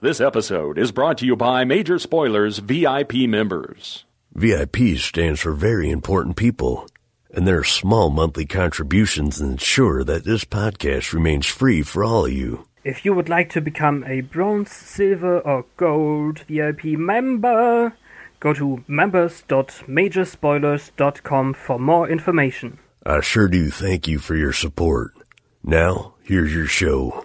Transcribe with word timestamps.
This 0.00 0.20
episode 0.20 0.78
is 0.78 0.92
brought 0.92 1.18
to 1.18 1.26
you 1.26 1.34
by 1.34 1.64
Major 1.64 1.98
Spoilers 1.98 2.58
VIP 2.58 3.14
members. 3.28 4.04
VIP 4.32 4.96
stands 4.96 5.40
for 5.40 5.52
very 5.52 5.90
important 5.90 6.36
people, 6.36 6.86
and 7.32 7.48
their 7.48 7.64
small 7.64 8.08
monthly 8.08 8.46
contributions 8.46 9.40
ensure 9.40 10.04
that 10.04 10.22
this 10.22 10.44
podcast 10.44 11.12
remains 11.12 11.46
free 11.46 11.82
for 11.82 12.04
all 12.04 12.26
of 12.26 12.32
you. 12.32 12.64
If 12.84 13.04
you 13.04 13.12
would 13.12 13.28
like 13.28 13.50
to 13.50 13.60
become 13.60 14.04
a 14.06 14.20
bronze, 14.20 14.70
silver, 14.70 15.40
or 15.40 15.64
gold 15.76 16.44
VIP 16.46 16.96
member, 16.96 17.92
go 18.38 18.54
to 18.54 18.84
members.majorspoilers.com 18.86 21.54
for 21.54 21.78
more 21.80 22.08
information. 22.08 22.78
I 23.04 23.20
sure 23.20 23.48
do 23.48 23.68
thank 23.68 24.06
you 24.06 24.20
for 24.20 24.36
your 24.36 24.52
support. 24.52 25.12
Now, 25.64 26.14
here's 26.22 26.54
your 26.54 26.66
show. 26.66 27.24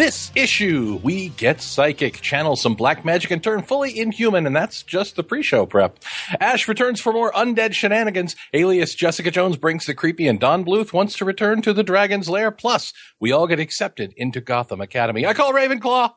this 0.00 0.32
issue, 0.34 0.98
we 1.02 1.28
get 1.28 1.60
psychic, 1.60 2.22
channel 2.22 2.56
some 2.56 2.74
black 2.74 3.04
magic, 3.04 3.30
and 3.30 3.44
turn 3.44 3.60
fully 3.60 3.98
inhuman, 3.98 4.46
and 4.46 4.56
that's 4.56 4.82
just 4.82 5.14
the 5.14 5.22
pre-show 5.22 5.66
prep. 5.66 5.98
Ash 6.40 6.66
returns 6.66 7.02
for 7.02 7.12
more 7.12 7.30
undead 7.32 7.74
shenanigans. 7.74 8.34
Alias 8.54 8.94
Jessica 8.94 9.30
Jones 9.30 9.58
brings 9.58 9.84
the 9.84 9.92
creepy, 9.92 10.26
and 10.26 10.40
Don 10.40 10.64
Bluth 10.64 10.94
wants 10.94 11.18
to 11.18 11.26
return 11.26 11.60
to 11.60 11.74
the 11.74 11.82
Dragon's 11.82 12.30
Lair. 12.30 12.50
Plus, 12.50 12.94
we 13.20 13.30
all 13.30 13.46
get 13.46 13.60
accepted 13.60 14.14
into 14.16 14.40
Gotham 14.40 14.80
Academy. 14.80 15.26
I 15.26 15.34
call 15.34 15.52
Ravenclaw. 15.52 16.14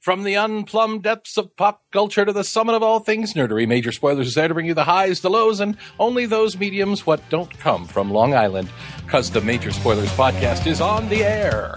From 0.00 0.22
the 0.22 0.38
unplumbed 0.38 1.02
depths 1.02 1.36
of 1.36 1.54
pop 1.56 1.82
culture 1.92 2.24
to 2.24 2.32
the 2.32 2.42
summit 2.42 2.74
of 2.74 2.82
all 2.82 3.00
things 3.00 3.34
nerdery, 3.34 3.68
Major 3.68 3.92
Spoilers 3.92 4.28
is 4.28 4.34
there 4.34 4.48
to 4.48 4.54
bring 4.54 4.64
you 4.64 4.72
the 4.72 4.84
highs, 4.84 5.20
the 5.20 5.28
lows, 5.28 5.60
and 5.60 5.76
only 5.98 6.24
those 6.24 6.56
mediums 6.56 7.04
what 7.04 7.20
don't 7.28 7.58
come 7.58 7.84
from 7.84 8.10
Long 8.10 8.32
Island. 8.32 8.70
Cause 9.08 9.30
the 9.30 9.42
Major 9.42 9.72
Spoilers 9.72 10.10
podcast 10.12 10.66
is 10.66 10.80
on 10.80 11.10
the 11.10 11.22
air. 11.22 11.74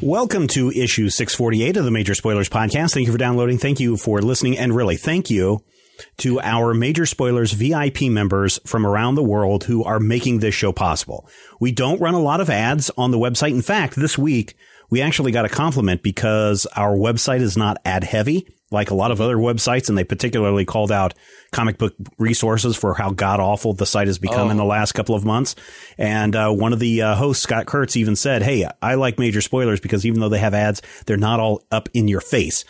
Welcome 0.00 0.46
to 0.48 0.70
issue 0.70 1.10
648 1.10 1.76
of 1.76 1.84
the 1.84 1.90
Major 1.90 2.14
Spoilers 2.14 2.48
Podcast. 2.48 2.92
Thank 2.92 3.06
you 3.06 3.12
for 3.12 3.18
downloading. 3.18 3.58
Thank 3.58 3.80
you 3.80 3.96
for 3.96 4.22
listening. 4.22 4.56
And 4.56 4.72
really, 4.72 4.96
thank 4.96 5.28
you 5.28 5.64
to 6.18 6.40
our 6.40 6.72
Major 6.72 7.04
Spoilers 7.04 7.50
VIP 7.50 8.02
members 8.02 8.60
from 8.64 8.86
around 8.86 9.16
the 9.16 9.24
world 9.24 9.64
who 9.64 9.82
are 9.82 9.98
making 9.98 10.38
this 10.38 10.54
show 10.54 10.70
possible. 10.70 11.28
We 11.58 11.72
don't 11.72 12.00
run 12.00 12.14
a 12.14 12.20
lot 12.20 12.40
of 12.40 12.48
ads 12.48 12.92
on 12.96 13.10
the 13.10 13.18
website. 13.18 13.50
In 13.50 13.60
fact, 13.60 13.96
this 13.96 14.16
week, 14.16 14.54
we 14.90 15.02
actually 15.02 15.32
got 15.32 15.44
a 15.44 15.48
compliment 15.48 16.02
because 16.02 16.66
our 16.76 16.96
website 16.96 17.40
is 17.40 17.56
not 17.56 17.78
ad 17.84 18.04
heavy 18.04 18.46
like 18.70 18.90
a 18.90 18.94
lot 18.94 19.10
of 19.10 19.20
other 19.20 19.36
websites, 19.36 19.88
and 19.88 19.96
they 19.96 20.04
particularly 20.04 20.64
called 20.64 20.92
out 20.92 21.14
comic 21.52 21.78
book 21.78 21.94
resources 22.18 22.76
for 22.76 22.94
how 22.94 23.10
god 23.10 23.40
awful 23.40 23.72
the 23.72 23.86
site 23.86 24.06
has 24.06 24.18
become 24.18 24.48
oh. 24.48 24.50
in 24.50 24.56
the 24.56 24.64
last 24.64 24.92
couple 24.92 25.14
of 25.14 25.24
months. 25.24 25.54
And 25.96 26.36
uh, 26.36 26.50
one 26.50 26.72
of 26.72 26.78
the 26.78 27.02
uh, 27.02 27.14
hosts, 27.14 27.42
Scott 27.42 27.66
Kurtz, 27.66 27.96
even 27.96 28.16
said, 28.16 28.42
"Hey, 28.42 28.68
I 28.82 28.94
like 28.94 29.18
major 29.18 29.40
spoilers 29.40 29.80
because 29.80 30.04
even 30.04 30.20
though 30.20 30.28
they 30.28 30.38
have 30.38 30.54
ads, 30.54 30.82
they're 31.06 31.16
not 31.16 31.40
all 31.40 31.64
up 31.70 31.88
in 31.94 32.08
your 32.08 32.20
face." 32.20 32.64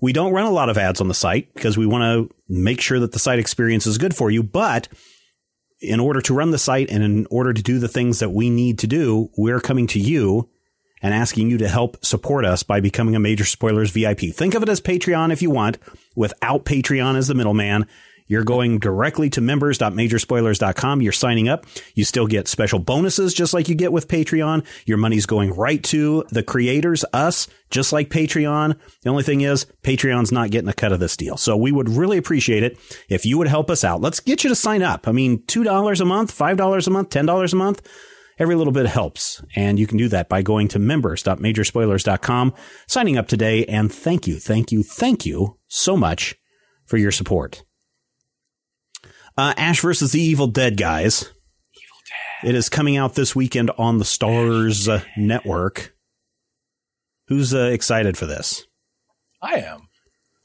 We 0.00 0.12
don't 0.12 0.32
run 0.32 0.44
a 0.44 0.50
lot 0.50 0.68
of 0.68 0.76
ads 0.76 1.00
on 1.00 1.08
the 1.08 1.14
site 1.14 1.54
because 1.54 1.78
we 1.78 1.86
want 1.86 2.02
to 2.02 2.34
make 2.48 2.80
sure 2.80 3.00
that 3.00 3.12
the 3.12 3.18
site 3.18 3.38
experience 3.38 3.86
is 3.86 3.96
good 3.96 4.14
for 4.14 4.30
you, 4.30 4.42
but 4.42 4.88
in 5.80 6.00
order 6.00 6.20
to 6.22 6.34
run 6.34 6.50
the 6.50 6.58
site 6.58 6.90
and 6.90 7.02
in 7.02 7.26
order 7.30 7.52
to 7.52 7.62
do 7.62 7.78
the 7.78 7.88
things 7.88 8.18
that 8.18 8.30
we 8.30 8.50
need 8.50 8.78
to 8.80 8.86
do, 8.86 9.30
we're 9.36 9.60
coming 9.60 9.86
to 9.86 9.98
you 9.98 10.50
and 11.04 11.12
asking 11.12 11.50
you 11.50 11.58
to 11.58 11.68
help 11.68 12.02
support 12.02 12.46
us 12.46 12.62
by 12.62 12.80
becoming 12.80 13.14
a 13.14 13.20
Major 13.20 13.44
Spoilers 13.44 13.90
VIP. 13.90 14.20
Think 14.32 14.54
of 14.54 14.62
it 14.62 14.70
as 14.70 14.80
Patreon 14.80 15.30
if 15.30 15.42
you 15.42 15.50
want, 15.50 15.76
without 16.16 16.64
Patreon 16.64 17.16
as 17.16 17.28
the 17.28 17.34
middleman. 17.34 17.86
You're 18.26 18.42
going 18.42 18.78
directly 18.78 19.28
to 19.28 19.42
members.majorspoilers.com. 19.42 21.02
You're 21.02 21.12
signing 21.12 21.46
up. 21.46 21.66
You 21.94 22.06
still 22.06 22.26
get 22.26 22.48
special 22.48 22.78
bonuses 22.78 23.34
just 23.34 23.52
like 23.52 23.68
you 23.68 23.74
get 23.74 23.92
with 23.92 24.08
Patreon. 24.08 24.64
Your 24.86 24.96
money's 24.96 25.26
going 25.26 25.54
right 25.54 25.84
to 25.84 26.24
the 26.30 26.42
creators, 26.42 27.04
us, 27.12 27.48
just 27.68 27.92
like 27.92 28.08
Patreon. 28.08 28.78
The 29.02 29.10
only 29.10 29.24
thing 29.24 29.42
is 29.42 29.66
Patreon's 29.82 30.32
not 30.32 30.50
getting 30.50 30.70
a 30.70 30.72
cut 30.72 30.92
of 30.92 31.00
this 31.00 31.18
deal. 31.18 31.36
So 31.36 31.54
we 31.54 31.70
would 31.70 31.90
really 31.90 32.16
appreciate 32.16 32.62
it 32.62 32.78
if 33.10 33.26
you 33.26 33.36
would 33.36 33.48
help 33.48 33.70
us 33.70 33.84
out. 33.84 34.00
Let's 34.00 34.20
get 34.20 34.42
you 34.42 34.48
to 34.48 34.56
sign 34.56 34.82
up. 34.82 35.06
I 35.06 35.12
mean, 35.12 35.40
$2 35.40 36.00
a 36.00 36.04
month, 36.06 36.34
$5 36.34 36.86
a 36.86 36.90
month, 36.90 37.10
$10 37.10 37.52
a 37.52 37.56
month 37.56 37.82
Every 38.38 38.56
little 38.56 38.72
bit 38.72 38.86
helps, 38.86 39.42
and 39.54 39.78
you 39.78 39.86
can 39.86 39.96
do 39.96 40.08
that 40.08 40.28
by 40.28 40.42
going 40.42 40.68
to 40.68 40.78
members.majorspoilers.com, 40.78 42.54
signing 42.88 43.16
up 43.16 43.28
today, 43.28 43.64
and 43.66 43.92
thank 43.92 44.26
you, 44.26 44.40
thank 44.40 44.72
you, 44.72 44.82
thank 44.82 45.24
you 45.24 45.58
so 45.68 45.96
much 45.96 46.34
for 46.84 46.96
your 46.96 47.12
support. 47.12 47.64
Uh, 49.36 49.54
Ash 49.56 49.80
versus 49.80 50.12
the 50.12 50.20
Evil 50.20 50.46
Dead, 50.46 50.76
guys. 50.76 51.22
Evil 51.22 51.98
Dead. 52.42 52.50
It 52.50 52.54
is 52.54 52.68
coming 52.68 52.96
out 52.96 53.14
this 53.14 53.36
weekend 53.36 53.70
on 53.78 53.98
the 53.98 54.04
Starz 54.04 54.88
uh, 54.88 55.04
network. 55.16 55.94
Who's 57.28 57.54
uh, 57.54 57.70
excited 57.72 58.16
for 58.16 58.26
this? 58.26 58.64
I 59.40 59.54
am. 59.54 59.88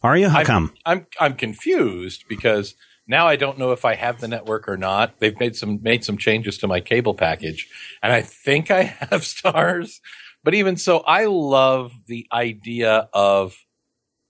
Are 0.01 0.15
you? 0.17 0.29
How 0.29 0.39
I'm, 0.39 0.45
come? 0.45 0.73
I'm 0.85 1.07
I'm 1.19 1.35
confused 1.35 2.23
because 2.29 2.75
now 3.09 3.27
I 3.27 3.35
don't 3.35 3.57
know 3.57 3.71
if 3.71 3.83
I 3.83 3.95
have 3.95 4.21
the 4.21 4.27
network 4.27 4.69
or 4.69 4.77
not. 4.77 5.19
They've 5.19 5.37
made 5.39 5.55
some 5.55 5.81
made 5.81 6.05
some 6.05 6.17
changes 6.17 6.59
to 6.59 6.67
my 6.67 6.79
cable 6.79 7.15
package, 7.15 7.67
and 8.01 8.13
I 8.13 8.21
think 8.21 8.69
I 8.71 8.83
have 9.09 9.23
Starz. 9.23 9.99
But 10.43 10.53
even 10.53 10.77
so, 10.77 10.99
I 10.99 11.25
love 11.25 11.91
the 12.05 12.27
idea 12.31 13.09
of 13.11 13.57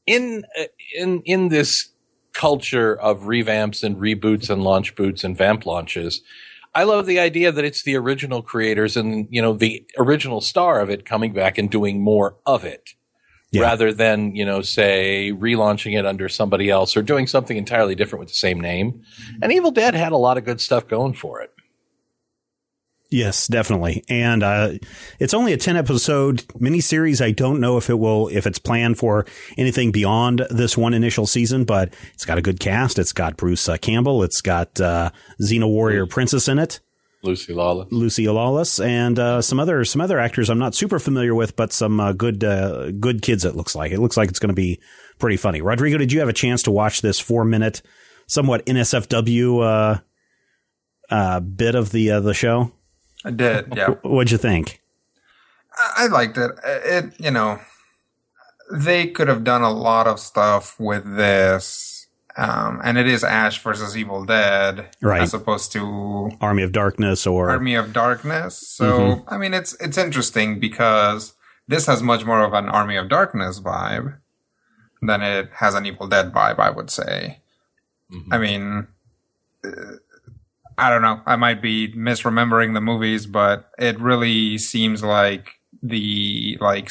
in 0.07 0.45
uh, 0.57 0.63
in 0.97 1.21
in 1.25 1.49
this 1.49 1.89
culture 2.33 2.97
of 2.97 3.23
revamps 3.23 3.83
and 3.83 3.97
reboots 3.97 4.49
and 4.49 4.63
launch 4.63 4.95
boots 4.95 5.25
and 5.25 5.37
vamp 5.37 5.65
launches. 5.65 6.21
I 6.73 6.83
love 6.83 7.05
the 7.05 7.19
idea 7.19 7.51
that 7.51 7.65
it's 7.65 7.83
the 7.83 7.97
original 7.97 8.41
creators 8.41 8.95
and 8.95 9.27
you 9.29 9.41
know 9.41 9.53
the 9.53 9.85
original 9.97 10.39
star 10.39 10.79
of 10.79 10.89
it 10.89 11.05
coming 11.05 11.33
back 11.33 11.57
and 11.57 11.69
doing 11.69 12.01
more 12.01 12.37
of 12.45 12.63
it 12.63 12.91
yeah. 13.51 13.61
rather 13.61 13.93
than, 13.93 14.35
you 14.35 14.45
know, 14.45 14.61
say 14.61 15.31
relaunching 15.33 15.97
it 15.97 16.05
under 16.05 16.29
somebody 16.29 16.69
else 16.69 16.95
or 16.95 17.01
doing 17.01 17.27
something 17.27 17.57
entirely 17.57 17.95
different 17.95 18.21
with 18.21 18.29
the 18.29 18.35
same 18.35 18.59
name. 18.59 19.01
And 19.41 19.51
Evil 19.51 19.71
Dead 19.71 19.95
had 19.95 20.11
a 20.11 20.17
lot 20.17 20.37
of 20.37 20.45
good 20.45 20.61
stuff 20.61 20.87
going 20.87 21.13
for 21.13 21.41
it. 21.41 21.51
Yes, 23.11 23.47
definitely. 23.47 24.03
And 24.07 24.43
uh, 24.43 24.73
it's 25.19 25.33
only 25.33 25.51
a 25.51 25.57
10 25.57 25.75
episode 25.75 26.47
miniseries. 26.59 27.25
I 27.25 27.31
don't 27.31 27.59
know 27.59 27.77
if 27.77 27.89
it 27.89 27.97
will, 27.97 28.27
if 28.27 28.45
it's 28.45 28.59
planned 28.59 28.99
for 28.99 29.25
anything 29.57 29.91
beyond 29.91 30.45
this 30.51 30.77
one 30.77 30.93
initial 30.93 31.25
season, 31.25 31.65
but 31.65 31.91
it's 32.13 32.25
got 32.25 32.37
a 32.37 32.41
good 32.43 32.59
cast. 32.59 32.99
It's 32.99 33.13
got 33.13 33.35
Bruce 33.35 33.67
uh, 33.67 33.77
Campbell. 33.77 34.21
It's 34.21 34.41
got 34.41 34.79
uh, 34.79 35.09
Xena 35.41 35.67
Warrior 35.67 36.05
Princess 36.05 36.47
in 36.47 36.59
it. 36.59 36.81
Lucy 37.21 37.53
Lawless, 37.53 37.91
Lucy 37.91 38.27
Lawless, 38.29 38.79
and 38.79 39.19
uh, 39.19 39.41
some 39.41 39.59
other 39.59 39.83
some 39.83 39.99
other 39.99 40.19
actors 40.19 40.49
I'm 40.49 40.59
not 40.59 40.73
super 40.73 40.99
familiar 40.99 41.35
with, 41.35 41.55
but 41.55 41.73
some 41.73 41.99
uh, 41.99 42.13
good 42.13 42.43
uh, 42.43 42.91
good 42.91 43.21
kids. 43.21 43.43
It 43.43 43.55
looks 43.55 43.75
like 43.75 43.91
it 43.91 43.99
looks 43.99 44.15
like 44.15 44.29
it's 44.29 44.39
going 44.39 44.49
to 44.49 44.55
be 44.55 44.79
pretty 45.19 45.37
funny. 45.37 45.61
Rodrigo, 45.61 45.97
did 45.97 46.13
you 46.13 46.19
have 46.19 46.29
a 46.29 46.33
chance 46.33 46.63
to 46.63 46.71
watch 46.71 47.01
this 47.01 47.19
four 47.19 47.43
minute, 47.43 47.81
somewhat 48.27 48.65
NSFW 48.65 49.63
uh, 49.63 49.99
uh, 51.09 51.39
bit 51.41 51.75
of 51.75 51.91
the 51.91 52.11
uh, 52.11 52.19
the 52.21 52.33
show? 52.33 52.71
I 53.25 53.31
did. 53.31 53.73
Yeah. 53.75 53.95
What'd 54.01 54.31
you 54.31 54.37
think? 54.37 54.81
I 55.77 56.07
liked 56.07 56.37
it. 56.37 56.51
It 56.63 57.13
you 57.19 57.31
know 57.31 57.59
they 58.71 59.07
could 59.07 59.27
have 59.27 59.43
done 59.43 59.61
a 59.61 59.71
lot 59.71 60.07
of 60.07 60.19
stuff 60.19 60.79
with 60.79 61.03
this 61.17 61.88
um, 62.37 62.81
and 62.83 62.97
it 62.97 63.07
is 63.07 63.23
Ash 63.23 63.61
versus 63.61 63.97
Evil 63.97 64.25
Dead, 64.25 64.89
right? 65.01 65.21
As 65.21 65.33
opposed 65.33 65.71
to 65.73 66.31
Army 66.39 66.63
of 66.63 66.71
Darkness 66.71 67.25
or 67.25 67.49
Army 67.49 67.75
of 67.75 67.93
Darkness. 67.93 68.57
So 68.57 68.99
mm-hmm. 68.99 69.33
I 69.33 69.37
mean, 69.37 69.53
it's 69.53 69.73
it's 69.81 69.97
interesting 69.97 70.59
because 70.59 71.33
this 71.67 71.85
has 71.87 72.01
much 72.01 72.25
more 72.25 72.41
of 72.43 72.53
an 72.53 72.69
Army 72.69 72.95
of 72.95 73.09
Darkness 73.09 73.59
vibe 73.59 74.17
than 75.01 75.21
it 75.21 75.49
has 75.55 75.75
an 75.75 75.85
Evil 75.85 76.07
Dead 76.07 76.31
vibe. 76.31 76.59
I 76.59 76.69
would 76.69 76.89
say. 76.89 77.39
Mm-hmm. 78.11 78.33
I 78.33 78.37
mean, 78.37 78.87
uh, 79.63 79.97
I 80.77 80.89
don't 80.89 81.01
know. 81.01 81.21
I 81.25 81.35
might 81.35 81.61
be 81.61 81.91
misremembering 81.93 82.73
the 82.73 82.81
movies, 82.81 83.25
but 83.25 83.69
it 83.77 83.99
really 83.99 84.57
seems 84.57 85.03
like 85.03 85.59
the 85.83 86.57
like 86.61 86.89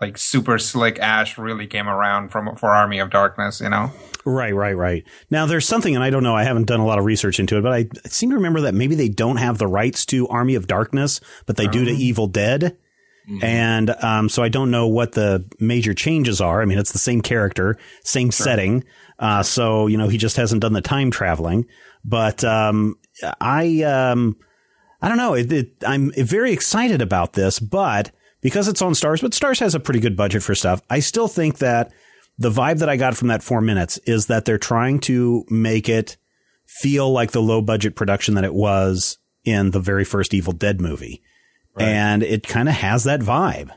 like 0.00 0.18
super 0.18 0.58
slick 0.58 0.98
Ash 0.98 1.38
really 1.38 1.66
came 1.66 1.88
around 1.88 2.30
from 2.30 2.54
for 2.56 2.70
Army 2.70 2.98
of 2.98 3.10
Darkness. 3.10 3.60
You 3.60 3.68
know. 3.68 3.92
Right, 4.26 4.54
right, 4.54 4.76
right. 4.76 5.04
Now 5.30 5.44
there's 5.44 5.66
something, 5.66 5.94
and 5.94 6.02
I 6.02 6.08
don't 6.08 6.22
know, 6.22 6.34
I 6.34 6.44
haven't 6.44 6.66
done 6.66 6.80
a 6.80 6.86
lot 6.86 6.98
of 6.98 7.04
research 7.04 7.38
into 7.38 7.58
it, 7.58 7.62
but 7.62 7.72
I 7.72 7.88
seem 8.06 8.30
to 8.30 8.36
remember 8.36 8.62
that 8.62 8.74
maybe 8.74 8.94
they 8.94 9.10
don't 9.10 9.36
have 9.36 9.58
the 9.58 9.66
rights 9.66 10.06
to 10.06 10.26
Army 10.28 10.54
of 10.54 10.66
Darkness, 10.66 11.20
but 11.44 11.58
they 11.58 11.66
um. 11.66 11.70
do 11.70 11.84
to 11.84 11.90
uh-huh. 11.90 12.00
Evil 12.00 12.26
Dead. 12.26 12.76
And 13.42 13.90
um, 14.04 14.28
so 14.28 14.42
I 14.42 14.50
don't 14.50 14.70
know 14.70 14.86
what 14.86 15.12
the 15.12 15.46
major 15.58 15.94
changes 15.94 16.42
are. 16.42 16.60
I 16.60 16.66
mean, 16.66 16.78
it's 16.78 16.92
the 16.92 16.98
same 16.98 17.22
character, 17.22 17.78
same 18.02 18.30
setting. 18.30 18.84
Uh, 19.18 19.42
so, 19.42 19.86
you 19.86 19.96
know, 19.96 20.08
he 20.08 20.18
just 20.18 20.36
hasn't 20.36 20.60
done 20.60 20.74
the 20.74 20.82
time 20.82 21.10
traveling. 21.10 21.64
But 22.04 22.44
um, 22.44 22.98
I, 23.40 23.82
um, 23.82 24.36
I 25.00 25.08
don't 25.08 25.16
know. 25.16 25.32
It, 25.32 25.50
it, 25.50 25.72
I'm 25.86 26.12
very 26.12 26.52
excited 26.52 27.00
about 27.00 27.32
this, 27.32 27.58
but 27.58 28.10
because 28.44 28.68
it's 28.68 28.82
on 28.82 28.92
Starz, 28.92 29.22
but 29.22 29.32
Starz 29.32 29.58
has 29.60 29.74
a 29.74 29.80
pretty 29.80 30.00
good 30.00 30.16
budget 30.18 30.42
for 30.42 30.54
stuff. 30.54 30.82
I 30.90 31.00
still 31.00 31.28
think 31.28 31.58
that 31.58 31.90
the 32.36 32.50
vibe 32.50 32.80
that 32.80 32.90
I 32.90 32.96
got 32.96 33.16
from 33.16 33.28
that 33.28 33.42
four 33.42 33.62
minutes 33.62 33.96
is 34.04 34.26
that 34.26 34.44
they're 34.44 34.58
trying 34.58 35.00
to 35.00 35.46
make 35.48 35.88
it 35.88 36.18
feel 36.66 37.10
like 37.10 37.32
the 37.32 37.40
low 37.40 37.62
budget 37.62 37.96
production 37.96 38.34
that 38.34 38.44
it 38.44 38.52
was 38.52 39.16
in 39.44 39.70
the 39.70 39.80
very 39.80 40.04
first 40.04 40.34
Evil 40.34 40.52
Dead 40.52 40.78
movie. 40.78 41.22
Right. 41.74 41.88
And 41.88 42.22
it 42.22 42.46
kind 42.46 42.68
of 42.68 42.74
has 42.74 43.04
that 43.04 43.20
vibe. 43.20 43.70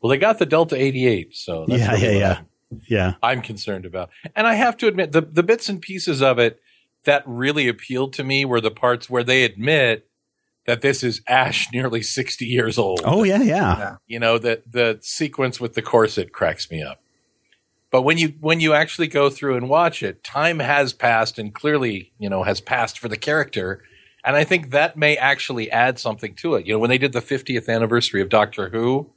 Well, 0.00 0.10
they 0.10 0.18
got 0.18 0.38
the 0.38 0.46
Delta 0.46 0.76
88, 0.76 1.34
so 1.34 1.64
yeah, 1.66 1.96
yeah, 1.96 2.10
yeah. 2.10 2.38
I'm, 2.38 2.82
yeah. 2.88 3.14
I'm 3.20 3.42
concerned 3.42 3.84
about. 3.84 4.10
And 4.36 4.46
I 4.46 4.54
have 4.54 4.76
to 4.76 4.86
admit, 4.86 5.10
the, 5.10 5.22
the 5.22 5.42
bits 5.42 5.68
and 5.68 5.82
pieces 5.82 6.22
of 6.22 6.38
it 6.38 6.60
that 7.02 7.24
really 7.26 7.66
appealed 7.66 8.12
to 8.12 8.22
me 8.22 8.44
were 8.44 8.60
the 8.60 8.70
parts 8.70 9.10
where 9.10 9.24
they 9.24 9.42
admit 9.42 10.07
that 10.68 10.82
this 10.82 11.02
is 11.02 11.22
Ash 11.26 11.66
nearly 11.72 12.02
60 12.02 12.44
years 12.44 12.78
old. 12.78 13.00
Oh, 13.04 13.24
yeah, 13.24 13.42
yeah. 13.42 13.78
yeah. 13.78 13.96
You 14.06 14.20
know, 14.20 14.38
that 14.38 14.70
the 14.70 14.98
sequence 15.02 15.60
with 15.60 15.74
the 15.74 15.82
corset 15.82 16.32
cracks 16.32 16.70
me 16.70 16.82
up. 16.82 17.00
But 17.90 18.02
when 18.02 18.18
you 18.18 18.34
when 18.40 18.60
you 18.60 18.74
actually 18.74 19.08
go 19.08 19.30
through 19.30 19.56
and 19.56 19.68
watch 19.68 20.02
it, 20.02 20.22
time 20.22 20.58
has 20.58 20.92
passed 20.92 21.38
and 21.38 21.54
clearly, 21.54 22.12
you 22.18 22.28
know, 22.28 22.42
has 22.42 22.60
passed 22.60 22.98
for 22.98 23.08
the 23.08 23.16
character 23.16 23.82
and 24.24 24.36
I 24.36 24.44
think 24.44 24.70
that 24.70 24.96
may 24.96 25.16
actually 25.16 25.70
add 25.70 25.98
something 25.98 26.34
to 26.34 26.56
it. 26.56 26.66
You 26.66 26.74
know, 26.74 26.78
when 26.78 26.90
they 26.90 26.98
did 26.98 27.12
the 27.12 27.20
50th 27.22 27.68
anniversary 27.68 28.20
of 28.20 28.28
Doctor 28.28 28.68
Who, 28.68 29.10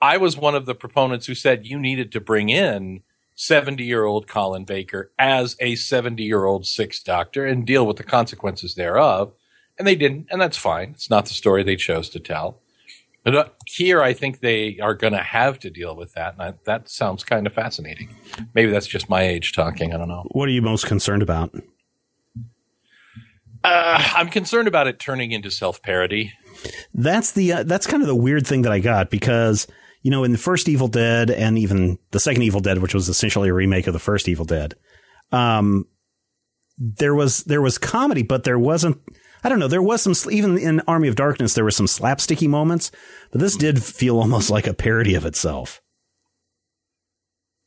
I 0.00 0.16
was 0.16 0.36
one 0.36 0.54
of 0.54 0.64
the 0.64 0.74
proponents 0.74 1.26
who 1.26 1.34
said 1.34 1.66
you 1.66 1.78
needed 1.78 2.12
to 2.12 2.20
bring 2.20 2.48
in 2.48 3.02
70 3.34 3.84
year 3.84 4.04
old 4.04 4.26
Colin 4.26 4.64
Baker 4.64 5.12
as 5.18 5.56
a 5.60 5.74
70 5.74 6.22
year 6.22 6.44
old 6.44 6.66
sixth 6.66 7.04
doctor 7.04 7.44
and 7.44 7.66
deal 7.66 7.86
with 7.86 7.96
the 7.96 8.04
consequences 8.04 8.74
thereof. 8.74 9.32
And 9.78 9.86
they 9.86 9.94
didn't, 9.94 10.26
and 10.30 10.40
that's 10.40 10.56
fine. 10.56 10.90
It's 10.90 11.10
not 11.10 11.26
the 11.26 11.34
story 11.34 11.62
they 11.62 11.76
chose 11.76 12.08
to 12.10 12.20
tell. 12.20 12.60
But 13.24 13.34
uh, 13.34 13.48
here, 13.66 14.02
I 14.02 14.12
think 14.12 14.40
they 14.40 14.78
are 14.80 14.94
going 14.94 15.12
to 15.12 15.22
have 15.22 15.58
to 15.60 15.70
deal 15.70 15.94
with 15.94 16.14
that. 16.14 16.32
And 16.34 16.42
I, 16.42 16.54
that 16.64 16.88
sounds 16.88 17.24
kind 17.24 17.46
of 17.46 17.52
fascinating. 17.52 18.14
Maybe 18.54 18.70
that's 18.70 18.86
just 18.86 19.08
my 19.08 19.22
age 19.22 19.52
talking. 19.52 19.92
I 19.92 19.98
don't 19.98 20.08
know. 20.08 20.24
What 20.30 20.48
are 20.48 20.52
you 20.52 20.62
most 20.62 20.86
concerned 20.86 21.22
about? 21.22 21.54
Uh, 23.64 24.02
I'm 24.14 24.28
concerned 24.28 24.68
about 24.68 24.86
it 24.86 24.98
turning 24.98 25.32
into 25.32 25.50
self 25.50 25.82
parody. 25.82 26.32
That's 26.94 27.32
the 27.32 27.52
uh, 27.52 27.62
that's 27.64 27.86
kind 27.86 28.02
of 28.02 28.06
the 28.06 28.16
weird 28.16 28.46
thing 28.46 28.62
that 28.62 28.72
I 28.72 28.78
got 28.78 29.10
because 29.10 29.66
you 30.02 30.10
know 30.10 30.24
in 30.24 30.32
the 30.32 30.38
first 30.38 30.68
Evil 30.68 30.88
Dead 30.88 31.30
and 31.30 31.58
even 31.58 31.98
the 32.12 32.20
second 32.20 32.42
Evil 32.42 32.60
Dead, 32.60 32.78
which 32.78 32.94
was 32.94 33.08
essentially 33.08 33.48
a 33.48 33.54
remake 33.54 33.86
of 33.86 33.92
the 33.92 33.98
first 33.98 34.28
Evil 34.28 34.44
Dead, 34.44 34.74
um, 35.32 35.86
there 36.78 37.14
was 37.14 37.44
there 37.44 37.60
was 37.60 37.78
comedy, 37.78 38.22
but 38.22 38.44
there 38.44 38.58
wasn't. 38.58 38.98
I 39.44 39.48
don't 39.48 39.58
know. 39.58 39.68
There 39.68 39.82
was 39.82 40.02
some 40.02 40.14
even 40.32 40.58
in 40.58 40.80
Army 40.80 41.08
of 41.08 41.16
Darkness. 41.16 41.54
There 41.54 41.64
were 41.64 41.70
some 41.70 41.86
slapsticky 41.86 42.48
moments, 42.48 42.90
but 43.30 43.40
this 43.40 43.56
did 43.56 43.82
feel 43.82 44.18
almost 44.18 44.50
like 44.50 44.66
a 44.66 44.74
parody 44.74 45.14
of 45.14 45.24
itself. 45.24 45.80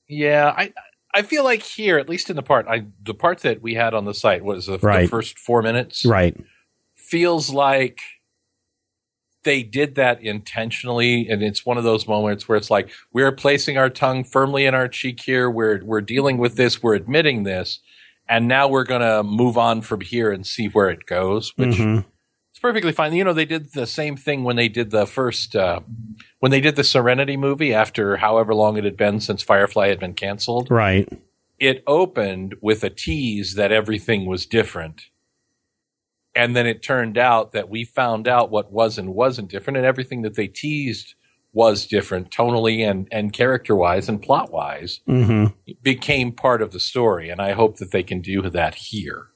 Yeah, 0.08 0.54
I 0.56 0.74
I 1.14 1.22
feel 1.22 1.44
like 1.44 1.64
here, 1.64 1.98
at 1.98 2.10
least 2.10 2.30
in 2.30 2.36
the 2.36 2.44
part, 2.44 2.68
I 2.68 2.86
the 3.04 3.14
part 3.14 3.40
that 3.40 3.62
we 3.62 3.76
had 3.76 3.94
on 3.94 4.06
the 4.06 4.14
site 4.14 4.44
was 4.44 4.66
the, 4.66 4.78
right. 4.80 5.04
the 5.04 5.08
first 5.08 5.40
four 5.40 5.62
minutes. 5.62 6.06
Right. 6.06 6.36
Feels 6.96 7.50
like 7.50 8.00
they 9.44 9.64
did 9.64 9.96
that 9.96 10.22
intentionally, 10.22 11.28
and 11.28 11.42
it's 11.42 11.66
one 11.66 11.78
of 11.78 11.84
those 11.84 12.08
moments 12.08 12.48
where 12.48 12.58
it's 12.58 12.70
like 12.70 12.90
we're 13.12 13.32
placing 13.32 13.78
our 13.78 13.90
tongue 13.90 14.24
firmly 14.24 14.66
in 14.66 14.76
our 14.76 14.88
cheek 14.88 15.22
here. 15.22 15.50
We're 15.50 15.84
we're 15.84 16.02
dealing 16.02 16.38
with 16.38 16.56
this. 16.56 16.82
We're 16.82 16.96
admitting 16.96 17.44
this, 17.44 17.80
and 18.32 18.48
now 18.48 18.68
we're 18.68 18.86
gonna 18.86 19.22
move 19.22 19.60
on 19.60 19.82
from 19.82 20.02
here 20.02 20.32
and 20.32 20.48
see 20.48 20.68
where 20.68 20.90
it 20.90 21.06
goes. 21.06 21.54
Which 21.56 21.76
mm-hmm 21.76 22.00
perfectly 22.62 22.92
fine. 22.92 23.14
You 23.14 23.24
know, 23.24 23.34
they 23.34 23.46
did 23.46 23.74
the 23.74 23.88
same 23.88 24.16
thing 24.16 24.44
when 24.44 24.56
they 24.56 24.70
did 24.70 24.92
the 24.92 25.06
first, 25.06 25.56
uh, 25.56 25.82
when 26.40 26.52
they 26.52 26.62
did 26.62 26.76
the 26.76 26.84
Serenity 26.84 27.36
movie 27.36 27.74
after 27.74 28.18
however 28.18 28.54
long 28.54 28.78
it 28.78 28.84
had 28.84 28.96
been 28.96 29.20
since 29.20 29.42
Firefly 29.42 29.88
had 29.88 30.00
been 30.00 30.14
canceled. 30.14 30.70
Right. 30.70 31.10
It 31.60 31.84
opened 31.86 32.56
with 32.62 32.84
a 32.84 32.90
tease 32.90 33.56
that 33.56 33.72
everything 33.72 34.26
was 34.26 34.46
different. 34.46 35.04
And 36.34 36.56
then 36.56 36.66
it 36.66 36.82
turned 36.82 37.18
out 37.18 37.52
that 37.52 37.70
we 37.70 37.84
found 37.84 38.28
out 38.28 38.52
what 38.52 38.72
was 38.72 38.98
and 38.98 39.14
wasn't 39.14 39.50
different, 39.50 39.78
and 39.78 39.86
everything 39.86 40.22
that 40.22 40.36
they 40.36 40.48
teased 40.48 41.16
was 41.54 41.86
different 41.86 42.32
tonally 42.32 42.80
and, 42.80 43.08
and 43.12 43.34
character 43.34 43.76
wise 43.76 44.08
and 44.08 44.22
plot 44.22 44.52
wise 44.52 45.02
mm-hmm. 45.08 45.48
became 45.82 46.32
part 46.32 46.62
of 46.62 46.72
the 46.72 46.80
story. 46.80 47.30
And 47.30 47.42
I 47.42 47.52
hope 47.52 47.78
that 47.78 47.92
they 47.92 48.04
can 48.04 48.22
do 48.22 48.50
that 48.50 48.76
here. 48.76 49.28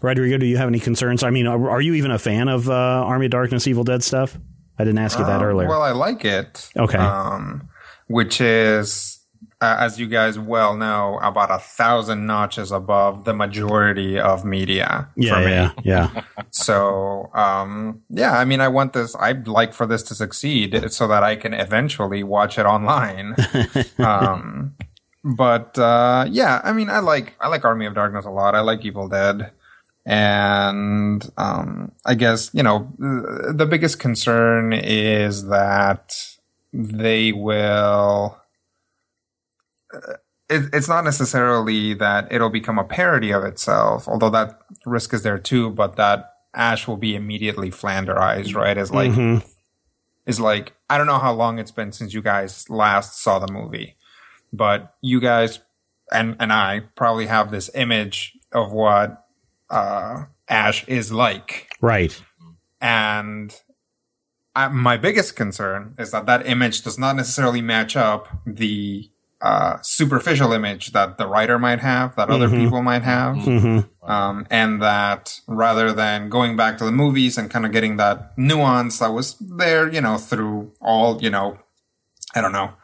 Rodrigo, 0.00 0.38
do 0.38 0.46
you 0.46 0.56
have 0.56 0.68
any 0.68 0.80
concerns? 0.80 1.22
I 1.22 1.30
mean, 1.30 1.46
are, 1.46 1.70
are 1.70 1.80
you 1.80 1.94
even 1.94 2.10
a 2.10 2.18
fan 2.18 2.48
of 2.48 2.68
uh, 2.68 2.72
Army 2.72 3.26
of 3.26 3.32
Darkness, 3.32 3.66
Evil 3.66 3.84
Dead 3.84 4.02
stuff? 4.02 4.38
I 4.78 4.84
didn't 4.84 4.98
ask 4.98 5.18
you 5.18 5.24
that 5.24 5.40
um, 5.40 5.44
earlier. 5.44 5.68
Well, 5.68 5.82
I 5.82 5.92
like 5.92 6.24
it. 6.24 6.70
Okay. 6.76 6.98
Um, 6.98 7.68
which 8.08 8.40
is, 8.40 9.21
uh, 9.62 9.76
as 9.78 10.00
you 10.00 10.08
guys 10.08 10.40
well 10.40 10.76
know, 10.76 11.20
about 11.22 11.52
a 11.52 11.58
thousand 11.58 12.26
notches 12.26 12.72
above 12.72 13.24
the 13.24 13.32
majority 13.32 14.18
of 14.18 14.44
media. 14.44 15.08
Yeah, 15.16 15.40
yeah, 15.40 15.72
yeah. 15.84 16.22
so, 16.50 17.30
um, 17.32 18.02
yeah, 18.10 18.36
I 18.36 18.44
mean, 18.44 18.60
I 18.60 18.66
want 18.66 18.92
this. 18.92 19.14
I'd 19.20 19.46
like 19.46 19.72
for 19.72 19.86
this 19.86 20.02
to 20.04 20.16
succeed 20.16 20.90
so 20.90 21.06
that 21.06 21.22
I 21.22 21.36
can 21.36 21.54
eventually 21.54 22.24
watch 22.24 22.58
it 22.58 22.66
online. 22.66 23.36
um, 23.98 24.74
but 25.22 25.78
uh, 25.78 26.26
yeah, 26.28 26.60
I 26.64 26.72
mean, 26.72 26.90
I 26.90 26.98
like 26.98 27.36
I 27.40 27.46
like 27.46 27.64
Army 27.64 27.86
of 27.86 27.94
Darkness 27.94 28.24
a 28.24 28.30
lot. 28.30 28.56
I 28.56 28.60
like 28.60 28.84
Evil 28.84 29.08
Dead. 29.08 29.52
And 30.04 31.30
um, 31.36 31.92
I 32.04 32.16
guess, 32.16 32.50
you 32.52 32.64
know, 32.64 32.92
the 32.98 33.68
biggest 33.70 34.00
concern 34.00 34.72
is 34.72 35.46
that 35.46 36.12
they 36.72 37.30
will. 37.30 38.41
It, 40.48 40.64
it's 40.72 40.88
not 40.88 41.04
necessarily 41.04 41.94
that 41.94 42.30
it'll 42.30 42.50
become 42.50 42.78
a 42.78 42.84
parody 42.84 43.30
of 43.30 43.44
itself, 43.44 44.06
although 44.08 44.30
that 44.30 44.60
risk 44.84 45.14
is 45.14 45.22
there 45.22 45.38
too, 45.38 45.70
but 45.70 45.96
that 45.96 46.34
Ash 46.54 46.86
will 46.86 46.96
be 46.96 47.14
immediately 47.14 47.70
Flanderized, 47.70 48.54
right? 48.54 48.76
As 48.76 48.92
like, 48.92 49.12
mm-hmm. 49.12 49.46
is 50.26 50.40
like, 50.40 50.74
I 50.90 50.98
don't 50.98 51.06
know 51.06 51.18
how 51.18 51.32
long 51.32 51.58
it's 51.58 51.70
been 51.70 51.92
since 51.92 52.12
you 52.12 52.20
guys 52.20 52.68
last 52.68 53.22
saw 53.22 53.38
the 53.38 53.50
movie, 53.50 53.96
but 54.52 54.94
you 55.00 55.20
guys 55.20 55.60
and, 56.12 56.36
and 56.38 56.52
I 56.52 56.82
probably 56.94 57.26
have 57.26 57.50
this 57.50 57.70
image 57.74 58.38
of 58.52 58.72
what 58.72 59.26
uh, 59.70 60.24
Ash 60.48 60.86
is 60.86 61.12
like. 61.12 61.74
Right. 61.80 62.20
And 62.80 63.54
I, 64.54 64.68
my 64.68 64.96
biggest 64.96 65.36
concern 65.36 65.94
is 65.98 66.10
that 66.10 66.26
that 66.26 66.46
image 66.46 66.82
does 66.82 66.98
not 66.98 67.16
necessarily 67.16 67.62
match 67.62 67.96
up 67.96 68.28
the 68.46 69.10
uh, 69.42 69.76
superficial 69.82 70.52
image 70.52 70.92
that 70.92 71.18
the 71.18 71.26
writer 71.26 71.58
might 71.58 71.80
have, 71.80 72.14
that 72.14 72.28
mm-hmm. 72.28 72.42
other 72.42 72.48
people 72.48 72.80
might 72.80 73.02
have. 73.02 73.36
Mm-hmm. 73.36 74.10
Um, 74.10 74.46
and 74.50 74.80
that 74.80 75.40
rather 75.48 75.92
than 75.92 76.28
going 76.28 76.56
back 76.56 76.78
to 76.78 76.84
the 76.84 76.92
movies 76.92 77.36
and 77.36 77.50
kind 77.50 77.66
of 77.66 77.72
getting 77.72 77.96
that 77.96 78.38
nuance 78.38 79.00
that 79.00 79.12
was 79.12 79.36
there, 79.40 79.92
you 79.92 80.00
know, 80.00 80.16
through 80.16 80.72
all, 80.80 81.20
you 81.20 81.28
know, 81.28 81.58
I 82.34 82.40
don't 82.40 82.52
know, 82.52 82.74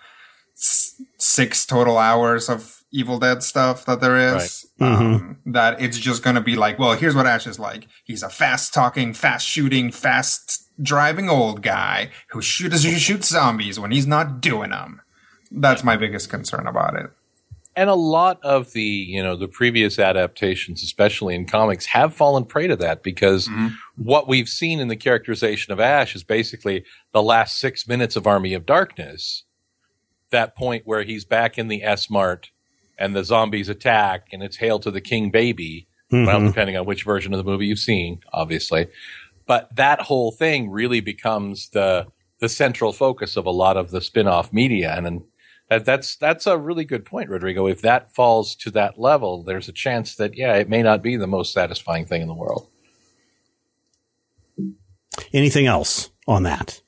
s- 0.57 1.01
six 1.17 1.65
total 1.65 1.97
hours 1.97 2.49
of 2.49 2.83
Evil 2.91 3.19
Dead 3.19 3.43
stuff 3.43 3.85
that 3.85 4.01
there 4.01 4.17
is. 4.17 4.67
Right. 4.81 4.89
Um, 4.89 4.97
mm-hmm. 5.45 5.53
That 5.53 5.81
it's 5.81 5.99
just 5.99 6.25
going 6.25 6.37
to 6.37 6.43
be 6.43 6.57
like, 6.57 6.79
well, 6.79 6.95
here's 6.95 7.15
what 7.15 7.27
Ash 7.27 7.47
is 7.47 7.59
like. 7.59 7.87
He's 8.05 8.23
a 8.23 8.31
fast 8.31 8.75
talking, 8.75 9.15
fast 9.15 9.47
shooting, 9.47 9.93
fast 9.93 10.65
driving 10.83 11.29
old 11.29 11.63
guy 11.63 12.11
who 12.31 12.43
shoots 12.43 12.83
who 12.83 12.99
shoots 12.99 13.29
zombies 13.29 13.79
when 13.79 13.91
he's 13.91 14.07
not 14.07 14.41
doing 14.41 14.71
them. 14.71 15.03
That's 15.51 15.85
my 15.85 15.97
biggest 15.97 16.31
concern 16.31 16.67
about 16.67 16.97
it. 16.97 17.11
And 17.77 17.89
a 17.89 17.95
lot 17.95 18.41
of 18.43 18.73
the, 18.73 18.83
you 18.83 19.23
know, 19.23 19.37
the 19.37 19.47
previous 19.47 20.01
adaptations, 20.01 20.83
especially 20.83 21.37
in 21.37 21.47
comics, 21.47 21.87
have 21.87 22.13
fallen 22.13 22.45
prey 22.45 22.67
to 22.67 22.75
that 22.77 23.05
because 23.05 23.47
mm-hmm. 23.47 23.69
what 23.97 24.27
we've 24.27 24.49
seen 24.49 24.81
in 24.81 24.89
the 24.89 24.97
characterization 24.97 25.73
of 25.73 25.79
Ash 25.79 26.17
is 26.17 26.25
basically 26.25 26.85
the 27.13 27.23
last 27.23 27.57
six 27.57 27.87
minutes 27.87 28.17
of 28.17 28.27
Army 28.27 28.53
of 28.53 28.67
Darkness. 28.67 29.45
That 30.31 30.57
point 30.57 30.87
where 30.87 31.05
he's 31.05 31.25
back 31.25 31.57
in 31.57 31.69
the 31.69 31.85
S 31.85 32.11
Mart 32.11 32.51
and 32.99 33.15
the 33.15 33.23
zombies 33.23 33.69
attack 33.69 34.29
and 34.33 34.43
it's 34.43 34.57
hail 34.57 34.81
to 34.81 34.91
the 34.91 35.01
king 35.01 35.31
baby. 35.31 35.87
Mm-hmm. 36.13 36.27
Well, 36.27 36.47
depending 36.47 36.77
on 36.77 36.85
which 36.85 37.05
version 37.05 37.33
of 37.33 37.39
the 37.39 37.45
movie 37.45 37.67
you've 37.67 37.79
seen, 37.79 38.21
obviously. 38.33 38.89
But 39.47 39.77
that 39.77 40.03
whole 40.03 40.33
thing 40.33 40.71
really 40.71 41.01
becomes 41.01 41.69
the 41.69 42.07
the 42.41 42.49
central 42.49 42.93
focus 42.93 43.37
of 43.37 43.47
a 43.47 43.51
lot 43.51 43.77
of 43.77 43.91
the 43.91 44.01
spin-off 44.01 44.53
media 44.53 44.95
and, 44.97 45.07
and 45.07 45.23
that, 45.69 45.85
that's 45.85 46.17
that's 46.17 46.47
a 46.47 46.57
really 46.57 46.85
good 46.85 47.05
point, 47.05 47.29
Rodrigo. 47.29 47.67
If 47.67 47.83
that 47.83 48.15
falls 48.15 48.55
to 48.57 48.71
that 48.73 48.99
level, 48.99 49.43
there's 49.43 49.69
a 49.69 49.73
chance 49.73 50.15
that 50.17 50.37
yeah, 50.37 50.55
it 50.55 50.69
may 50.69 50.83
not 50.83 51.03
be 51.03 51.17
the 51.17 51.27
most 51.27 51.53
satisfying 51.53 52.07
thing 52.07 52.23
in 52.23 52.29
the 52.29 52.35
world. 52.35 52.69
Anything 55.33 55.67
else 55.67 56.11
on 56.27 56.45
that? 56.45 56.81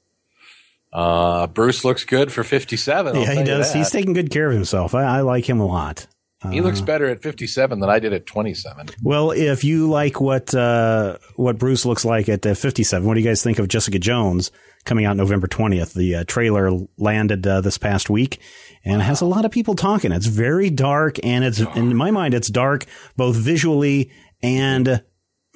Uh, 0.92 1.46
Bruce 1.46 1.84
looks 1.84 2.04
good 2.04 2.32
for 2.32 2.42
57. 2.42 3.14
I'll 3.14 3.22
yeah, 3.22 3.32
he 3.34 3.44
does. 3.44 3.72
He's 3.72 3.90
taking 3.90 4.12
good 4.12 4.30
care 4.30 4.48
of 4.48 4.54
himself. 4.54 4.94
I, 4.94 5.04
I 5.04 5.20
like 5.20 5.48
him 5.48 5.60
a 5.60 5.66
lot. 5.66 6.06
He 6.48 6.62
looks 6.62 6.80
better 6.80 7.06
at 7.06 7.22
57 7.22 7.80
than 7.80 7.90
I 7.90 7.98
did 7.98 8.14
at 8.14 8.24
27. 8.24 8.88
Well, 9.02 9.30
if 9.30 9.62
you 9.62 9.90
like 9.90 10.20
what 10.20 10.54
uh, 10.54 11.18
what 11.36 11.58
Bruce 11.58 11.84
looks 11.84 12.04
like 12.04 12.30
at 12.30 12.46
uh, 12.46 12.54
57, 12.54 13.06
what 13.06 13.14
do 13.14 13.20
you 13.20 13.26
guys 13.26 13.42
think 13.42 13.58
of 13.58 13.68
Jessica 13.68 13.98
Jones 13.98 14.50
coming 14.84 15.04
out 15.04 15.16
November 15.16 15.46
20th? 15.46 15.92
The 15.92 16.16
uh, 16.16 16.24
trailer 16.26 16.70
landed 16.96 17.46
uh, 17.46 17.60
this 17.60 17.76
past 17.76 18.08
week 18.08 18.40
and 18.84 19.02
has 19.02 19.20
a 19.20 19.26
lot 19.26 19.44
of 19.44 19.50
people 19.50 19.74
talking. 19.74 20.12
It's 20.12 20.26
very 20.26 20.70
dark, 20.70 21.18
and 21.22 21.44
it's 21.44 21.60
in 21.60 21.94
my 21.94 22.10
mind, 22.10 22.32
it's 22.32 22.48
dark 22.48 22.86
both 23.16 23.36
visually 23.36 24.10
and 24.42 25.02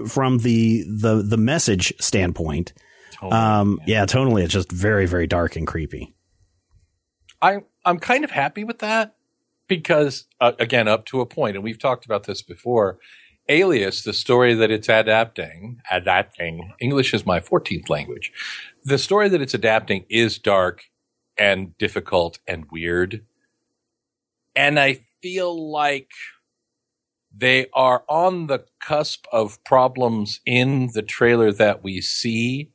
from 0.06 0.38
the 0.38 0.82
the 0.82 1.22
the 1.22 1.38
message 1.38 1.94
standpoint. 1.98 2.74
Um, 3.22 3.80
yeah, 3.86 4.04
tonally, 4.04 4.42
it's 4.42 4.52
just 4.52 4.70
very 4.70 5.06
very 5.06 5.26
dark 5.26 5.56
and 5.56 5.66
creepy. 5.66 6.14
I, 7.40 7.58
I'm 7.84 7.98
kind 7.98 8.24
of 8.24 8.30
happy 8.30 8.64
with 8.64 8.78
that 8.80 9.13
because, 9.68 10.26
uh, 10.40 10.52
again, 10.58 10.88
up 10.88 11.06
to 11.06 11.20
a 11.20 11.26
point, 11.26 11.56
and 11.56 11.64
we've 11.64 11.78
talked 11.78 12.04
about 12.04 12.24
this 12.24 12.42
before. 12.42 12.98
Alias, 13.48 14.02
the 14.02 14.14
story 14.14 14.54
that 14.54 14.70
it's 14.70 14.88
adapting, 14.88 15.80
adapting, 15.90 16.72
English 16.80 17.12
is 17.12 17.26
my 17.26 17.40
14th 17.40 17.90
language. 17.90 18.32
The 18.84 18.96
story 18.96 19.28
that 19.28 19.42
it's 19.42 19.52
adapting 19.52 20.06
is 20.08 20.38
dark 20.38 20.84
and 21.36 21.76
difficult 21.76 22.38
and 22.46 22.64
weird. 22.70 23.24
And 24.56 24.80
I 24.80 25.00
feel 25.20 25.70
like 25.70 26.10
they 27.36 27.66
are 27.74 28.04
on 28.08 28.46
the 28.46 28.64
cusp 28.80 29.26
of 29.32 29.62
problems 29.64 30.40
in 30.46 30.90
the 30.94 31.02
trailer 31.02 31.52
that 31.52 31.82
we 31.82 32.00
see, 32.00 32.70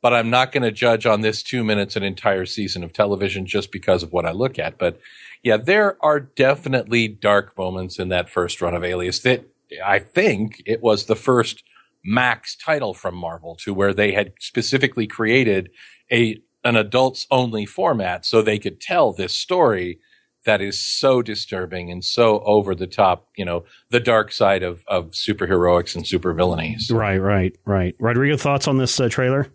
but 0.00 0.14
I'm 0.14 0.30
not 0.30 0.52
going 0.52 0.62
to 0.62 0.70
judge 0.70 1.06
on 1.06 1.22
this 1.22 1.42
two 1.42 1.64
minutes 1.64 1.96
an 1.96 2.04
entire 2.04 2.46
season 2.46 2.84
of 2.84 2.92
television 2.92 3.46
just 3.46 3.72
because 3.72 4.02
of 4.02 4.12
what 4.12 4.24
I 4.24 4.30
look 4.30 4.58
at. 4.58 4.78
But 4.78 5.00
yeah, 5.46 5.56
there 5.56 5.96
are 6.04 6.18
definitely 6.18 7.06
dark 7.06 7.56
moments 7.56 8.00
in 8.00 8.08
that 8.08 8.28
first 8.28 8.60
run 8.60 8.74
of 8.74 8.82
Alias 8.82 9.20
that 9.20 9.44
I 9.84 10.00
think 10.00 10.60
it 10.66 10.82
was 10.82 11.06
the 11.06 11.14
first 11.14 11.62
max 12.04 12.56
title 12.56 12.92
from 12.92 13.14
Marvel 13.14 13.54
to 13.60 13.72
where 13.72 13.94
they 13.94 14.10
had 14.10 14.32
specifically 14.40 15.06
created 15.06 15.70
a 16.10 16.42
an 16.64 16.74
adults 16.74 17.28
only 17.30 17.64
format 17.64 18.26
so 18.26 18.42
they 18.42 18.58
could 18.58 18.80
tell 18.80 19.12
this 19.12 19.36
story 19.36 20.00
that 20.46 20.60
is 20.60 20.84
so 20.84 21.22
disturbing 21.22 21.92
and 21.92 22.04
so 22.04 22.40
over 22.40 22.74
the 22.74 22.88
top, 22.88 23.28
you 23.36 23.44
know, 23.44 23.64
the 23.90 24.00
dark 24.00 24.32
side 24.32 24.64
of, 24.64 24.82
of 24.88 25.12
superheroics 25.12 25.94
and 25.94 26.04
supervillainy. 26.04 26.80
So 26.80 26.96
Right, 26.96 27.18
right, 27.18 27.56
right. 27.64 27.94
Rodrigo, 28.00 28.36
thoughts 28.36 28.66
on 28.66 28.78
this 28.78 28.98
uh, 28.98 29.08
trailer? 29.08 29.46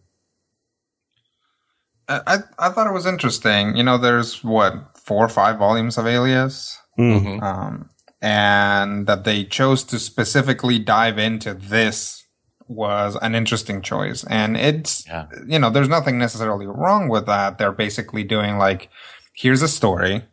I, 2.08 2.22
I 2.28 2.68
I 2.68 2.70
thought 2.70 2.88
it 2.88 2.94
was 2.94 3.06
interesting. 3.06 3.76
You 3.76 3.84
know, 3.84 3.98
there's 3.98 4.42
what 4.42 4.91
four 5.06 5.26
or 5.26 5.30
five 5.30 5.58
volumes 5.58 5.98
of 5.98 6.06
Alias, 6.08 6.78
Mhm. 7.00 7.42
um, 7.42 7.90
and 8.22 9.08
that 9.08 9.24
they 9.24 9.44
chose 9.44 9.84
to 9.86 10.00
specifically 10.00 10.78
dive 10.80 11.18
into 11.18 11.54
this 11.54 12.24
was 12.68 13.18
an 13.22 13.36
interesting 13.36 13.82
choice. 13.82 14.24
And 14.30 14.56
it's 14.56 15.06
Yeah. 15.08 15.26
you 15.48 15.60
know, 15.60 15.70
there's 15.70 15.90
nothing 15.90 16.18
necessarily 16.18 16.66
wrong 16.68 17.10
with 17.10 17.26
that. 17.26 17.58
They're 17.58 17.72
basically 17.74 18.24
doing 18.24 18.58
like, 18.58 18.90
here's 19.34 19.62
a 19.62 19.68
story 19.68 20.26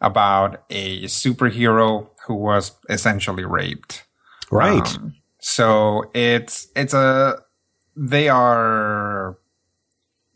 about 0.00 0.62
a 0.70 1.04
superhero 1.04 2.08
who 2.26 2.34
was 2.34 2.72
essentially 2.88 3.44
raped. 3.44 4.04
Right. 4.50 4.86
Um, 4.96 5.14
so 5.40 6.10
it's 6.14 6.68
it's 6.76 6.94
a 6.94 7.38
they 7.96 8.28
are 8.28 9.38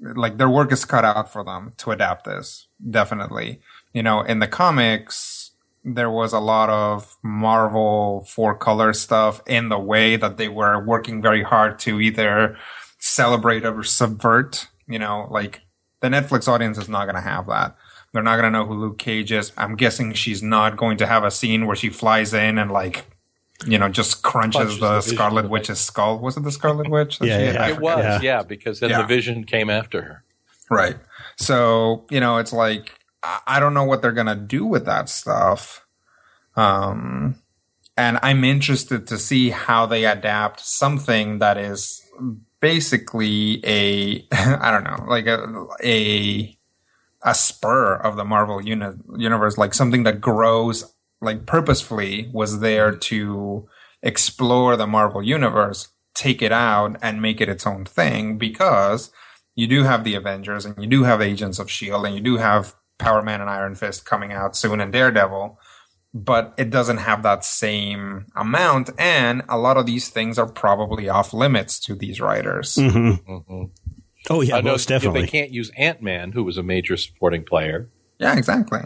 like 0.00 0.38
their 0.38 0.48
work 0.48 0.72
is 0.72 0.84
cut 0.84 1.04
out 1.04 1.32
for 1.32 1.44
them 1.44 1.72
to 1.78 1.90
adapt 1.90 2.24
this. 2.24 2.68
Definitely, 2.90 3.60
you 3.92 4.02
know, 4.02 4.20
in 4.22 4.38
the 4.38 4.48
comics 4.48 5.48
there 5.84 6.10
was 6.10 6.32
a 6.32 6.40
lot 6.40 6.68
of 6.68 7.16
Marvel 7.22 8.26
four 8.28 8.54
color 8.54 8.92
stuff 8.92 9.40
in 9.46 9.68
the 9.68 9.78
way 9.78 10.16
that 10.16 10.36
they 10.36 10.48
were 10.48 10.84
working 10.84 11.22
very 11.22 11.42
hard 11.42 11.78
to 11.80 12.00
either 12.00 12.56
celebrate 12.98 13.64
or 13.64 13.82
subvert. 13.82 14.68
You 14.86 14.98
know, 14.98 15.28
like 15.30 15.62
the 16.00 16.08
Netflix 16.08 16.48
audience 16.48 16.78
is 16.78 16.88
not 16.88 17.04
going 17.04 17.14
to 17.14 17.20
have 17.20 17.46
that. 17.46 17.76
They're 18.12 18.22
not 18.22 18.36
going 18.36 18.52
to 18.52 18.58
know 18.58 18.66
who 18.66 18.74
Luke 18.74 18.98
Cage 18.98 19.32
is. 19.32 19.52
I'm 19.56 19.76
guessing 19.76 20.12
she's 20.14 20.42
not 20.42 20.76
going 20.76 20.96
to 20.98 21.06
have 21.06 21.24
a 21.24 21.30
scene 21.30 21.66
where 21.66 21.76
she 21.76 21.90
flies 21.90 22.32
in 22.32 22.58
and 22.58 22.70
like, 22.70 23.04
you 23.66 23.78
know, 23.78 23.88
just 23.88 24.22
crunches 24.22 24.58
Punches 24.60 24.80
the, 24.80 24.94
the 24.96 25.00
Scarlet 25.02 25.42
the 25.42 25.48
Witch's 25.48 25.80
skull. 25.80 26.18
Was 26.18 26.36
it 26.36 26.44
the 26.44 26.52
Scarlet 26.52 26.88
Witch? 26.88 27.18
that 27.18 27.26
Yeah, 27.26 27.38
yeah. 27.52 27.68
It 27.68 27.80
was, 27.80 27.98
Yeah. 27.98 28.20
yeah, 28.20 28.42
because 28.42 28.80
then 28.80 28.90
Yeah. 28.90 29.02
the 29.02 29.06
vision 29.08 29.44
came 29.44 29.68
after 29.70 30.02
her. 30.02 30.24
Right. 30.70 30.96
So, 31.36 32.06
you 32.10 32.20
know, 32.20 32.38
it's 32.38 32.52
like, 32.52 32.94
I 33.22 33.40
I 33.46 33.60
don't 33.60 33.74
know 33.74 33.84
what 33.84 34.00
they're 34.02 34.12
going 34.12 34.26
to 34.28 34.36
do 34.36 34.64
with 34.64 34.84
that 34.86 35.08
stuff. 35.08 35.84
Um, 36.56 37.36
and 37.96 38.18
I'm 38.22 38.44
interested 38.44 39.06
to 39.08 39.18
see 39.18 39.50
how 39.50 39.86
they 39.86 40.04
adapt 40.04 40.60
something 40.60 41.38
that 41.40 41.58
is 41.58 42.00
basically 42.60 43.60
a, 43.66 44.26
I 44.32 44.70
don't 44.70 44.84
know, 44.84 45.04
like 45.08 45.26
a, 45.26 45.66
a, 45.82 46.56
a 47.22 47.34
spur 47.34 47.94
of 47.96 48.16
the 48.16 48.24
Marvel 48.24 48.60
uni- 48.62 48.96
universe, 49.16 49.58
like 49.58 49.74
something 49.74 50.04
that 50.04 50.20
grows, 50.20 50.92
like 51.20 51.46
purposefully 51.46 52.30
was 52.32 52.60
there 52.60 52.94
to 52.94 53.68
explore 54.02 54.76
the 54.76 54.86
Marvel 54.86 55.22
universe, 55.22 55.88
take 56.14 56.42
it 56.42 56.52
out 56.52 56.96
and 57.02 57.20
make 57.22 57.40
it 57.40 57.48
its 57.48 57.66
own 57.66 57.84
thing 57.84 58.38
because 58.38 59.10
you 59.54 59.66
do 59.66 59.82
have 59.84 60.04
the 60.04 60.14
Avengers 60.14 60.64
and 60.64 60.76
you 60.80 60.86
do 60.88 61.02
have 61.04 61.20
Agents 61.20 61.58
of 61.58 61.66
S.H.I.E.L.D. 61.66 62.06
and 62.08 62.16
you 62.16 62.22
do 62.22 62.36
have 62.36 62.74
Power 62.98 63.22
Man 63.22 63.40
and 63.40 63.50
Iron 63.50 63.74
Fist 63.74 64.04
coming 64.04 64.32
out 64.32 64.56
soon 64.56 64.80
and 64.80 64.92
Daredevil, 64.92 65.58
but 66.14 66.54
it 66.56 66.70
doesn't 66.70 66.98
have 66.98 67.22
that 67.24 67.44
same 67.44 68.26
amount. 68.36 68.90
And 68.98 69.42
a 69.48 69.58
lot 69.58 69.76
of 69.76 69.86
these 69.86 70.08
things 70.08 70.38
are 70.38 70.46
probably 70.48 71.08
off 71.08 71.32
limits 71.32 71.78
to 71.80 71.94
these 71.94 72.20
writers. 72.20 72.76
hmm 72.76 73.12
hmm 73.26 73.64
Oh 74.30 74.42
yeah, 74.42 74.56
I 74.56 74.60
know 74.60 74.72
most 74.72 74.88
They 74.88 74.94
definitely. 74.94 75.26
can't 75.26 75.52
use 75.52 75.70
Ant 75.76 76.02
Man, 76.02 76.32
who 76.32 76.44
was 76.44 76.58
a 76.58 76.62
major 76.62 76.96
supporting 76.96 77.44
player. 77.44 77.88
Yeah, 78.18 78.36
exactly. 78.36 78.80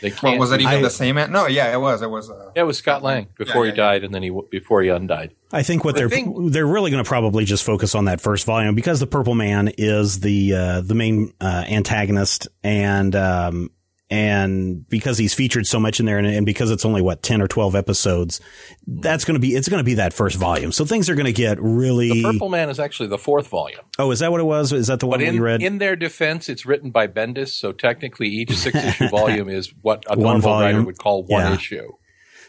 They 0.00 0.10
can't. 0.10 0.22
Well, 0.22 0.38
was 0.38 0.52
it 0.52 0.60
even 0.60 0.74
I- 0.74 0.82
the 0.82 0.90
same? 0.90 1.16
an- 1.18 1.32
No, 1.32 1.46
yeah, 1.46 1.72
it 1.72 1.80
was. 1.80 2.02
It 2.02 2.10
was. 2.10 2.30
Uh, 2.30 2.50
Yeah, 2.56 2.62
it 2.62 2.66
was 2.66 2.78
Scott 2.78 3.02
Lang 3.02 3.28
before 3.38 3.64
Yeah, 3.66 3.72
he 3.72 3.76
yeah, 3.78 3.84
yeah. 3.84 3.90
died, 3.92 4.04
and 4.04 4.14
then 4.14 4.22
he 4.22 4.32
before 4.50 4.82
he 4.82 4.88
undied. 4.88 5.32
I 5.52 5.62
think 5.62 5.84
what 5.84 5.94
The 5.94 6.00
they're 6.00 6.08
thing- 6.10 6.50
they're 6.50 6.66
really 6.66 6.90
going 6.90 7.02
to 7.02 7.08
probably 7.08 7.44
just 7.44 7.62
focus 7.64 7.94
on 7.94 8.06
that 8.06 8.20
first 8.20 8.46
volume 8.46 8.74
because 8.74 9.00
the 9.00 9.06
Purple 9.06 9.34
Man 9.34 9.70
is 9.78 10.20
the 10.20 10.54
uh, 10.54 10.80
the 10.80 10.94
main 10.94 11.32
uh, 11.40 11.64
antagonist, 11.68 12.48
and 12.64 13.14
um, 13.14 13.70
and 14.08 14.88
because 14.88 15.18
he's 15.18 15.34
featured 15.34 15.66
so 15.66 15.80
much 15.80 15.98
in 15.98 16.06
there, 16.06 16.18
and, 16.18 16.26
and 16.26 16.46
because 16.46 16.70
it's 16.70 16.84
only 16.84 17.02
what 17.02 17.22
ten 17.22 17.42
or 17.42 17.48
twelve 17.48 17.74
episodes, 17.74 18.40
that's 18.86 19.24
going 19.24 19.34
to 19.34 19.40
be 19.40 19.54
it's 19.54 19.68
going 19.68 19.80
to 19.80 19.84
be 19.84 19.94
that 19.94 20.12
first 20.12 20.36
volume. 20.36 20.70
So 20.72 20.84
things 20.84 21.10
are 21.10 21.14
going 21.14 21.26
to 21.26 21.32
get 21.32 21.60
really. 21.60 22.22
The 22.22 22.32
Purple 22.32 22.48
Man 22.48 22.70
is 22.70 22.78
actually 22.78 23.08
the 23.08 23.18
fourth 23.18 23.48
volume. 23.48 23.80
oh, 23.98 24.10
is 24.12 24.20
that 24.20 24.30
what 24.30 24.40
it 24.40 24.44
was? 24.44 24.72
Is 24.72 24.86
that 24.86 25.00
the 25.00 25.06
one 25.06 25.18
But 25.18 25.28
in, 25.28 25.34
you 25.34 25.42
read? 25.42 25.62
in 25.62 25.78
their 25.78 25.96
defense, 25.96 26.48
it's 26.48 26.64
written 26.64 26.90
by 26.90 27.08
Bendis, 27.08 27.48
so 27.48 27.72
technically 27.72 28.28
each 28.28 28.54
six 28.56 28.76
issue 28.84 29.08
volume 29.08 29.48
is 29.48 29.72
what 29.82 30.04
a 30.08 30.16
One 30.16 30.40
normal 30.40 30.50
writer 30.52 30.72
volume. 30.72 30.84
would 30.86 30.98
call 30.98 31.24
one 31.24 31.42
Yeah. 31.42 31.54
issue. 31.54 31.88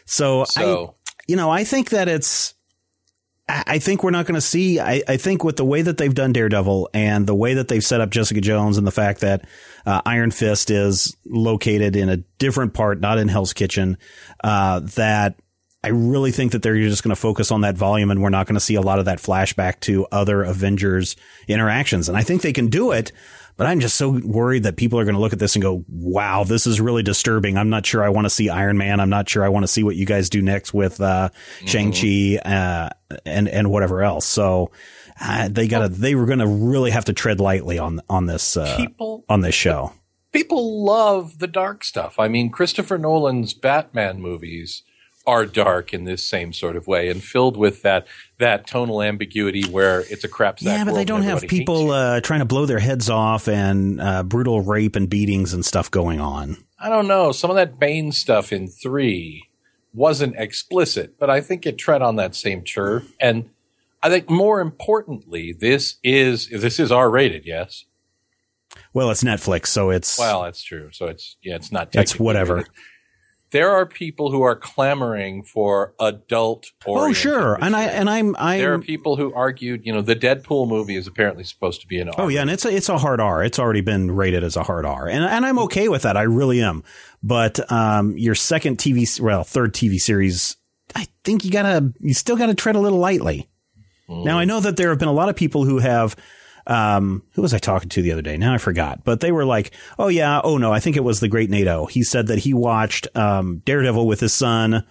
so 0.06 0.44
So 0.44 0.94
I, 0.96 1.12
you 1.26 1.36
know, 1.36 1.50
I 1.50 1.64
think 1.64 1.90
that 1.90 2.06
it's. 2.08 2.54
I 3.48 3.64
I 3.66 3.78
think 3.78 4.04
we're 4.04 4.10
not 4.10 4.26
going 4.26 4.34
to 4.34 4.40
see. 4.40 4.78
I, 4.78 5.02
I 5.08 5.16
think 5.16 5.42
with 5.42 5.56
the 5.56 5.64
way 5.64 5.82
that 5.82 5.96
they've 5.98 6.14
done 6.14 6.32
Daredevil 6.32 6.90
and 6.94 7.26
the 7.26 7.34
way 7.34 7.54
that 7.54 7.68
they've 7.68 7.84
set 7.84 8.00
up 8.00 8.10
Jessica 8.10 8.40
Jones 8.42 8.76
and 8.78 8.86
the 8.86 8.90
fact 8.92 9.20
that 9.22 9.44
uh, 9.86 10.02
Iron 10.06 10.30
Fist 10.30 10.70
is 10.70 11.16
located 11.26 11.96
in 11.96 12.08
a 12.08 12.18
different 12.38 12.74
part, 12.74 13.00
not 13.00 13.18
in 13.18 13.28
Hell's 13.28 13.52
Kitchen, 13.52 13.98
uh, 14.42 14.80
that 14.80 15.40
I 15.82 15.88
really 15.88 16.32
think 16.32 16.52
that 16.52 16.62
they're 16.62 16.76
just 16.78 17.04
going 17.04 17.14
to 17.14 17.20
focus 17.20 17.52
on 17.52 17.60
that 17.60 17.76
volume 17.76 18.10
and 18.10 18.20
we're 18.20 18.30
not 18.30 18.46
going 18.46 18.54
to 18.54 18.60
see 18.60 18.74
a 18.74 18.80
lot 18.80 18.98
of 18.98 19.04
that 19.04 19.18
flashback 19.18 19.80
to 19.80 20.06
other 20.10 20.42
Avengers 20.42 21.16
interactions. 21.46 22.08
And 22.08 22.18
I 22.18 22.22
think 22.22 22.42
they 22.42 22.52
can 22.52 22.66
do 22.66 22.90
it, 22.90 23.12
but 23.56 23.68
I'm 23.68 23.78
just 23.78 23.96
so 23.96 24.20
worried 24.24 24.64
that 24.64 24.76
people 24.76 24.98
are 24.98 25.04
going 25.04 25.14
to 25.14 25.20
look 25.20 25.32
at 25.32 25.38
this 25.38 25.54
and 25.54 25.62
go, 25.62 25.84
wow, 25.88 26.42
this 26.42 26.66
is 26.66 26.80
really 26.80 27.04
disturbing. 27.04 27.56
I'm 27.56 27.70
not 27.70 27.86
sure 27.86 28.02
I 28.02 28.08
want 28.08 28.24
to 28.24 28.30
see 28.30 28.48
Iron 28.48 28.76
Man. 28.76 28.98
I'm 28.98 29.08
not 29.08 29.28
sure 29.28 29.44
I 29.44 29.48
want 29.50 29.62
to 29.62 29.68
see 29.68 29.84
what 29.84 29.94
you 29.94 30.04
guys 30.04 30.28
do 30.28 30.42
next 30.42 30.74
with, 30.74 31.00
uh, 31.00 31.30
Shang-Chi, 31.64 32.38
uh, 32.44 32.90
and, 33.24 33.48
and 33.48 33.70
whatever 33.70 34.02
else. 34.02 34.26
So, 34.26 34.72
uh, 35.20 35.48
they 35.50 35.68
gotta, 35.68 35.88
they 35.88 36.14
were 36.14 36.26
going 36.26 36.38
to 36.38 36.46
really 36.46 36.90
have 36.90 37.04
to 37.06 37.12
tread 37.12 37.40
lightly 37.40 37.78
on, 37.78 38.00
on 38.08 38.26
this, 38.26 38.56
uh, 38.56 38.76
people 38.76 39.24
on 39.28 39.40
this 39.40 39.54
show. 39.54 39.92
people 40.32 40.84
love 40.84 41.38
the 41.38 41.46
dark 41.46 41.84
stuff. 41.84 42.18
I 42.18 42.28
mean, 42.28 42.50
Christopher 42.50 42.98
Nolan's 42.98 43.54
Batman 43.54 44.20
movies 44.20 44.82
are 45.28 45.44
dark 45.44 45.92
in 45.92 46.04
this 46.04 46.26
same 46.26 46.54
sort 46.54 46.74
of 46.74 46.86
way 46.86 47.10
and 47.10 47.22
filled 47.22 47.54
with 47.54 47.82
that 47.82 48.06
that 48.38 48.66
tonal 48.66 49.02
ambiguity 49.02 49.62
where 49.68 50.00
it's 50.08 50.24
a 50.24 50.28
crap 50.28 50.58
sack 50.58 50.78
Yeah, 50.78 50.84
but 50.84 50.94
they 50.94 51.04
don't 51.04 51.22
have 51.22 51.42
people 51.42 51.90
uh, 51.90 52.22
trying 52.22 52.40
to 52.40 52.46
blow 52.46 52.64
their 52.64 52.78
heads 52.78 53.10
off 53.10 53.46
and 53.46 54.00
uh, 54.00 54.22
brutal 54.22 54.62
rape 54.62 54.96
and 54.96 55.08
beatings 55.08 55.52
and 55.52 55.66
stuff 55.66 55.90
going 55.90 56.18
on. 56.18 56.56
I 56.78 56.88
don't 56.88 57.06
know. 57.06 57.32
Some 57.32 57.50
of 57.50 57.56
that 57.56 57.78
Bane 57.78 58.10
stuff 58.12 58.52
in 58.52 58.68
three 58.68 59.44
wasn't 59.92 60.34
explicit, 60.36 61.18
but 61.18 61.28
I 61.28 61.42
think 61.42 61.66
it 61.66 61.76
tread 61.76 62.00
on 62.00 62.16
that 62.16 62.34
same 62.34 62.62
turf. 62.62 63.12
And 63.20 63.50
I 64.02 64.08
think 64.08 64.30
more 64.30 64.60
importantly, 64.60 65.52
this 65.52 65.96
is 66.02 66.48
this 66.50 66.78
is 66.78 66.92
R 66.92 67.10
rated. 67.10 67.44
Yes, 67.46 67.84
Well, 68.92 69.10
it's 69.10 69.24
Netflix, 69.24 69.66
so 69.66 69.90
it's 69.90 70.18
Well, 70.18 70.42
that's 70.42 70.62
true. 70.62 70.90
So 70.92 71.06
it's 71.06 71.36
yeah, 71.42 71.56
it's 71.56 71.72
not. 71.72 71.94
It's 71.94 72.18
whatever. 72.18 72.64
There 73.50 73.70
are 73.70 73.86
people 73.86 74.30
who 74.30 74.42
are 74.42 74.54
clamoring 74.54 75.42
for 75.42 75.94
adult. 75.98 76.66
oh 76.86 77.14
sure, 77.14 77.54
and 77.54 77.74
I 77.74 77.84
and 77.84 78.10
I'm 78.10 78.32
there 78.32 78.74
are 78.74 78.78
people 78.78 79.16
who 79.16 79.32
argued, 79.32 79.86
you 79.86 79.92
know, 79.92 80.02
the 80.02 80.14
Deadpool 80.14 80.68
movie 80.68 80.96
is 80.96 81.06
apparently 81.06 81.44
supposed 81.44 81.80
to 81.80 81.86
be 81.86 81.98
an. 81.98 82.10
R. 82.10 82.14
Oh 82.18 82.28
yeah, 82.28 82.42
and 82.42 82.50
it's 82.50 82.66
a, 82.66 82.68
it's 82.68 82.90
a 82.90 82.98
hard 82.98 83.20
R. 83.20 83.42
It's 83.42 83.58
already 83.58 83.80
been 83.80 84.10
rated 84.10 84.44
as 84.44 84.56
a 84.56 84.62
hard 84.62 84.84
R, 84.84 85.08
and 85.08 85.24
and 85.24 85.46
I'm 85.46 85.58
okay 85.60 85.88
with 85.88 86.02
that. 86.02 86.16
I 86.16 86.22
really 86.22 86.60
am. 86.60 86.84
But 87.22 87.72
um, 87.72 88.18
your 88.18 88.34
second 88.34 88.76
TV, 88.76 89.18
well, 89.18 89.44
third 89.44 89.72
TV 89.72 89.98
series, 89.98 90.56
I 90.94 91.06
think 91.24 91.42
you 91.42 91.50
gotta 91.50 91.90
you 92.00 92.12
still 92.12 92.36
gotta 92.36 92.54
tread 92.54 92.76
a 92.76 92.80
little 92.80 92.98
lightly. 92.98 93.48
Now 94.08 94.38
I 94.38 94.44
know 94.46 94.60
that 94.60 94.76
there 94.76 94.88
have 94.88 94.98
been 94.98 95.08
a 95.08 95.12
lot 95.12 95.28
of 95.28 95.36
people 95.36 95.64
who 95.64 95.78
have. 95.78 96.16
Um, 96.66 97.22
who 97.32 97.40
was 97.40 97.54
I 97.54 97.58
talking 97.58 97.88
to 97.90 98.02
the 98.02 98.12
other 98.12 98.20
day? 98.20 98.36
Now 98.36 98.52
I 98.52 98.58
forgot, 98.58 99.02
but 99.02 99.20
they 99.20 99.32
were 99.32 99.46
like, 99.46 99.70
"Oh 99.98 100.08
yeah, 100.08 100.40
oh 100.44 100.58
no, 100.58 100.70
I 100.70 100.80
think 100.80 100.96
it 100.96 101.04
was 101.04 101.20
the 101.20 101.28
Great 101.28 101.48
NATO." 101.48 101.86
He 101.86 102.02
said 102.02 102.26
that 102.26 102.40
he 102.40 102.52
watched 102.52 103.08
um, 103.16 103.62
Daredevil 103.64 104.06
with 104.06 104.20
his 104.20 104.34
son. 104.34 104.84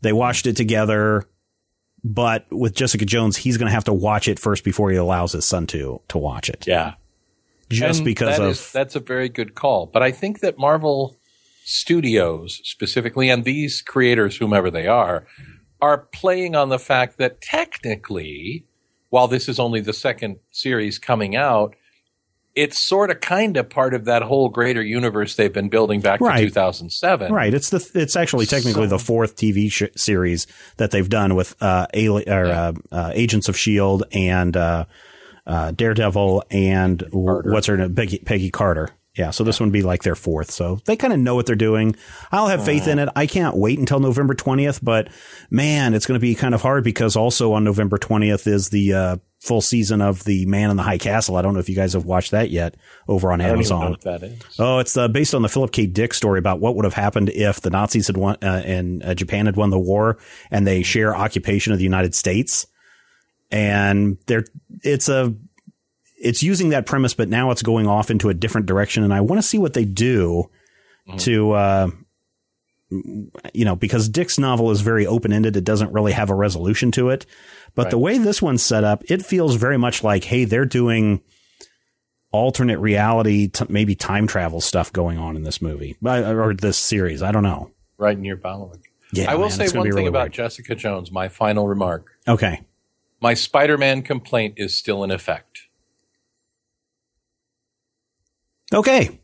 They 0.00 0.14
watched 0.14 0.46
it 0.46 0.56
together, 0.56 1.24
but 2.02 2.46
with 2.50 2.74
Jessica 2.74 3.04
Jones, 3.04 3.36
he's 3.36 3.58
going 3.58 3.66
to 3.68 3.74
have 3.74 3.84
to 3.84 3.92
watch 3.92 4.28
it 4.28 4.38
first 4.38 4.64
before 4.64 4.90
he 4.90 4.96
allows 4.96 5.32
his 5.32 5.44
son 5.44 5.66
to 5.68 6.00
to 6.08 6.16
watch 6.16 6.48
it. 6.48 6.64
Yeah, 6.66 6.94
just 7.68 7.98
And 7.98 8.04
because 8.06 8.38
that 8.38 8.42
of 8.42 8.50
is- 8.52 8.72
that's 8.72 8.96
a 8.96 9.00
very 9.00 9.28
good 9.28 9.54
call. 9.54 9.84
But 9.86 10.02
I 10.02 10.12
think 10.12 10.40
that 10.40 10.56
Marvel 10.58 11.18
Studios 11.64 12.60
specifically, 12.64 13.28
and 13.28 13.44
these 13.44 13.82
creators, 13.82 14.38
whomever 14.38 14.70
they 14.70 14.86
are, 14.86 15.26
are 15.82 15.98
playing 15.98 16.54
on 16.56 16.68
the 16.68 16.78
fact 16.78 17.18
that 17.18 17.40
technically, 17.40 18.64
while 19.08 19.28
this 19.28 19.48
is 19.48 19.58
only 19.58 19.80
the 19.80 19.92
second 19.92 20.36
series 20.50 20.98
coming 20.98 21.36
out, 21.36 21.74
it's 22.56 22.78
sort 22.78 23.10
of 23.10 23.20
kind 23.20 23.56
of 23.56 23.70
part 23.70 23.94
of 23.94 24.04
that 24.06 24.22
whole 24.22 24.48
greater 24.48 24.82
universe 24.82 25.36
they've 25.36 25.52
been 25.52 25.68
building 25.68 26.00
back 26.00 26.20
Right. 26.20 26.38
to 26.40 26.46
2007. 26.46 27.32
right. 27.32 27.54
It's 27.54 27.70
the 27.70 27.88
it's 27.94 28.16
actually 28.16 28.46
technically 28.46 28.88
the 28.88 28.98
fourth 28.98 29.36
TV 29.36 29.70
sh- 29.70 29.84
series 29.96 30.46
that 30.76 30.90
they've 30.90 31.08
done 31.08 31.34
with 31.36 31.54
uh, 31.62 31.86
Ali- 31.94 32.28
or, 32.28 32.46
uh, 32.46 32.72
uh, 32.90 33.12
Agents 33.14 33.48
of 33.48 33.56
Shield 33.56 34.02
and 34.12 34.56
uh, 34.56 34.84
uh, 35.46 35.70
Daredevil 35.72 36.42
and 36.50 36.98
w- 36.98 37.42
what's 37.52 37.68
her 37.68 37.76
name 37.76 37.94
Peggy, 37.94 38.18
Peggy 38.18 38.50
Carter. 38.50 38.90
Yeah, 39.16 39.30
so 39.30 39.42
this 39.42 39.58
one 39.58 39.68
would 39.68 39.72
be 39.72 39.82
like 39.82 40.04
their 40.04 40.14
fourth. 40.14 40.52
So 40.52 40.76
they 40.84 40.96
kind 40.96 41.12
of 41.12 41.18
know 41.18 41.34
what 41.34 41.44
they're 41.46 41.56
doing. 41.56 41.96
I'll 42.30 42.46
have 42.46 42.64
faith 42.64 42.86
in 42.86 43.00
it. 43.00 43.08
I 43.16 43.26
can't 43.26 43.56
wait 43.56 43.78
until 43.78 43.98
November 43.98 44.34
20th, 44.34 44.78
but 44.82 45.08
man, 45.50 45.94
it's 45.94 46.06
going 46.06 46.14
to 46.14 46.20
be 46.22 46.36
kind 46.36 46.54
of 46.54 46.62
hard 46.62 46.84
because 46.84 47.16
also 47.16 47.52
on 47.52 47.64
November 47.64 47.98
20th 47.98 48.46
is 48.46 48.68
the 48.70 48.94
uh, 48.94 49.16
full 49.40 49.60
season 49.62 50.00
of 50.00 50.22
The 50.22 50.46
Man 50.46 50.70
in 50.70 50.76
the 50.76 50.84
High 50.84 50.98
Castle. 50.98 51.36
I 51.36 51.42
don't 51.42 51.54
know 51.54 51.60
if 51.60 51.68
you 51.68 51.74
guys 51.74 51.94
have 51.94 52.04
watched 52.04 52.30
that 52.30 52.50
yet 52.50 52.76
over 53.08 53.32
on 53.32 53.40
I 53.40 53.48
don't 53.48 53.60
even 53.60 53.72
Amazon. 53.72 53.80
know 53.80 53.90
what 53.90 54.00
that 54.02 54.22
is. 54.22 54.42
Oh, 54.60 54.78
it's 54.78 54.96
uh, 54.96 55.08
based 55.08 55.34
on 55.34 55.42
the 55.42 55.48
Philip 55.48 55.72
K. 55.72 55.86
Dick 55.86 56.14
story 56.14 56.38
about 56.38 56.60
what 56.60 56.76
would 56.76 56.84
have 56.84 56.94
happened 56.94 57.30
if 57.30 57.60
the 57.60 57.70
Nazis 57.70 58.06
had 58.06 58.16
won 58.16 58.36
uh, 58.42 58.62
and 58.64 59.02
uh, 59.02 59.14
Japan 59.14 59.46
had 59.46 59.56
won 59.56 59.70
the 59.70 59.78
war, 59.78 60.18
and 60.52 60.64
they 60.66 60.84
share 60.84 61.16
occupation 61.16 61.72
of 61.72 61.78
the 61.78 61.84
United 61.84 62.14
States. 62.14 62.68
And 63.50 64.18
they're 64.26 64.44
it's 64.84 65.08
a 65.08 65.34
it's 66.20 66.42
using 66.42 66.68
that 66.68 66.86
premise, 66.86 67.14
but 67.14 67.28
now 67.28 67.50
it's 67.50 67.62
going 67.62 67.88
off 67.88 68.10
into 68.10 68.28
a 68.28 68.34
different 68.34 68.66
direction, 68.66 69.02
and 69.02 69.12
I 69.12 69.20
want 69.22 69.40
to 69.40 69.46
see 69.46 69.58
what 69.58 69.72
they 69.72 69.84
do 69.84 70.50
to. 71.18 71.52
Uh, 71.52 71.90
you 72.90 73.64
know, 73.64 73.76
because 73.76 74.08
Dick's 74.08 74.36
novel 74.36 74.72
is 74.72 74.80
very 74.80 75.06
open 75.06 75.32
ended, 75.32 75.56
it 75.56 75.62
doesn't 75.62 75.92
really 75.92 76.10
have 76.10 76.28
a 76.28 76.34
resolution 76.34 76.90
to 76.92 77.10
it. 77.10 77.24
But 77.76 77.90
the 77.90 77.98
way 77.98 78.18
this 78.18 78.42
one's 78.42 78.64
set 78.64 78.82
up, 78.82 79.04
it 79.08 79.24
feels 79.24 79.54
very 79.54 79.78
much 79.78 80.02
like, 80.02 80.24
hey, 80.24 80.44
they're 80.44 80.64
doing 80.64 81.22
alternate 82.32 82.80
reality, 82.80 83.46
t- 83.48 83.64
maybe 83.68 83.94
time 83.94 84.26
travel 84.26 84.60
stuff 84.60 84.92
going 84.92 85.18
on 85.18 85.36
in 85.36 85.44
this 85.44 85.62
movie 85.62 85.96
Uh, 86.04 86.34
or 86.34 86.52
this 86.52 86.76
series. 86.76 87.22
I 87.22 87.30
don't 87.32 87.44
know. 87.44 87.70
Right 87.96 88.18
near 88.18 88.36
your. 88.36 88.80
Yeah, 89.12 89.30
I 89.30 89.34
will 89.34 89.48
man, 89.48 89.50
say 89.52 89.64
one 89.76 89.86
thing 89.86 89.94
really 89.94 90.06
about 90.06 90.22
weird. 90.22 90.32
Jessica 90.32 90.74
Jones. 90.74 91.12
My 91.12 91.28
final 91.28 91.68
remark. 91.68 92.16
Okay. 92.26 92.60
My 93.20 93.34
Spider-Man 93.34 94.02
complaint 94.02 94.54
is 94.56 94.74
still 94.76 95.04
in 95.04 95.10
effect. 95.10 95.49
Okay. 98.72 99.18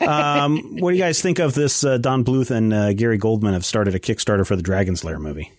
um, 0.00 0.78
what 0.80 0.90
do 0.90 0.96
you 0.96 1.02
guys 1.02 1.20
think 1.22 1.38
of 1.38 1.54
this? 1.54 1.84
Uh, 1.84 1.98
Don 1.98 2.24
Bluth 2.24 2.50
and 2.50 2.72
uh, 2.72 2.92
Gary 2.92 3.18
Goldman 3.18 3.52
have 3.52 3.64
started 3.64 3.94
a 3.94 3.98
Kickstarter 4.00 4.46
for 4.46 4.56
the 4.56 4.62
Dragon's 4.62 5.04
Lair 5.04 5.18
movie. 5.18 5.52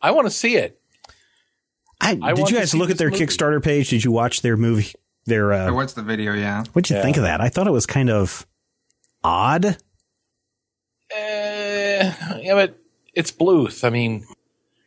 I 0.00 0.10
want 0.12 0.26
to 0.26 0.30
see 0.30 0.56
it. 0.56 0.80
I, 2.00 2.18
I 2.22 2.32
did 2.34 2.50
you 2.50 2.56
guys 2.56 2.74
look 2.74 2.90
at 2.90 2.98
their 2.98 3.10
movie. 3.10 3.24
Kickstarter 3.26 3.62
page? 3.62 3.90
Did 3.90 4.04
you 4.04 4.10
watch 4.10 4.42
their 4.42 4.56
movie? 4.56 4.92
Their 5.26 5.52
I 5.52 5.66
uh, 5.66 5.72
watched 5.72 5.94
the 5.94 6.02
video, 6.02 6.34
yeah. 6.34 6.64
what'd 6.72 6.90
you 6.90 6.96
Yeah. 6.96 7.02
think 7.02 7.16
of 7.16 7.22
that? 7.22 7.40
I 7.40 7.48
thought 7.48 7.68
it 7.68 7.72
was 7.72 7.86
kind 7.86 8.10
of 8.10 8.44
odd. 9.22 9.64
Uh, 9.66 9.76
yeah, 11.14 12.54
but 12.54 12.78
it's 13.14 13.30
Bluth. 13.30 13.84
I 13.84 13.90
mean, 13.90 14.26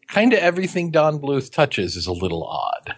kind 0.10 0.34
of 0.34 0.40
everything 0.40 0.92
Don 0.92 1.20
Bluth 1.20 1.52
touches 1.52 1.96
is 1.96 2.06
a 2.08 2.12
little 2.12 2.44
odd. 2.44 2.96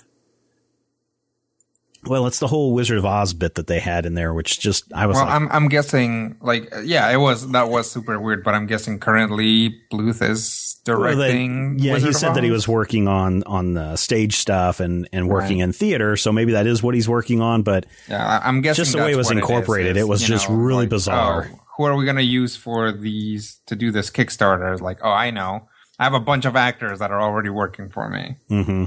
Well, 2.10 2.28
it's 2.28 2.40
the 2.40 2.48
whole 2.48 2.74
Wizard 2.74 2.98
of 2.98 3.06
Oz 3.06 3.34
bit 3.34 3.56
that 3.56 3.68
they 3.68 3.80
had 3.80 4.06
in 4.06 4.14
there, 4.14 4.34
which 4.34 4.60
just 4.60 4.92
I 4.94 5.06
was 5.08 5.16
Well, 5.16 5.26
like, 5.26 5.34
I'm 5.36 5.50
I'm 5.52 5.68
guessing 5.68 6.38
like 6.42 6.72
yeah, 6.84 7.10
it 7.12 7.18
was 7.18 7.50
that 7.52 7.70
was 7.70 7.90
super 7.90 8.20
weird, 8.20 8.44
but 8.44 8.54
I'm 8.56 8.66
guessing 8.68 9.00
currently 9.00 9.76
Bluth 9.92 10.22
is 10.28 10.76
Well, 10.88 11.02
they- 11.02 11.14
directing. 11.16 11.80
yeah, 11.80 11.94
Wizard 11.94 12.08
he 12.10 12.14
said 12.14 12.34
that 12.36 12.44
he 12.44 12.52
was 12.52 12.68
working 12.68 13.08
on 13.08 13.44
on 13.44 13.74
the 13.74 13.96
stage 13.98 14.36
stuff 14.36 14.80
and 14.80 15.08
and 15.12 15.28
working 15.30 15.58
Right. 15.60 15.66
in 15.66 15.74
theater, 15.74 16.16
so 16.18 16.32
maybe 16.32 16.54
that 16.54 16.66
is 16.68 16.82
what 16.82 16.96
he's 16.96 17.10
working 17.10 17.42
on. 17.42 17.64
But 17.64 17.86
Yeah, 18.10 18.40
I'm 18.44 18.62
guessing 18.62 18.84
Just 18.86 18.94
the 18.96 19.00
way 19.00 19.12
it 19.12 19.18
was 19.18 19.28
what 19.28 19.36
is, 19.38 19.42
incorporated, 19.42 19.98
is, 19.98 20.04
it 20.04 20.08
was 20.08 20.22
just 20.22 20.50
know, 20.50 20.56
really 20.56 20.84
like, 20.84 20.90
bizarre. 20.90 21.50
oh, 21.54 21.60
who 21.78 21.84
are 21.86 21.96
we 21.96 22.06
gonna 22.06 22.22
use 22.22 22.56
for 22.56 22.92
these 22.92 23.60
to 23.68 23.76
do 23.76 23.92
this 23.92 24.10
Kickstarter? 24.10 24.80
Like, 24.82 25.00
oh, 25.04 25.12
I 25.12 25.30
know. 25.32 25.68
I 26.00 26.04
have 26.04 26.14
a 26.14 26.20
bunch 26.20 26.46
of 26.46 26.56
actors 26.56 27.00
that 27.00 27.10
are 27.12 27.20
already 27.22 27.50
working 27.50 27.90
for 27.90 28.08
me. 28.10 28.36
hmm 28.50 28.86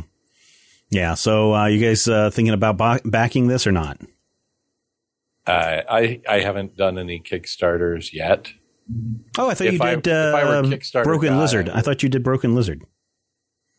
yeah, 0.90 1.14
so 1.14 1.54
uh, 1.54 1.66
you 1.66 1.84
guys 1.84 2.06
uh, 2.08 2.30
thinking 2.30 2.54
about 2.54 2.76
ba- 2.76 3.00
backing 3.04 3.48
this 3.48 3.66
or 3.66 3.72
not? 3.72 4.00
Uh, 5.46 5.82
I 5.88 6.20
I 6.28 6.40
haven't 6.40 6.76
done 6.76 6.98
any 6.98 7.20
Kickstarters 7.20 8.12
yet. 8.12 8.52
Oh, 9.38 9.48
I 9.48 9.54
thought 9.54 9.66
If 9.68 9.72
you 9.74 9.78
did 10.00 10.08
I 10.08 10.44
were 10.44 10.56
uh, 10.56 11.02
Broken 11.04 11.28
guy, 11.30 11.38
Lizard. 11.38 11.68
I 11.68 11.80
thought 11.80 12.02
you 12.02 12.08
did 12.08 12.22
Broken 12.22 12.54
Lizard. 12.54 12.82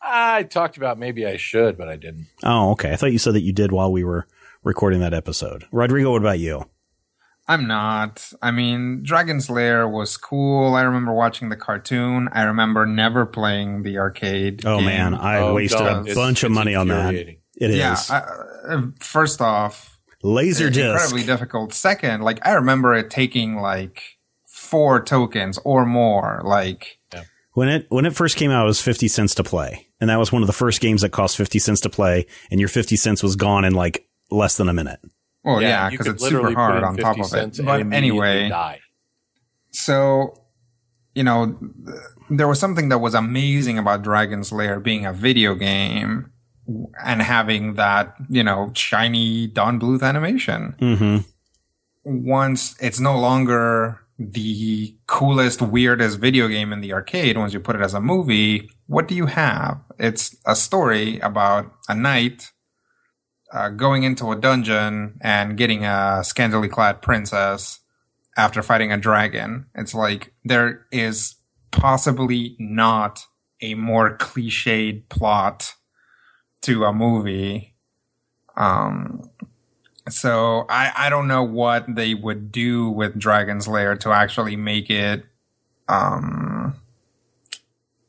I 0.02 0.44
talked 0.44 0.78
about 0.78 0.98
maybe 0.98 1.26
I 1.26 1.38
should, 1.38 1.78
but 1.78 1.88
I 1.88 1.96
didn't. 1.98 2.28
Oh, 2.44 2.72
okay. 2.72 2.92
I 2.92 2.96
thought 2.96 3.12
you 3.12 3.20
said 3.20 3.36
that 3.36 3.42
you 3.42 3.54
did 3.54 3.72
while 3.72 3.92
we 3.92 4.04
were 4.04 4.26
recording 4.64 5.00
that 5.02 5.14
episode. 5.14 5.66
Rodrigo, 5.72 6.12
what 6.12 6.22
about 6.22 6.40
you? 6.40 6.66
I'm 7.52 7.68
not. 7.68 8.32
I 8.42 8.52
mean, 8.52 9.04
Dragon's 9.04 9.50
Lair 9.50 9.88
was 9.88 10.16
cool. 10.18 10.74
I 10.76 10.82
remember 10.84 11.14
watching 11.14 11.50
the 11.50 11.56
cartoon. 11.58 12.30
I 12.32 12.44
remember 12.44 12.86
never 12.86 13.26
playing 13.26 13.84
the 13.84 13.98
arcade. 13.98 14.66
Oh 14.66 14.78
game. 14.78 14.86
man, 14.86 15.14
I 15.14 15.40
Oh, 15.40 15.54
wasted 15.56 15.80
don't. 15.80 15.98
a 15.98 16.02
It's- 16.02 16.16
bunch 16.16 16.44
of 16.44 16.52
money 16.52 16.76
on 16.76 16.88
that. 16.88 17.00
infuriating. 17.08 17.38
It 17.60 17.70
is 17.72 17.78
yeah. 17.78 17.96
I, 18.10 18.74
uh, 18.74 18.82
first 19.00 19.42
off, 19.42 20.00
laser 20.24 20.68
it's 20.68 20.78
disc. 20.78 20.86
incredibly 20.90 21.24
difficult. 21.24 21.74
Second, 21.74 22.22
like 22.22 22.40
I 22.48 22.54
remember 22.54 22.94
it 22.96 23.10
taking 23.10 23.58
like 23.58 24.02
four 24.48 25.04
tokens 25.04 25.60
or 25.66 25.86
more. 25.86 26.42
Like 26.46 27.00
When 27.54 27.68
it 27.68 27.86
when 27.90 28.06
it 28.06 28.16
first 28.16 28.38
came 28.38 28.50
out, 28.52 28.64
it 28.64 28.68
was 28.68 28.82
fifty 28.82 29.08
cents 29.10 29.36
to 29.36 29.44
play, 29.44 29.88
and 30.00 30.10
that 30.10 30.20
was 30.20 30.32
one 30.32 30.42
of 30.42 30.48
the 30.48 30.54
first 30.54 30.80
games 30.80 31.02
that 31.02 31.10
cost 31.12 31.36
fifty 31.36 31.60
cents 31.60 31.82
to 31.82 31.90
play, 31.90 32.26
and 32.50 32.60
your 32.62 32.70
fifty 32.70 32.96
cents 32.96 33.22
was 33.22 33.36
gone 33.36 33.66
in 33.66 33.74
like 33.74 34.08
less 34.32 34.56
than 34.56 34.70
a 34.70 34.74
minute. 34.74 35.00
Well, 35.44 35.62
yeah, 35.62 35.86
you 35.86 35.92
because 35.92 36.08
could 36.08 36.16
it's 36.16 36.28
super 36.28 36.54
hard 36.54 36.84
on 36.84 36.98
top 36.98 37.20
of 37.20 37.34
it. 37.34 37.60
But 37.64 37.92
anyway, 37.94 38.50
die. 38.50 38.80
so 39.72 40.42
you 41.16 41.24
know, 41.24 41.58
th- 41.86 41.98
there 42.30 42.48
was 42.48 42.60
something 42.60 42.90
that 42.90 43.00
was 43.00 43.14
amazing 43.14 43.78
about 43.78 44.02
Dragon's 44.02 44.52
Lair 44.52 44.80
being 44.80 45.06
a 45.06 45.14
video 45.14 45.56
game 45.56 46.32
and 47.04 47.22
having 47.22 47.74
that, 47.76 48.16
you 48.30 48.44
know, 48.44 48.72
shiny 48.74 49.48
Don 49.48 49.80
Bluth 49.80 50.04
animation. 50.04 50.76
Mm-hmm. 50.80 51.18
Once 52.04 52.76
it's 52.80 53.00
no 53.00 53.20
longer 53.20 54.00
the 54.18 54.96
coolest, 55.08 55.62
weirdest 55.62 56.20
video 56.20 56.48
game 56.48 56.72
in 56.72 56.82
the 56.82 56.94
arcade, 56.94 57.38
once 57.38 57.54
you 57.54 57.60
put 57.60 57.76
it 57.76 57.82
as 57.82 57.94
a 57.94 58.02
movie, 58.02 58.70
what 58.88 59.08
do 59.08 59.16
you 59.16 59.26
have? 59.26 59.80
It's 60.00 60.36
a 60.46 60.56
story 60.56 61.20
about 61.20 61.72
a 61.90 61.96
knight 61.96 62.52
uh, 63.52 63.70
going 63.70 64.04
into 64.04 64.32
a 64.32 64.36
dungeon 64.36 65.18
and 65.22 65.58
getting 65.58 65.84
a 65.86 66.24
scantily 66.24 66.70
clad 66.70 67.02
princess 67.02 67.80
after 68.38 68.64
fighting 68.64 68.92
a 68.92 68.98
dragon. 68.98 69.66
It's 69.76 69.94
like 69.94 70.34
there 70.44 70.86
is 70.92 71.36
possibly 71.72 72.56
not 72.60 73.26
a 73.62 73.76
more 73.76 74.18
cliched 74.18 75.10
plot 75.10 75.74
to 76.62 76.86
a 76.86 76.94
movie. 76.94 77.76
Um, 78.56 79.30
so 80.10 80.66
I, 80.70 80.92
I 80.96 81.10
don't 81.10 81.28
know 81.28 81.44
what 81.44 81.86
they 81.88 82.14
would 82.14 82.52
do 82.52 82.90
with 82.90 83.20
Dragon's 83.20 83.68
Lair 83.68 83.96
to 83.98 84.12
actually 84.12 84.56
make 84.56 84.90
it, 84.90 85.26
um, 85.88 86.76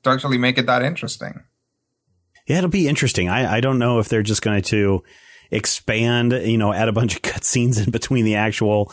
to 0.02 0.10
actually 0.10 0.38
make 0.38 0.58
it 0.58 0.66
that 0.66 0.82
interesting. 0.82 1.42
Yeah, 2.46 2.58
it'll 2.58 2.70
be 2.70 2.88
interesting. 2.88 3.28
I, 3.28 3.56
I 3.56 3.60
don't 3.60 3.78
know 3.78 3.98
if 3.98 4.08
they're 4.08 4.22
just 4.22 4.42
going 4.42 4.62
to 4.62 5.02
expand, 5.52 6.32
you 6.32 6.56
know, 6.56 6.72
add 6.72 6.88
a 6.88 6.92
bunch 6.92 7.14
of 7.14 7.22
cutscenes 7.22 7.84
in 7.84 7.90
between 7.90 8.24
the 8.24 8.34
actual 8.34 8.90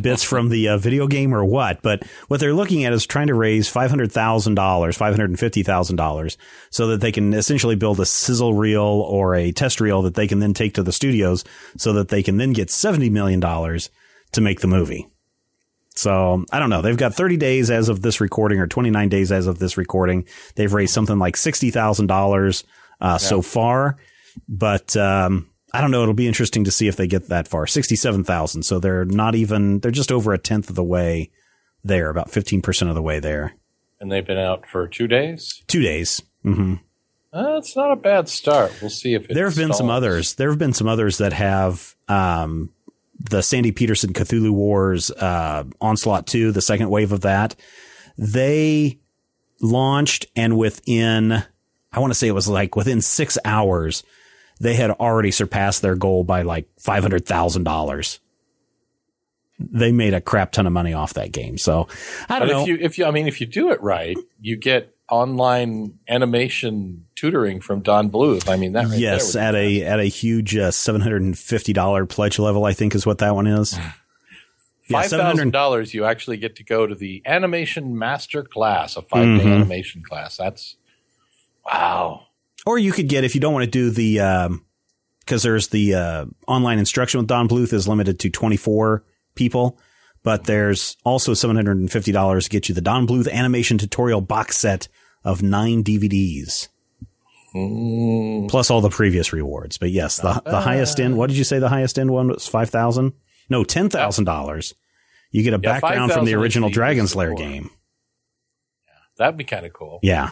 bits 0.00 0.22
from 0.22 0.50
the 0.50 0.68
uh, 0.68 0.78
video 0.78 1.06
game 1.06 1.34
or 1.34 1.44
what. 1.44 1.82
But 1.82 2.04
what 2.28 2.38
they're 2.38 2.52
looking 2.52 2.84
at 2.84 2.92
is 2.92 3.06
trying 3.06 3.28
to 3.28 3.34
raise 3.34 3.72
$500,000, 3.72 4.10
$550,000 4.54 6.36
so 6.70 6.86
that 6.88 7.00
they 7.00 7.10
can 7.10 7.32
essentially 7.32 7.74
build 7.74 7.98
a 7.98 8.06
sizzle 8.06 8.54
reel 8.54 8.82
or 8.82 9.34
a 9.34 9.50
test 9.52 9.80
reel 9.80 10.02
that 10.02 10.14
they 10.14 10.28
can 10.28 10.38
then 10.38 10.54
take 10.54 10.74
to 10.74 10.82
the 10.82 10.92
studios 10.92 11.44
so 11.76 11.94
that 11.94 12.08
they 12.08 12.22
can 12.22 12.36
then 12.36 12.52
get 12.52 12.68
$70 12.68 13.10
million 13.10 13.40
to 13.40 14.40
make 14.40 14.60
the 14.60 14.68
movie. 14.68 15.08
So 15.94 16.44
I 16.52 16.58
don't 16.58 16.70
know. 16.70 16.82
They've 16.82 16.96
got 16.96 17.14
30 17.14 17.36
days 17.36 17.70
as 17.70 17.88
of 17.88 18.02
this 18.02 18.20
recording 18.20 18.58
or 18.58 18.66
29 18.66 19.08
days 19.08 19.32
as 19.32 19.46
of 19.46 19.58
this 19.58 19.76
recording. 19.76 20.26
They've 20.54 20.72
raised 20.72 20.94
something 20.94 21.18
like 21.18 21.36
$60,000 21.36 22.64
uh, 23.00 23.06
yeah. 23.06 23.16
so 23.18 23.42
far, 23.42 23.98
but, 24.48 24.96
um, 24.96 25.50
I 25.72 25.80
don't 25.80 25.90
know. 25.90 26.02
It'll 26.02 26.14
be 26.14 26.28
interesting 26.28 26.64
to 26.64 26.70
see 26.70 26.86
if 26.88 26.96
they 26.96 27.06
get 27.06 27.28
that 27.28 27.48
far. 27.48 27.66
67,000. 27.66 28.62
So 28.62 28.78
they're 28.78 29.04
not 29.04 29.34
even, 29.34 29.80
they're 29.80 29.90
just 29.90 30.12
over 30.12 30.32
a 30.32 30.38
tenth 30.38 30.68
of 30.68 30.76
the 30.76 30.84
way 30.84 31.30
there, 31.82 32.10
about 32.10 32.30
15% 32.30 32.88
of 32.88 32.94
the 32.94 33.02
way 33.02 33.20
there. 33.20 33.54
And 34.00 34.10
they've 34.10 34.26
been 34.26 34.38
out 34.38 34.66
for 34.66 34.86
two 34.86 35.06
days? 35.06 35.62
Two 35.68 35.80
days. 35.82 36.20
Mm-hmm. 36.44 36.74
Uh, 37.32 37.56
it's 37.56 37.74
not 37.74 37.90
a 37.90 37.96
bad 37.96 38.28
start. 38.28 38.76
We'll 38.82 38.90
see 38.90 39.14
if 39.14 39.26
There 39.28 39.46
have 39.46 39.56
been 39.56 39.72
some 39.72 39.88
others. 39.88 40.34
There 40.34 40.50
have 40.50 40.58
been 40.58 40.74
some 40.74 40.88
others 40.88 41.18
that 41.18 41.32
have, 41.32 41.96
um, 42.08 42.70
the 43.18 43.42
Sandy 43.42 43.72
Petersen 43.72 44.12
Cthulhu 44.12 44.50
Wars, 44.50 45.10
uh, 45.12 45.64
Onslaught 45.80 46.26
2, 46.26 46.52
the 46.52 46.60
second 46.60 46.90
wave 46.90 47.12
of 47.12 47.22
that. 47.22 47.54
They 48.18 48.98
launched 49.62 50.26
and 50.36 50.58
within, 50.58 51.42
I 51.92 52.00
want 52.00 52.12
to 52.12 52.18
say 52.18 52.28
it 52.28 52.32
was 52.32 52.48
like 52.48 52.76
within 52.76 53.00
six 53.00 53.38
hours, 53.44 54.02
they 54.62 54.74
had 54.74 54.92
already 54.92 55.32
surpassed 55.32 55.82
their 55.82 55.96
goal 55.96 56.22
by 56.22 56.42
like 56.42 56.68
$500,000. 56.76 58.18
They 59.58 59.90
made 59.90 60.14
a 60.14 60.20
crap 60.20 60.52
ton 60.52 60.68
of 60.68 60.72
money 60.72 60.94
off 60.94 61.14
that 61.14 61.32
game. 61.32 61.58
So 61.58 61.88
I 62.28 62.38
don't 62.38 62.48
but 62.48 62.54
know. 62.54 62.62
If 62.62 62.68
you, 62.68 62.78
if 62.80 62.98
you, 62.98 63.04
I 63.04 63.10
mean, 63.10 63.26
if 63.26 63.40
you 63.40 63.46
do 63.46 63.72
it 63.72 63.82
right, 63.82 64.16
you 64.40 64.56
get 64.56 64.94
online 65.10 65.98
animation 66.08 67.06
tutoring 67.16 67.60
from 67.60 67.80
Don 67.80 68.08
Bluth. 68.08 68.48
I 68.48 68.56
mean, 68.56 68.72
that 68.72 68.86
right 68.86 68.98
yes, 68.98 69.34
at 69.36 69.54
a 69.54 69.82
at 69.82 70.00
a 70.00 70.04
huge 70.04 70.56
uh, 70.56 70.70
seven 70.70 71.00
hundred 71.00 71.22
and 71.22 71.38
fifty 71.38 71.72
dollar 71.72 72.06
pledge 72.06 72.38
level, 72.38 72.64
I 72.64 72.72
think 72.72 72.94
is 72.94 73.04
what 73.04 73.18
that 73.18 73.34
one 73.34 73.46
is. 73.46 73.78
Five 74.90 75.10
thousand 75.10 75.48
yeah, 75.48 75.52
dollars, 75.52 75.94
you 75.94 76.04
actually 76.04 76.38
get 76.38 76.56
to 76.56 76.64
go 76.64 76.86
to 76.86 76.94
the 76.94 77.22
animation 77.24 77.96
master 77.96 78.42
class, 78.42 78.96
a 78.96 79.02
five 79.02 79.38
day 79.38 79.44
mm-hmm. 79.44 79.48
animation 79.48 80.02
class. 80.02 80.36
That's 80.36 80.76
wow. 81.64 82.26
Or 82.64 82.78
you 82.78 82.92
could 82.92 83.08
get 83.08 83.24
if 83.24 83.34
you 83.34 83.40
don't 83.40 83.52
want 83.52 83.64
to 83.64 83.70
do 83.70 83.90
the 83.90 84.16
because 85.20 85.44
um, 85.44 85.50
there's 85.50 85.68
the 85.68 85.94
uh, 85.94 86.26
online 86.46 86.78
instruction 86.78 87.18
with 87.18 87.26
Don 87.26 87.48
Bluth 87.48 87.72
is 87.72 87.88
limited 87.88 88.18
to 88.20 88.30
24 88.30 89.04
people, 89.34 89.78
but 90.22 90.44
there's 90.44 90.96
also 91.04 91.32
$750 91.32 92.42
to 92.42 92.48
get 92.48 92.68
you 92.68 92.74
the 92.74 92.80
Don 92.80 93.06
Bluth 93.06 93.30
animation 93.30 93.78
tutorial 93.78 94.20
box 94.20 94.56
set 94.56 94.88
of 95.24 95.42
nine 95.42 95.82
DVDs. 95.82 96.68
Mm. 97.54 98.48
Plus 98.48 98.70
all 98.70 98.80
the 98.80 98.88
previous 98.88 99.32
rewards. 99.32 99.76
But 99.76 99.90
yes, 99.90 100.18
the 100.18 100.40
the 100.44 100.60
highest 100.60 100.98
end. 100.98 101.18
What 101.18 101.28
did 101.28 101.36
you 101.36 101.44
say? 101.44 101.58
The 101.58 101.68
highest 101.68 101.98
end 101.98 102.10
one 102.10 102.28
was 102.28 102.46
five 102.46 102.70
thousand. 102.70 103.12
No, 103.50 103.62
ten 103.62 103.90
thousand 103.90 104.24
dollars. 104.24 104.74
You 105.30 105.42
get 105.42 105.52
a 105.52 105.60
yeah, 105.62 105.80
background 105.80 106.12
from 106.12 106.24
the 106.24 106.34
original 106.34 106.70
Dragon's 106.70 107.14
Lair 107.14 107.34
game. 107.34 107.70
Yeah, 108.86 108.92
that'd 109.18 109.36
be 109.36 109.44
kind 109.44 109.66
of 109.66 109.72
cool. 109.74 109.98
Yeah, 110.02 110.30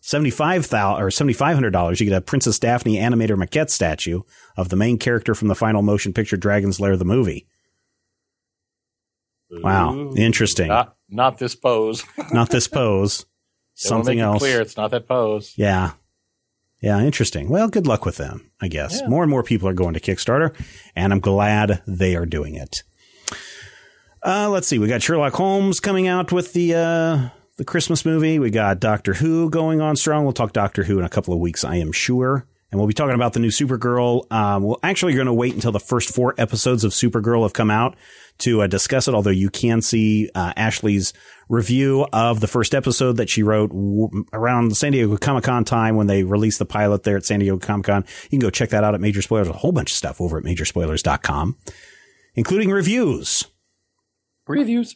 seventy 0.00 0.30
five 0.30 0.66
thousand 0.66 1.02
or 1.02 1.10
seventy 1.10 1.32
five 1.32 1.54
hundred 1.54 1.70
dollars, 1.70 2.00
you 2.00 2.08
get 2.08 2.16
a 2.16 2.20
Princess 2.20 2.58
Daphne 2.58 2.96
animator 2.96 3.36
maquette 3.36 3.70
statue 3.70 4.22
of 4.56 4.68
the 4.68 4.76
main 4.76 4.98
character 4.98 5.34
from 5.34 5.48
the 5.48 5.54
final 5.54 5.82
motion 5.82 6.12
picture 6.12 6.36
Dragon's 6.36 6.80
Lair 6.80 6.96
the 6.96 7.04
movie. 7.04 7.46
Wow, 9.50 9.94
Ooh, 9.94 10.14
interesting. 10.16 10.68
Not, 10.68 10.96
not 11.08 11.38
this 11.38 11.54
pose. 11.54 12.04
not 12.32 12.50
this 12.50 12.68
pose. 12.68 13.24
Something 13.74 14.20
else. 14.20 14.40
clear, 14.40 14.60
it's 14.60 14.76
not 14.76 14.90
that 14.90 15.06
pose. 15.06 15.54
Yeah, 15.56 15.92
yeah, 16.80 17.00
interesting. 17.00 17.48
Well, 17.48 17.68
good 17.68 17.86
luck 17.86 18.04
with 18.04 18.16
them. 18.16 18.50
I 18.60 18.68
guess 18.68 19.00
yeah. 19.00 19.08
more 19.08 19.22
and 19.22 19.30
more 19.30 19.42
people 19.42 19.68
are 19.68 19.74
going 19.74 19.94
to 19.94 20.00
Kickstarter, 20.00 20.54
and 20.94 21.12
I'm 21.12 21.20
glad 21.20 21.82
they 21.86 22.14
are 22.14 22.26
doing 22.26 22.54
it. 22.54 22.82
Uh, 24.22 24.48
let's 24.50 24.66
see. 24.66 24.78
We 24.78 24.88
got 24.88 25.02
Sherlock 25.02 25.34
Holmes 25.34 25.80
coming 25.80 26.08
out 26.08 26.32
with 26.32 26.52
the 26.52 26.74
uh, 26.74 27.28
the 27.58 27.64
Christmas 27.64 28.04
movie. 28.04 28.38
We 28.38 28.50
got 28.50 28.80
Doctor 28.80 29.14
Who 29.14 29.50
going 29.50 29.80
on 29.80 29.96
strong. 29.96 30.24
We'll 30.24 30.32
talk 30.32 30.52
Doctor 30.52 30.84
Who 30.84 30.98
in 30.98 31.04
a 31.04 31.08
couple 31.08 31.34
of 31.34 31.40
weeks, 31.40 31.64
I 31.64 31.76
am 31.76 31.92
sure. 31.92 32.46
And 32.70 32.78
we'll 32.78 32.86
be 32.86 32.94
talking 32.94 33.14
about 33.14 33.32
the 33.32 33.40
new 33.40 33.48
Supergirl. 33.48 34.30
Um, 34.30 34.62
we're 34.62 34.76
actually 34.82 35.14
going 35.14 35.26
to 35.26 35.32
wait 35.32 35.54
until 35.54 35.72
the 35.72 35.80
first 35.80 36.14
four 36.14 36.34
episodes 36.38 36.84
of 36.84 36.92
Supergirl 36.92 37.42
have 37.42 37.54
come 37.54 37.70
out 37.70 37.96
to 38.38 38.62
uh, 38.62 38.66
discuss 38.66 39.08
it, 39.08 39.14
although 39.14 39.30
you 39.30 39.50
can 39.50 39.80
see 39.82 40.30
uh, 40.34 40.52
Ashley's 40.54 41.12
review 41.48 42.06
of 42.12 42.40
the 42.40 42.46
first 42.46 42.74
episode 42.74 43.16
that 43.16 43.30
she 43.30 43.42
wrote 43.42 43.70
w- 43.70 44.24
around 44.32 44.76
San 44.76 44.92
Diego 44.92 45.16
Comic 45.16 45.44
Con 45.44 45.64
time 45.64 45.96
when 45.96 46.06
they 46.06 46.22
released 46.22 46.58
the 46.60 46.66
pilot 46.66 47.02
there 47.02 47.16
at 47.16 47.24
San 47.24 47.40
Diego 47.40 47.58
Comic 47.58 47.86
Con. 47.86 48.04
You 48.24 48.30
can 48.30 48.40
go 48.40 48.50
check 48.50 48.68
that 48.68 48.84
out 48.84 48.94
at 48.94 49.00
Major 49.00 49.22
Spoilers. 49.22 49.48
A 49.48 49.52
whole 49.54 49.72
bunch 49.72 49.90
of 49.90 49.96
stuff 49.96 50.20
over 50.20 50.38
at 50.38 50.44
majorspoilers.com, 50.44 51.56
including 52.34 52.70
reviews. 52.70 53.46
Reviews 54.46 54.94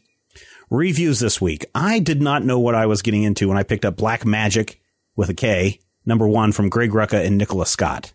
reviews 0.73 1.21
this 1.21 1.41
week. 1.41 1.67
I 1.75 1.99
did 1.99 2.23
not 2.23 2.45
know 2.45 2.59
what 2.59 2.75
I 2.75 2.87
was 2.87 3.03
getting 3.03 3.23
into 3.23 3.49
when 3.49 3.59
I 3.59 3.63
picked 3.63 3.85
up 3.85 3.97
Black 3.97 4.23
Magick 4.23 4.77
with 5.15 5.29
a 5.29 5.35
K, 5.35 5.79
number 6.07 6.27
one 6.27 6.51
from 6.51 6.71
Greg 6.71 6.91
Rucka 6.91 7.25
and 7.25 7.37
Nicola 7.37 7.67
Scott. 7.67 8.15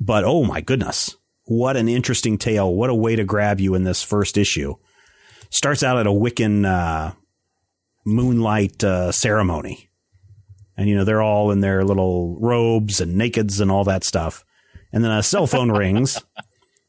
But 0.00 0.24
oh 0.24 0.44
my 0.44 0.60
goodness, 0.60 1.16
what 1.44 1.76
an 1.76 1.88
interesting 1.88 2.38
tale. 2.38 2.74
What 2.74 2.90
a 2.90 2.94
way 2.94 3.14
to 3.14 3.24
grab 3.24 3.60
you 3.60 3.74
in 3.74 3.84
this 3.84 4.02
first 4.02 4.36
issue. 4.36 4.74
Starts 5.50 5.82
out 5.82 5.96
at 5.96 6.06
a 6.06 6.10
Wiccan 6.10 6.66
uh, 6.66 7.12
moonlight 8.04 8.82
uh, 8.82 9.12
ceremony. 9.12 9.88
And, 10.76 10.88
you 10.88 10.96
know, 10.96 11.04
they're 11.04 11.22
all 11.22 11.50
in 11.50 11.60
their 11.60 11.84
little 11.84 12.36
robes 12.40 13.00
and 13.00 13.18
nakeds 13.18 13.60
and 13.60 13.70
all 13.70 13.84
that 13.84 14.04
stuff. 14.04 14.44
And 14.92 15.04
then 15.04 15.10
a 15.10 15.22
cell 15.22 15.46
phone 15.46 15.70
rings 15.70 16.20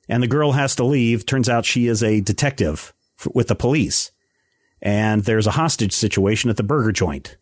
and 0.07 0.21
the 0.21 0.27
girl 0.27 0.53
has 0.53 0.75
to 0.77 0.83
leave. 0.83 1.25
Turns 1.25 1.49
out 1.49 1.65
she 1.65 1.88
is 1.88 2.03
a 2.03 2.21
detective 2.21 2.93
with 3.33 3.47
the 3.47 3.55
police 3.55 4.12
and 4.81 5.23
there's 5.23 5.47
a 5.47 5.51
hostage 5.51 5.93
situation 5.93 6.49
at 6.49 6.57
the 6.57 6.63
burger 6.63 6.91
joint. 6.91 7.37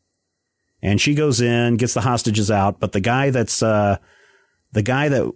And 0.81 1.01
she 1.01 1.15
goes 1.15 1.41
in, 1.41 1.77
gets 1.77 1.93
the 1.93 2.01
hostages 2.01 2.51
out, 2.51 2.79
but 2.79 2.91
the 2.91 2.99
guy 2.99 3.31
that's 3.31 3.63
uh, 3.63 3.97
the 4.71 4.83
guy 4.83 5.09
that 5.09 5.33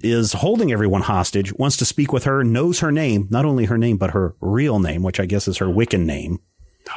is 0.00 0.34
holding 0.34 0.72
everyone 0.72 1.02
hostage 1.02 1.52
wants 1.54 1.76
to 1.78 1.84
speak 1.84 2.12
with 2.12 2.24
her, 2.24 2.44
knows 2.44 2.80
her 2.80 2.92
name, 2.92 3.26
not 3.30 3.44
only 3.44 3.64
her 3.66 3.78
name 3.78 3.96
but 3.96 4.10
her 4.10 4.34
real 4.40 4.78
name, 4.78 5.02
which 5.02 5.20
I 5.20 5.26
guess 5.26 5.48
is 5.48 5.58
her 5.58 5.66
Wiccan 5.66 6.04
name. 6.04 6.38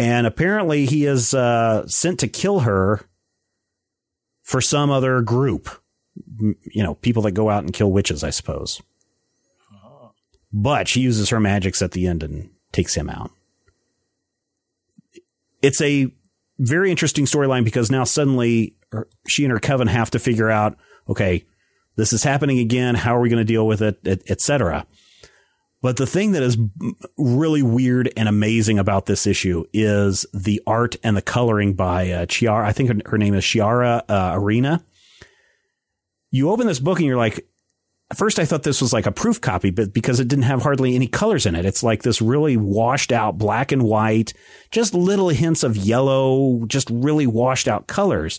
And 0.00 0.26
apparently 0.26 0.86
he 0.86 1.04
is 1.04 1.34
uh, 1.34 1.86
sent 1.86 2.20
to 2.20 2.26
kill 2.26 2.60
her 2.60 3.02
for 4.42 4.62
some 4.62 4.90
other 4.90 5.20
group. 5.20 5.68
You 6.38 6.82
know, 6.82 6.94
people 6.94 7.20
that 7.24 7.32
go 7.32 7.50
out 7.50 7.62
and 7.62 7.74
kill 7.74 7.92
witches, 7.92 8.24
I 8.24 8.30
suppose. 8.30 8.80
But 10.50 10.88
she 10.88 11.02
uses 11.02 11.28
her 11.28 11.38
magics 11.38 11.82
at 11.82 11.92
the 11.92 12.06
end 12.06 12.22
and 12.22 12.48
takes 12.72 12.94
him 12.94 13.08
out. 13.08 13.30
It's 15.62 15.80
a 15.80 16.12
very 16.58 16.90
interesting 16.90 17.24
storyline 17.24 17.64
because 17.64 17.90
now 17.90 18.04
suddenly 18.04 18.76
she 19.26 19.44
and 19.44 19.52
her 19.52 19.60
coven 19.60 19.88
have 19.88 20.10
to 20.10 20.18
figure 20.18 20.50
out, 20.50 20.76
okay, 21.08 21.44
this 21.96 22.12
is 22.12 22.24
happening 22.24 22.58
again. 22.58 22.94
How 22.94 23.16
are 23.16 23.20
we 23.20 23.28
going 23.28 23.38
to 23.38 23.44
deal 23.44 23.66
with 23.66 23.82
it, 23.82 23.98
etc. 24.28 24.86
But 25.82 25.96
the 25.96 26.06
thing 26.06 26.32
that 26.32 26.42
is 26.44 26.56
really 27.18 27.62
weird 27.62 28.12
and 28.16 28.28
amazing 28.28 28.78
about 28.78 29.06
this 29.06 29.26
issue 29.26 29.64
is 29.72 30.24
the 30.32 30.62
art 30.66 30.96
and 31.02 31.16
the 31.16 31.22
coloring 31.22 31.74
by 31.74 32.10
uh, 32.10 32.26
Chiara. 32.26 32.66
I 32.66 32.72
think 32.72 32.88
her, 32.88 33.10
her 33.10 33.18
name 33.18 33.34
is 33.34 33.44
Chiara 33.44 34.04
uh, 34.08 34.32
Arena. 34.34 34.84
You 36.30 36.50
open 36.50 36.68
this 36.68 36.78
book 36.78 36.98
and 36.98 37.06
you're 37.06 37.16
like, 37.16 37.46
at 38.12 38.18
first 38.18 38.38
I 38.38 38.44
thought 38.44 38.62
this 38.62 38.82
was 38.82 38.92
like 38.92 39.06
a 39.06 39.10
proof 39.10 39.40
copy, 39.40 39.70
but 39.70 39.94
because 39.94 40.20
it 40.20 40.28
didn't 40.28 40.42
have 40.42 40.62
hardly 40.62 40.94
any 40.94 41.06
colors 41.06 41.46
in 41.46 41.54
it, 41.54 41.64
it's 41.64 41.82
like 41.82 42.02
this 42.02 42.20
really 42.20 42.58
washed 42.58 43.10
out 43.10 43.38
black 43.38 43.72
and 43.72 43.84
white, 43.84 44.34
just 44.70 44.92
little 44.92 45.30
hints 45.30 45.62
of 45.62 45.78
yellow, 45.78 46.66
just 46.66 46.90
really 46.90 47.26
washed 47.26 47.66
out 47.66 47.86
colors. 47.86 48.38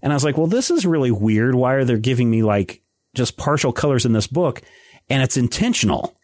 And 0.00 0.12
I 0.12 0.16
was 0.16 0.22
like, 0.22 0.38
well, 0.38 0.46
this 0.46 0.70
is 0.70 0.86
really 0.86 1.10
weird. 1.10 1.56
Why 1.56 1.74
are 1.74 1.84
they 1.84 1.98
giving 1.98 2.30
me 2.30 2.44
like 2.44 2.84
just 3.16 3.36
partial 3.36 3.72
colors 3.72 4.06
in 4.06 4.12
this 4.12 4.28
book? 4.28 4.62
And 5.08 5.24
it's 5.24 5.36
intentional. 5.36 6.16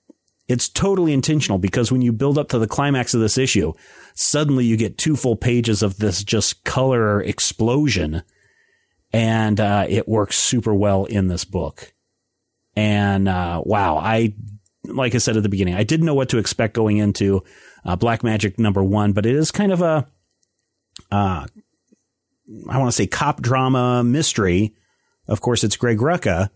It's 0.46 0.68
totally 0.68 1.12
intentional 1.12 1.59
because 1.59 1.90
when 1.90 2.03
you 2.03 2.12
build 2.12 2.38
up 2.38 2.51
to 2.51 2.59
the 2.61 2.68
climax 2.68 3.14
of 3.14 3.20
this 3.20 3.37
issue, 3.37 3.72
suddenly 4.14 4.64
you 4.64 4.77
get 4.77 4.96
two 4.96 5.16
full 5.16 5.35
pages 5.35 5.83
of 5.83 5.96
this 5.96 6.22
just 6.22 6.62
color 6.62 7.20
explosion. 7.20 8.22
And 9.12 9.59
uh, 9.59 9.87
it 9.88 10.07
works 10.07 10.37
super 10.37 10.72
well 10.72 11.05
in 11.07 11.27
this 11.27 11.44
book. 11.44 11.92
And 12.77 13.29
uh, 13.29 13.62
wow, 13.65 13.97
I 13.97 14.35
like 14.85 15.15
I 15.15 15.19
said 15.19 15.37
at 15.37 15.43
the 15.43 15.49
beginning, 15.49 15.75
I 15.75 15.83
didn't 15.83 16.07
know 16.07 16.15
what 16.15 16.29
to 16.29 16.39
expect 16.39 16.75
going 16.75 16.99
into 16.99 17.43
uh, 17.85 17.97
Black 17.97 18.23
Magick 18.23 18.59
number 18.59 18.85
one, 18.85 19.12
but 19.12 19.27
it 19.27 19.35
is 19.35 19.51
kind 19.51 19.73
of 19.73 19.83
a 19.83 20.07
uh, 21.11 21.47
I 22.69 22.79
want 22.79 22.89
to 22.89 22.93
say 22.93 23.07
cop 23.07 23.43
drama 23.43 24.05
mystery. 24.05 24.75
Of 25.27 25.41
course, 25.41 25.65
it's 25.65 25.77
Greg 25.77 25.99
Rucka, 25.99 26.51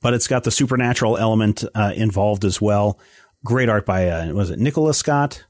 but 0.00 0.14
it's 0.14 0.26
got 0.26 0.44
the 0.44 0.50
supernatural 0.50 1.18
element 1.18 1.64
uh, 1.74 1.92
involved 1.94 2.44
as 2.44 2.60
well. 2.60 2.98
Great 3.44 3.68
art 3.68 3.84
by 3.84 4.08
uh, 4.08 4.32
was 4.32 4.50
it 4.50 4.58
Nicola 4.58 4.94
Scott? 4.94 5.44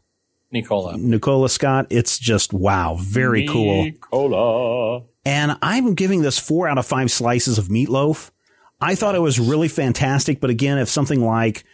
Nicola. 0.50 0.96
Nicola 0.96 1.48
Scott. 1.48 1.86
It's 1.90 2.18
just 2.18 2.52
wow, 2.52 2.96
very 2.98 3.46
cool. 3.46 3.84
Nicola. 3.84 5.02
And 5.24 5.58
I'm 5.60 5.94
giving 5.94 6.22
this 6.22 6.38
four 6.38 6.68
out 6.68 6.78
of 6.78 6.86
five 6.86 7.10
slices 7.10 7.58
of 7.58 7.66
meatloaf. 7.66 8.30
I 8.80 8.94
thought 8.94 9.14
it 9.14 9.20
was 9.20 9.40
really 9.40 9.68
fantastic, 9.68 10.40
but 10.40 10.50
again, 10.50 10.78
if 10.78 10.88
something 10.88 11.20
like 11.20 11.64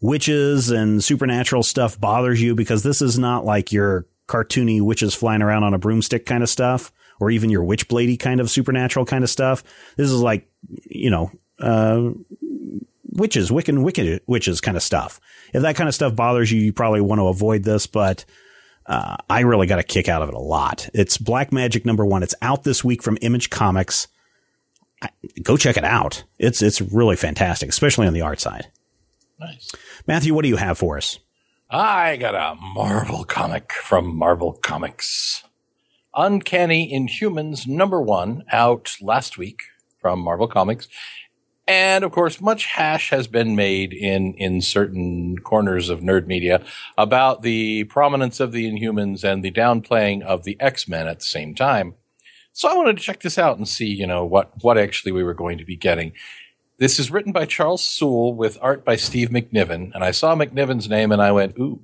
witches 0.00 0.70
and 0.70 1.02
supernatural 1.02 1.62
stuff 1.62 2.00
bothers 2.00 2.40
you, 2.40 2.54
because 2.54 2.82
this 2.82 3.02
is 3.02 3.18
not 3.18 3.44
like 3.44 3.72
your 3.72 4.06
cartoony 4.26 4.80
witches 4.80 5.14
flying 5.14 5.42
around 5.42 5.64
on 5.64 5.74
a 5.74 5.78
broomstick 5.78 6.26
kind 6.26 6.42
of 6.42 6.48
stuff, 6.48 6.92
or 7.20 7.30
even 7.30 7.50
your 7.50 7.64
witchbladey 7.64 8.18
kind 8.18 8.40
of 8.40 8.50
supernatural 8.50 9.06
kind 9.06 9.24
of 9.24 9.30
stuff. 9.30 9.62
This 9.96 10.10
is 10.10 10.20
like, 10.20 10.48
you 10.84 11.10
know, 11.10 11.30
uh, 11.60 12.10
witches, 13.12 13.50
Wiccan, 13.50 13.82
wicked 13.82 14.20
witches 14.26 14.60
kind 14.60 14.76
of 14.76 14.82
stuff. 14.82 15.20
If 15.54 15.62
that 15.62 15.76
kind 15.76 15.88
of 15.88 15.94
stuff 15.94 16.14
bothers 16.14 16.50
you, 16.52 16.60
you 16.60 16.72
probably 16.72 17.00
want 17.00 17.20
to 17.20 17.28
avoid 17.28 17.64
this, 17.64 17.86
but 17.86 18.24
uh, 18.86 19.16
I 19.28 19.40
really 19.40 19.66
got 19.66 19.78
a 19.78 19.82
kick 19.82 20.08
out 20.08 20.22
of 20.22 20.28
it 20.28 20.34
a 20.34 20.40
lot. 20.40 20.88
It's 20.92 21.18
Black 21.18 21.50
Magick 21.50 21.84
number 21.84 22.04
one. 22.04 22.22
It's 22.22 22.34
out 22.42 22.64
this 22.64 22.84
week 22.84 23.02
from 23.02 23.18
Image 23.20 23.50
Comics. 23.50 24.08
Go 25.42 25.56
check 25.56 25.76
it 25.76 25.84
out. 25.84 26.24
It's 26.38 26.62
it's 26.62 26.80
really 26.80 27.16
fantastic, 27.16 27.68
especially 27.68 28.06
on 28.06 28.14
the 28.14 28.22
art 28.22 28.40
side. 28.40 28.68
Nice. 29.38 29.70
Matthew, 30.06 30.34
what 30.34 30.42
do 30.42 30.48
you 30.48 30.56
have 30.56 30.78
for 30.78 30.96
us? 30.96 31.18
I 31.68 32.16
got 32.16 32.34
a 32.34 32.54
Marvel 32.60 33.24
comic 33.24 33.72
from 33.72 34.16
Marvel 34.16 34.52
Comics. 34.52 35.42
Uncanny 36.14 36.90
Inhumans 36.90 37.66
number 37.66 38.00
one 38.00 38.44
out 38.50 38.96
last 39.02 39.36
week 39.36 39.60
from 39.98 40.20
Marvel 40.20 40.48
Comics. 40.48 40.88
And 41.66 42.04
of 42.04 42.12
course, 42.12 42.40
much 42.40 42.66
hash 42.66 43.10
has 43.10 43.26
been 43.26 43.56
made 43.56 43.92
in, 43.92 44.34
in 44.34 44.62
certain 44.62 45.38
corners 45.38 45.88
of 45.88 46.00
nerd 46.00 46.26
media 46.26 46.64
about 46.96 47.42
the 47.42 47.84
prominence 47.84 48.38
of 48.38 48.52
the 48.52 48.70
Inhumans 48.70 49.24
and 49.24 49.42
the 49.42 49.50
downplaying 49.50 50.22
of 50.22 50.44
the 50.44 50.56
X-Men 50.60 51.08
at 51.08 51.18
the 51.18 51.24
same 51.26 51.54
time. 51.54 51.94
So 52.56 52.70
I 52.70 52.74
wanted 52.74 52.96
to 52.96 53.02
check 53.02 53.20
this 53.20 53.36
out 53.36 53.58
and 53.58 53.68
see, 53.68 53.84
you 53.84 54.06
know, 54.06 54.24
what, 54.24 54.50
what 54.62 54.78
actually 54.78 55.12
we 55.12 55.22
were 55.22 55.34
going 55.34 55.58
to 55.58 55.64
be 55.66 55.76
getting. 55.76 56.12
This 56.78 56.98
is 56.98 57.10
written 57.10 57.30
by 57.30 57.44
Charles 57.44 57.86
Soule 57.86 58.34
with 58.34 58.56
art 58.62 58.82
by 58.82 58.96
Steve 58.96 59.28
McNiven. 59.28 59.94
And 59.94 60.02
I 60.02 60.10
saw 60.10 60.34
McNiven's 60.34 60.88
name 60.88 61.12
and 61.12 61.20
I 61.20 61.32
went, 61.32 61.58
ooh, 61.58 61.82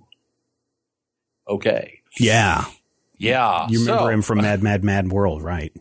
okay. 1.46 2.00
Yeah. 2.18 2.64
Yeah. 3.18 3.66
You 3.68 3.80
remember 3.80 4.04
So- 4.04 4.08
him 4.08 4.22
from 4.22 4.38
Mad 4.38 4.62
Mad 4.62 4.82
Mad 4.82 5.12
World, 5.12 5.42
right? 5.42 5.76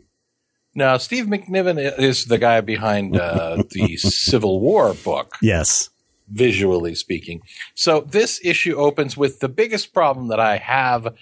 Now, 0.76 0.98
Steve 0.98 1.26
McNiven 1.26 1.98
is 1.98 2.26
the 2.26 2.38
guy 2.38 2.60
behind 2.60 3.16
uh, 3.18 3.64
the 3.72 3.96
Civil 3.96 4.60
War 4.60 4.94
book, 4.94 5.36
Yes. 5.42 5.90
visually 6.30 6.96
speaking. 6.96 7.42
So 7.76 8.02
this 8.02 8.42
issue 8.44 8.76
opens 8.76 9.16
with 9.16 9.40
the 9.40 9.50
biggest 9.50 9.94
problem 9.94 10.28
that 10.28 10.40
I 10.42 10.58
have 10.58 11.14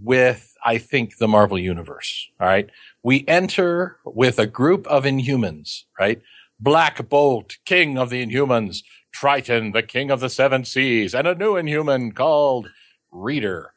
with, 0.00 0.54
I 0.64 0.78
think, 0.78 1.18
the 1.18 1.28
Marvel 1.28 1.58
Universe. 1.58 2.30
All 2.40 2.46
right. 2.48 2.68
We 3.02 3.24
enter 3.26 3.98
with 4.04 4.38
a 4.38 4.46
group 4.46 4.86
of 4.86 5.04
Inhumans, 5.04 5.84
right? 5.98 6.20
Black 6.58 7.08
Bolt, 7.08 7.56
king 7.64 7.96
of 7.96 8.10
the 8.10 8.24
Inhumans, 8.24 8.82
Triton, 9.12 9.72
the 9.72 9.82
king 9.82 10.10
of 10.10 10.20
the 10.20 10.28
seven 10.28 10.64
seas, 10.64 11.14
and 11.14 11.26
a 11.26 11.34
new 11.34 11.56
Inhuman 11.56 12.12
called 12.12 12.68
Reader. 13.10 13.72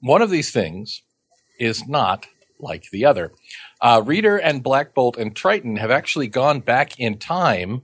One 0.00 0.22
of 0.22 0.30
these 0.30 0.52
things 0.52 1.02
is 1.58 1.88
not 1.88 2.26
like 2.60 2.90
the 2.90 3.04
other. 3.04 3.32
Uh, 3.80 4.02
Reader 4.04 4.38
and 4.38 4.62
Black 4.62 4.94
Bolt 4.94 5.16
and 5.16 5.34
Triton 5.34 5.76
have 5.76 5.90
actually 5.90 6.28
gone 6.28 6.60
back 6.60 6.98
in 6.98 7.18
time 7.18 7.82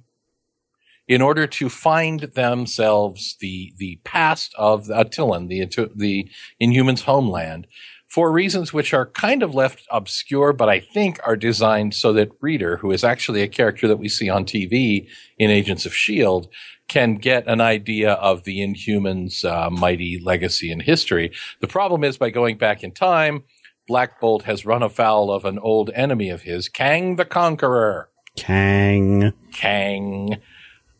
in 1.08 1.20
order 1.20 1.46
to 1.46 1.68
find 1.68 2.20
themselves 2.20 3.36
the 3.40 3.72
the 3.76 4.00
past 4.04 4.54
of 4.56 4.86
Attilan, 4.86 5.48
the 5.48 5.64
the 5.94 6.30
Inhumans' 6.62 7.02
homeland, 7.02 7.66
for 8.12 8.30
reasons 8.30 8.74
which 8.74 8.92
are 8.92 9.06
kind 9.06 9.42
of 9.42 9.54
left 9.54 9.86
obscure, 9.90 10.52
but 10.52 10.68
I 10.68 10.80
think 10.80 11.18
are 11.24 11.34
designed 11.34 11.94
so 11.94 12.12
that 12.12 12.30
Reader, 12.42 12.76
who 12.76 12.90
is 12.90 13.04
actually 13.04 13.40
a 13.40 13.48
character 13.48 13.88
that 13.88 13.96
we 13.96 14.10
see 14.10 14.28
on 14.28 14.44
TV 14.44 15.08
in 15.38 15.50
Agents 15.50 15.86
of 15.86 15.94
Shield, 15.94 16.48
can 16.88 17.14
get 17.14 17.46
an 17.46 17.62
idea 17.62 18.12
of 18.12 18.44
the 18.44 18.58
Inhumans' 18.58 19.46
uh, 19.46 19.70
mighty 19.70 20.20
legacy 20.22 20.70
and 20.70 20.82
history. 20.82 21.32
The 21.60 21.66
problem 21.66 22.04
is 22.04 22.18
by 22.18 22.28
going 22.28 22.58
back 22.58 22.84
in 22.84 22.92
time, 22.92 23.44
Black 23.88 24.20
Bolt 24.20 24.42
has 24.42 24.66
run 24.66 24.82
afoul 24.82 25.32
of 25.32 25.46
an 25.46 25.58
old 25.58 25.88
enemy 25.94 26.28
of 26.28 26.42
his, 26.42 26.68
Kang 26.68 27.16
the 27.16 27.24
Conqueror. 27.24 28.10
Kang. 28.36 29.32
Kang. 29.54 30.36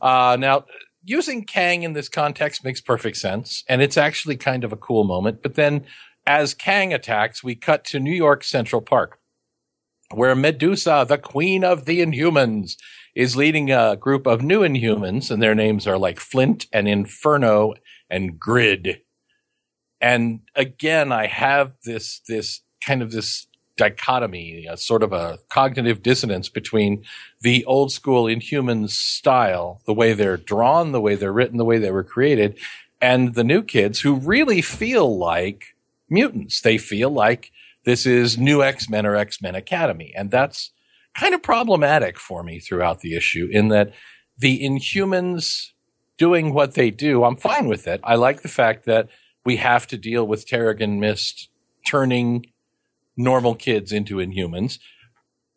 Uh, 0.00 0.38
now, 0.40 0.64
using 1.04 1.44
Kang 1.44 1.82
in 1.82 1.92
this 1.92 2.08
context 2.08 2.64
makes 2.64 2.80
perfect 2.80 3.18
sense, 3.18 3.64
and 3.68 3.82
it's 3.82 3.98
actually 3.98 4.38
kind 4.38 4.64
of 4.64 4.72
a 4.72 4.76
cool 4.78 5.04
moment. 5.04 5.42
But 5.42 5.56
then, 5.56 5.84
as 6.26 6.54
Kang 6.54 6.92
attacks, 6.92 7.42
we 7.42 7.54
cut 7.54 7.84
to 7.86 8.00
New 8.00 8.12
York 8.12 8.44
Central 8.44 8.80
Park, 8.80 9.18
where 10.10 10.34
Medusa, 10.34 11.04
the 11.08 11.18
queen 11.18 11.64
of 11.64 11.84
the 11.84 12.00
Inhumans, 12.00 12.76
is 13.14 13.36
leading 13.36 13.70
a 13.70 13.96
group 13.96 14.26
of 14.26 14.42
new 14.42 14.60
Inhumans, 14.60 15.30
and 15.30 15.42
their 15.42 15.54
names 15.54 15.86
are 15.86 15.98
like 15.98 16.20
Flint 16.20 16.66
and 16.72 16.88
Inferno 16.88 17.74
and 18.08 18.38
Grid. 18.38 19.00
And 20.00 20.40
again, 20.54 21.12
I 21.12 21.26
have 21.26 21.74
this 21.84 22.20
this 22.26 22.60
kind 22.84 23.02
of 23.02 23.12
this 23.12 23.46
dichotomy, 23.76 24.66
a 24.66 24.76
sort 24.76 25.02
of 25.02 25.12
a 25.12 25.38
cognitive 25.48 26.02
dissonance 26.02 26.48
between 26.48 27.04
the 27.40 27.64
old 27.64 27.92
school 27.92 28.24
Inhumans 28.24 28.90
style, 28.90 29.80
the 29.86 29.94
way 29.94 30.12
they're 30.12 30.36
drawn, 30.36 30.92
the 30.92 31.00
way 31.00 31.14
they're 31.14 31.32
written, 31.32 31.58
the 31.58 31.64
way 31.64 31.78
they 31.78 31.90
were 31.90 32.04
created, 32.04 32.58
and 33.00 33.34
the 33.34 33.44
new 33.44 33.62
kids 33.62 34.00
who 34.00 34.14
really 34.14 34.60
feel 34.60 35.16
like 35.16 35.71
mutants. 36.12 36.60
They 36.60 36.78
feel 36.78 37.10
like 37.10 37.50
this 37.84 38.06
is 38.06 38.38
new 38.38 38.62
X-Men 38.62 39.06
or 39.06 39.16
X-Men 39.16 39.54
Academy. 39.54 40.12
And 40.16 40.30
that's 40.30 40.70
kind 41.18 41.34
of 41.34 41.42
problematic 41.42 42.18
for 42.18 42.42
me 42.42 42.60
throughout 42.60 43.00
the 43.00 43.16
issue 43.16 43.48
in 43.50 43.68
that 43.68 43.92
the 44.38 44.62
Inhumans 44.62 45.72
doing 46.18 46.54
what 46.54 46.74
they 46.74 46.90
do, 46.90 47.24
I'm 47.24 47.36
fine 47.36 47.66
with 47.66 47.86
it. 47.86 48.00
I 48.04 48.14
like 48.14 48.42
the 48.42 48.48
fact 48.48 48.84
that 48.84 49.08
we 49.44 49.56
have 49.56 49.86
to 49.88 49.98
deal 49.98 50.26
with 50.26 50.46
Terrigen 50.46 50.98
Mist 50.98 51.48
turning 51.86 52.46
normal 53.16 53.54
kids 53.54 53.92
into 53.92 54.16
Inhumans. 54.16 54.78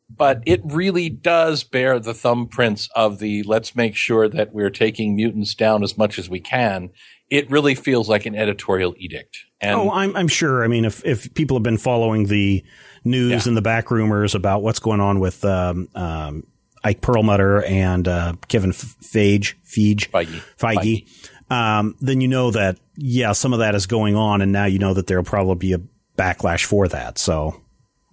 But 0.10 0.44
it 0.46 0.62
really 0.64 1.10
does 1.10 1.64
bear 1.64 2.00
the 2.00 2.14
thumbprints 2.14 2.90
of 2.96 3.20
the 3.20 3.44
let's 3.44 3.76
make 3.76 3.96
sure 3.96 4.30
that 4.30 4.54
we're 4.54 4.70
taking 4.70 5.16
mutants 5.16 5.56
down 5.56 5.84
as 5.84 5.98
much 5.98 6.20
as 6.20 6.30
we 6.30 6.40
can. 6.40 6.92
It 7.30 7.50
really 7.50 7.76
feels 7.76 8.08
like 8.08 8.26
an 8.26 8.36
editorial 8.36 8.94
edict. 8.98 9.38
And 9.60 9.80
oh, 9.80 9.92
I'm, 9.92 10.16
I'm 10.16 10.28
sure. 10.28 10.64
I 10.64 10.68
mean, 10.68 10.86
if, 10.86 11.04
if 11.06 11.34
people 11.34 11.58
have 11.58 11.64
been 11.64 11.78
following 11.78 12.26
the 12.28 12.64
news 13.04 13.32
Yeah. 13.46 13.50
and 13.50 13.58
the 13.58 13.62
back 13.62 13.90
rumors 13.90 14.36
about 14.36 14.62
what's 14.62 14.80
going 14.80 15.00
on 15.00 15.20
with 15.20 15.44
um, 15.44 15.88
um, 15.96 16.44
Ike 16.84 17.02
Perlmutter 17.02 17.64
and 17.64 18.08
uh, 18.08 18.34
Kevin 18.48 18.72
Feige, 18.72 19.56
Feige, 19.66 20.10
Feige. 20.12 20.42
Feige, 20.60 21.52
Um, 21.52 21.96
then 22.00 22.22
you 22.22 22.28
know 22.28 22.52
that, 22.52 22.78
yeah, 22.96 23.32
some 23.32 23.54
of 23.54 23.60
that 23.60 23.74
is 23.76 23.88
going 23.88 24.16
on. 24.16 24.42
And 24.42 24.52
now 24.52 24.66
you 24.66 24.78
know 24.80 24.94
that 24.94 25.08
there'll 25.08 25.24
probably 25.24 25.56
be 25.56 25.74
a 25.74 25.82
backlash 26.18 26.64
for 26.66 26.88
that. 26.90 27.18
So, 27.18 27.60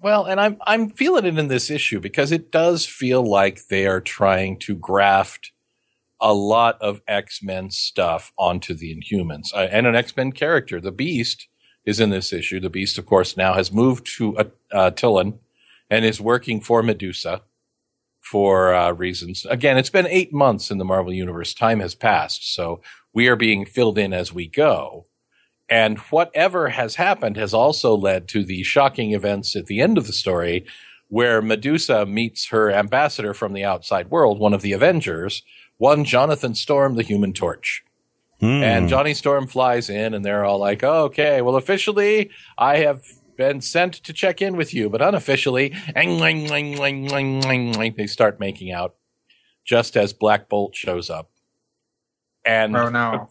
Well, 0.00 0.24
and 0.24 0.40
I'm 0.40 0.56
I'm 0.66 0.90
feeling 0.90 1.24
it 1.26 1.38
in 1.38 1.48
this 1.48 1.70
issue 1.70 2.00
because 2.00 2.32
it 2.32 2.50
does 2.50 2.84
feel 2.86 3.22
like 3.22 3.66
they 3.68 3.86
are 3.86 4.00
trying 4.00 4.58
to 4.60 4.74
graft 4.74 5.52
a 6.22 6.32
lot 6.32 6.80
of 6.80 7.02
X-Men 7.06 7.70
stuff 7.70 8.32
onto 8.38 8.74
the 8.74 8.96
Inhumans. 8.96 9.52
Uh, 9.52 9.68
and 9.70 9.86
an 9.86 9.96
X-Men 9.96 10.32
character, 10.32 10.80
the 10.80 10.92
Beast, 10.92 11.48
is 11.84 12.00
in 12.00 12.10
this 12.10 12.32
issue. 12.32 12.60
The 12.60 12.70
Beast, 12.70 12.96
of 12.96 13.06
course, 13.06 13.36
now 13.36 13.54
has 13.54 13.72
moved 13.72 14.06
to 14.16 14.38
uh, 14.38 14.44
uh, 14.72 14.90
and 15.90 16.04
is 16.04 16.20
working 16.20 16.60
for 16.60 16.82
Medusa 16.82 17.42
for 18.20 18.72
uh, 18.72 18.92
reasons. 18.92 19.44
Again, 19.50 19.76
it's 19.76 19.90
been 19.90 20.06
eight 20.06 20.32
months 20.32 20.70
in 20.70 20.78
the 20.78 20.84
Marvel 20.84 21.12
Universe. 21.12 21.52
Time 21.52 21.80
has 21.80 21.94
passed, 21.94 22.54
so 22.54 22.80
we 23.12 23.26
are 23.26 23.36
being 23.36 23.66
filled 23.66 23.98
in 23.98 24.12
as 24.12 24.32
we 24.32 24.46
go. 24.46 25.06
And 25.68 25.98
whatever 25.98 26.68
has 26.68 26.94
happened 26.96 27.36
has 27.36 27.52
also 27.52 27.96
led 27.96 28.28
to 28.28 28.44
the 28.44 28.62
shocking 28.62 29.12
events 29.12 29.56
at 29.56 29.66
the 29.66 29.80
end 29.80 29.98
of 29.98 30.06
the 30.06 30.12
story 30.12 30.64
where 31.08 31.42
Medusa 31.42 32.06
meets 32.06 32.48
her 32.48 32.72
ambassador 32.72 33.34
from 33.34 33.52
the 33.52 33.64
outside 33.64 34.10
world, 34.10 34.38
one 34.38 34.54
of 34.54 34.62
the 34.62 34.72
Avengers, 34.72 35.42
one 35.82 36.04
Jonathan 36.04 36.54
Storm, 36.54 36.94
the 36.94 37.02
Human 37.02 37.32
Torch. 37.32 37.82
hmm. 38.38 38.62
And 38.62 38.88
Johnny 38.88 39.14
Storm 39.14 39.48
flies 39.48 39.90
in 39.90 40.14
and 40.14 40.24
they're 40.24 40.44
all 40.44 40.58
like, 40.58 40.84
oh, 40.84 41.04
okay, 41.06 41.42
well, 41.42 41.56
officially 41.56 42.30
I 42.56 42.76
have 42.78 43.02
been 43.36 43.60
sent 43.60 43.94
to 43.94 44.12
check 44.12 44.40
in 44.40 44.54
with 44.56 44.72
you, 44.72 44.88
but 44.88 45.02
unofficially, 45.02 45.74
"Ang, 45.96 46.18
lang, 46.20 46.46
lang, 46.46 46.76
lang, 46.76 47.08
lang, 47.08 47.40
lang," 47.40 47.72
lang," 47.72 47.94
they 47.96 48.06
start 48.06 48.38
making 48.38 48.70
out 48.70 48.94
just 49.64 49.96
as 49.96 50.12
Black 50.12 50.48
Bolt 50.48 50.76
shows 50.76 51.10
up. 51.10 51.30
And 52.44 52.76
Oh 52.76 52.88
no. 52.88 53.28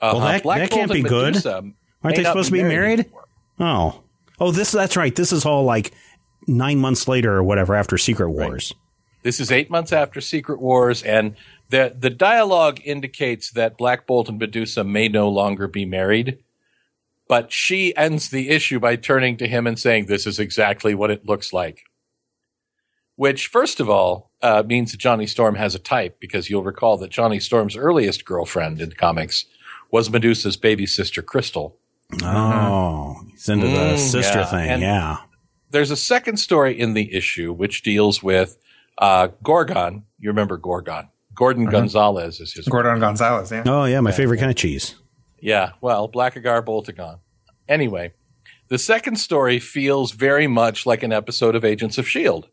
uh, 0.00 0.10
Well, 0.14 0.20
that- 0.20 0.42
Black 0.44 0.60
that 0.60 0.70
Bolt 0.70 0.78
can't 0.80 0.90
and 0.92 1.02
be 1.02 1.08
good. 1.08 1.34
Medusa 1.34 1.62
Aren't 2.04 2.16
they 2.16 2.24
supposed 2.24 2.48
to 2.48 2.52
be 2.52 2.62
married? 2.62 3.00
anymore. 3.00 3.24
oh, 3.60 4.02
oh, 4.40 4.50
this, 4.52 4.70
that's 4.72 4.96
right. 4.96 5.14
This 5.14 5.32
is 5.32 5.44
all 5.46 5.64
like 5.64 5.92
nine 6.46 6.78
months 6.78 7.08
later 7.08 7.32
or 7.34 7.42
whatever 7.42 7.74
after 7.74 7.96
Secret 7.98 8.30
Wars. 8.30 8.74
This 9.22 9.38
is 9.38 9.52
eight 9.52 9.70
months 9.70 9.92
after 9.92 10.20
Secret 10.20 10.60
Wars, 10.60 11.02
and 11.04 11.36
the 11.72 11.96
the 11.98 12.10
dialogue 12.10 12.80
indicates 12.84 13.50
that 13.52 13.76
Black 13.76 14.06
Bolt 14.06 14.28
and 14.28 14.38
Medusa 14.38 14.84
may 14.84 15.08
no 15.08 15.28
longer 15.28 15.66
be 15.66 15.84
married. 15.84 16.38
But 17.28 17.50
she 17.52 17.96
ends 17.96 18.28
the 18.28 18.50
issue 18.50 18.78
by 18.78 18.96
turning 18.96 19.36
to 19.38 19.46
him 19.48 19.66
and 19.66 19.78
saying, 19.78 20.06
"This 20.06 20.26
is 20.26 20.38
exactly 20.38 20.94
what 20.94 21.10
it 21.10 21.26
looks 21.26 21.52
like." 21.52 21.78
Which, 23.16 23.46
first 23.46 23.80
of 23.80 23.88
all, 23.88 24.30
uh, 24.42 24.62
means 24.66 24.90
that 24.92 24.98
Johnny 24.98 25.26
Storm 25.26 25.54
has 25.56 25.74
a 25.74 25.78
type, 25.78 26.18
because 26.20 26.48
you'll 26.50 26.62
recall 26.64 26.96
that 26.98 27.10
Johnny 27.10 27.40
Storm's 27.40 27.76
earliest 27.76 28.24
girlfriend 28.24 28.80
in 28.80 28.92
comics 28.92 29.44
was 29.90 30.10
Medusa's 30.10 30.56
baby 30.56 30.86
sister, 30.86 31.22
Crystal. 31.22 31.76
Oh, 32.22 33.16
he's 33.30 33.48
into 33.48 33.66
the 33.68 33.94
Mm, 33.94 33.98
sister 33.98 34.40
yeah, 34.40 34.50
thing. 34.50 34.68
and- 34.70 34.82
yeah. 34.82 35.16
There's 35.70 35.90
a 35.90 35.96
second 35.96 36.36
story 36.38 36.78
in 36.78 36.92
the 36.94 37.14
issue 37.14 37.52
which 37.52 37.82
deals 37.82 38.22
with 38.22 38.58
uh, 38.98 39.28
Gorgon. 39.42 40.04
You 40.18 40.28
remember 40.28 40.58
Gorgon? 40.58 41.08
Gorgon 41.34 41.68
uh-huh. 41.68 41.78
Gonzalez 41.80 42.40
is 42.40 42.52
his 42.52 42.68
Gorgon 42.68 43.00
Gonzalez, 43.00 43.50
yeah. 43.50 43.64
Oh, 43.66 43.84
yeah. 43.84 44.00
My 44.00 44.12
favorite 44.12 44.38
kind 44.38 44.50
of 44.50 44.56
cheese. 44.56 44.94
Yeah, 45.40 45.72
well, 45.80 46.08
Blackagar 46.08 46.64
Boltagon. 46.64 47.18
Anyway, 47.68 48.12
the 48.68 48.78
second 48.78 49.16
story 49.16 49.58
feels 49.58 50.12
very 50.12 50.46
much 50.46 50.86
like 50.86 51.02
an 51.02 51.12
episode 51.12 51.56
of 51.56 51.64
Agents 51.64 51.98
of 51.98 52.06
S.H.I.E.L.D. 52.06 52.48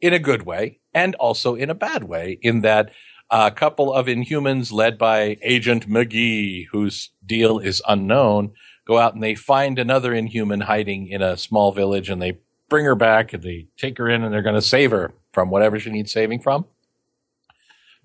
in 0.00 0.12
a 0.12 0.18
good 0.18 0.42
way 0.42 0.80
and 0.92 1.14
also 1.16 1.54
in 1.54 1.70
a 1.70 1.74
bad 1.74 2.04
way, 2.04 2.38
in 2.42 2.62
that 2.62 2.90
a 3.30 3.50
couple 3.50 3.92
of 3.92 4.06
Inhumans 4.06 4.72
led 4.72 4.98
by 4.98 5.36
Agent 5.42 5.88
McGee, 5.88 6.66
whose 6.72 7.10
deal 7.24 7.58
is 7.58 7.82
unknown, 7.86 8.52
go 8.86 8.98
out 8.98 9.14
and 9.14 9.22
they 9.22 9.34
find 9.34 9.78
another 9.78 10.14
Inhuman 10.14 10.62
hiding 10.62 11.08
in 11.08 11.22
a 11.22 11.36
small 11.36 11.72
village 11.72 12.08
and 12.08 12.22
they 12.22 12.38
bring 12.68 12.84
her 12.84 12.94
back 12.94 13.32
and 13.32 13.42
they 13.42 13.66
take 13.76 13.98
her 13.98 14.08
in 14.08 14.22
and 14.22 14.32
they're 14.32 14.42
going 14.42 14.54
to 14.54 14.62
save 14.62 14.90
her 14.90 15.12
from 15.32 15.50
whatever 15.50 15.78
she 15.78 15.90
needs 15.90 16.12
saving 16.12 16.40
from. 16.40 16.66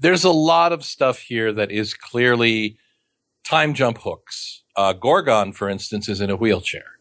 There's 0.01 0.23
a 0.23 0.31
lot 0.31 0.73
of 0.73 0.83
stuff 0.83 1.19
here 1.19 1.53
that 1.53 1.71
is 1.71 1.93
clearly 1.93 2.75
time 3.43 3.75
jump 3.75 3.99
hooks. 3.99 4.63
Uh, 4.75 4.93
Gorgon, 4.93 5.53
for 5.53 5.69
instance, 5.69 6.09
is 6.09 6.19
in 6.19 6.31
a 6.31 6.35
wheelchair. 6.35 6.97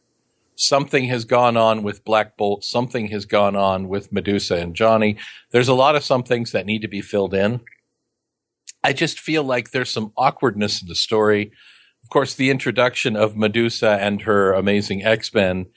Something 0.55 1.07
has 1.07 1.25
gone 1.25 1.57
on 1.57 1.83
with 1.83 2.05
Black 2.05 2.37
Bolt. 2.37 2.63
Something 2.63 3.09
has 3.09 3.25
gone 3.25 3.57
on 3.57 3.89
with 3.89 4.13
Medusa 4.13 4.57
and 4.57 4.77
Johnny. 4.77 5.17
There's 5.51 5.69
a 5.69 5.75
lot 5.75 5.97
of 5.97 6.05
some 6.05 6.23
things 6.23 6.53
that 6.53 6.67
need 6.67 6.83
to 6.83 6.89
be 6.89 7.01
filled 7.01 7.33
in. 7.33 7.63
I 8.85 8.93
just 8.93 9.19
feel 9.19 9.45
like 9.45 9.71
there's 9.71 9.91
some 9.91 10.13
awkwardness 10.19 10.83
in 10.83 10.89
the 10.89 10.95
story. 10.95 11.53
Of 12.03 12.11
course, 12.11 12.35
the 12.35 12.51
introduction 12.51 13.17
of 13.17 13.35
Medusa 13.35 13.97
and 13.99 14.21
her 14.23 14.53
amazing 14.53 15.03
X-Men 15.07 15.69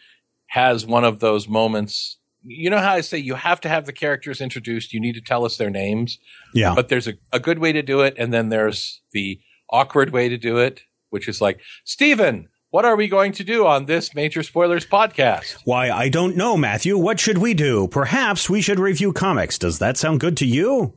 has 0.48 0.86
one 0.86 1.06
of 1.06 1.22
those 1.22 1.48
moments. 1.48 2.18
You 2.46 2.70
know 2.70 2.80
how 2.80 2.94
I 2.94 3.02
say 3.02 3.18
you 3.18 3.36
have 3.36 3.62
to 3.62 3.70
have 3.70 3.86
the 3.86 3.94
characters 3.94 4.42
introduced. 4.42 4.94
You 4.94 5.00
need 5.00 5.16
to 5.16 5.22
tell 5.22 5.46
us 5.46 5.58
their 5.58 5.70
names. 5.70 6.20
Yeah. 6.54 6.76
But 6.76 6.90
there's 6.90 7.08
a, 7.08 7.14
a 7.32 7.40
good 7.40 7.60
way 7.60 7.72
to 7.72 7.82
do 7.82 8.02
it, 8.02 8.16
and 8.18 8.34
then 8.34 8.50
there's 8.50 9.02
the 9.12 9.40
awkward 9.70 10.12
way 10.12 10.30
to 10.30 10.38
do 10.38 10.58
it, 10.58 10.82
which 11.10 11.28
is 11.28 11.40
like, 11.40 11.62
Steven, 11.86 12.50
what 12.70 12.86
are 12.86 12.96
we 12.96 13.08
going 13.08 13.32
to 13.34 13.44
do 13.44 13.68
on 13.68 13.86
this 13.86 14.16
Major 14.16 14.42
Spoilers 14.42 14.86
podcast? 14.86 15.58
Why, 15.64 15.92
I 15.92 16.10
don't 16.10 16.36
know, 16.36 16.58
Matthew. 16.58 16.98
What 16.98 17.20
should 17.20 17.38
we 17.38 17.54
do? 17.54 17.88
Perhaps 17.88 18.50
we 18.50 18.62
should 18.62 18.80
review 18.80 19.14
comics. 19.14 19.58
Does 19.58 19.80
that 19.80 19.96
sound 19.96 20.20
good 20.20 20.36
to 20.38 20.46
you? 20.46 20.94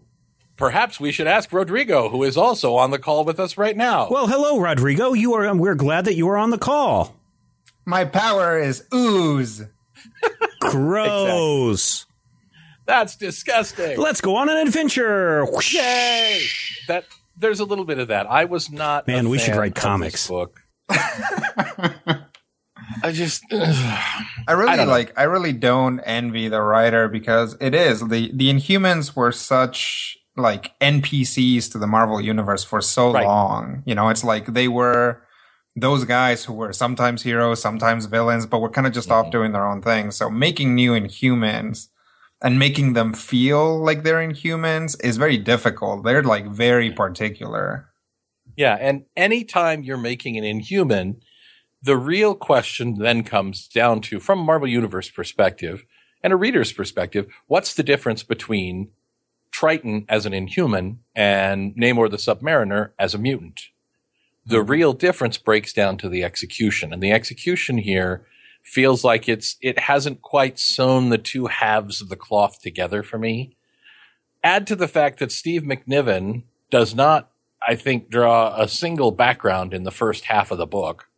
Perhaps 0.56 0.98
we 0.98 1.12
should 1.12 1.26
ask 1.26 1.52
Rodrigo, 1.52 2.08
who 2.08 2.22
is 2.22 2.36
also 2.36 2.76
on 2.76 2.90
the 2.90 2.98
call 2.98 3.26
with 3.26 3.38
us 3.38 3.58
right 3.58 3.76
now. 3.76 4.08
Well, 4.08 4.26
hello, 4.26 4.58
Rodrigo. 4.58 5.12
You 5.12 5.34
are. 5.34 5.46
Um, 5.46 5.58
we're 5.58 5.74
glad 5.74 6.06
that 6.06 6.14
you 6.14 6.26
are 6.28 6.38
on 6.38 6.48
the 6.48 6.56
call. 6.56 7.14
My 7.84 8.06
power 8.06 8.58
is 8.58 8.84
ooze. 8.92 9.64
Gross. 10.60 12.06
That's 12.86 13.16
disgusting. 13.16 13.98
Let's 13.98 14.20
go 14.20 14.36
on 14.36 14.48
an 14.48 14.56
adventure. 14.58 15.44
Whoosh. 15.46 15.74
Yay! 15.74 16.42
That 16.88 17.04
there's 17.36 17.60
a 17.60 17.64
little 17.64 17.84
bit 17.84 17.98
of 17.98 18.08
that. 18.08 18.26
I 18.30 18.44
was 18.44 18.70
not. 18.70 19.06
Man, 19.06 19.26
a 19.26 19.28
we 19.28 19.38
should 19.38 19.56
write 19.56 19.74
comics. 19.74 20.28
book. 20.28 20.60
I 23.02 23.10
just 23.12 23.42
I 23.52 24.52
really 24.52 24.70
I 24.70 24.76
don't 24.76 24.86
know. 24.86 24.92
like. 24.92 25.12
I 25.18 25.24
really 25.24 25.52
don't 25.52 25.98
envy 26.00 26.48
the 26.48 26.62
writer 26.62 27.08
because 27.08 27.56
it 27.60 27.74
is 27.74 28.00
the 28.00 28.30
the 28.32 28.48
Inhumans 28.52 29.16
were 29.16 29.32
such 29.32 30.16
like 30.36 30.78
NPCs 30.80 31.70
to 31.72 31.78
the 31.78 31.86
Marvel 31.86 32.20
universe 32.20 32.62
for 32.62 32.80
so 32.80 33.12
Right. 33.12 33.26
long. 33.26 33.82
You 33.86 33.94
know, 33.94 34.08
it's 34.10 34.22
like 34.22 34.46
they 34.52 34.68
were 34.68 35.22
those 35.76 36.04
guys 36.04 36.46
who 36.46 36.54
were 36.54 36.72
sometimes 36.72 37.22
heroes, 37.22 37.60
sometimes 37.60 38.06
villains, 38.06 38.46
but 38.46 38.60
were 38.60 38.70
kind 38.70 38.86
of 38.86 38.94
just 38.94 39.08
Mm-hmm. 39.10 39.26
off 39.26 39.30
doing 39.32 39.52
their 39.52 39.66
own 39.66 39.82
thing. 39.82 40.10
So 40.10 40.30
making 40.30 40.74
new 40.74 40.92
Inhumans 40.92 41.88
and 42.42 42.58
making 42.58 42.94
them 42.94 43.12
feel 43.12 43.78
like 43.78 44.02
they're 44.02 44.26
Inhumans 44.26 44.96
is 45.04 45.16
very 45.18 45.36
difficult. 45.36 46.02
They're 46.04 46.22
like 46.22 46.46
very 46.46 46.90
particular. 46.90 47.90
Yeah, 48.56 48.76
and 48.80 49.04
anytime 49.16 49.82
you're 49.82 49.98
making 49.98 50.38
an 50.38 50.44
inhuman, 50.44 51.20
the 51.82 51.96
real 51.98 52.34
question 52.34 52.94
then 52.94 53.22
comes 53.22 53.68
down 53.68 54.00
to, 54.02 54.18
from 54.18 54.40
a 54.40 54.44
Marvel 54.44 54.68
Universe 54.68 55.10
perspective 55.10 55.84
and 56.22 56.32
a 56.32 56.36
reader's 56.36 56.72
perspective, 56.72 57.26
what's 57.46 57.74
the 57.74 57.82
difference 57.82 58.22
between 58.22 58.88
Triton 59.52 60.06
as 60.08 60.24
an 60.24 60.32
inhuman 60.32 61.00
and 61.14 61.76
Namor 61.76 62.10
the 62.10 62.16
Submariner 62.16 62.92
as 62.98 63.14
a 63.14 63.18
mutant? 63.18 63.60
The 64.46 64.62
real 64.62 64.92
difference 64.92 65.38
breaks 65.38 65.72
down 65.72 65.96
to 65.98 66.08
the 66.08 66.22
execution, 66.22 66.92
and 66.92 67.02
the 67.02 67.12
execution 67.12 67.78
here 67.78 68.24
feels 68.62 69.04
like 69.04 69.28
it's 69.28 69.56
it 69.60 69.78
hasn't 69.80 70.22
quite 70.22 70.58
sewn 70.58 71.08
the 71.08 71.18
two 71.18 71.46
halves 71.46 72.00
of 72.00 72.08
the 72.08 72.16
cloth 72.16 72.60
together 72.60 73.02
for 73.02 73.18
me. 73.18 73.56
Add 74.42 74.66
to 74.68 74.76
the 74.76 74.88
fact 74.88 75.18
that 75.18 75.32
Steve 75.32 75.62
McNiven 75.62 76.44
does 76.70 76.94
not 76.94 77.30
I 77.66 77.74
think, 77.74 78.10
draw 78.10 78.54
a 78.56 78.68
single 78.68 79.10
background 79.10 79.74
in 79.74 79.82
the 79.82 79.90
first 79.90 80.26
half 80.26 80.50
of 80.50 80.58
the 80.58 80.66
book. 80.66 81.08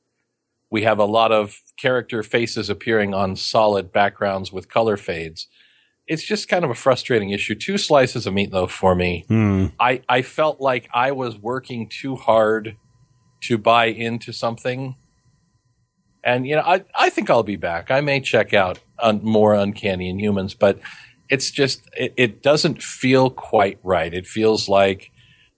We 0.71 0.83
have 0.83 0.99
a 0.99 1.05
lot 1.05 1.31
of 1.31 1.61
character 1.79 2.23
faces 2.23 2.71
appearing 2.71 3.15
on 3.15 3.37
solid 3.37 3.93
backgrounds 3.93 4.53
with 4.53 4.69
color 4.69 4.97
fades. 4.97 5.47
It's 6.07 6.23
just 6.23 6.49
kind 6.49 6.65
of 6.65 6.71
a 6.71 6.75
frustrating 6.75 7.31
issue. 7.31 7.55
Two 7.55 7.77
slices 7.77 8.27
of 8.27 8.33
meatloaf 8.33 8.71
for 8.71 8.95
me. 8.95 9.25
Hmm. 9.29 9.67
I, 9.79 10.03
I 10.09 10.23
felt 10.23 10.61
like 10.61 10.89
I 10.95 11.13
was 11.13 11.39
working 11.39 11.89
too 11.89 12.17
hard 12.17 12.77
to 13.43 13.59
buy 13.59 13.87
into 13.87 14.33
something. 14.33 14.97
And, 16.25 16.47
you 16.47 16.57
know, 16.57 16.63
I, 16.63 16.85
I 16.95 17.11
think 17.11 17.31
I'll 17.31 17.43
be 17.43 17.57
back. 17.57 17.91
I 17.91 18.01
may 18.01 18.21
check 18.21 18.53
out 18.53 18.81
un, 18.99 19.21
more 19.23 19.55
Uncanny 19.55 20.13
Inhumans, 20.13 20.57
but 20.59 20.79
it's 21.29 21.51
just, 21.51 21.89
it, 21.97 22.13
it 22.17 22.43
doesn't 22.43 22.83
feel 22.83 23.31
quite 23.31 23.79
right. 23.83 24.13
It 24.13 24.27
feels 24.27 24.69
like 24.69 25.11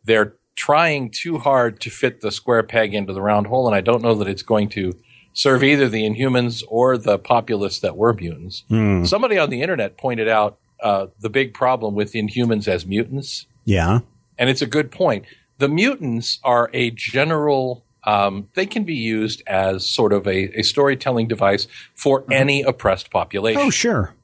they're 0.04 0.34
trying 0.56 1.10
too 1.10 1.38
hard 1.38 1.80
to 1.80 1.90
fit 1.90 2.20
the 2.20 2.30
square 2.30 2.62
peg 2.62 2.92
into 2.94 3.12
the 3.12 3.22
round 3.22 3.46
hole, 3.46 3.66
and 3.66 3.74
I 3.74 3.80
don't 3.80 4.02
know 4.02 4.14
that 4.16 4.28
it's 4.28 4.42
going 4.42 4.68
to 4.70 4.92
serve 5.32 5.62
either 5.64 5.88
the 5.88 6.02
Inhumans 6.02 6.62
or 6.68 6.98
the 6.98 7.18
populace 7.18 7.80
that 7.80 7.96
were 7.96 8.12
mutants. 8.12 8.64
Hmm. 8.68 9.04
Somebody 9.04 9.38
on 9.38 9.48
the 9.48 9.62
internet 9.62 9.96
pointed 9.96 10.28
out 10.28 10.58
uh, 10.82 11.06
the 11.20 11.30
big 11.30 11.54
problem 11.54 11.94
with 11.94 12.12
Inhumans 12.12 12.68
as 12.68 12.84
mutants, 12.84 13.46
Yeah. 13.64 14.00
and 14.38 14.50
it's 14.50 14.60
a 14.62 14.66
good 14.66 14.90
point. 14.90 15.24
The 15.60 15.68
mutants 15.68 16.40
are 16.42 16.70
a 16.72 16.90
general. 16.90 17.84
Um, 18.04 18.48
they 18.54 18.64
can 18.64 18.84
be 18.84 18.94
used 18.94 19.42
as 19.46 19.86
sort 19.86 20.14
of 20.14 20.26
a, 20.26 20.58
a 20.58 20.62
storytelling 20.62 21.28
device 21.28 21.66
for 21.94 22.24
any 22.30 22.62
oppressed 22.62 23.10
population. 23.10 23.60
Oh, 23.60 23.68
sure. 23.68 24.14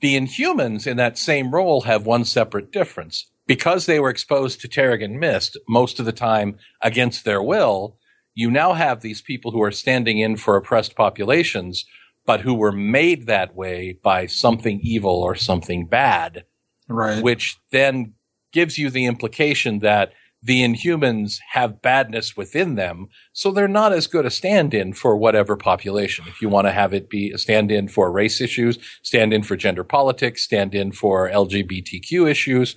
The 0.00 0.16
Inhumans 0.16 0.86
in 0.86 0.96
that 0.96 1.18
same 1.18 1.54
role 1.54 1.82
have 1.82 2.06
one 2.06 2.24
separate 2.24 2.72
difference. 2.72 3.26
Because 3.46 3.84
they 3.84 4.00
were 4.00 4.08
exposed 4.08 4.60
to 4.60 4.68
Terrigen 4.68 5.18
Mist 5.18 5.58
most 5.68 6.00
of 6.00 6.06
the 6.06 6.12
time 6.12 6.56
against 6.80 7.24
their 7.24 7.42
will, 7.42 7.98
you 8.34 8.50
now 8.50 8.72
have 8.72 9.02
these 9.02 9.20
people 9.20 9.50
who 9.50 9.62
are 9.62 9.72
standing 9.72 10.18
in 10.18 10.36
for 10.36 10.56
oppressed 10.56 10.94
populations, 10.96 11.84
but 12.24 12.40
who 12.40 12.54
were 12.54 12.72
made 12.72 13.26
that 13.26 13.54
way 13.54 13.98
by 14.02 14.24
something 14.26 14.80
evil 14.82 15.16
or 15.22 15.34
something 15.34 15.84
bad, 15.84 16.44
Right. 16.88 17.22
which 17.22 17.58
then 17.72 18.14
gives 18.52 18.78
you 18.78 18.88
the 18.88 19.04
implication 19.04 19.80
that 19.80 20.12
the 20.42 20.62
Inhumans 20.62 21.38
have 21.52 21.82
badness 21.82 22.36
within 22.36 22.74
them, 22.74 23.08
so 23.32 23.50
they're 23.50 23.68
not 23.68 23.92
as 23.92 24.06
good 24.06 24.24
a 24.24 24.30
stand-in 24.30 24.94
for 24.94 25.16
whatever 25.16 25.56
population. 25.56 26.24
If 26.28 26.40
you 26.40 26.48
want 26.48 26.66
to 26.66 26.72
have 26.72 26.94
it 26.94 27.10
be 27.10 27.30
a 27.30 27.38
stand-in 27.38 27.88
for 27.88 28.10
race 28.10 28.40
issues, 28.40 28.78
stand 29.02 29.34
in 29.34 29.42
for 29.42 29.56
gender 29.56 29.84
politics, 29.84 30.42
stand 30.42 30.74
in 30.74 30.92
for 30.92 31.28
LGBTQ 31.28 32.30
issues, 32.30 32.74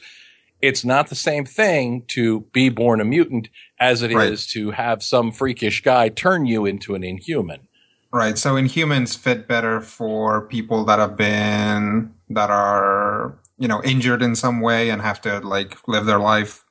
it's 0.62 0.86
not 0.86 1.08
the 1.08 1.16
same 1.16 1.46
thing 1.46 2.04
to 2.08 2.42
be 2.54 2.70
born 2.70 3.02
a 3.02 3.06
mutant 3.06 3.50
as 3.80 4.02
it 4.02 4.12
is 4.12 4.16
Right. 4.16 4.40
to 4.54 4.72
have 4.72 5.04
some 5.04 5.32
freakish 5.32 5.82
guy 5.84 6.10
turn 6.10 6.46
you 6.46 6.66
into 6.66 6.96
an 6.96 7.04
inhuman. 7.04 7.68
Right. 8.12 8.38
So 8.38 8.54
Inhumans 8.56 9.18
fit 9.18 9.48
better 9.48 9.82
for 9.82 10.42
people 10.48 10.86
that 10.86 11.00
have 11.00 11.18
been 11.18 12.14
that 12.30 12.50
are 12.50 13.38
you 13.58 13.68
know 13.68 13.82
injured 13.84 14.22
in 14.22 14.36
some 14.36 14.62
way 14.62 14.90
and 14.90 15.02
have 15.02 15.20
to 15.22 15.40
like 15.40 15.78
live 15.88 16.06
their 16.06 16.20
life 16.20 16.64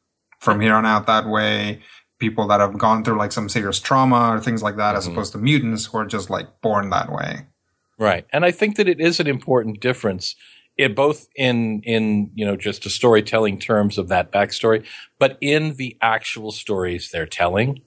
from 0.43 0.61
here 0.61 0.75
on 0.75 0.85
out 0.85 1.07
that 1.07 1.27
way. 1.27 1.81
People 2.19 2.47
that 2.49 2.61
have 2.61 2.77
gone 2.79 3.03
through 3.03 3.17
like 3.19 3.33
some 3.33 3.49
serious 3.49 3.81
trauma 3.81 4.31
or 4.35 4.41
things 4.41 4.63
like 4.63 4.77
that, 4.77 4.95
as 4.95 5.07
Mhm. 5.09 5.13
opposed 5.13 5.33
to 5.33 5.39
mutants 5.39 5.87
who 5.87 5.99
are 5.99 6.07
just 6.07 6.31
like 6.31 6.47
born 6.61 6.91
that 6.91 7.11
way. 7.11 7.47
Right. 7.99 8.27
And 8.33 8.45
I 8.45 8.51
think 8.51 8.77
that 8.77 8.89
it 8.89 9.01
is 9.01 9.21
an 9.21 9.27
important 9.27 9.81
difference 9.81 10.35
it 10.79 10.97
both 10.97 11.29
in 11.37 11.83
in 11.83 12.31
you 12.35 12.47
know 12.47 12.57
just 12.57 12.87
a 12.87 12.91
storytelling 12.91 13.59
terms 13.59 13.99
of 13.99 14.09
that 14.09 14.33
backstory, 14.33 14.83
but 15.19 15.37
in 15.41 15.75
the 15.75 15.97
actual 16.01 16.51
stories 16.51 17.11
they're 17.11 17.27
telling. 17.27 17.83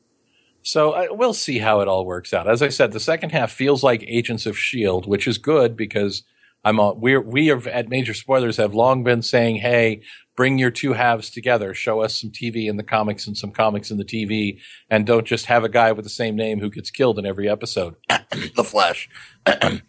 So 0.62 0.91
uh, 0.91 1.08
we'll 1.10 1.34
see 1.34 1.58
how 1.60 1.82
it 1.82 1.88
all 1.88 2.06
works 2.06 2.32
out. 2.34 2.47
As 2.47 2.62
I 2.62 2.70
said, 2.70 2.91
the 2.91 2.99
second 2.99 3.32
half 3.32 3.51
feels 3.51 3.84
like 3.84 4.03
Agents 4.08 4.45
of 4.45 4.58
Shield, 4.58 5.08
which 5.08 5.28
is 5.28 5.38
good 5.39 5.76
because 5.76 6.24
I'm 6.64 6.80
all, 6.80 6.95
we're 6.95 7.22
we 7.22 7.47
have 7.47 7.66
at 7.68 7.89
Major 7.89 8.14
Spoilers 8.14 8.58
have 8.58 8.74
long 8.76 9.03
been 9.03 9.22
saying, 9.24 9.58
hey, 9.58 10.01
bring 10.36 10.58
your 10.58 10.72
two 10.72 10.94
halves 10.94 11.30
together, 11.30 11.74
show 11.74 12.02
us 12.02 12.20
some 12.20 12.30
TV 12.30 12.68
in 12.68 12.78
the 12.78 12.84
comics 12.84 13.28
and 13.28 13.38
some 13.38 13.52
comics 13.52 13.92
in 13.92 13.98
the 13.98 14.06
TV, 14.06 14.60
and 14.90 15.06
don't 15.06 15.26
just 15.26 15.46
have 15.46 15.64
a 15.64 15.70
guy 15.70 15.92
with 15.92 16.04
the 16.04 16.10
same 16.10 16.36
name 16.36 16.60
who 16.60 16.70
gets 16.70 16.92
killed 16.92 17.18
in 17.18 17.26
every 17.26 17.50
episode. 17.50 17.96
the 18.10 18.64
Flash. 18.64 19.10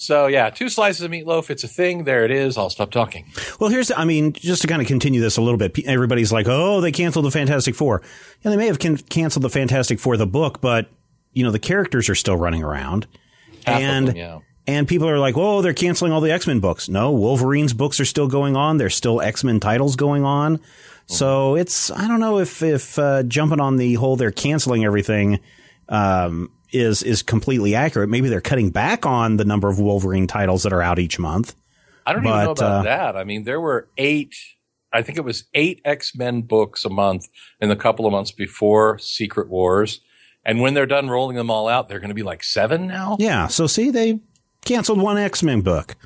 So 0.00 0.28
yeah, 0.28 0.48
two 0.48 0.68
slices 0.68 1.02
of 1.02 1.10
meatloaf. 1.10 1.50
It's 1.50 1.64
a 1.64 1.68
thing. 1.68 2.04
There 2.04 2.24
it 2.24 2.30
is. 2.30 2.56
I'll 2.56 2.70
stop 2.70 2.92
talking. 2.92 3.26
Well, 3.58 3.68
here's, 3.68 3.90
I 3.90 4.04
mean, 4.04 4.32
just 4.32 4.62
to 4.62 4.68
kind 4.68 4.80
of 4.80 4.86
continue 4.86 5.20
this 5.20 5.36
a 5.36 5.42
little 5.42 5.58
bit, 5.58 5.76
everybody's 5.86 6.32
like, 6.32 6.46
oh, 6.48 6.80
they 6.80 6.92
canceled 6.92 7.24
the 7.24 7.32
Fantastic 7.32 7.74
Four. 7.74 8.00
Yeah, 8.42 8.52
they 8.52 8.56
may 8.56 8.68
have 8.68 8.78
can- 8.78 8.96
canceled 8.96 9.42
the 9.42 9.50
Fantastic 9.50 9.98
Four, 9.98 10.16
the 10.16 10.26
book, 10.26 10.60
but, 10.60 10.88
you 11.32 11.42
know, 11.42 11.50
the 11.50 11.58
characters 11.58 12.08
are 12.08 12.14
still 12.14 12.36
running 12.36 12.62
around. 12.62 13.08
Half 13.66 13.80
and, 13.80 14.08
them, 14.08 14.16
yeah. 14.16 14.38
And 14.68 14.86
people 14.86 15.08
are 15.08 15.18
like, 15.18 15.36
oh, 15.36 15.62
they're 15.62 15.74
canceling 15.74 16.12
all 16.12 16.20
the 16.20 16.30
X 16.30 16.46
Men 16.46 16.60
books. 16.60 16.88
No, 16.88 17.10
Wolverine's 17.10 17.72
books 17.72 17.98
are 17.98 18.04
still 18.04 18.28
going 18.28 18.54
on. 18.54 18.76
There's 18.76 18.94
still 18.94 19.20
X 19.20 19.42
Men 19.42 19.58
titles 19.58 19.96
going 19.96 20.24
on. 20.24 20.60
So 21.10 21.56
it's, 21.56 21.90
I 21.90 22.06
don't 22.06 22.20
know 22.20 22.38
if, 22.38 22.62
if, 22.62 22.98
uh, 22.98 23.22
jumping 23.22 23.60
on 23.60 23.76
the 23.76 23.94
whole 23.94 24.16
they're 24.16 24.30
canceling 24.30 24.84
everything, 24.84 25.40
um, 25.88 26.50
is 26.70 27.02
is 27.02 27.22
completely 27.22 27.74
accurate. 27.74 28.10
Maybe 28.10 28.28
they're 28.28 28.40
cutting 28.40 28.70
back 28.70 29.06
on 29.06 29.38
the 29.38 29.44
number 29.44 29.68
of 29.68 29.78
Wolverine 29.78 30.26
titles 30.26 30.64
that 30.64 30.72
are 30.72 30.82
out 30.82 30.98
each 30.98 31.18
month. 31.18 31.54
I 32.06 32.12
don't 32.12 32.26
even 32.26 32.38
know 32.38 32.50
about 32.50 32.62
uh, 32.62 32.82
that. 32.82 33.16
I 33.16 33.24
mean, 33.24 33.44
there 33.44 33.60
were 33.60 33.88
eight. 33.96 34.34
I 34.92 35.02
think 35.02 35.18
it 35.18 35.24
was 35.24 35.44
eight 35.54 35.80
X 35.84 36.14
Men 36.14 36.42
books 36.42 36.84
a 36.84 36.90
month 36.90 37.26
in 37.60 37.68
the 37.68 37.76
couple 37.76 38.06
of 38.06 38.12
months 38.12 38.32
before 38.32 38.98
Secret 38.98 39.48
Wars, 39.48 40.00
and 40.44 40.60
when 40.60 40.74
they're 40.74 40.86
done 40.86 41.08
rolling 41.08 41.36
them 41.36 41.50
all 41.50 41.68
out, 41.68 41.88
they're 41.88 42.00
going 42.00 42.10
to 42.10 42.14
be 42.14 42.22
like 42.22 42.42
seven 42.44 42.86
now. 42.86 43.16
Yeah. 43.18 43.46
So 43.46 43.66
see, 43.66 43.90
they 43.90 44.20
canceled 44.68 45.00
one 45.00 45.18
X 45.18 45.42
Men 45.42 45.60
book. 45.62 45.96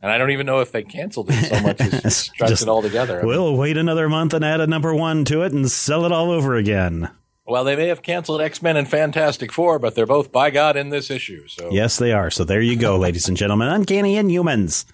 And 0.00 0.10
I 0.10 0.18
don't 0.18 0.30
even 0.32 0.46
know 0.46 0.60
if 0.60 0.72
they 0.72 0.82
canceled 0.82 1.30
it 1.30 1.44
so 1.46 1.60
much 1.60 1.80
as 1.80 2.16
stretched 2.16 2.50
Just- 2.50 2.62
it 2.62 2.68
all 2.68 2.82
together. 2.82 3.20
We'll 3.24 3.56
wait 3.56 3.76
another 3.76 4.08
month 4.08 4.34
and 4.34 4.44
add 4.44 4.60
a 4.60 4.66
number 4.66 4.94
one 4.94 5.24
to 5.26 5.42
it 5.42 5.52
and 5.52 5.70
sell 5.70 6.04
it 6.04 6.10
all 6.12 6.30
over 6.32 6.56
again. 6.56 7.08
well, 7.46 7.62
they 7.64 7.76
may 7.76 7.86
have 7.88 8.02
canceled 8.02 8.40
X 8.40 8.62
Men 8.62 8.76
and 8.76 8.88
Fantastic 8.88 9.52
Four, 9.52 9.78
but 9.78 9.94
they're 9.94 10.06
both 10.06 10.32
by 10.32 10.50
God 10.50 10.76
in 10.76 10.88
this 10.90 11.10
issue. 11.10 11.46
So 11.48 11.70
Yes, 11.70 11.98
they 11.98 12.12
are. 12.12 12.30
So 12.30 12.42
there 12.44 12.60
you 12.60 12.76
go, 12.76 12.96
ladies 12.98 13.28
and 13.28 13.36
gentlemen. 13.36 13.68
Uncanny 13.68 14.16
Inhumans. 14.16 14.84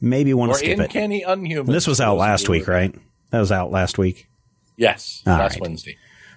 Maybe 0.00 0.32
want 0.34 0.50
to 0.50 0.54
or 0.54 0.58
skip 0.58 0.78
it. 0.78 0.82
Uncanny 0.84 1.22
Unhuman. 1.22 1.72
This 1.72 1.86
was 1.86 2.00
out 2.00 2.16
last 2.16 2.48
week, 2.48 2.68
right? 2.68 2.94
That 3.30 3.40
was 3.40 3.50
out 3.52 3.70
last 3.70 3.98
week. 3.98 4.28
Yes, 4.76 5.22
All 5.26 5.36
last 5.36 5.54
right. 5.54 5.62
Wednesday. 5.62 5.96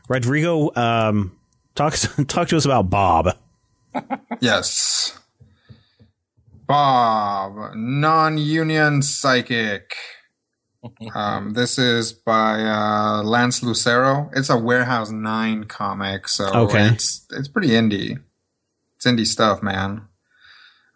Rodrigo, 0.10 0.72
um, 0.76 1.38
talk 1.76 1.94
talk 2.28 2.48
to 2.50 2.58
us 2.58 2.66
about 2.66 2.90
Bob. 2.90 3.38
Yes. 4.40 5.18
Bob, 6.72 7.76
non-union 7.76 9.02
psychic. 9.02 9.94
Um, 11.14 11.54
this 11.54 11.78
is 11.78 12.12
by 12.12 12.60
uh, 12.64 13.22
Lance 13.22 13.62
Lucero. 13.62 14.32
It's 14.34 14.50
a 14.50 14.58
Warehouse 14.58 15.12
Nine 15.12 15.66
comic, 15.66 16.28
so 16.28 16.46
Okay. 16.52 16.88
it's 16.88 17.24
it's 17.30 17.48
pretty 17.48 17.68
indie. 17.70 18.18
It's 18.96 19.06
indie 19.06 19.28
stuff, 19.28 19.62
man. 19.62 20.08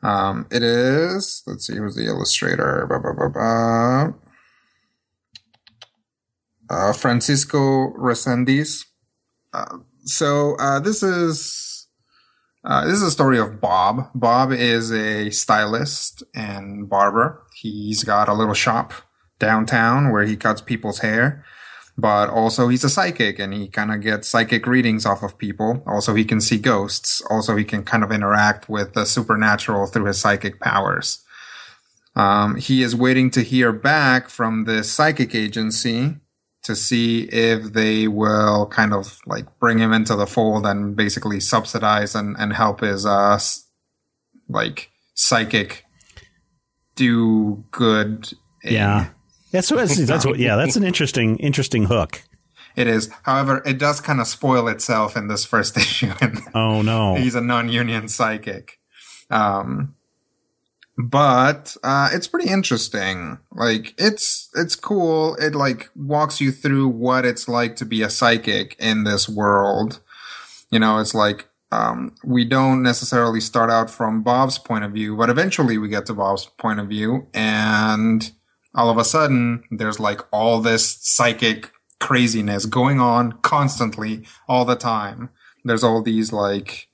Um, 0.02 0.48
it 0.50 0.64
is. 0.64 1.44
Let's 1.46 1.68
see, 1.68 1.76
who's 1.76 1.96
the 1.96 2.08
illustrator? 2.08 2.88
Ba, 2.90 3.00
ba, 3.00 3.14
ba, 3.14 3.30
ba. 3.30 4.14
Uh, 6.68 6.94
Francisco 6.94 7.94
Resendiz. 7.94 8.86
Uh, 9.54 9.78
so 10.04 10.56
uh, 10.56 10.80
this 10.80 11.04
is 11.04 11.75
uh, 12.66 12.86
this 12.86 12.96
is 12.96 13.04
a 13.04 13.12
story 13.12 13.38
of 13.38 13.62
Bob. 13.62 14.10
Bob 14.16 14.52
is 14.52 14.92
a 14.92 15.30
stylist 15.30 16.24
and 16.34 16.90
barber. 16.90 17.44
He's 17.54 18.04
got 18.04 18.28
a 18.28 18.34
little 18.34 18.56
shop 18.56 18.94
downtown 19.38 20.12
where 20.12 20.24
he 20.24 20.36
cuts 20.36 20.62
people's 20.62 21.00
hair, 21.00 21.46
but 21.96 22.30
also 22.30 22.68
he's 22.68 22.84
a 22.84 22.90
psychic 22.90 23.38
and 23.38 23.54
he 23.54 23.68
kind 23.68 23.92
of 23.92 24.02
gets 24.02 24.28
psychic 24.28 24.66
readings 24.66 25.06
off 25.06 25.22
of 25.22 25.38
people. 25.38 25.84
Also, 25.86 26.16
he 26.16 26.26
can 26.26 26.42
see 26.42 26.58
ghosts. 26.58 27.22
Also, 27.30 27.56
he 27.56 27.64
can 27.64 27.84
kind 27.84 28.04
of 28.04 28.12
interact 28.12 28.68
with 28.68 28.94
the 28.94 29.06
supernatural 29.06 29.86
through 29.86 30.06
his 30.06 30.20
psychic 30.20 30.60
powers. 30.60 31.24
Um, 32.16 32.56
he 32.56 32.82
is 32.82 32.96
waiting 32.96 33.30
to 33.32 33.42
hear 33.42 33.74
back 33.74 34.30
from 34.30 34.64
the 34.64 34.84
psychic 34.84 35.36
agency 35.36 36.16
to 36.66 36.76
see 36.76 37.24
if 37.32 37.74
they 37.74 38.08
will 38.08 38.66
kind 38.68 38.94
of 38.94 39.20
like 39.26 39.46
bring 39.60 39.78
him 39.80 39.94
into 39.94 40.16
the 40.16 40.28
fold 40.28 40.66
and 40.66 40.96
basically 40.96 41.40
subsidize 41.40 42.14
and, 42.16 42.36
and 42.40 42.54
help 42.54 42.82
his 42.82 43.06
uh 43.06 43.40
like 44.50 44.90
psychic 45.14 45.84
do 46.96 47.64
good 47.72 48.32
Yeah, 48.64 49.08
that's 49.52 49.72
what 49.72 49.88
that's 50.08 50.26
what. 50.26 50.40
Yeah, 50.40 50.56
that's 50.56 50.76
an 50.76 50.84
interesting 50.84 51.38
interesting 51.38 51.86
hook. 51.86 52.22
it 52.76 52.88
is 52.88 53.10
however 53.24 53.62
it 53.66 53.78
does 53.78 54.02
kind 54.02 54.20
of 54.20 54.28
spoil 54.28 54.68
itself 54.68 55.16
in 55.18 55.28
this 55.28 55.46
first 55.46 55.78
issue 55.86 56.12
Oh 56.54 56.82
no. 56.82 57.16
he's 57.16 57.36
a 57.36 57.42
non-union 57.42 58.08
psychic 58.08 58.80
um 59.30 59.96
but 60.98 61.76
uh 61.84 62.10
it's 62.14 62.28
pretty 62.28 62.50
interesting. 62.50 63.40
Like 63.52 63.94
it's 63.98 64.50
it's 64.56 64.76
cool. 64.76 65.36
It 65.36 65.56
like 65.56 65.90
walks 65.96 66.40
you 66.40 66.52
through 66.52 66.88
what 66.90 67.26
it's 67.26 67.48
like 67.48 67.76
to 67.78 67.86
be 67.86 68.02
a 68.02 68.10
psychic 68.10 68.76
in 68.80 69.04
this 69.04 69.28
world. 69.28 70.00
You 70.72 70.80
know 70.80 71.00
it's 71.00 71.14
like 71.14 71.48
um 71.72 72.16
we 72.24 72.46
don't 72.46 72.82
necessarily 72.82 73.42
start 73.42 73.70
out 73.70 73.90
from 73.90 74.24
bob's 74.24 74.58
point 74.58 74.84
of 74.84 74.92
view 74.92 75.18
but 75.18 75.30
eventually 75.30 75.78
we 75.78 75.90
get 75.90 76.06
to 76.06 76.14
bob's 76.14 76.46
point 76.58 76.80
of 76.80 76.88
view 76.88 77.28
and 77.34 78.32
all 78.76 78.90
of 78.90 78.98
a 78.98 79.06
sudden 79.06 79.64
there's 79.72 80.00
like 80.00 80.22
all 80.32 80.62
this 80.62 80.98
psychic 81.02 81.72
craziness 82.00 82.66
going 82.66 83.00
on 83.00 83.32
constantly 83.42 84.26
all 84.48 84.66
the 84.66 84.76
time. 84.76 85.30
There's 85.64 85.84
all 85.84 86.04
these 86.04 86.32
like 86.32 86.88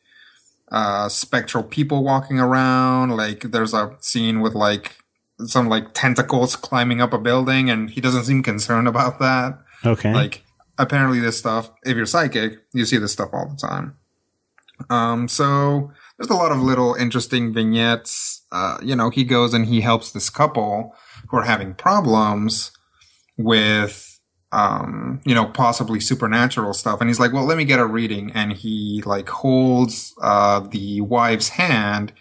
uh 0.72 1.10
spectral 1.10 1.64
people 1.64 2.04
walking 2.04 2.40
around. 2.40 3.10
Like 3.12 3.42
there's 3.52 3.74
a 3.74 3.96
scene 4.00 4.40
with 4.40 4.56
like 4.56 4.98
some 5.46 5.68
like 5.68 5.94
tentacles 5.94 6.56
climbing 6.56 7.02
up 7.02 7.14
a 7.14 7.18
building 7.18 7.70
and 7.70 7.90
he 7.90 8.02
doesn't 8.02 8.26
seem 8.26 8.44
concerned 8.44 8.88
about 8.88 9.20
that. 9.20 9.60
Okay. 9.86 10.14
like 10.14 10.44
apparently 10.78 11.20
this 11.20 11.38
stuff 11.38 11.72
if 11.84 11.98
you're 11.98 12.06
psychic 12.06 12.60
you 12.74 12.86
see 12.86 12.98
this 12.98 13.12
stuff 13.12 13.30
all 13.34 13.50
the 13.50 13.58
time. 13.58 13.98
Um 14.90 15.28
so 15.28 15.92
there's 16.18 16.30
a 16.30 16.36
lot 16.36 16.52
of 16.52 16.60
little 16.60 16.94
interesting 16.96 17.54
vignettes. 17.54 18.46
Uh 18.52 18.78
you 18.82 18.96
know 18.96 19.10
he 19.10 19.24
goes 19.24 19.54
and 19.54 19.66
he 19.66 19.82
helps 19.82 20.12
this 20.12 20.30
couple 20.30 20.96
who 21.30 21.38
are 21.38 21.44
having 21.44 21.74
problems 21.74 22.72
with 23.38 24.11
um 24.52 25.22
you 25.26 25.34
know 25.34 25.46
possibly 25.46 26.00
supernatural 26.00 26.74
stuff. 26.74 27.00
And 27.02 27.10
he's 27.10 27.20
like 27.20 27.34
well 27.34 27.46
let 27.46 27.58
me 27.58 27.66
get 27.66 27.80
a 27.80 27.86
reading. 27.86 28.32
And 28.34 28.54
he 28.54 29.02
like 29.06 29.30
holds 29.30 30.14
uh 30.22 30.62
the 30.62 31.02
wife's 31.02 31.50
hand 31.50 32.14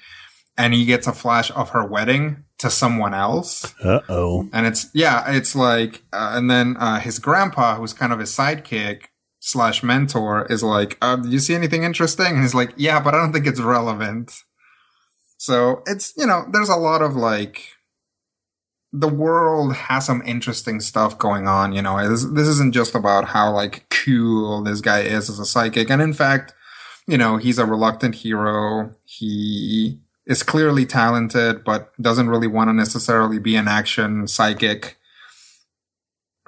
and 0.56 0.74
he 0.74 0.84
gets 0.84 1.06
a 1.06 1.12
flash 1.12 1.50
of 1.52 1.70
her 1.70 1.84
wedding 1.86 2.44
to 2.58 2.70
someone 2.70 3.14
else. 3.14 3.74
Uh 3.82 4.00
oh. 4.08 4.48
and 4.52 4.66
it's 4.66 4.88
yeah 4.94 5.30
it's 5.32 5.56
like 5.56 6.02
uh, 6.12 6.32
and 6.34 6.50
then 6.50 6.76
uh 6.78 7.00
his 7.00 7.18
grandpa 7.18 7.76
who's 7.76 7.92
kind 7.92 8.12
of 8.12 8.18
his 8.18 8.30
sidekick 8.30 9.04
slash 9.40 9.82
mentor 9.82 10.46
is 10.50 10.62
like 10.62 10.98
uh 11.00 11.16
do 11.16 11.28
you 11.30 11.38
see 11.38 11.54
anything 11.54 11.82
interesting? 11.82 12.26
And 12.26 12.42
he's 12.42 12.54
like 12.54 12.74
yeah 12.76 13.00
but 13.00 13.14
i 13.14 13.18
don't 13.18 13.32
think 13.32 13.46
it's 13.46 13.60
relevant. 13.60 14.32
So 15.38 15.82
it's 15.86 16.12
you 16.16 16.26
know 16.26 16.44
there's 16.52 16.68
a 16.68 16.76
lot 16.76 17.00
of 17.00 17.16
like 17.16 17.62
the 18.92 19.08
world 19.08 19.74
has 19.74 20.06
some 20.06 20.22
interesting 20.26 20.80
stuff 20.80 21.18
going 21.18 21.46
on 21.46 21.72
you 21.72 21.82
know. 21.82 22.08
This, 22.08 22.24
this 22.24 22.48
isn't 22.48 22.74
just 22.74 22.94
about 22.94 23.26
how 23.26 23.52
like 23.52 23.88
cool 23.90 24.62
this 24.62 24.80
guy 24.80 25.00
is 25.00 25.30
as 25.30 25.38
a 25.38 25.46
psychic. 25.46 25.90
And 25.90 26.02
in 26.02 26.12
fact 26.12 26.54
you 27.06 27.18
know 27.18 27.36
he's 27.36 27.58
a 27.58 27.66
reluctant 27.66 28.16
hero. 28.16 28.92
He 29.04 30.00
is 30.26 30.42
clearly 30.42 30.86
talented 30.86 31.64
but 31.64 31.92
doesn't 32.00 32.28
really 32.28 32.46
want 32.46 32.68
to 32.68 32.74
necessarily 32.74 33.38
be 33.38 33.56
an 33.56 33.68
action 33.68 34.26
psychic. 34.26 34.96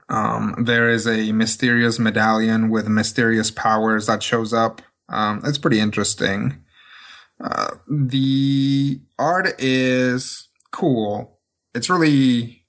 Um, 0.09 0.57
there 0.59 0.91
is 0.91 1.07
a 1.07 1.33
mysterious 1.33 1.99
medallion 1.99 2.69
with 2.69 2.87
mysterious 2.89 3.51
powers 3.51 4.07
that 4.07 4.23
shows 4.23 4.53
up. 4.53 4.83
Um, 5.09 5.41
it's 5.45 5.59
pretty 5.59 5.81
interesting. 5.81 6.63
Uh, 7.43 7.77
the 7.89 9.01
art 9.19 9.55
is 9.59 10.49
cool 10.71 11.32
it's 11.75 11.91
really 11.91 12.65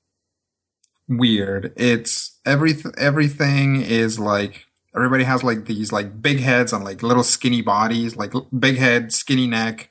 weird 1.08 1.74
it's 1.76 2.40
every 2.46 2.74
everything 2.98 3.82
is 3.82 4.20
like 4.20 4.66
everybody 4.96 5.24
has 5.24 5.44
like 5.44 5.66
these 5.66 5.92
like 5.92 6.22
big 6.22 6.40
heads 6.40 6.72
and 6.72 6.84
like 6.84 7.04
little 7.04 7.24
skinny 7.24 7.62
bodies 7.62 8.16
like 8.16 8.34
big 8.58 8.78
head 8.78 9.12
skinny 9.12 9.48
neck 9.48 9.90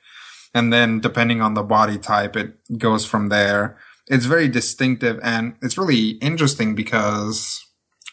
and 0.53 0.71
then 0.71 0.99
depending 0.99 1.41
on 1.41 1.55
the 1.55 1.63
body 1.63 1.97
type, 1.97 2.35
it 2.35 2.53
goes 2.77 3.05
from 3.05 3.29
there. 3.29 3.77
It's 4.07 4.25
very 4.25 4.47
distinctive 4.47 5.19
and 5.23 5.55
it's 5.61 5.77
really 5.77 6.11
interesting 6.21 6.75
because 6.75 7.65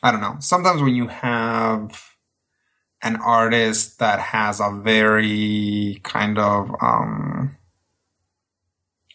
I 0.02 0.10
don't 0.10 0.20
know. 0.20 0.36
Sometimes 0.40 0.80
when 0.80 0.94
you 0.94 1.08
have 1.08 2.14
an 3.02 3.16
artist 3.16 3.98
that 3.98 4.18
has 4.18 4.60
a 4.60 4.70
very 4.70 6.00
kind 6.02 6.38
of 6.38 6.74
um, 6.80 7.56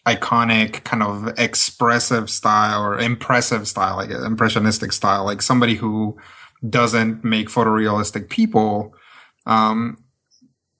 iconic, 0.06 0.84
kind 0.84 1.02
of 1.02 1.28
expressive 1.38 2.30
style 2.30 2.82
or 2.82 2.98
impressive 2.98 3.66
style, 3.66 3.96
like 3.96 4.10
impressionistic 4.10 4.92
style, 4.92 5.24
like 5.24 5.42
somebody 5.42 5.74
who 5.74 6.16
doesn't 6.68 7.24
make 7.24 7.48
photorealistic 7.48 8.28
people, 8.28 8.94
um, 9.46 10.02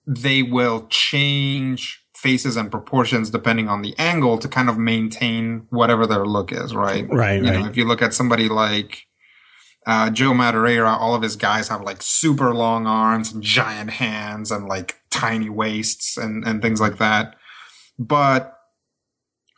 they 0.05 0.41
will 0.41 0.87
change 0.87 2.01
faces 2.15 2.55
and 2.55 2.71
proportions 2.71 3.29
depending 3.29 3.67
on 3.67 3.81
the 3.81 3.93
angle 3.99 4.37
to 4.39 4.47
kind 4.47 4.69
of 4.69 4.77
maintain 4.77 5.67
whatever 5.69 6.07
their 6.07 6.25
look 6.25 6.51
is, 6.51 6.73
right? 6.73 7.07
Right. 7.09 7.43
You 7.43 7.49
right. 7.49 7.59
know, 7.59 7.67
if 7.67 7.77
you 7.77 7.85
look 7.85 8.01
at 8.01 8.13
somebody 8.13 8.49
like 8.49 9.05
uh, 9.85 10.09
Joe 10.09 10.31
Madureira, 10.31 10.97
all 10.97 11.13
of 11.13 11.21
his 11.21 11.35
guys 11.35 11.67
have 11.67 11.81
like 11.81 12.01
super 12.01 12.53
long 12.53 12.87
arms 12.87 13.31
and 13.31 13.43
giant 13.43 13.91
hands 13.91 14.51
and 14.51 14.67
like 14.67 14.95
tiny 15.09 15.49
waists 15.49 16.17
and, 16.17 16.45
and 16.45 16.61
things 16.61 16.81
like 16.81 16.97
that. 16.97 17.35
But 17.99 18.56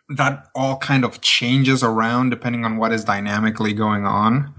that 0.10 0.48
all 0.56 0.78
kind 0.78 1.06
of 1.06 1.22
changes 1.22 1.84
around 1.84 2.32
depending 2.32 2.66
on 2.66 2.78
what 2.78 2.92
is 2.92 3.06
dynamically 3.06 3.74
going 3.74 4.06
on. 4.06 4.54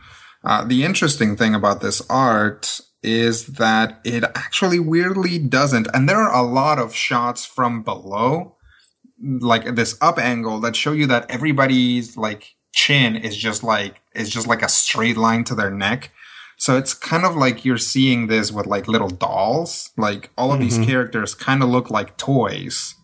Uh, 0.44 0.64
the 0.64 0.84
interesting 0.84 1.36
thing 1.36 1.54
about 1.54 1.80
this 1.80 2.00
art 2.08 2.80
is 3.02 3.46
that 3.46 4.00
it 4.04 4.24
actually 4.34 4.78
weirdly 4.78 5.38
doesn't. 5.38 5.88
And 5.92 6.08
there 6.08 6.18
are 6.18 6.34
a 6.34 6.46
lot 6.46 6.78
of 6.78 6.94
shots 6.94 7.44
from 7.44 7.82
below, 7.82 8.56
like 9.20 9.74
this 9.74 9.98
up 10.00 10.18
angle 10.18 10.60
that 10.60 10.76
show 10.76 10.92
you 10.92 11.06
that 11.08 11.30
everybody's 11.30 12.16
like 12.16 12.54
chin 12.72 13.16
is 13.16 13.36
just 13.36 13.62
like, 13.62 14.00
is 14.14 14.30
just 14.30 14.46
like 14.46 14.62
a 14.62 14.68
straight 14.68 15.16
line 15.16 15.44
to 15.44 15.54
their 15.54 15.70
neck. 15.70 16.12
So 16.58 16.76
it's 16.76 16.92
kind 16.94 17.24
of 17.24 17.36
like 17.36 17.64
you're 17.64 17.78
seeing 17.78 18.26
this 18.26 18.52
with 18.52 18.66
like 18.66 18.86
little 18.86 19.08
dolls. 19.08 19.90
Like 19.96 20.30
all 20.36 20.52
of 20.52 20.60
these 20.60 20.78
characters 20.78 21.34
kind 21.34 21.62
of 21.62 21.70
look 21.70 21.90
like 21.90 22.18
toys. 22.18 22.94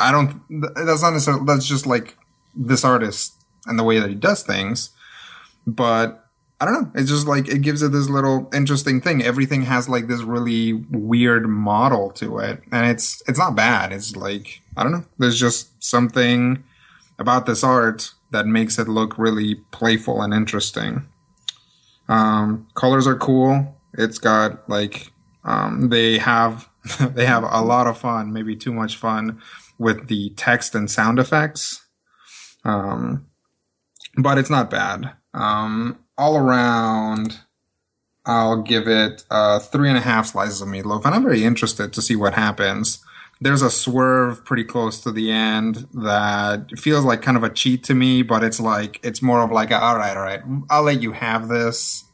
I 0.00 0.12
don't, 0.12 0.40
that's 0.50 1.02
not 1.02 1.12
necessarily, 1.12 1.44
that's 1.46 1.66
just 1.66 1.86
like 1.86 2.16
this 2.54 2.84
artist 2.84 3.34
and 3.66 3.78
the 3.78 3.84
way 3.84 3.98
that 3.98 4.08
he 4.08 4.14
does 4.14 4.42
things. 4.42 4.90
But 5.66 6.24
I 6.60 6.66
don't 6.66 6.74
know. 6.74 6.90
It's 6.94 7.10
just 7.10 7.26
like 7.26 7.48
it 7.48 7.62
gives 7.62 7.82
it 7.82 7.92
this 7.92 8.08
little 8.08 8.48
interesting 8.54 9.00
thing. 9.00 9.22
Everything 9.22 9.62
has 9.62 9.88
like 9.88 10.06
this 10.06 10.22
really 10.22 10.72
weird 10.72 11.48
model 11.48 12.10
to 12.12 12.38
it, 12.38 12.62
and 12.70 12.86
it's 12.86 13.22
it's 13.26 13.38
not 13.38 13.56
bad. 13.56 13.92
It's 13.92 14.16
like 14.16 14.62
I 14.76 14.82
don't 14.82 14.92
know. 14.92 15.04
There's 15.18 15.38
just 15.38 15.82
something 15.82 16.62
about 17.18 17.46
this 17.46 17.64
art 17.64 18.12
that 18.30 18.46
makes 18.46 18.78
it 18.78 18.88
look 18.88 19.18
really 19.18 19.56
playful 19.72 20.22
and 20.22 20.32
interesting. 20.32 21.06
Um, 22.08 22.66
colors 22.74 23.06
are 23.06 23.16
cool. 23.16 23.76
It's 23.92 24.18
got 24.18 24.68
like 24.68 25.12
um, 25.44 25.88
they 25.88 26.18
have 26.18 26.68
they 27.00 27.26
have 27.26 27.42
a 27.42 27.62
lot 27.62 27.86
of 27.86 27.98
fun, 27.98 28.32
maybe 28.32 28.54
too 28.54 28.72
much 28.72 28.96
fun 28.96 29.40
with 29.78 30.08
the 30.08 30.30
text 30.36 30.74
and 30.74 30.90
sound 30.90 31.18
effects. 31.18 31.86
Um, 32.64 33.26
but 34.16 34.38
it's 34.38 34.50
not 34.50 34.70
bad. 34.70 35.12
Um, 35.32 35.98
all 36.16 36.36
around, 36.36 37.40
I'll 38.24 38.62
give 38.62 38.88
it 38.88 39.24
uh, 39.30 39.58
three 39.58 39.88
and 39.88 39.98
a 39.98 40.02
half 40.02 40.26
slices 40.26 40.62
of 40.62 40.68
meatloaf, 40.68 41.04
and 41.04 41.14
I'm 41.14 41.24
very 41.24 41.44
interested 41.44 41.92
to 41.92 42.02
see 42.02 42.16
what 42.16 42.34
happens. 42.34 43.04
There's 43.40 43.62
a 43.62 43.70
swerve 43.70 44.44
pretty 44.44 44.64
close 44.64 45.00
to 45.02 45.10
the 45.10 45.30
end 45.30 45.88
that 45.92 46.70
feels 46.78 47.04
like 47.04 47.20
kind 47.20 47.36
of 47.36 47.42
a 47.42 47.50
cheat 47.50 47.82
to 47.84 47.94
me, 47.94 48.22
but 48.22 48.44
it's 48.44 48.60
like 48.60 49.00
it's 49.02 49.20
more 49.20 49.42
of 49.42 49.50
like, 49.50 49.72
all 49.72 49.96
right, 49.96 50.16
all 50.16 50.22
right, 50.22 50.40
I'll 50.70 50.84
let 50.84 51.02
you 51.02 51.12
have 51.12 51.48
this, 51.48 52.04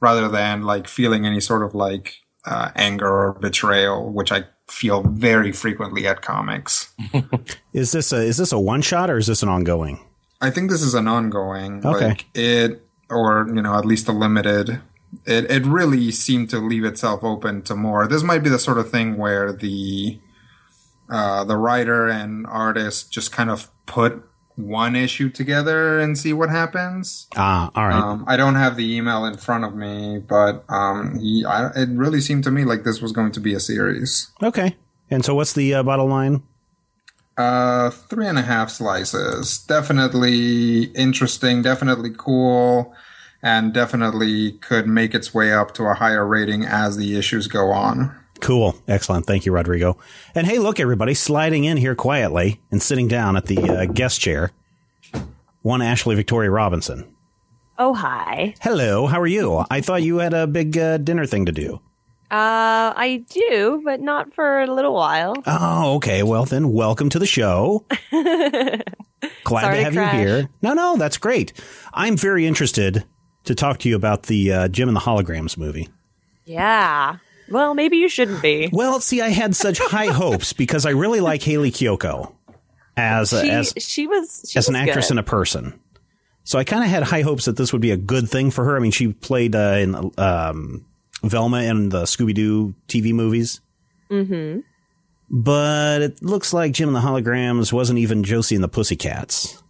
rather 0.00 0.28
than 0.28 0.62
like 0.62 0.88
feeling 0.88 1.26
any 1.26 1.40
sort 1.40 1.62
of 1.62 1.74
like 1.74 2.14
uh, 2.46 2.70
anger 2.74 3.06
or 3.06 3.34
betrayal, 3.34 4.10
which 4.10 4.32
I 4.32 4.44
feel 4.70 5.02
very 5.02 5.52
frequently 5.52 6.06
at 6.06 6.22
comics. 6.22 6.94
Is 7.72 7.92
this 7.92 8.12
a 8.12 8.16
is 8.16 8.36
this 8.36 8.52
a 8.52 8.58
one 8.58 8.82
shot 8.82 9.10
or 9.10 9.16
is 9.16 9.26
this 9.26 9.42
an 9.42 9.48
ongoing? 9.48 10.00
I 10.40 10.50
think 10.50 10.70
this 10.70 10.82
is 10.82 10.94
an 10.94 11.06
ongoing. 11.06 11.84
Okay. 11.86 12.08
Like 12.08 12.26
it, 12.34 12.82
or 13.08 13.46
you 13.54 13.60
know, 13.62 13.76
at 13.76 13.84
least 13.84 14.08
a 14.08 14.12
limited. 14.12 14.80
It 15.26 15.50
it 15.50 15.66
really 15.66 16.10
seemed 16.10 16.50
to 16.50 16.58
leave 16.58 16.84
itself 16.84 17.22
open 17.22 17.62
to 17.62 17.76
more. 17.76 18.06
This 18.06 18.22
might 18.22 18.42
be 18.42 18.50
the 18.50 18.58
sort 18.58 18.78
of 18.78 18.90
thing 18.90 19.16
where 19.16 19.52
the 19.52 20.18
uh, 21.10 21.44
the 21.44 21.56
writer 21.56 22.08
and 22.08 22.46
artist 22.46 23.12
just 23.12 23.32
kind 23.32 23.50
of 23.50 23.70
put 23.86 24.24
one 24.62 24.96
issue 24.96 25.30
together 25.30 25.98
and 25.98 26.18
see 26.18 26.32
what 26.32 26.50
happens. 26.50 27.26
Ah, 27.36 27.70
all 27.74 27.88
right. 27.88 27.94
Um, 27.94 28.24
I 28.26 28.36
don't 28.36 28.56
have 28.56 28.76
the 28.76 28.96
email 28.96 29.24
in 29.24 29.36
front 29.36 29.64
of 29.64 29.74
me, 29.74 30.18
but 30.18 30.64
um, 30.68 31.18
he, 31.18 31.44
I, 31.44 31.70
it 31.76 31.88
really 31.90 32.20
seemed 32.20 32.44
to 32.44 32.50
me 32.50 32.64
like 32.64 32.84
this 32.84 33.00
was 33.00 33.12
going 33.12 33.32
to 33.32 33.40
be 33.40 33.54
a 33.54 33.60
series. 33.60 34.30
okay. 34.42 34.76
And 35.10 35.24
so, 35.24 35.34
what's 35.34 35.52
the 35.52 35.74
uh, 35.74 35.82
bottom 35.82 36.08
line? 36.08 36.42
Uh, 37.36 37.90
three 37.90 38.26
and 38.26 38.38
a 38.38 38.42
half 38.42 38.70
slices. 38.70 39.58
Definitely 39.58 40.84
interesting, 40.94 41.62
definitely 41.62 42.10
cool, 42.16 42.94
and 43.42 43.72
definitely 43.72 44.52
could 44.52 44.86
make 44.86 45.14
its 45.14 45.32
way 45.32 45.52
up 45.52 45.72
to 45.74 45.84
a 45.84 45.94
higher 45.94 46.26
rating 46.26 46.64
as 46.64 46.96
the 46.96 47.16
issues 47.18 47.46
go 47.48 47.70
on. 47.70 48.14
Cool. 48.40 48.76
Excellent. 48.88 49.26
Thank 49.26 49.46
you, 49.46 49.52
Rodrigo. 49.52 49.98
And 50.34 50.46
hey, 50.46 50.58
look, 50.58 50.80
everybody, 50.80 51.14
sliding 51.14 51.64
in 51.64 51.76
here 51.76 51.94
quietly 51.94 52.60
and 52.70 52.82
sitting 52.82 53.08
down 53.08 53.36
at 53.36 53.46
the 53.46 53.58
uh, 53.58 53.84
guest 53.86 54.20
chair. 54.20 54.50
One 55.62 55.82
Ashley 55.82 56.14
Victoria 56.14 56.50
Robinson. 56.50 57.14
Oh, 57.78 57.94
hi. 57.94 58.54
Hello. 58.60 59.06
How 59.06 59.20
are 59.20 59.26
you? 59.26 59.64
I 59.70 59.80
thought 59.80 60.02
you 60.02 60.18
had 60.18 60.32
a 60.34 60.46
big 60.46 60.76
uh, 60.76 60.98
dinner 60.98 61.26
thing 61.26 61.46
to 61.46 61.52
do. 61.52 61.80
Uh, 62.30 62.94
I 62.96 63.24
do, 63.28 63.82
but 63.84 64.00
not 64.00 64.32
for 64.34 64.60
a 64.60 64.66
little 64.72 64.94
while. 64.94 65.34
Oh, 65.46 65.96
okay. 65.96 66.22
Well, 66.22 66.44
then, 66.44 66.72
welcome 66.72 67.08
to 67.10 67.18
the 67.18 67.26
show. 67.26 67.84
Glad 68.10 69.62
Sorry 69.62 69.74
to 69.74 69.76
to 69.78 69.84
have 69.84 69.92
crash. 69.92 70.14
you 70.14 70.20
here. 70.20 70.48
No, 70.62 70.72
no, 70.74 70.96
that's 70.96 71.18
great. 71.18 71.52
I'm 71.92 72.16
very 72.16 72.46
interested 72.46 73.04
to 73.44 73.54
talk 73.54 73.78
to 73.80 73.88
you 73.88 73.96
about 73.96 74.24
the 74.24 74.52
uh, 74.52 74.68
Jem 74.68 74.88
and 74.88 74.96
the 74.96 75.00
Holograms 75.00 75.56
movie. 75.58 75.88
Yeah. 76.44 77.16
Well, 77.50 77.74
maybe 77.74 77.96
you 77.96 78.08
shouldn't 78.08 78.42
be. 78.42 78.68
Well, 78.72 79.00
see, 79.00 79.20
I 79.20 79.28
had 79.28 79.56
such 79.56 79.78
high 79.78 80.06
hopes 80.12 80.52
because 80.52 80.86
I 80.86 80.90
really 80.90 81.20
like 81.20 81.42
Hayley 81.42 81.70
Kiyoko 81.70 82.32
as 82.96 83.32
a, 83.32 83.42
She, 83.42 83.50
as 83.50 83.74
she 83.78 84.06
was 84.06 84.46
she 84.48 84.58
as 84.58 84.68
an 84.68 84.76
actress 84.76 85.06
good. 85.06 85.12
and 85.12 85.20
a 85.20 85.24
person. 85.24 85.78
So 86.44 86.58
I 86.58 86.64
kind 86.64 86.82
of 86.82 86.90
had 86.90 87.02
high 87.02 87.22
hopes 87.22 87.44
that 87.44 87.56
this 87.56 87.72
would 87.72 87.82
be 87.82 87.90
a 87.90 87.96
good 87.96 88.28
thing 88.28 88.50
for 88.50 88.64
her. 88.64 88.76
I 88.76 88.80
mean, 88.80 88.92
she 88.92 89.12
played 89.12 89.54
uh, 89.54 89.76
in 89.78 90.12
um, 90.18 90.84
Velma 91.22 91.62
in 91.62 91.90
the 91.90 92.04
Scooby 92.04 92.34
Doo 92.34 92.74
TV 92.88 93.12
movies. 93.12 93.60
Mm-hmm. 94.10 94.60
But 95.30 96.02
it 96.02 96.22
looks 96.22 96.52
like 96.52 96.72
Jem 96.72 96.88
and 96.88 96.96
the 96.96 97.00
Holograms 97.00 97.72
wasn't 97.72 98.00
even 98.00 98.24
Josie 98.24 98.56
and 98.56 98.64
the 98.64 98.68
Pussycats. 98.68 99.62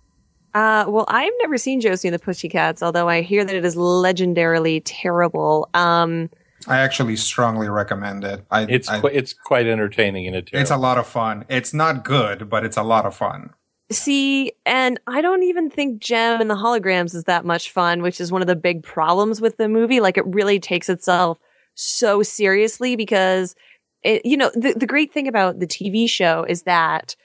Uh, 0.55 0.85
well, 0.89 1.05
I've 1.07 1.33
never 1.41 1.59
seen 1.59 1.81
Josie 1.81 2.09
and 2.09 2.15
the 2.15 2.19
Pussycats, 2.19 2.83
although 2.83 3.09
I 3.09 3.21
hear 3.21 3.45
that 3.45 3.55
it 3.55 3.65
is 3.65 3.77
legendarily 3.77 4.81
terrible. 4.85 5.69
Um, 5.75 6.31
I 6.67 6.79
actually 6.79 7.17
strongly 7.17 7.69
recommend 7.69 8.25
it. 8.25 8.45
I, 8.51 8.63
It's 8.63 8.89
I- 8.89 9.01
qu- 9.01 9.09
it's 9.09 9.33
quite 9.33 9.67
entertaining 9.67 10.27
in 10.27 10.35
a 10.35 10.43
it's 10.53 10.71
a 10.71 10.77
lot 10.77 10.99
of 10.99 11.07
fun. 11.07 11.45
It's 11.49 11.73
not 11.75 12.05
good, 12.05 12.49
but 12.49 12.65
it's 12.65 12.77
a 12.77 12.83
lot 12.83 13.07
of 13.07 13.15
fun. 13.15 13.51
see, 13.91 14.53
and 14.65 15.01
I 15.07 15.21
don't 15.21 15.43
even 15.43 15.69
think 15.71 16.01
Jem 16.01 16.41
and 16.41 16.49
the 16.51 16.55
Holograms 16.55 17.15
is 17.15 17.25
that 17.25 17.45
much 17.45 17.71
fun, 17.73 18.03
which 18.03 18.21
is 18.21 18.31
one 18.31 18.41
of 18.43 18.47
the 18.49 18.55
big 18.57 18.83
problems 18.83 19.41
with 19.41 19.57
the 19.57 19.69
movie. 19.69 20.01
Like, 20.01 20.17
it 20.17 20.27
really 20.27 20.61
takes 20.61 20.89
itself 20.89 21.39
so 21.75 22.23
seriously 22.23 22.95
because 22.95 23.55
it, 24.03 24.25
you 24.25 24.37
know, 24.37 24.51
the, 24.55 24.75
the 24.75 24.87
great 24.87 25.13
thing 25.13 25.27
about 25.29 25.59
the 25.59 25.67
TV 25.67 26.09
show 26.09 26.45
is 26.49 26.63
that 26.63 27.17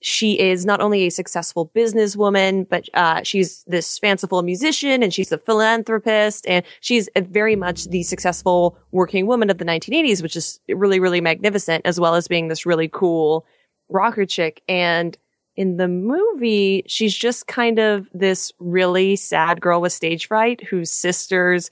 she 0.00 0.38
is 0.38 0.64
not 0.64 0.80
only 0.80 1.06
a 1.06 1.10
successful 1.10 1.70
businesswoman, 1.74 2.68
but 2.68 2.88
uh, 2.94 3.22
she's 3.22 3.64
this 3.66 3.98
fanciful 3.98 4.42
musician 4.42 5.02
and 5.02 5.12
she's 5.12 5.32
a 5.32 5.38
philanthropist 5.38 6.46
and 6.46 6.64
she's 6.80 7.08
very 7.16 7.56
much 7.56 7.86
the 7.86 8.04
successful 8.04 8.78
working 8.92 9.26
woman 9.26 9.50
of 9.50 9.58
the 9.58 9.64
1980s, 9.64 10.22
which 10.22 10.36
is 10.36 10.60
really, 10.68 11.00
really 11.00 11.20
magnificent, 11.20 11.84
as 11.84 11.98
well 11.98 12.14
as 12.14 12.28
being 12.28 12.48
this 12.48 12.64
really 12.64 12.88
cool 12.88 13.44
rocker 13.88 14.24
chick. 14.24 14.62
And 14.68 15.16
in 15.56 15.78
the 15.78 15.88
movie, 15.88 16.84
she's 16.86 17.16
just 17.16 17.48
kind 17.48 17.80
of 17.80 18.06
this 18.14 18.52
really 18.60 19.16
sad 19.16 19.60
girl 19.60 19.80
with 19.80 19.92
stage 19.92 20.28
fright 20.28 20.62
whose 20.62 20.92
sisters 20.92 21.70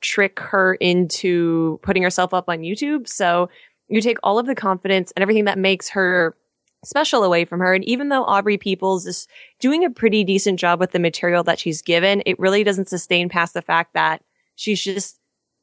trick 0.00 0.38
her 0.38 0.74
into 0.76 1.80
putting 1.82 2.04
herself 2.04 2.32
up 2.32 2.48
on 2.48 2.60
YouTube. 2.60 3.08
So 3.08 3.48
you 3.88 4.00
take 4.00 4.18
all 4.22 4.38
of 4.38 4.46
the 4.46 4.54
confidence 4.54 5.12
and 5.16 5.22
everything 5.22 5.46
that 5.46 5.58
makes 5.58 5.88
her 5.88 6.36
special 6.84 7.24
away 7.24 7.44
from 7.44 7.60
her. 7.60 7.74
And 7.74 7.84
even 7.84 8.08
though 8.08 8.24
Aubrey 8.24 8.58
Peoples 8.58 9.06
is 9.06 9.26
doing 9.60 9.84
a 9.84 9.90
pretty 9.90 10.24
decent 10.24 10.58
job 10.58 10.80
with 10.80 10.92
the 10.92 10.98
material 10.98 11.42
that 11.44 11.58
she's 11.58 11.82
given, 11.82 12.22
it 12.26 12.38
really 12.38 12.64
doesn't 12.64 12.88
sustain 12.88 13.28
past 13.28 13.54
the 13.54 13.62
fact 13.62 13.94
that 13.94 14.22
she's 14.56 14.82
just, 14.82 15.18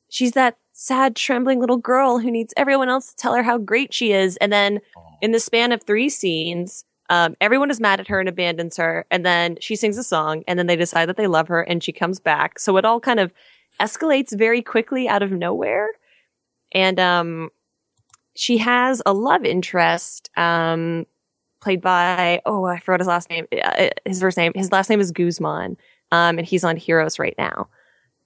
she's 0.10 0.34
that 0.34 0.58
sad, 0.74 1.16
trembling 1.16 1.60
little 1.60 1.78
girl 1.78 2.20
who 2.20 2.32
needs 2.32 2.54
everyone 2.58 2.90
else 2.90 3.08
to 3.08 3.16
tell 3.16 3.36
her 3.36 3.44
how 3.44 3.58
great 3.58 3.94
she 3.94 4.12
is. 4.12 4.38
And 4.38 4.52
then 4.52 4.80
in 5.22 5.32
the 5.32 5.40
span 5.40 5.72
of 5.72 5.84
three 5.84 6.10
scenes, 6.10 6.86
Um, 7.12 7.36
everyone 7.42 7.72
is 7.72 7.82
mad 7.82 8.00
at 8.00 8.08
her 8.08 8.22
and 8.22 8.30
abandons 8.30 8.78
her, 8.78 9.06
and 9.12 9.26
then 9.26 9.58
she 9.60 9.76
sings 9.76 9.98
a 9.98 10.04
song, 10.04 10.44
and 10.48 10.58
then 10.58 10.68
they 10.68 10.78
decide 10.78 11.08
that 11.08 11.18
they 11.18 11.28
love 11.28 11.50
her, 11.50 11.62
and 11.62 11.84
she 11.84 11.92
comes 11.92 12.22
back. 12.22 12.58
So 12.58 12.78
it 12.78 12.86
all 12.86 13.02
kind 13.02 13.20
of 13.20 13.34
escalates 13.82 14.32
very 14.38 14.62
quickly 14.62 15.10
out 15.10 15.22
of 15.22 15.30
nowhere, 15.30 15.90
and 16.72 16.98
um, 17.02 17.50
she 18.36 18.58
has 18.60 19.02
a 19.06 19.14
love 19.14 19.44
interest, 19.46 20.30
um, 20.38 21.06
played 21.62 21.82
by 21.82 22.42
oh 22.46 22.66
I 22.66 22.80
forgot 22.80 23.00
his 23.00 23.08
last 23.08 23.30
name, 23.30 23.46
uh, 23.64 23.90
his 24.06 24.20
first 24.22 24.38
name, 24.38 24.52
his 24.56 24.72
last 24.72 24.90
name 24.90 25.00
is 25.00 25.12
Guzman, 25.12 25.78
um, 26.12 26.38
and 26.38 26.48
he's 26.48 26.64
on 26.64 26.78
Heroes 26.78 27.20
right 27.20 27.36
now. 27.38 27.68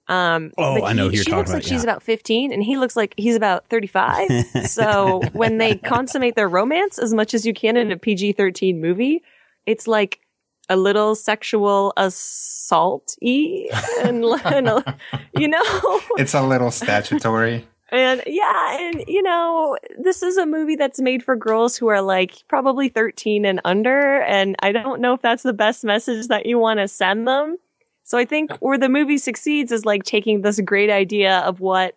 Um, 0.08 0.52
Oh, 0.56 0.78
but 0.80 0.84
I 0.84 0.92
know 0.92 1.04
he- 1.08 1.10
who 1.10 1.14
you're 1.16 1.24
she 1.24 1.30
talking 1.30 1.38
looks 1.38 1.50
like 1.50 1.62
about, 1.62 1.68
she's 1.68 1.82
yeah. 1.84 1.90
about 1.90 2.02
15 2.02 2.52
and 2.52 2.62
he 2.62 2.76
looks 2.76 2.94
like 2.94 3.12
he's 3.16 3.34
about 3.34 3.66
35. 3.68 4.28
so 4.66 5.20
when 5.32 5.58
they 5.58 5.74
consummate 5.76 6.36
their 6.36 6.48
romance 6.48 6.98
as 6.98 7.12
much 7.12 7.34
as 7.34 7.44
you 7.44 7.52
can 7.52 7.76
in 7.76 7.90
a 7.90 7.96
PG-13 7.96 8.78
movie, 8.78 9.20
it's 9.66 9.88
like 9.88 10.20
a 10.68 10.76
little 10.76 11.16
sexual 11.16 11.92
assault 11.96 13.16
y 13.20 13.66
and, 14.04 14.24
and 14.44 14.68
a- 14.68 14.96
you 15.36 15.48
know, 15.48 16.00
It's 16.18 16.34
a 16.34 16.42
little 16.42 16.70
statutory. 16.70 17.66
And 17.90 18.22
yeah, 18.26 18.78
and 18.80 19.04
you 19.06 19.22
know, 19.22 19.76
this 19.98 20.22
is 20.22 20.36
a 20.36 20.46
movie 20.46 20.76
that's 20.76 21.00
made 21.00 21.22
for 21.22 21.36
girls 21.36 21.76
who 21.76 21.86
are 21.86 22.02
like 22.02 22.42
probably 22.48 22.88
13 22.88 23.44
and 23.44 23.60
under. 23.64 24.20
And 24.22 24.56
I 24.60 24.72
don't 24.72 25.00
know 25.00 25.14
if 25.14 25.22
that's 25.22 25.44
the 25.44 25.52
best 25.52 25.84
message 25.84 26.26
that 26.28 26.46
you 26.46 26.58
want 26.58 26.80
to 26.80 26.88
send 26.88 27.28
them. 27.28 27.56
So 28.02 28.18
I 28.18 28.24
think 28.24 28.52
where 28.58 28.78
the 28.78 28.88
movie 28.88 29.18
succeeds 29.18 29.70
is 29.70 29.84
like 29.84 30.04
taking 30.04 30.42
this 30.42 30.60
great 30.60 30.90
idea 30.90 31.38
of 31.40 31.60
what 31.60 31.96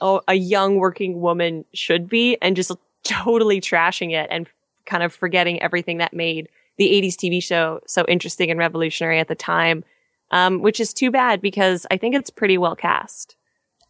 a, 0.00 0.20
a 0.28 0.34
young 0.34 0.76
working 0.76 1.20
woman 1.20 1.64
should 1.74 2.08
be 2.08 2.36
and 2.42 2.56
just 2.56 2.72
totally 3.02 3.60
trashing 3.60 4.12
it 4.12 4.28
and 4.30 4.48
kind 4.86 5.02
of 5.02 5.12
forgetting 5.12 5.60
everything 5.62 5.98
that 5.98 6.12
made 6.12 6.48
the 6.76 6.88
80s 6.88 7.14
TV 7.14 7.42
show 7.42 7.80
so 7.86 8.04
interesting 8.08 8.50
and 8.50 8.58
revolutionary 8.58 9.18
at 9.18 9.28
the 9.28 9.34
time. 9.34 9.84
Um, 10.32 10.62
which 10.62 10.78
is 10.78 10.94
too 10.94 11.10
bad 11.10 11.40
because 11.40 11.88
I 11.90 11.96
think 11.96 12.14
it's 12.14 12.30
pretty 12.30 12.56
well 12.56 12.76
cast. 12.76 13.34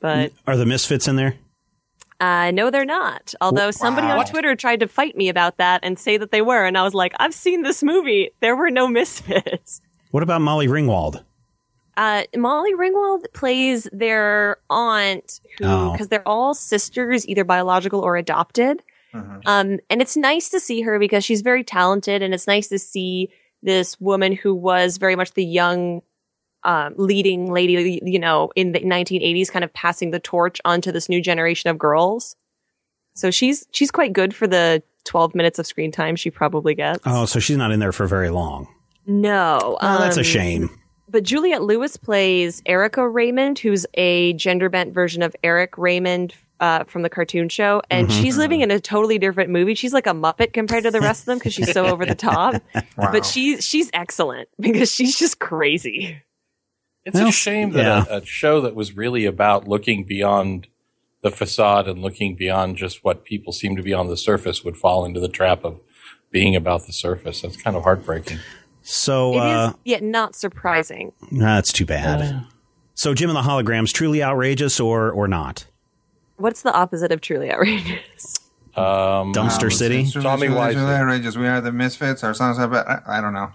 But 0.01 0.33
Are 0.47 0.57
the 0.57 0.67
Misfits 0.67 1.07
in 1.09 1.17
there? 1.17 1.35
uh, 2.21 2.51
no, 2.51 2.71
they're 2.71 2.85
not. 2.85 3.33
Although 3.41 3.71
somebody 3.71 4.07
on 4.09 4.25
Twitter 4.27 4.55
tried 4.57 4.81
to 4.81 4.89
fight 4.89 5.17
me 5.17 5.29
about 5.29 5.57
that 5.59 5.81
and 5.83 5.99
say 5.99 6.17
that 6.19 6.31
they 6.33 6.43
were, 6.43 6.65
and 6.65 6.77
I 6.77 6.83
was 6.83 6.95
like, 6.95 7.13
I've 7.19 7.35
seen 7.35 7.63
this 7.63 7.83
movie. 7.83 8.31
There 8.41 8.57
were 8.57 8.71
no 8.71 8.89
misfits. 9.01 9.81
What 10.11 10.23
about 10.23 10.41
Molly 10.43 10.67
Ringwald? 10.67 11.23
Uh, 11.97 12.23
Molly 12.37 12.73
Ringwald 12.75 13.25
plays 13.35 13.87
their 13.93 14.57
aunt, 14.71 15.41
who 15.59 15.65
Oh. 15.67 15.93
because 15.93 16.09
they're 16.09 16.27
all 16.27 16.55
sisters, 16.55 17.29
either 17.29 17.45
biological 17.45 18.01
or 18.01 18.17
adopted. 18.17 18.83
Um, 19.13 19.81
and 19.91 20.01
it's 20.01 20.17
nice 20.17 20.51
to 20.51 20.61
see 20.61 20.83
her 20.83 20.99
because 21.01 21.25
she's 21.25 21.41
very 21.43 21.65
talented, 21.65 22.23
and 22.23 22.33
it's 22.33 22.47
nice 22.47 22.69
to 22.69 22.79
see 22.79 23.29
this 23.63 24.01
woman 24.01 24.33
who 24.33 24.55
was 24.55 24.99
very 24.99 25.17
much 25.17 25.33
the 25.35 25.45
young, 25.45 26.01
um, 26.65 26.95
leading 26.97 27.51
lady, 27.53 28.01
you 28.05 28.19
know, 28.19 28.51
in 28.57 28.73
the 28.73 28.81
1980s, 28.81 29.51
kind 29.51 29.65
of 29.65 29.73
passing 29.73 30.11
the 30.11 30.21
torch 30.21 30.61
onto 30.65 30.93
this 30.93 31.09
new 31.09 31.21
generation 31.23 31.71
of 31.71 31.79
girls. 31.79 32.37
So 33.15 33.31
she's 33.31 33.67
she's 33.73 33.91
quite 33.91 34.13
good 34.13 34.35
for 34.35 34.47
the 34.47 34.83
12 35.05 35.35
minutes 35.35 35.59
of 35.59 35.67
screen 35.67 35.91
time 35.93 36.17
she 36.17 36.31
probably 36.31 36.75
gets. 36.75 37.01
Oh, 37.07 37.25
so 37.25 37.41
she's 37.41 37.57
not 37.57 37.73
in 37.73 37.81
there 37.81 37.93
for 37.93 38.07
very 38.07 38.31
long. 38.31 38.69
No, 39.07 39.79
Oh, 39.81 39.99
that's 39.99 40.17
a 40.17 40.21
um, 40.21 40.25
shame. 40.25 40.71
but 41.09 41.23
Juliette 41.25 41.63
Lewis 41.63 41.97
plays 41.97 42.63
Erica 42.67 43.09
Raymond, 43.09 43.59
who's 43.59 43.87
a 43.95 44.35
gender 44.35 44.69
bent 44.69 44.93
version 44.95 45.23
of 45.23 45.35
Eric 45.43 45.77
Raymond 45.79 46.35
uh, 46.61 46.85
from 46.85 47.03
the 47.03 47.09
cartoon 47.09 47.49
show. 47.49 47.81
And 47.91 48.09
Mm-hmm. 48.09 48.23
she's 48.23 48.37
living 48.37 48.61
in 48.61 48.71
a 48.71 48.79
totally 48.79 49.19
different 49.19 49.51
movie. 49.51 49.75
She's 49.75 49.95
like 49.95 50.07
a 50.07 50.11
Muppet 50.13 50.53
compared 50.53 50.85
to 50.85 50.91
the 50.91 51.01
rest 51.01 51.23
of 51.23 51.27
them 51.27 51.39
because 51.39 51.55
she's 51.55 51.73
so 51.73 51.87
over 51.87 52.05
the 52.07 52.15
top. 52.15 52.63
Wow. 52.97 53.13
But 53.13 53.25
she's 53.25 53.65
she's 53.67 53.91
excellent 53.95 54.49
because 54.61 54.93
she's 54.93 55.19
just 55.19 55.39
crazy. 55.41 56.23
It's 57.11 57.21
Well, 57.21 57.29
a 57.29 57.33
shame 57.33 57.71
that 57.73 57.83
yeah. 57.83 58.05
a, 58.17 58.19
a 58.21 58.25
show 58.27 58.61
that 58.63 58.75
was 58.75 58.97
really 58.97 59.25
about 59.27 59.69
looking 59.69 60.05
beyond 60.05 60.67
the 61.23 61.31
facade 61.31 61.87
and 61.87 62.01
looking 62.01 62.35
beyond 62.35 62.77
just 62.77 63.05
what 63.05 63.25
people 63.25 63.53
seem 63.53 63.77
to 63.77 63.83
be 63.83 63.93
on 63.93 64.09
the 64.09 64.17
surface 64.17 64.65
would 64.65 64.77
fall 64.77 65.05
into 65.05 65.21
the 65.21 65.29
trap 65.29 65.65
of 65.65 65.81
being 66.31 66.57
about 66.57 66.87
the 66.87 66.93
surface. 66.93 67.43
That's 67.43 67.57
kind 67.57 67.77
of 67.77 67.83
heartbreaking. 67.83 68.39
So 68.83 69.35
It 69.35 69.37
is 69.37 69.43
uh, 69.43 69.73
yet 69.85 70.03
not 70.03 70.35
surprising. 70.35 71.13
that's 71.33 71.73
too 71.73 71.85
bad. 71.85 72.47
So 72.95 73.13
Jem 73.15 73.29
and 73.31 73.37
the 73.37 73.43
Holograms, 73.43 73.93
truly 73.93 74.23
outrageous 74.23 74.81
or 74.81 75.11
or 75.11 75.29
not? 75.29 75.67
What's 76.37 76.63
the 76.63 76.73
opposite 76.73 77.13
of 77.13 77.21
truly 77.21 77.51
outrageous? 77.53 78.37
Um, 78.77 79.35
Dumpster 79.35 79.71
City. 79.73 80.03
It's 80.03 80.15
really, 80.17 80.25
Tommy 80.25 80.47
truly, 80.47 80.73
truly 80.75 80.93
outrageous. 80.95 81.37
We 81.37 81.47
are 81.49 81.61
the 81.61 81.73
misfits. 81.73 82.23
Our 82.25 82.33
songs 82.35 82.59
are 82.59 82.69
bad. 82.69 82.87
I, 82.87 83.19
I 83.19 83.21
don't 83.21 83.35
know. 83.35 83.51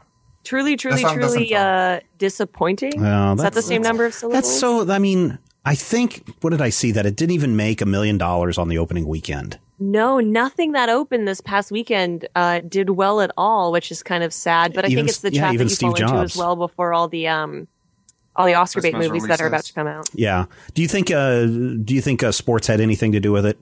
Truly, 0.46 0.78
truly, 0.78 1.04
truly 1.04 1.54
uh, 1.56 2.00
disappointing. 2.18 3.02
Well, 3.02 3.34
is 3.34 3.38
that 3.40 3.44
the 3.52 3.56
that's- 3.56 3.66
same 3.66 3.82
number 3.82 4.06
of 4.06 4.14
syllables? 4.14 4.44
That's 4.44 4.60
so. 4.60 4.90
I 4.90 5.00
mean, 5.00 5.38
I 5.66 5.76
think 5.76 6.24
what 6.42 6.52
did 6.52 6.62
I 6.62 6.70
see 6.70 6.92
that 6.92 7.06
it 7.06 7.16
didn't 7.16 7.34
even 7.34 7.56
make 7.56 7.82
a 7.82 7.86
million 7.86 8.18
dollars 8.18 8.58
on 8.58 8.70
the 8.70 8.78
opening 8.78 9.08
weekend. 9.08 9.60
No, 9.80 10.20
nothing 10.22 10.72
that 10.72 10.88
opened 10.88 11.28
this 11.28 11.42
past 11.42 11.70
weekend 11.72 12.28
uh, 12.36 12.62
did 12.62 12.92
well 12.92 13.20
at 13.20 13.32
all, 13.36 13.74
which 13.74 13.92
is 13.92 14.02
kind 14.04 14.24
of 14.24 14.32
sad. 14.32 14.74
But 14.74 14.86
I 14.86 14.88
Even- 14.88 15.00
think 15.06 15.10
it's 15.10 15.18
the 15.20 15.34
yeah, 15.34 15.42
trap 15.42 15.54
even 15.56 15.68
that 15.68 15.72
you 15.72 15.76
Steve 15.76 15.98
fall 15.98 16.02
into 16.10 16.16
as 16.24 16.38
well 16.38 16.56
before 16.56 16.94
all 16.94 17.08
the 17.10 17.28
um, 17.28 17.68
all 18.36 18.46
the 18.46 18.54
Oscar 18.54 18.82
bait 18.82 18.92
Christmas 18.92 19.08
movies 19.08 19.28
that 19.28 19.42
are 19.42 19.48
about 19.48 19.66
to 19.66 19.74
come 19.74 19.88
out. 19.88 20.08
Yeah. 20.14 20.46
Do 20.76 20.82
you 20.82 20.88
think? 20.88 21.10
Uh, 21.12 21.46
do 21.46 21.94
you 21.96 22.02
think 22.02 22.22
uh, 22.24 22.32
sports 22.32 22.68
had 22.68 22.80
anything 22.80 23.12
to 23.14 23.20
do 23.20 23.32
with 23.32 23.46
it? 23.46 23.58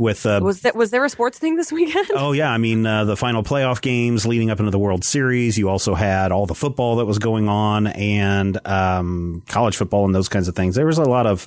With 0.00 0.24
uh, 0.24 0.40
Was 0.42 0.62
that 0.62 0.74
was 0.74 0.90
there 0.92 1.04
a 1.04 1.10
sports 1.10 1.38
thing 1.38 1.56
this 1.56 1.70
weekend? 1.70 2.06
Oh 2.14 2.32
yeah, 2.32 2.50
I 2.50 2.56
mean 2.56 2.86
uh, 2.86 3.04
the 3.04 3.18
final 3.18 3.42
playoff 3.42 3.82
games 3.82 4.26
leading 4.26 4.50
up 4.50 4.58
into 4.58 4.70
the 4.70 4.78
World 4.78 5.04
Series. 5.04 5.58
You 5.58 5.68
also 5.68 5.94
had 5.94 6.32
all 6.32 6.46
the 6.46 6.54
football 6.54 6.96
that 6.96 7.04
was 7.04 7.18
going 7.18 7.50
on 7.50 7.86
and 7.88 8.66
um, 8.66 9.42
college 9.46 9.76
football 9.76 10.06
and 10.06 10.14
those 10.14 10.30
kinds 10.30 10.48
of 10.48 10.56
things. 10.56 10.74
There 10.74 10.86
was 10.86 10.96
a 10.96 11.04
lot 11.04 11.26
of 11.26 11.46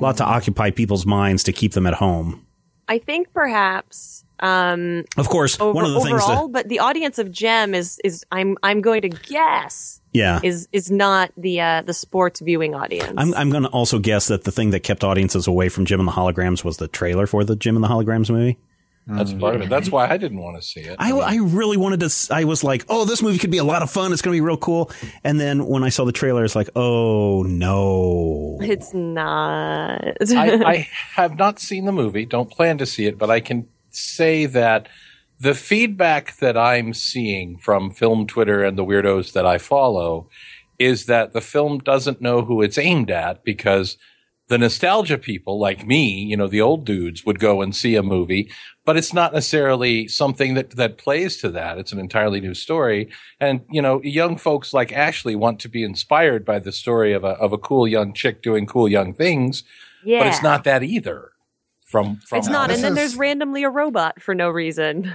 lot 0.00 0.16
to 0.16 0.24
occupy 0.24 0.72
people's 0.72 1.06
minds 1.06 1.44
to 1.44 1.52
keep 1.52 1.74
them 1.74 1.86
at 1.86 1.94
home. 1.94 2.44
I 2.88 2.98
think 2.98 3.32
perhaps 3.32 4.24
um, 4.40 5.04
Of 5.16 5.28
course, 5.28 5.60
over, 5.60 5.72
one 5.72 5.84
of 5.84 5.92
the 5.92 6.00
things 6.00 6.22
overall, 6.24 6.48
that 6.48 6.52
but 6.52 6.68
the 6.68 6.80
audience 6.80 7.20
of 7.20 7.30
Jem 7.30 7.72
is 7.72 8.00
is 8.02 8.26
I'm 8.32 8.58
I'm 8.64 8.80
going 8.80 9.02
to 9.02 9.10
guess 9.10 10.00
yeah. 10.12 10.40
is 10.42 10.68
is 10.72 10.90
not 10.90 11.32
the 11.36 11.60
uh, 11.60 11.82
the 11.82 11.94
sports 11.94 12.40
viewing 12.40 12.74
audience. 12.74 13.14
I'm, 13.16 13.34
I'm 13.34 13.50
going 13.50 13.64
to 13.64 13.68
also 13.70 13.98
guess 13.98 14.28
that 14.28 14.44
the 14.44 14.52
thing 14.52 14.70
that 14.70 14.80
kept 14.80 15.04
audiences 15.04 15.46
away 15.46 15.68
from 15.68 15.84
Jem 15.84 16.00
and 16.00 16.08
the 16.08 16.12
Holograms 16.12 16.64
was 16.64 16.76
the 16.76 16.88
trailer 16.88 17.26
for 17.26 17.44
the 17.44 17.56
Jem 17.56 17.76
and 17.76 17.84
the 17.84 17.88
Holograms 17.88 18.30
movie. 18.30 18.58
That's 19.06 19.32
part 19.32 19.56
of 19.56 19.62
it. 19.62 19.68
That's 19.68 19.90
why 19.90 20.08
I 20.08 20.16
didn't 20.16 20.38
want 20.38 20.56
to 20.56 20.62
see 20.62 20.80
it. 20.80 20.94
I, 20.96 21.10
I 21.10 21.36
really 21.36 21.76
wanted 21.76 22.00
to. 22.00 22.28
I 22.30 22.44
was 22.44 22.62
like, 22.62 22.84
oh, 22.88 23.04
this 23.04 23.20
movie 23.20 23.38
could 23.38 23.50
be 23.50 23.58
a 23.58 23.64
lot 23.64 23.82
of 23.82 23.90
fun. 23.90 24.12
It's 24.12 24.22
going 24.22 24.32
to 24.32 24.36
be 24.36 24.40
real 24.40 24.56
cool. 24.56 24.92
And 25.24 25.40
then 25.40 25.66
when 25.66 25.82
I 25.82 25.88
saw 25.88 26.04
the 26.04 26.12
trailer, 26.12 26.44
it's 26.44 26.54
like, 26.54 26.70
oh 26.76 27.42
no. 27.42 28.58
it's 28.60 28.94
not. 28.94 30.04
I, 30.04 30.54
I 30.64 30.88
have 31.14 31.36
not 31.36 31.58
seen 31.58 31.84
the 31.84 31.92
movie, 31.92 32.26
don't 32.26 32.50
plan 32.50 32.78
to 32.78 32.86
see 32.86 33.06
it, 33.06 33.18
but 33.18 33.28
I 33.28 33.40
can 33.40 33.66
say 33.90 34.46
that 34.46 34.88
the 35.42 35.54
feedback 35.54 36.36
that 36.36 36.56
I'm 36.56 36.94
seeing 36.94 37.58
from 37.58 37.90
film 37.90 38.28
Twitter 38.28 38.62
and 38.62 38.78
the 38.78 38.84
weirdos 38.84 39.32
that 39.32 39.44
I 39.44 39.58
follow 39.58 40.28
is 40.78 41.06
that 41.06 41.32
the 41.32 41.40
film 41.40 41.78
doesn't 41.78 42.20
know 42.20 42.42
who 42.42 42.62
it's 42.62 42.78
aimed 42.78 43.10
at 43.10 43.42
because 43.42 43.98
the 44.46 44.56
nostalgia 44.56 45.18
people 45.18 45.58
like 45.58 45.84
me, 45.84 46.22
you 46.22 46.36
know, 46.36 46.46
the 46.46 46.60
old 46.60 46.84
dudes 46.84 47.26
would 47.26 47.40
go 47.40 47.60
and 47.60 47.74
see 47.74 47.96
a 47.96 48.04
movie, 48.04 48.52
but 48.84 48.96
it's 48.96 49.12
not 49.12 49.32
necessarily 49.32 50.06
something 50.06 50.54
that, 50.54 50.70
that 50.76 50.96
plays 50.96 51.38
to 51.38 51.48
that. 51.50 51.76
It's 51.76 51.92
an 51.92 51.98
entirely 51.98 52.40
new 52.40 52.54
story. 52.54 53.10
And, 53.40 53.62
you 53.68 53.82
know, 53.82 54.00
young 54.04 54.36
folks 54.36 54.72
like 54.72 54.92
Ashley 54.92 55.34
want 55.34 55.58
to 55.60 55.68
be 55.68 55.82
inspired 55.82 56.44
by 56.44 56.60
the 56.60 56.70
story 56.72 57.12
of 57.12 57.24
a, 57.24 57.30
of 57.30 57.52
a 57.52 57.58
cool 57.58 57.88
young 57.88 58.12
chick 58.12 58.42
doing 58.42 58.64
cool 58.64 58.88
young 58.88 59.12
things 59.12 59.64
yeah, 60.04 60.20
but 60.20 60.28
it's 60.28 60.42
not 60.42 60.62
that 60.64 60.84
either. 60.84 61.32
From 61.80 62.16
from 62.16 62.38
It's 62.38 62.48
not. 62.48 62.70
And 62.70 62.82
then 62.82 62.94
there's 62.94 63.16
randomly 63.16 63.64
a 63.64 63.70
robot 63.70 64.22
for 64.22 64.34
no 64.34 64.48
reason. 64.48 65.14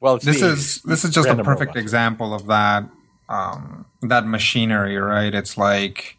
Well, 0.00 0.18
This 0.18 0.40
the- 0.40 0.48
is 0.52 0.82
this 0.82 1.04
is 1.04 1.10
just 1.14 1.28
a 1.28 1.36
perfect 1.36 1.70
robot. 1.70 1.76
example 1.82 2.34
of 2.34 2.46
that 2.46 2.88
um, 3.28 3.86
that 4.02 4.26
machinery, 4.26 4.96
right? 4.96 5.34
It's 5.34 5.56
like 5.56 6.16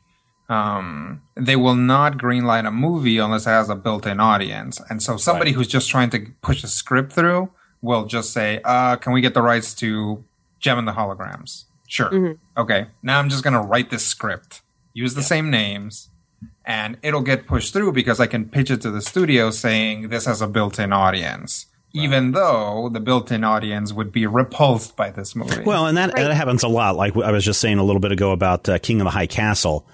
um, 0.49 1.21
they 1.35 1.55
will 1.55 1.75
not 1.75 2.17
greenlight 2.17 2.67
a 2.67 2.71
movie 2.71 3.17
unless 3.17 3.45
it 3.45 3.49
has 3.51 3.69
a 3.69 3.75
built-in 3.75 4.19
audience, 4.19 4.81
and 4.89 5.01
so 5.03 5.17
somebody 5.17 5.51
who's 5.51 5.67
just 5.67 5.89
trying 5.89 6.09
to 6.11 6.25
push 6.41 6.63
a 6.63 6.67
script 6.67 7.13
through 7.13 7.49
will 7.81 8.05
just 8.05 8.31
say, 8.33 8.59
uh, 8.65 8.95
"Can 8.97 9.13
we 9.13 9.21
get 9.21 9.33
the 9.33 9.41
rights 9.41 9.73
to 9.75 10.23
Jem 10.59 10.79
and 10.79 10.87
the 10.87 10.93
Holograms?" 10.93 11.65
Sure. 11.87 12.35
Okay. 12.57 12.87
Now 13.03 13.19
I'm 13.19 13.29
just 13.29 13.43
gonna 13.43 13.61
write 13.61 13.89
this 13.91 14.05
script, 14.05 14.61
use 14.93 15.13
the 15.15 15.23
same 15.23 15.49
names, 15.49 16.09
and 16.65 16.97
it'll 17.01 17.21
get 17.21 17.47
pushed 17.47 17.71
through 17.73 17.93
because 17.93 18.19
I 18.19 18.27
can 18.27 18.49
pitch 18.49 18.69
it 18.71 18.81
to 18.81 18.91
the 18.91 19.01
studio 19.01 19.51
saying 19.51 20.09
this 20.09 20.25
has 20.25 20.41
a 20.41 20.47
built-in 20.47 20.91
audience. 20.91 21.67
Even 22.01 22.31
though 22.31 22.89
the 22.91 22.99
built-in 22.99 23.43
audience 23.43 23.91
would 23.93 24.11
be 24.11 24.25
repulsed 24.27 24.95
by 24.95 25.09
this 25.11 25.35
movie. 25.35 25.63
Well, 25.63 25.87
and 25.87 25.97
that, 25.97 26.15
that 26.15 26.33
happens 26.33 26.63
a 26.63 26.67
lot. 26.67 26.95
Like 26.95 27.15
I 27.17 27.31
was 27.31 27.43
just 27.45 27.59
saying 27.61 27.77
a 27.79 27.83
little 27.83 27.99
bit 27.99 28.11
ago 28.11 28.31
about 28.31 28.67
uh, 28.69 28.77
King 28.79 29.01
of 29.01 29.05
the 29.05 29.11
High 29.11 29.27
Castle. 29.27 29.85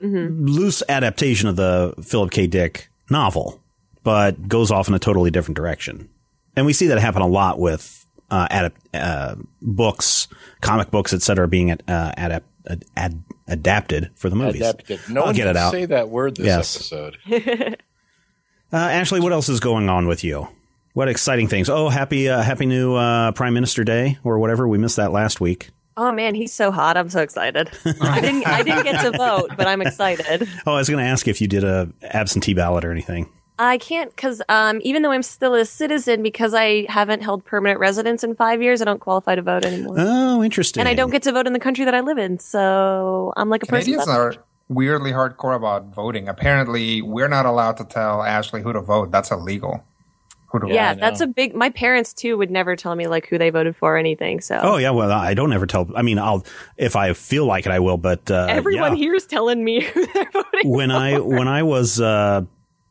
Loose 0.00 0.82
adaptation 0.88 1.48
of 1.48 1.56
the 1.56 1.92
Philip 2.02 2.30
K. 2.30 2.46
Dick 2.46 2.88
novel, 3.10 3.60
but 4.04 4.46
goes 4.48 4.70
off 4.70 4.86
in 4.88 4.94
a 4.94 4.98
totally 5.00 5.30
different 5.30 5.56
direction. 5.56 6.08
And 6.54 6.66
we 6.66 6.72
see 6.72 6.86
that 6.88 6.98
happen 7.00 7.20
a 7.22 7.26
lot 7.26 7.58
with 7.58 8.06
uh, 8.30 8.46
adap- 8.48 8.72
uh, 8.94 9.34
books, 9.60 10.28
comic 10.60 10.90
books, 10.92 11.12
etc., 11.12 11.48
being 11.48 11.70
at, 11.70 11.82
uh, 11.88 12.12
adap- 12.16 12.42
ad- 12.68 12.84
ad- 12.96 13.22
adapted 13.48 14.10
for 14.14 14.30
the 14.30 14.36
movies. 14.36 14.60
Adapted. 14.60 15.00
No 15.08 15.20
I'll 15.22 15.26
one 15.26 15.34
get 15.34 15.42
can 15.42 15.50
it 15.50 15.56
out. 15.56 15.72
say 15.72 15.84
that 15.86 16.08
word 16.10 16.36
this 16.36 16.46
Yes. 16.46 16.76
episode. 16.76 17.76
Uh, 18.70 18.76
Ashley, 18.76 19.18
what 19.18 19.32
else 19.32 19.48
is 19.48 19.60
going 19.60 19.88
on 19.88 20.06
with 20.06 20.22
you? 20.22 20.46
What 20.98 21.08
exciting 21.08 21.46
things? 21.46 21.70
Oh, 21.70 21.88
happy 21.88 22.28
uh, 22.28 22.42
happy 22.42 22.66
new 22.66 22.96
uh, 22.96 23.30
Prime 23.30 23.54
Minister 23.54 23.84
Day 23.84 24.18
or 24.24 24.40
whatever. 24.40 24.66
We 24.66 24.78
missed 24.78 24.96
that 24.96 25.12
last 25.12 25.40
week. 25.40 25.70
Oh 25.96 26.10
man, 26.10 26.34
he's 26.34 26.52
so 26.52 26.72
hot. 26.72 26.96
I'm 26.96 27.08
so 27.08 27.20
excited. 27.20 27.70
I 28.00 28.20
didn't 28.20 28.44
I 28.44 28.64
didn't 28.64 28.82
get 28.82 29.02
to 29.02 29.16
vote, 29.16 29.52
but 29.56 29.68
I'm 29.68 29.80
excited. 29.80 30.48
Oh, 30.66 30.72
I 30.72 30.78
was 30.78 30.88
going 30.88 30.98
to 30.98 31.08
ask 31.08 31.28
if 31.28 31.40
you 31.40 31.46
did 31.46 31.62
a 31.62 31.88
absentee 32.02 32.52
ballot 32.52 32.84
or 32.84 32.90
anything. 32.90 33.30
I 33.60 33.78
can't 33.78 34.10
because 34.10 34.42
um, 34.48 34.80
even 34.82 35.02
though 35.02 35.12
I'm 35.12 35.22
still 35.22 35.54
a 35.54 35.64
citizen, 35.64 36.20
because 36.20 36.52
I 36.52 36.84
haven't 36.88 37.22
held 37.22 37.44
permanent 37.44 37.78
residence 37.78 38.24
in 38.24 38.34
five 38.34 38.60
years, 38.60 38.82
I 38.82 38.84
don't 38.84 38.98
qualify 38.98 39.36
to 39.36 39.42
vote 39.42 39.64
anymore. 39.64 39.94
Oh, 40.00 40.42
interesting. 40.42 40.80
and 40.80 40.88
I 40.88 40.94
don't 40.94 41.10
get 41.10 41.22
to 41.22 41.32
vote 41.32 41.46
in 41.46 41.52
the 41.52 41.60
country 41.60 41.84
that 41.84 41.94
I 41.94 42.00
live 42.00 42.18
in, 42.18 42.40
so 42.40 43.32
I'm 43.36 43.48
like 43.48 43.62
a 43.62 43.66
person. 43.66 43.84
Canadians 43.84 44.06
that's- 44.06 44.36
are 44.36 44.44
weirdly 44.68 45.12
hardcore 45.12 45.54
about 45.54 45.94
voting. 45.94 46.28
Apparently, 46.28 47.02
we're 47.02 47.28
not 47.28 47.46
allowed 47.46 47.76
to 47.76 47.84
tell 47.84 48.24
Ashley 48.24 48.62
who 48.62 48.72
to 48.72 48.80
vote. 48.80 49.12
That's 49.12 49.30
illegal. 49.30 49.84
Yeah, 50.66 50.94
that's 50.94 51.20
a 51.20 51.26
big. 51.26 51.54
My 51.54 51.70
parents 51.70 52.14
too 52.14 52.38
would 52.38 52.50
never 52.50 52.74
tell 52.74 52.94
me 52.94 53.06
like 53.06 53.26
who 53.26 53.38
they 53.38 53.50
voted 53.50 53.76
for 53.76 53.94
or 53.94 53.98
anything. 53.98 54.40
So 54.40 54.58
Oh 54.60 54.76
yeah, 54.78 54.90
well 54.90 55.10
I 55.10 55.34
don't 55.34 55.52
ever 55.52 55.66
tell. 55.66 55.90
I 55.94 56.02
mean, 56.02 56.18
I'll 56.18 56.44
if 56.76 56.96
I 56.96 57.12
feel 57.12 57.44
like 57.44 57.66
it, 57.66 57.72
I 57.72 57.80
will. 57.80 57.98
But 57.98 58.30
uh, 58.30 58.46
everyone 58.48 58.96
yeah. 58.96 59.04
here's 59.04 59.26
telling 59.26 59.62
me 59.62 59.80
who 59.94 60.06
they're 60.06 60.30
voting. 60.32 60.70
when 60.70 60.90
I 60.90 61.18
when 61.18 61.48
I 61.48 61.62
was 61.62 62.00
uh, 62.00 62.42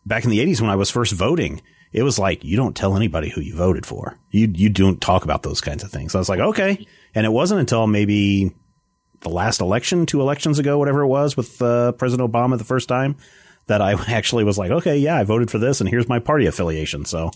back 0.06 0.24
in 0.24 0.30
the 0.30 0.40
'80s 0.40 0.62
when 0.62 0.70
I 0.70 0.76
was 0.76 0.92
first 0.92 1.14
voting, 1.14 1.62
it 1.92 2.04
was 2.04 2.20
like 2.20 2.44
you 2.44 2.58
don't 2.58 2.76
tell 2.76 2.96
anybody 2.96 3.30
who 3.30 3.42
you 3.42 3.56
voted 3.56 3.86
for. 3.86 4.20
You 4.30 4.52
you 4.54 4.70
don't 4.70 5.02
talk 5.02 5.24
about 5.24 5.44
those 5.44 5.62
kinds 5.62 5.84
of 5.84 5.92
things. 5.92 6.14
I 6.14 6.20
was 6.20 6.30
like, 6.30 6.40
okay, 6.40 6.86
and 7.16 7.26
it 7.26 7.32
wasn't 7.32 7.60
until 7.60 7.88
maybe 7.88 8.54
the 9.22 9.30
last 9.30 9.62
election, 9.62 10.06
two 10.06 10.22
elections 10.22 10.60
ago, 10.60 10.78
whatever 10.78 11.02
it 11.02 11.08
was, 11.08 11.36
with 11.36 11.60
uh, 11.62 11.92
President 11.94 12.32
Obama 12.32 12.58
the 12.58 12.64
first 12.64 12.88
time, 12.88 13.16
that 13.68 13.82
I 13.82 13.94
actually 14.08 14.44
was 14.44 14.58
like, 14.58 14.72
okay, 14.72 14.98
yeah, 14.98 15.18
I 15.18 15.24
voted 15.24 15.50
for 15.52 15.58
this, 15.60 15.80
and 15.82 15.90
here's 15.90 16.08
my 16.10 16.20
party 16.20 16.46
affiliation. 16.46 17.06
So, 17.06 17.32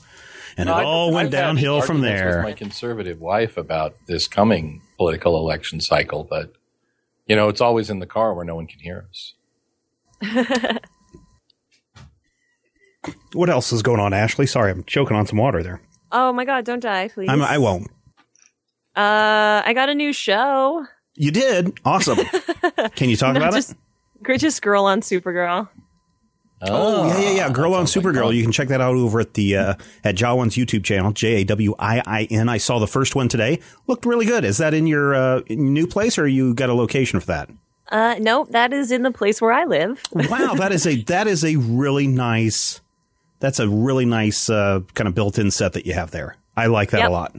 and 0.58 0.68
No, 0.68 0.74
it 0.74 0.78
I've- 0.80 0.86
all 0.86 1.12
went 1.14 1.28
I've 1.28 1.32
downhill 1.32 1.82
from 1.82 2.02
there. 2.02 2.38
With 2.38 2.46
my 2.46 2.54
conservative 2.54 3.20
wife 3.22 3.58
about 3.58 3.96
this 4.08 4.28
coming 4.28 4.82
political 4.98 5.38
election 5.38 5.80
cycle, 5.82 6.24
but 6.24 6.54
you 7.28 7.36
know, 7.36 7.48
it's 7.50 7.62
always 7.62 7.90
in 7.90 8.00
the 8.00 8.06
car 8.06 8.34
where 8.34 8.44
no 8.46 8.56
one 8.56 8.68
can 8.68 8.80
hear 8.80 9.06
us. 9.10 9.34
What 13.34 13.50
else 13.50 13.72
is 13.74 13.82
going 13.82 14.00
on, 14.00 14.14
Ashley? 14.14 14.46
Sorry, 14.46 14.70
I'm 14.72 14.84
choking 14.84 15.16
on 15.18 15.26
some 15.26 15.40
water 15.40 15.64
there. 15.64 15.82
Oh 16.12 16.32
my 16.34 16.46
god, 16.46 16.66
don't 16.66 16.82
die, 16.82 17.08
please. 17.08 17.30
I'm, 17.30 17.42
I 17.42 17.58
won't. 17.58 17.88
uh, 18.96 19.64
I 19.66 19.72
got 19.74 19.90
a 19.90 19.96
new 19.96 20.14
show. 20.14 20.86
You 21.16 21.32
did 21.32 21.80
awesome. 21.84 22.18
Can 22.96 23.10
you 23.10 23.16
talk 23.18 23.34
Not 23.34 23.38
about 23.38 23.54
just, 23.54 23.72
it? 24.24 24.38
Just 24.38 24.62
girl 24.62 24.86
on 24.86 25.02
Supergirl. 25.02 25.68
Oh, 26.64 27.07
yeah, 27.07 27.20
yeah, 27.20 27.32
yeah. 27.32 27.49
Girl 27.49 27.74
on 27.74 27.88
sounds 27.88 27.95
like 28.05 28.16
Supergirl. 28.16 28.36
you 28.36 28.43
can 28.43 28.51
check 28.51 28.68
that 28.68 28.82
out 28.82 28.95
over 28.95 29.20
at 29.20 29.34
the 29.34 29.55
uh, 29.57 29.74
at 30.03 30.16
Jawiin's 30.16 30.55
YouTube 30.55 30.84
channel, 30.84 31.12
J 31.12 31.41
A 31.41 31.43
W 31.45 31.74
I 31.80 32.01
I 32.05 32.28
N. 32.30 32.49
I 32.49 32.57
saw 32.57 32.78
the 32.80 32.88
first 32.88 33.16
one 33.16 33.28
today. 33.28 33.59
Looked 33.88 34.05
really 34.05 34.26
good. 34.26 34.45
Is 34.45 34.57
that 34.59 34.74
in 34.74 34.86
your 34.88 35.16
uh, 35.16 35.41
new 35.49 35.88
place, 35.88 36.18
or 36.20 36.28
you 36.28 36.53
got 36.53 36.70
a 36.70 36.74
location 36.74 37.20
for 37.20 37.26
that? 37.28 37.49
Uh, 37.89 38.16
no, 38.20 38.45
that 38.51 38.72
is 38.74 38.91
in 38.91 39.01
the 39.03 39.12
place 39.12 39.41
where 39.41 39.51
I 39.51 39.66
live. 39.66 40.01
Wow, 40.14 40.53
that 40.57 40.72
is 40.72 40.86
a 40.86 41.01
that 41.03 41.28
is 41.28 41.43
a 41.43 41.55
really 41.57 42.07
nice. 42.07 42.80
That's 43.39 43.59
a 43.59 43.68
really 43.68 44.05
nice 44.05 44.49
uh, 44.49 44.82
kind 44.93 45.07
of 45.07 45.16
built-in 45.16 45.49
set 45.49 45.74
that 45.74 45.88
you 45.88 45.93
have 45.93 46.12
there. 46.12 46.36
I 46.55 46.68
like 46.68 46.91
that 46.91 46.99
Yep. 46.99 47.09
a 47.09 47.12
lot. 47.12 47.36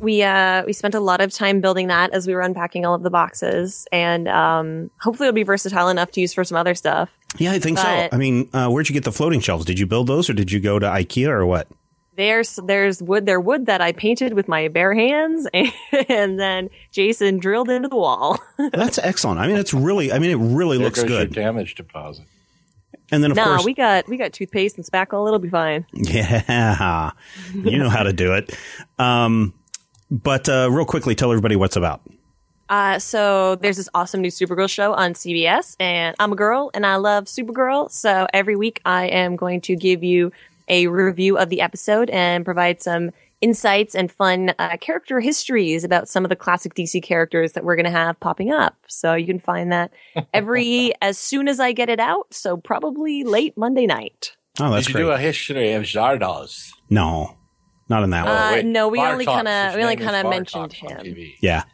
We 0.00 0.22
uh 0.22 0.62
we 0.66 0.72
spent 0.72 0.94
a 0.94 1.00
lot 1.00 1.20
of 1.20 1.32
time 1.32 1.60
building 1.60 1.86
that 1.88 2.10
as 2.12 2.26
we 2.26 2.34
were 2.34 2.40
unpacking 2.40 2.84
all 2.84 2.94
of 2.94 3.02
the 3.02 3.10
boxes 3.10 3.86
and 3.92 4.28
um 4.28 4.90
hopefully 5.00 5.28
it'll 5.28 5.34
be 5.34 5.42
versatile 5.42 5.88
enough 5.88 6.10
to 6.12 6.20
use 6.20 6.32
for 6.32 6.44
some 6.44 6.56
other 6.56 6.74
stuff 6.74 7.08
Yeah, 7.38 7.52
I 7.52 7.58
think 7.58 7.78
so. 7.78 8.08
I 8.12 8.16
mean, 8.16 8.48
uh, 8.52 8.68
where'd 8.68 8.88
you 8.88 8.92
get 8.92 9.04
the 9.04 9.12
floating 9.12 9.40
shelves? 9.40 9.64
Did 9.64 9.78
you 9.78 9.86
build 9.86 10.06
those, 10.06 10.28
or 10.28 10.34
did 10.34 10.52
you 10.52 10.60
go 10.60 10.78
to 10.78 10.86
IKEA, 10.86 11.28
or 11.28 11.46
what? 11.46 11.68
there's 12.14 12.58
there's 12.66 13.02
wood 13.02 13.24
there 13.24 13.40
wood 13.40 13.64
that 13.64 13.80
i 13.80 13.90
painted 13.90 14.34
with 14.34 14.46
my 14.46 14.68
bare 14.68 14.92
hands 14.92 15.48
and, 15.54 15.72
and 16.10 16.38
then 16.38 16.68
jason 16.90 17.38
drilled 17.38 17.70
into 17.70 17.88
the 17.88 17.96
wall 17.96 18.38
That's 18.72 18.98
excellent. 18.98 19.40
I 19.40 19.46
mean, 19.46 19.56
it's 19.56 19.72
really. 19.72 20.12
I 20.12 20.18
mean, 20.18 20.30
it 20.30 20.36
really 20.36 20.76
There 20.76 20.84
looks 20.86 21.00
goes 21.00 21.10
your 21.10 21.20
good. 21.20 21.32
damage 21.34 21.74
deposit. 21.74 22.26
And 23.10 23.22
then 23.24 23.30
of 23.30 23.36
nah 23.38 23.44
course, 23.44 23.64
we 23.64 23.72
got 23.74 24.06
we 24.08 24.16
got 24.18 24.32
toothpaste 24.34 24.76
and 24.76 24.84
spackle 24.86 25.26
it'll 25.26 25.38
be 25.38 25.48
fine 25.48 25.86
Yeah, 25.94 27.10
you 27.54 27.78
know 27.78 27.88
how 27.88 28.02
to 28.02 28.12
do 28.12 28.34
it. 28.34 28.56
Um, 28.98 29.54
but 30.12 30.48
uh, 30.48 30.68
real 30.70 30.84
quickly, 30.84 31.14
tell 31.14 31.30
everybody 31.32 31.56
what's 31.56 31.76
about. 31.76 32.02
Uh, 32.68 32.98
so 32.98 33.56
there's 33.56 33.76
this 33.76 33.88
awesome 33.94 34.20
new 34.20 34.30
Supergirl 34.30 34.68
show 34.70 34.94
on 34.94 35.14
CBS, 35.14 35.76
and 35.80 36.14
I'm 36.18 36.32
a 36.32 36.36
girl 36.36 36.70
and 36.74 36.86
I 36.86 36.96
love 36.96 37.24
Supergirl. 37.24 37.90
So 37.90 38.26
every 38.32 38.56
week 38.56 38.80
I 38.84 39.06
am 39.06 39.36
going 39.36 39.60
to 39.62 39.76
give 39.76 40.02
you 40.02 40.32
a 40.68 40.86
review 40.86 41.36
of 41.36 41.48
the 41.48 41.60
episode 41.60 42.08
and 42.10 42.44
provide 42.44 42.80
some 42.80 43.10
insights 43.42 43.94
and 43.94 44.10
fun 44.10 44.54
uh, 44.58 44.76
character 44.80 45.18
histories 45.18 45.82
about 45.84 46.08
some 46.08 46.24
of 46.24 46.28
the 46.28 46.36
classic 46.36 46.74
DC 46.74 47.02
characters 47.02 47.52
that 47.52 47.64
we're 47.64 47.74
going 47.76 47.84
to 47.84 47.90
have 47.90 48.18
popping 48.20 48.52
up. 48.52 48.76
So 48.86 49.14
you 49.14 49.26
can 49.26 49.40
find 49.40 49.72
that 49.72 49.90
every 50.32 50.92
as 51.02 51.18
soon 51.18 51.48
as 51.48 51.58
I 51.60 51.72
get 51.72 51.88
it 51.88 52.00
out. 52.00 52.32
So 52.32 52.56
probably 52.56 53.24
late 53.24 53.58
Monday 53.58 53.86
night. 53.86 54.36
Oh, 54.60 54.70
that's 54.70 54.86
Did 54.86 54.90
you 54.90 54.94
great. 54.94 55.02
do 55.04 55.10
a 55.10 55.18
history 55.18 55.72
of 55.72 55.82
Zardos? 55.82 56.70
no, 56.88 57.36
not 57.92 58.02
in 58.04 58.10
that 58.10 58.24
one. 58.24 58.34
Uh, 58.34 58.50
wait, 58.52 58.64
no, 58.64 58.88
we 58.88 58.98
only 59.00 59.26
kinda- 59.26 59.72
we 59.76 59.82
only 59.82 59.96
kinda 59.96 60.28
mentioned 60.28 60.72
him. 60.72 61.16
Yeah, 61.40 61.64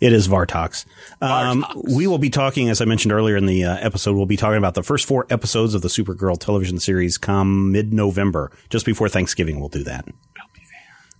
it 0.00 0.12
is 0.12 0.28
Vartox. 0.28 0.84
Um, 1.20 1.64
Vartox. 1.64 1.94
we 1.96 2.06
will 2.06 2.18
be 2.18 2.30
talking, 2.30 2.68
as 2.70 2.80
I 2.80 2.84
mentioned 2.84 3.12
earlier 3.12 3.36
in 3.36 3.46
the 3.46 3.64
uh, 3.64 3.76
episode, 3.80 4.14
we'll 4.16 4.26
be 4.26 4.36
talking 4.36 4.58
about 4.58 4.74
the 4.74 4.82
first 4.82 5.06
four 5.06 5.26
episodes 5.30 5.74
of 5.74 5.82
the 5.82 5.88
Supergirl 5.88 6.38
television 6.38 6.78
series 6.78 7.18
come 7.18 7.72
mid-November, 7.72 8.52
just 8.70 8.86
before 8.86 9.08
Thanksgiving. 9.08 9.58
We'll 9.58 9.68
do 9.68 9.82
that. 9.84 10.06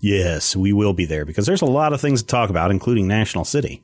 Yes, 0.00 0.54
we 0.54 0.72
will 0.72 0.92
be 0.92 1.06
there 1.06 1.24
because 1.24 1.46
there's 1.46 1.62
a 1.62 1.66
lot 1.66 1.92
of 1.92 2.00
things 2.00 2.20
to 2.22 2.26
talk 2.28 2.50
about, 2.50 2.70
including 2.70 3.08
National 3.08 3.44
City. 3.44 3.82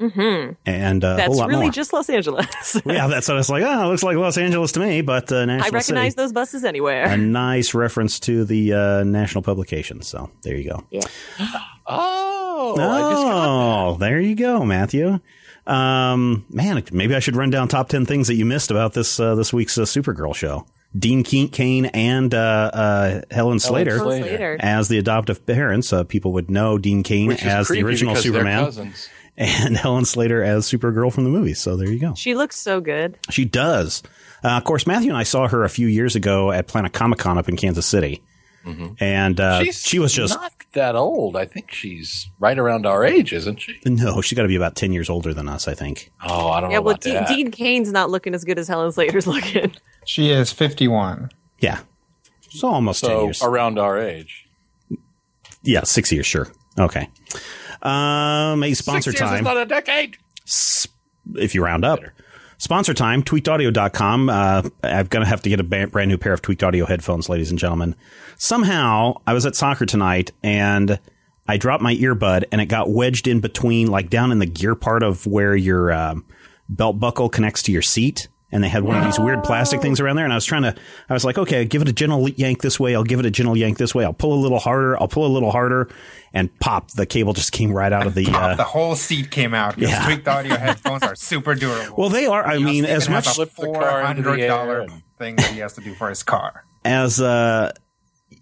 Mm-hmm. 0.00 0.52
And 0.64 1.04
uh, 1.04 1.08
a 1.08 1.16
That's 1.16 1.34
lot 1.36 1.48
really 1.48 1.66
more. 1.66 1.72
just 1.72 1.92
Los 1.92 2.08
Angeles. 2.08 2.80
yeah, 2.86 3.08
that's 3.08 3.26
what 3.28 3.34
I 3.34 3.38
was 3.38 3.50
like. 3.50 3.64
Oh, 3.66 3.82
it 3.84 3.86
looks 3.86 4.02
like 4.04 4.16
Los 4.16 4.38
Angeles 4.38 4.72
to 4.72 4.80
me, 4.80 5.02
but 5.02 5.30
uh, 5.32 5.44
National 5.44 5.66
I 5.66 5.76
recognize 5.76 6.12
City. 6.12 6.22
those 6.22 6.32
buses 6.32 6.64
anywhere. 6.64 7.04
a 7.06 7.16
nice 7.16 7.74
reference 7.74 8.20
to 8.20 8.44
the 8.44 8.72
uh, 8.74 9.04
national 9.04 9.42
publication. 9.42 10.02
So 10.02 10.30
there 10.42 10.56
you 10.56 10.70
go. 10.70 10.84
yeah. 10.90 11.00
Oh, 11.90 12.74
I 12.78 13.10
just 13.12 13.22
Oh, 13.26 13.96
there 13.98 14.20
you 14.20 14.34
go, 14.34 14.64
Matthew. 14.64 15.20
Um, 15.66 16.44
man, 16.50 16.82
maybe 16.92 17.14
I 17.14 17.18
should 17.20 17.34
run 17.36 17.48
down 17.50 17.68
top 17.68 17.88
ten 17.88 18.04
things 18.04 18.26
that 18.28 18.34
you 18.34 18.44
missed 18.44 18.70
about 18.70 18.92
this 18.94 19.18
uh, 19.18 19.34
this 19.34 19.52
week's 19.52 19.78
uh, 19.78 19.82
Supergirl 19.82 20.34
show. 20.34 20.66
Dean 20.98 21.22
Ke- 21.22 21.52
Cain 21.52 21.86
and 21.86 22.34
uh, 22.34 22.70
uh, 22.72 23.20
Helen 23.30 23.58
Slater 23.58 23.98
Slater. 23.98 24.26
Slater. 24.28 24.56
as 24.60 24.88
the 24.88 24.98
adoptive 24.98 25.44
parents. 25.46 25.92
Uh, 25.92 26.04
people 26.04 26.32
would 26.32 26.50
know 26.50 26.78
Dean 26.78 27.02
Cain 27.02 27.32
as 27.32 27.68
the 27.68 27.82
original 27.82 28.12
because 28.14 28.24
they're 28.24 28.32
Superman 28.32 28.64
cousins. 28.64 29.08
And 29.38 29.76
Helen 29.78 30.04
Slater 30.04 30.42
as 30.42 30.66
Supergirl 30.66 31.12
from 31.12 31.22
the 31.24 31.30
movie. 31.30 31.54
So 31.54 31.76
there 31.76 31.88
you 31.88 31.98
go. 32.00 32.14
She 32.14 32.34
looks 32.34 32.58
so 32.60 32.80
good. 32.80 33.16
She 33.30 33.44
does. 33.44 34.02
Uh, 34.44 34.48
of 34.56 34.64
course, 34.64 34.84
Matthew 34.86 35.08
and 35.10 35.16
I 35.16 35.22
saw 35.22 35.46
her 35.48 35.62
a 35.64 35.68
few 35.70 35.86
years 35.86 36.14
ago 36.16 36.50
at 36.50 36.66
Planet 36.66 36.92
Comic 36.92 37.18
Con 37.20 37.38
up 37.38 37.48
in 37.48 37.56
Kansas 37.56 37.86
City, 37.86 38.22
and 39.00 39.40
uh, 39.40 39.62
She's 39.62 39.80
she 39.82 39.98
was 39.98 40.12
just 40.12 40.34
not 40.34 40.52
that 40.74 40.94
old. 40.94 41.36
I 41.36 41.44
think 41.46 41.72
she's 41.72 42.28
right 42.38 42.58
around 42.58 42.84
our 42.84 43.04
age, 43.04 43.32
isn't 43.32 43.60
she? 43.60 43.78
no, 43.86 44.20
she's 44.20 44.36
got 44.36 44.42
to 44.42 44.48
be 44.48 44.56
about 44.56 44.76
ten 44.76 44.92
years 44.92 45.08
older 45.08 45.32
than 45.32 45.48
us, 45.48 45.66
I 45.68 45.74
think. 45.74 46.10
Oh, 46.22 46.48
I 46.50 46.60
don't 46.60 46.70
Yeah, 46.70 46.76
know 46.78 46.82
well, 46.82 46.90
about 46.94 47.00
De- 47.02 47.12
that. 47.14 47.28
Dean 47.28 47.50
Cain's 47.50 47.90
not 47.90 48.10
looking 48.10 48.34
as 48.34 48.44
good 48.44 48.58
as 48.58 48.68
Helen 48.68 48.92
Slater's 48.92 49.26
looking. 49.28 49.72
She 50.04 50.30
is 50.30 50.52
51. 50.52 51.30
Yeah, 51.60 51.80
so 52.50 52.68
almost 52.68 53.00
ten 53.02 53.10
so 53.10 53.24
years. 53.24 53.42
around 53.42 53.78
our 53.78 53.98
age. 53.98 54.46
Yeah, 55.62 55.82
six 55.84 56.12
years, 56.12 56.26
sure. 56.26 56.48
Okay. 56.78 57.08
Um, 57.82 58.62
a 58.62 58.74
sponsor 58.74 59.10
Six 59.10 59.20
years 59.20 59.30
time. 59.30 59.38
is 59.40 59.44
not 59.44 59.56
a 59.56 59.66
decade. 59.66 60.16
if 61.36 61.54
you 61.54 61.62
round 61.64 61.84
up. 61.84 62.00
Sponsor 62.60 62.92
time, 62.92 63.22
tweakedaudio.com. 63.22 64.28
Uh, 64.28 64.62
I'm 64.82 65.06
going 65.06 65.22
to 65.22 65.28
have 65.28 65.42
to 65.42 65.48
get 65.48 65.60
a 65.60 65.62
brand 65.62 66.08
new 66.08 66.18
pair 66.18 66.32
of 66.32 66.42
tweaked 66.42 66.64
audio 66.64 66.86
headphones, 66.86 67.28
ladies 67.28 67.50
and 67.50 67.58
gentlemen. 67.58 67.94
Somehow, 68.36 69.14
I 69.28 69.32
was 69.32 69.46
at 69.46 69.54
soccer 69.54 69.86
tonight 69.86 70.32
and 70.42 70.98
I 71.46 71.56
dropped 71.56 71.82
my 71.84 71.94
earbud 71.94 72.44
and 72.50 72.60
it 72.60 72.66
got 72.66 72.90
wedged 72.90 73.28
in 73.28 73.40
between, 73.40 73.86
like 73.88 74.10
down 74.10 74.32
in 74.32 74.40
the 74.40 74.46
gear 74.46 74.74
part 74.74 75.04
of 75.04 75.24
where 75.24 75.54
your 75.54 75.92
um, 75.92 76.26
belt 76.68 76.98
buckle 76.98 77.28
connects 77.28 77.62
to 77.64 77.72
your 77.72 77.82
seat. 77.82 78.26
And 78.50 78.64
they 78.64 78.68
had 78.68 78.82
one 78.82 78.96
of 78.96 79.04
these 79.04 79.18
weird 79.18 79.44
plastic 79.44 79.82
things 79.82 80.00
around 80.00 80.16
there. 80.16 80.24
And 80.24 80.32
I 80.32 80.36
was 80.36 80.46
trying 80.46 80.62
to, 80.62 80.74
I 81.10 81.12
was 81.12 81.22
like, 81.22 81.36
okay, 81.36 81.66
give 81.66 81.82
it 81.82 81.88
a 81.88 81.92
gentle 81.92 82.26
yank 82.30 82.62
this 82.62 82.80
way. 82.80 82.94
I'll 82.94 83.04
give 83.04 83.20
it 83.20 83.26
a 83.26 83.30
gentle 83.30 83.54
yank 83.54 83.76
this 83.76 83.94
way. 83.94 84.04
I'll 84.04 84.14
pull 84.14 84.32
a 84.32 84.40
little 84.40 84.58
harder. 84.58 84.98
I'll 84.98 85.08
pull 85.08 85.26
a 85.26 85.28
little 85.28 85.50
harder. 85.50 85.90
And 86.32 86.56
pop, 86.58 86.90
the 86.92 87.04
cable 87.04 87.34
just 87.34 87.52
came 87.52 87.72
right 87.72 87.92
out 87.92 88.06
of 88.06 88.14
the. 88.14 88.26
Uh, 88.38 88.54
the 88.54 88.64
whole 88.64 88.94
seat 88.94 89.30
came 89.30 89.52
out 89.52 89.76
yeah. 89.78 90.04
tweaked 90.04 90.28
audio 90.28 90.56
headphones 90.58 91.02
are 91.02 91.16
super 91.16 91.54
durable. 91.54 91.96
well, 91.96 92.08
they 92.08 92.26
are. 92.26 92.44
I 92.44 92.58
mean, 92.58 92.84
Steven 92.84 92.96
as 92.96 93.08
much 93.08 93.26
a 93.26 93.30
Flip 93.30 93.48
the 93.50 93.54
four 93.54 93.74
car 93.74 94.00
into 94.02 94.22
the 94.22 94.28
hundred 94.30 94.46
dollar 94.46 94.86
thing 95.18 95.36
that 95.36 95.50
he 95.52 95.58
has 95.58 95.72
to 95.74 95.80
do 95.80 95.94
for 95.94 96.08
his 96.08 96.22
car. 96.22 96.64
as 96.84 97.20
uh 97.20 97.72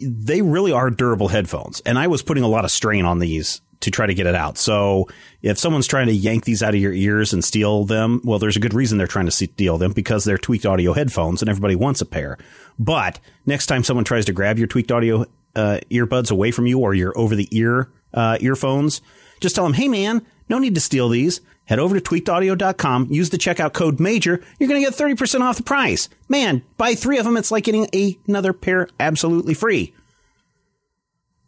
they 0.00 0.42
really 0.42 0.72
are 0.72 0.90
durable 0.90 1.28
headphones. 1.28 1.80
And 1.86 1.98
I 1.98 2.08
was 2.08 2.22
putting 2.22 2.44
a 2.44 2.48
lot 2.48 2.64
of 2.64 2.70
strain 2.70 3.04
on 3.04 3.18
these 3.18 3.62
to 3.80 3.90
try 3.90 4.06
to 4.06 4.14
get 4.14 4.26
it 4.26 4.34
out. 4.34 4.58
So 4.58 5.08
if 5.42 5.58
someone's 5.58 5.86
trying 5.86 6.06
to 6.06 6.12
yank 6.12 6.44
these 6.44 6.62
out 6.62 6.74
of 6.74 6.80
your 6.80 6.92
ears 6.92 7.32
and 7.32 7.44
steal 7.44 7.84
them, 7.84 8.20
well, 8.24 8.38
there's 8.38 8.56
a 8.56 8.60
good 8.60 8.74
reason 8.74 8.98
they're 8.98 9.06
trying 9.06 9.26
to 9.26 9.30
steal 9.32 9.78
them 9.78 9.92
because 9.92 10.24
they're 10.24 10.38
tweaked 10.38 10.66
audio 10.66 10.92
headphones 10.92 11.42
and 11.42 11.48
everybody 11.48 11.74
wants 11.74 12.00
a 12.00 12.06
pair. 12.06 12.38
But 12.78 13.20
next 13.44 13.66
time 13.66 13.84
someone 13.84 14.04
tries 14.04 14.24
to 14.26 14.32
grab 14.32 14.58
your 14.58 14.66
tweaked 14.66 14.92
audio 14.92 15.26
uh, 15.54 15.80
earbuds 15.90 16.30
away 16.30 16.50
from 16.50 16.66
you 16.66 16.78
or 16.80 16.94
your 16.94 17.16
over 17.18 17.34
the 17.34 17.48
ear 17.50 17.90
uh, 18.12 18.38
earphones, 18.40 19.00
just 19.40 19.54
tell 19.54 19.64
them, 19.64 19.74
hey 19.74 19.88
man, 19.88 20.24
no 20.48 20.58
need 20.58 20.74
to 20.74 20.80
steal 20.80 21.08
these. 21.08 21.40
Head 21.66 21.78
over 21.80 21.98
to 21.98 22.00
tweakedaudio.com, 22.00 23.08
use 23.10 23.30
the 23.30 23.38
checkout 23.38 23.72
code 23.72 23.98
MAJOR. 23.98 24.42
You're 24.58 24.68
going 24.68 24.84
to 24.84 24.88
get 24.88 24.94
30% 24.94 25.40
off 25.40 25.56
the 25.56 25.64
price. 25.64 26.08
Man, 26.28 26.62
buy 26.76 26.94
three 26.94 27.18
of 27.18 27.24
them. 27.24 27.36
It's 27.36 27.50
like 27.50 27.64
getting 27.64 27.88
another 28.28 28.52
pair 28.52 28.88
absolutely 29.00 29.54
free. 29.54 29.92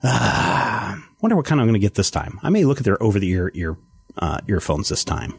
Ah, 0.02 1.07
wonder 1.20 1.36
what 1.36 1.46
kind 1.46 1.60
I'm 1.60 1.66
going 1.66 1.74
to 1.74 1.78
get 1.80 1.94
this 1.94 2.10
time. 2.10 2.38
I 2.42 2.50
may 2.50 2.64
look 2.64 2.78
at 2.78 2.84
their 2.84 3.02
over 3.02 3.18
the 3.18 3.28
ear 3.30 3.50
ear 3.54 3.76
uh, 4.16 4.38
earphones 4.48 4.88
this 4.88 5.04
time. 5.04 5.34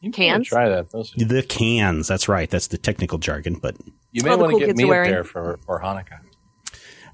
You 0.00 0.10
may 0.10 0.16
Cans? 0.16 0.48
Try 0.48 0.68
that. 0.68 0.90
Those, 0.90 1.12
The 1.12 1.42
cans. 1.42 2.08
That's 2.08 2.28
right. 2.28 2.50
That's 2.50 2.66
the 2.66 2.78
technical 2.78 3.18
jargon, 3.18 3.54
but 3.62 3.76
you 4.10 4.24
may 4.24 4.30
all 4.30 4.38
want 4.38 4.50
to 4.50 4.58
cool 4.58 4.66
get 4.66 4.76
me 4.76 4.90
are 4.90 5.02
a 5.02 5.06
pair 5.06 5.24
for, 5.24 5.60
for 5.64 5.80
Hanukkah. 5.80 6.18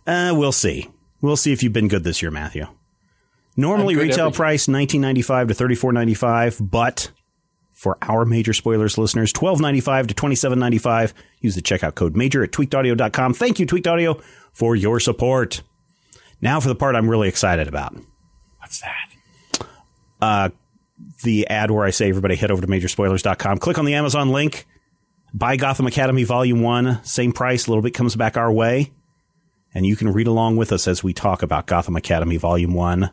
uh, 0.06 0.34
we'll 0.34 0.52
see. 0.52 0.88
We'll 1.20 1.36
see 1.36 1.52
if 1.52 1.62
you've 1.62 1.72
been 1.72 1.88
good 1.88 2.04
this 2.04 2.22
year, 2.22 2.30
Matthew. 2.30 2.66
Normally 3.56 3.96
retail 3.96 4.26
every- 4.28 4.36
price 4.36 4.66
19.95 4.68 5.48
to 5.48 5.54
34.95, 5.54 6.70
but 6.70 7.10
for 7.72 7.98
our 8.02 8.24
major 8.24 8.52
spoilers 8.52 8.96
listeners, 8.96 9.32
12.95 9.32 10.08
to 10.08 10.14
27.95. 10.14 11.12
Use 11.40 11.54
the 11.56 11.62
checkout 11.62 11.94
code 11.94 12.16
major 12.16 12.42
at 12.42 12.52
tweakedaudio.com. 12.52 13.34
Thank 13.34 13.58
you, 13.58 13.66
Tweaked 13.66 13.86
Audio, 13.86 14.20
for 14.52 14.74
your 14.76 14.98
support. 15.00 15.62
Now 16.40 16.60
for 16.60 16.68
the 16.68 16.74
part 16.74 16.94
I'm 16.94 17.08
really 17.08 17.28
excited 17.28 17.68
about. 17.68 17.94
What's 18.58 18.80
that? 18.80 20.52
the 21.22 21.46
ad 21.48 21.70
where 21.70 21.84
I 21.84 21.90
say 21.90 22.08
everybody 22.08 22.36
head 22.36 22.50
over 22.50 22.60
to 22.60 22.66
majorspoilers.com. 22.66 23.58
Click 23.58 23.78
on 23.78 23.84
the 23.84 23.94
Amazon 23.94 24.30
link. 24.30 24.66
Buy 25.32 25.56
Gotham 25.56 25.86
Academy 25.86 26.24
Volume 26.24 26.62
1. 26.62 27.04
Same 27.04 27.32
price. 27.32 27.66
A 27.66 27.70
little 27.70 27.82
bit 27.82 27.94
comes 27.94 28.16
back 28.16 28.36
our 28.36 28.52
way. 28.52 28.92
And 29.74 29.86
you 29.86 29.96
can 29.96 30.12
read 30.12 30.26
along 30.26 30.56
with 30.56 30.72
us 30.72 30.88
as 30.88 31.04
we 31.04 31.12
talk 31.12 31.42
about 31.42 31.66
Gotham 31.66 31.96
Academy 31.96 32.36
Volume 32.36 32.72
1. 32.72 33.10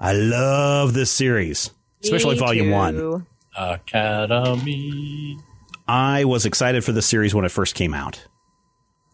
I 0.00 0.12
love 0.12 0.94
this 0.94 1.10
series, 1.10 1.70
especially 2.02 2.34
Me 2.34 2.40
Volume 2.40 2.70
1. 2.70 3.26
Academy. 3.56 5.38
I 5.86 6.24
was 6.24 6.46
excited 6.46 6.84
for 6.84 6.92
this 6.92 7.06
series 7.06 7.34
when 7.34 7.44
it 7.44 7.50
first 7.50 7.74
came 7.74 7.94
out. 7.94 8.26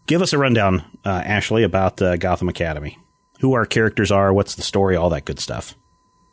Give 0.06 0.22
us 0.22 0.32
a 0.32 0.38
rundown, 0.38 0.84
uh, 1.04 1.22
Ashley, 1.24 1.64
about 1.64 2.00
uh, 2.00 2.16
Gotham 2.16 2.48
Academy. 2.48 2.96
Who 3.40 3.54
our 3.54 3.64
characters 3.66 4.10
are, 4.12 4.32
what's 4.32 4.54
the 4.54 4.62
story, 4.62 4.96
all 4.96 5.10
that 5.10 5.24
good 5.24 5.38
stuff. 5.40 5.74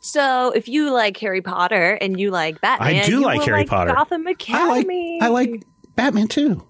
So, 0.00 0.52
if 0.52 0.68
you 0.68 0.92
like 0.92 1.16
Harry 1.18 1.42
Potter 1.42 1.92
and 2.00 2.18
you 2.20 2.30
like 2.30 2.60
Batman, 2.60 2.96
I 2.96 3.02
do 3.04 3.12
you 3.12 3.20
like 3.22 3.38
will 3.40 3.46
Harry 3.46 3.64
Potter. 3.64 3.92
Gotham 3.94 4.22
I 4.26 4.30
like, 4.30 4.42
Academy. 4.42 5.18
I 5.20 5.28
like 5.28 5.64
Batman 5.96 6.28
too. 6.28 6.64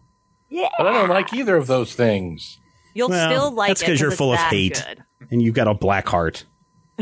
Yeah, 0.49 0.69
But 0.79 0.87
I 0.87 0.93
don't 0.93 1.11
like 1.11 1.35
either 1.35 1.57
of 1.57 1.67
those 1.67 1.95
things. 1.95 2.59
you'll 2.95 3.11
Well, 3.11 3.31
still 3.31 3.51
like 3.51 3.69
that's 3.69 3.83
it 3.83 3.87
'cause 3.87 4.01
you're 4.01 4.11
full 4.11 4.33
of 4.33 4.39
hate. 4.39 4.83
good. 4.87 5.05
And 5.31 5.43
you've 5.43 5.55
got 5.55 5.69
a 5.69 5.75
black 5.75 6.09
heart. 6.09 6.45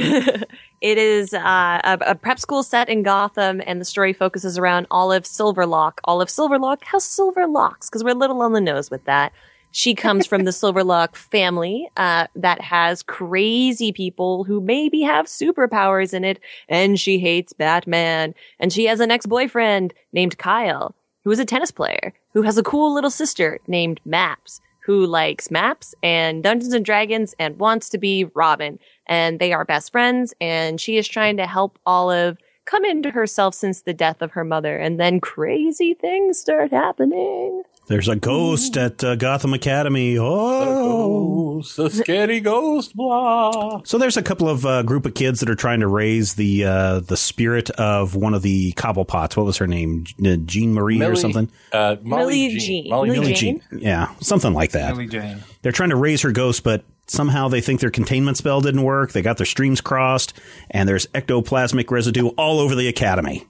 It 0.83 0.99
is 0.99 1.33
uh, 1.33 1.81
a, 1.85 1.99
a 2.09 2.15
prep 2.15 2.39
school 2.39 2.63
set 2.63 2.91
in 2.91 3.03
Gotham, 3.03 3.63
and 3.67 3.81
the 3.81 3.85
story 3.85 4.13
focuses 4.13 4.59
around 4.59 4.87
Olive 4.91 5.23
Silverlock. 5.23 5.95
Olive 6.05 6.29
Silverlock 6.29 6.85
has 6.85 7.03
silver 7.03 7.47
locks 7.47 7.89
because 7.89 8.05
we're 8.05 8.11
a 8.11 8.15
little 8.15 8.43
on 8.43 8.53
the 8.53 8.61
nose 8.61 8.91
with 8.91 9.03
that. 9.07 9.33
She 9.77 9.95
comes 9.95 10.27
from 10.27 10.45
the 10.45 10.53
Silverlock 10.53 11.17
family 11.17 11.91
uh, 11.99 12.29
that 12.35 12.63
has 12.63 13.03
crazy 13.03 13.93
people 13.93 14.43
who 14.45 14.59
maybe 14.59 15.03
have 15.03 15.27
superpowers 15.27 16.15
in 16.15 16.25
it, 16.25 16.41
and 16.67 16.99
she 16.99 17.19
hates 17.19 17.53
Batman. 17.53 18.35
And 18.59 18.73
she 18.73 18.87
has 18.87 19.01
an 19.01 19.11
ex-boyfriend 19.11 19.93
named 20.15 20.39
Kyle, 20.39 20.95
who 21.25 21.31
is 21.31 21.39
a 21.39 21.45
tennis 21.45 21.71
player, 21.71 22.15
who 22.33 22.41
has 22.41 22.57
a 22.57 22.63
cool 22.63 22.95
little 22.95 23.11
sister 23.11 23.61
named 23.67 24.01
Maps, 24.07 24.63
who 24.83 25.05
likes 25.05 25.51
maps 25.51 25.95
and 26.03 26.43
Dungeons 26.43 26.73
and 26.73 26.83
Dragons 26.83 27.35
and 27.39 27.59
wants 27.59 27.91
to 27.91 27.99
be 27.99 28.25
Robin. 28.35 28.79
And 29.07 29.41
they 29.41 29.53
are 29.53 29.67
best 29.67 29.93
friends, 29.93 30.33
and 30.41 30.81
she 30.81 30.97
is 30.97 31.07
trying 31.07 31.37
to 31.37 31.47
help 31.47 31.79
Olive 31.85 32.39
come 32.67 32.85
into 32.85 33.11
herself 33.11 33.55
since 33.55 33.83
the 33.83 33.95
death 33.95 34.21
of 34.21 34.33
her 34.33 34.45
mother. 34.45 34.77
And 34.77 35.01
then 35.01 35.21
crazy 35.21 35.95
things 35.95 36.39
start 36.39 36.71
happening. 36.71 37.63
There's 37.89 38.09
a 38.09 38.17
ghost 38.17 38.77
at 38.77 39.05
uh, 39.05 39.15
Gotham 39.15 39.55
Academy. 39.55 40.19
Oh. 40.19 41.61
Ghost, 41.61 41.77
the 41.77 41.89
scary 41.89 42.41
ghost, 42.41 42.97
blah. 42.97 43.81
So 43.85 43.97
there's 43.97 44.17
a 44.17 44.23
couple 44.23 44.49
of 44.49 44.67
uh, 44.67 44.83
group 44.83 45.07
of 45.07 45.15
kids 45.15 45.39
that 45.39 45.49
are 45.49 45.55
trying 45.55 45.81
to 45.81 45.87
raise 45.87 46.35
the 46.35 46.65
uh, 46.65 47.01
the 47.01 47.17
spirit 47.17 47.71
of 47.71 48.17
one 48.17 48.35
of 48.35 48.43
the 48.43 48.73
Cobblepots. 48.73 49.37
What 49.37 49.47
was 49.47 49.57
her 49.59 49.69
name? 49.69 50.05
Jean 50.47 50.75
Marie 50.75 51.01
or 51.01 51.15
something? 51.15 51.49
Uh, 51.73 51.97
Molly 52.03 52.49
Millie 52.49 52.49
Jean. 52.49 52.61
Jean. 52.61 52.91
Molly 52.91 53.11
Millie 53.11 53.35
Jean. 53.35 53.63
Jean. 53.71 53.81
Yeah, 53.81 54.13
something 54.21 54.53
like 54.53 54.73
that. 54.73 54.91
Billy 54.95 55.07
Jane. 55.07 55.45
They're 55.63 55.71
trying 55.71 55.91
to 55.91 55.97
raise 55.97 56.23
her 56.23 56.33
ghost, 56.33 56.65
but 56.65 56.85
somehow 57.07 57.49
they 57.49 57.61
think 57.61 57.81
their 57.81 57.91
containment 57.91 58.37
spell 58.37 58.61
didn't 58.61 58.83
work. 58.83 59.13
They 59.13 59.23
got 59.23 59.37
their 59.37 59.47
streams 59.47 59.81
crossed, 59.81 60.33
and 60.71 60.89
there's 60.89 61.07
ectoplasmic 61.09 61.91
residue 61.91 62.29
all 62.31 62.61
over 62.61 62.75
the 62.75 62.89
academy. 62.89 63.47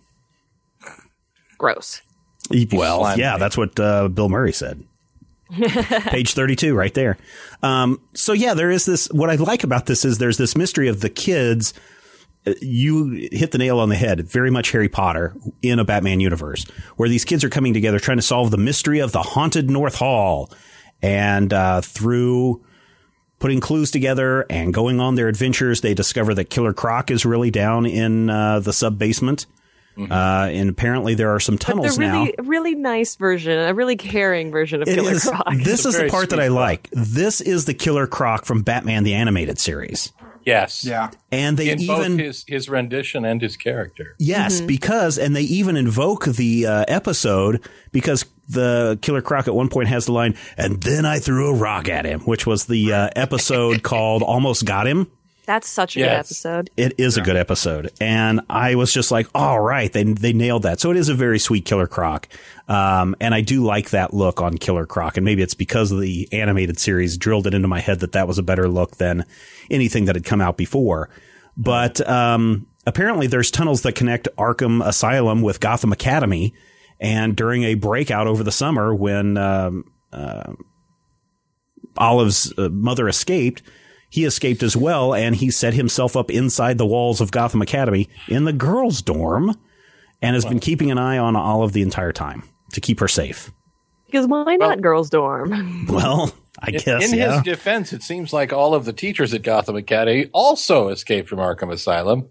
Gross. 1.58 2.02
Well, 2.78 3.00
yeah, 3.18 3.38
that's 3.38 3.56
what 3.56 3.78
uh, 3.80 4.08
Bill 4.08 4.28
Murray 4.28 4.52
said. 4.52 4.84
Page 5.52 6.34
32, 6.34 6.74
right 6.74 6.92
there. 6.94 7.16
Um, 7.62 8.00
so, 8.14 8.32
yeah, 8.32 8.54
there 8.54 8.70
is 8.70 8.84
this. 8.84 9.06
What 9.12 9.30
I 9.30 9.36
like 9.36 9.64
about 9.64 9.86
this 9.86 10.04
is 10.04 10.18
there's 10.18 10.38
this 10.38 10.56
mystery 10.56 10.88
of 10.88 11.00
the 11.00 11.08
kids. 11.08 11.72
Uh, 12.46 12.52
You 12.60 13.28
hit 13.32 13.52
the 13.52 13.58
nail 13.58 13.78
on 13.80 13.88
the 13.88 13.94
head. 13.96 14.28
Very 14.28 14.50
much 14.50 14.72
Harry 14.72 14.88
Potter 14.88 15.34
in 15.62 15.78
a 15.78 15.84
Batman 15.84 16.20
universe, 16.20 16.64
where 16.96 17.08
these 17.08 17.24
kids 17.24 17.42
are 17.44 17.48
coming 17.48 17.72
together 17.74 17.98
trying 17.98 18.18
to 18.18 18.22
solve 18.22 18.50
the 18.50 18.58
mystery 18.58 18.98
of 18.98 19.12
the 19.12 19.22
haunted 19.22 19.70
North 19.70 19.96
Hall. 19.96 20.50
And 21.00 21.52
uh, 21.52 21.80
through 21.80 22.64
putting 23.38 23.60
clues 23.60 23.90
together 23.90 24.46
and 24.50 24.72
going 24.72 25.00
on 25.00 25.14
their 25.14 25.28
adventures, 25.28 25.80
they 25.80 25.94
discover 25.94 26.34
that 26.34 26.46
Killer 26.50 26.72
Croc 26.72 27.10
is 27.10 27.24
really 27.26 27.50
down 27.50 27.86
in 27.86 28.30
uh, 28.30 28.60
the 28.60 28.72
sub 28.72 28.98
basement. 28.98 29.46
Uh, 29.98 30.50
and 30.52 30.68
apparently 30.68 31.14
there 31.14 31.30
are 31.34 31.40
some 31.40 31.54
But 31.54 31.62
tunnels 31.62 31.96
the 31.96 32.02
now. 32.02 32.20
really, 32.24 32.34
really 32.42 32.74
nice 32.74 33.16
version, 33.16 33.58
a 33.58 33.72
really 33.72 33.96
caring 33.96 34.50
version 34.50 34.82
of 34.82 34.88
It 34.88 34.94
Killer 34.96 35.12
is- 35.12 35.24
Croc. 35.24 35.46
This 35.54 35.86
It's 35.86 35.86
is 35.86 35.98
the 35.98 36.08
part 36.10 36.28
that 36.28 36.36
sweet 36.36 36.44
I 36.44 36.48
Croc. 36.48 36.58
like. 36.58 36.88
This 36.92 37.40
is 37.40 37.64
the 37.64 37.72
Killer 37.72 38.06
Croc 38.06 38.44
from 38.44 38.60
Batman 38.62 39.04
the 39.04 39.14
Animated 39.14 39.58
Series. 39.58 40.12
Yes. 40.46 40.84
Yeah. 40.84 41.10
And 41.32 41.56
they 41.58 41.70
In 41.70 41.80
even 41.80 42.16
both 42.16 42.24
his, 42.24 42.44
his 42.46 42.68
rendition 42.68 43.24
and 43.24 43.42
his 43.42 43.56
character. 43.56 44.14
yes, 44.18 44.60
because 44.60 45.18
and 45.18 45.34
they 45.34 45.42
even 45.42 45.76
invoke 45.76 46.24
the 46.26 46.66
uh, 46.66 46.84
episode 46.88 47.68
because 47.92 48.24
the 48.48 48.96
Killer 49.02 49.22
Croc 49.22 49.48
at 49.48 49.54
one 49.56 49.68
point 49.68 49.88
has 49.88 50.06
the 50.06 50.12
line, 50.12 50.36
"And 50.56 50.80
then 50.80 51.04
I 51.04 51.18
threw 51.18 51.50
a 51.50 51.54
rock 51.54 51.88
at 51.88 52.04
him," 52.04 52.20
which 52.20 52.46
was 52.46 52.66
the 52.66 52.92
uh, 52.92 53.10
episode 53.16 53.82
called 53.82 54.22
"Almost 54.22 54.64
Got 54.64 54.86
Him." 54.86 55.10
That's 55.46 55.68
such 55.68 55.96
a 55.96 56.00
good 56.00 56.08
episode. 56.08 56.70
It 56.76 56.94
is 56.98 57.16
a 57.16 57.20
good 57.20 57.36
episode, 57.36 57.92
and 58.00 58.40
I 58.50 58.74
was 58.74 58.92
just 58.92 59.12
like, 59.12 59.28
"All 59.32 59.60
right, 59.60 59.92
they 59.92 60.02
they 60.02 60.32
nailed 60.32 60.64
that." 60.64 60.80
So 60.80 60.90
it 60.90 60.96
is 60.96 61.08
a 61.08 61.14
very 61.14 61.38
sweet 61.38 61.64
Killer 61.64 61.86
Croc, 61.86 62.28
um, 62.68 63.14
and 63.20 63.32
I 63.32 63.42
do 63.42 63.64
like 63.64 63.90
that 63.90 64.12
look 64.12 64.42
on 64.42 64.58
Killer 64.58 64.86
Croc. 64.86 65.16
And 65.16 65.24
maybe 65.24 65.42
it's 65.42 65.54
because 65.54 65.92
of 65.92 66.00
the 66.00 66.28
animated 66.32 66.80
series 66.80 67.16
drilled 67.16 67.46
it 67.46 67.54
into 67.54 67.68
my 67.68 67.78
head 67.78 68.00
that 68.00 68.12
that 68.12 68.26
was 68.26 68.38
a 68.38 68.42
better 68.42 68.68
look 68.68 68.96
than 68.96 69.24
anything 69.70 70.06
that 70.06 70.16
had 70.16 70.24
come 70.24 70.40
out 70.40 70.56
before. 70.56 71.10
But 71.56 72.06
um, 72.08 72.66
apparently, 72.84 73.28
there's 73.28 73.52
tunnels 73.52 73.82
that 73.82 73.94
connect 73.94 74.28
Arkham 74.36 74.84
Asylum 74.84 75.42
with 75.42 75.60
Gotham 75.60 75.92
Academy, 75.92 76.54
and 77.00 77.36
during 77.36 77.62
a 77.62 77.74
breakout 77.74 78.26
over 78.26 78.42
the 78.42 78.50
summer 78.50 78.92
when 78.92 79.36
um, 79.36 79.84
uh, 80.12 80.54
Olive's 81.98 82.52
uh, 82.58 82.68
mother 82.68 83.08
escaped, 83.08 83.62
he 84.08 84.24
escaped 84.24 84.62
as 84.62 84.76
well, 84.76 85.14
and 85.14 85.36
he 85.36 85.50
set 85.50 85.74
himself 85.74 86.16
up 86.16 86.30
inside 86.30 86.78
the 86.78 86.86
walls 86.86 87.20
of 87.20 87.30
Gotham 87.30 87.62
Academy 87.62 88.08
in 88.28 88.44
the 88.44 88.52
girls' 88.52 89.02
dorm, 89.02 89.54
and 90.22 90.34
has 90.34 90.44
been 90.44 90.60
keeping 90.60 90.90
an 90.90 90.98
eye 90.98 91.18
on 91.18 91.36
Olive 91.36 91.72
the 91.72 91.82
entire 91.82 92.12
time 92.12 92.42
to 92.72 92.80
keep 92.80 93.00
her 93.00 93.08
safe. 93.08 93.50
Because 94.06 94.26
why 94.26 94.56
not 94.56 94.60
Well- 94.60 94.76
Girls 94.76 95.10
Dorm? 95.10 95.86
Well, 95.90 96.32
I 96.62 96.70
In- 96.70 96.78
guess 96.78 97.12
in 97.12 97.18
yeah. 97.18 97.34
his 97.34 97.42
defense, 97.42 97.92
it 97.92 98.02
seems 98.02 98.32
like 98.32 98.52
all 98.52 98.72
of 98.74 98.84
the 98.84 98.92
teachers 98.92 99.34
at 99.34 99.42
Gotham 99.42 99.76
Academy 99.76 100.26
also 100.32 100.88
escaped 100.88 101.28
from 101.28 101.38
Arkham 101.40 101.70
Asylum. 101.72 102.28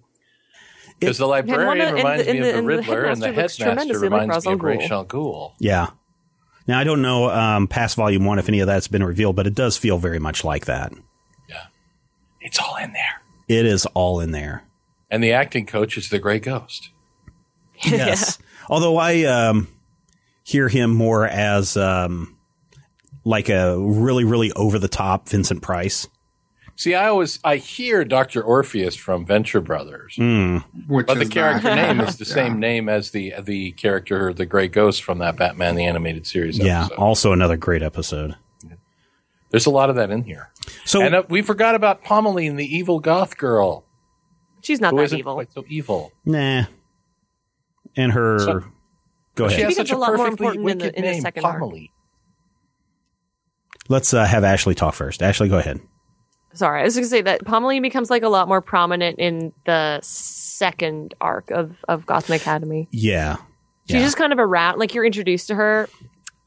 Because 0.99 1.17
the 1.17 1.27
librarian 1.27 1.81
of- 1.81 1.87
and 1.89 1.97
reminds 1.97 2.25
the- 2.25 2.33
me 2.33 2.39
and 2.39 2.47
of 2.47 2.47
the- 2.47 2.51
the 2.53 2.57
and 2.59 2.67
the 2.67 2.67
Riddler, 2.77 3.03
and 3.05 3.21
the 3.21 3.25
headmaster 3.27 3.41
looks 3.41 3.57
headmaster 3.57 3.63
tremendously 3.99 4.09
like 4.09 4.21
reminds 4.21 4.45
me 4.47 4.53
of 4.53 4.59
Ghul. 4.59 4.63
Ra's 4.81 4.91
al 4.91 5.05
Ghul. 5.05 5.51
yeah. 5.59 5.87
Now 6.67 6.79
I 6.79 6.83
don't 6.85 7.01
know 7.03 7.29
um, 7.29 7.67
past 7.67 7.95
Volume 7.95 8.25
One 8.25 8.39
if 8.39 8.47
any 8.49 8.59
of 8.61 8.67
that's 8.67 8.87
been 8.87 9.03
revealed, 9.03 9.35
but 9.35 9.45
it 9.45 9.53
does 9.53 9.77
feel 9.77 9.97
very 9.99 10.17
much 10.19 10.43
like 10.43 10.65
that. 10.65 10.93
Yeah. 12.45 12.47
It's 12.47 12.59
all 12.59 12.75
in 12.77 12.93
there. 12.93 13.21
It 13.47 13.65
is 13.65 13.85
all 13.87 14.19
in 14.19 14.31
there. 14.31 14.63
And 15.11 15.23
the 15.23 15.33
acting 15.33 15.65
coach 15.65 15.97
is 15.97 16.09
the 16.09 16.19
Gray 16.19 16.39
Ghost. 16.39 16.89
Yes. 17.83 18.37
Although 18.69 18.97
I 18.97 19.23
um, 19.25 19.67
hear 20.43 20.69
him 20.69 20.91
more 20.91 21.27
as 21.27 21.75
um, 21.75 22.35
like 23.25 23.49
a 23.49 23.77
really, 23.77 24.23
really 24.23 24.51
over 24.53 24.79
the 24.79 24.87
top 24.87 25.27
Vincent 25.29 25.61
Price. 25.61 26.07
See, 26.77 26.95
I 26.95 27.07
always 27.07 27.39
I 27.43 27.57
hear 27.57 28.03
Doctor 28.03 28.41
Orpheus 28.41 28.95
from 28.95 29.25
Venture 29.25 29.61
Brothers, 29.61 30.15
Mm. 30.17 30.63
Which 30.87 31.05
but 31.07 31.19
the 31.19 31.25
character 31.25 31.69
not- 31.69 31.75
name 31.75 32.01
is 32.01 32.17
the 32.17 32.25
Yeah. 32.27 32.33
same 32.33 32.59
name 32.59 32.89
as 32.89 33.11
the 33.11 33.33
the 33.41 33.71
character, 33.73 34.33
the 34.33 34.45
Gray 34.45 34.67
Ghost 34.67 35.03
from 35.03 35.19
that 35.19 35.35
Batman 35.37 35.75
the 35.75 35.85
Animated 35.85 36.25
Series. 36.27 36.57
Yeah, 36.57 36.85
episode. 36.85 36.95
also 36.99 37.31
another 37.33 37.55
great 37.57 37.81
episode. 37.83 38.35
There's 39.55 39.65
a 39.65 39.69
lot 39.71 39.89
of 39.89 39.95
that 39.95 40.11
in 40.11 40.23
here. 40.23 40.51
So 40.83 41.01
and 41.01 41.15
uh, 41.15 41.23
we 41.29 41.41
forgot 41.41 41.75
about 41.75 42.03
Pommeline, 42.03 42.57
the 42.57 42.65
evil 42.65 42.99
goth 42.99 43.37
girl, 43.37 43.85
She's 44.61 44.81
not 44.81 44.91
who 44.91 44.97
that 44.97 45.03
isn't 45.05 45.19
evil. 45.19 45.33
quite 45.35 45.51
so 45.53 45.63
evil. 45.69 46.11
nah. 46.25 46.65
And 47.95 48.11
her 48.11 48.39
So- 48.39 48.63
Go 49.35 49.47
She 49.49 49.55
ahead. 49.55 49.65
has 49.67 49.75
such 49.75 49.91
a 49.91 49.95
a 49.95 49.97
lot 49.97 50.07
more 50.15 50.25
perfectly 50.25 50.47
important 50.47 50.71
in 50.71 50.77
the- 50.77 50.83
wicked 50.85 50.95
in 50.97 51.05
the 51.05 51.11
name, 51.11 51.21
second 51.21 51.43
arc. 51.45 51.61
Pommeline. 51.61 51.89
Let's 53.89 54.13
uh, 54.13 54.25
have 54.25 54.43
Ashley 54.43 54.75
talk 54.75 54.93
first. 54.95 55.21
Ashley, 55.21 55.49
go 55.49 55.57
ahead. 55.57 55.79
Sorry, 56.53 56.81
I 56.81 56.83
was 56.85 56.95
going 56.95 57.03
to 57.03 57.09
say 57.09 57.21
that 57.21 57.43
Pommeline 57.43 57.81
becomes 57.81 58.09
like 58.09 58.23
a 58.23 58.29
lot 58.29 58.47
more 58.47 58.61
prominent 58.61 59.19
in 59.19 59.51
the 59.65 59.99
second 60.01 61.13
arc 61.19 61.51
of 61.51 61.75
of 61.87 62.05
Gotham 62.05 62.35
Academy. 62.35 62.87
Yeah. 62.91 63.35
She's 63.87 63.95
Yeah. 63.97 64.03
just 64.03 64.17
kind 64.17 64.31
of 64.33 64.39
around, 64.39 64.79
like 64.79 64.93
you're 64.93 65.05
introduced 65.05 65.47
to 65.47 65.55
her, 65.55 65.89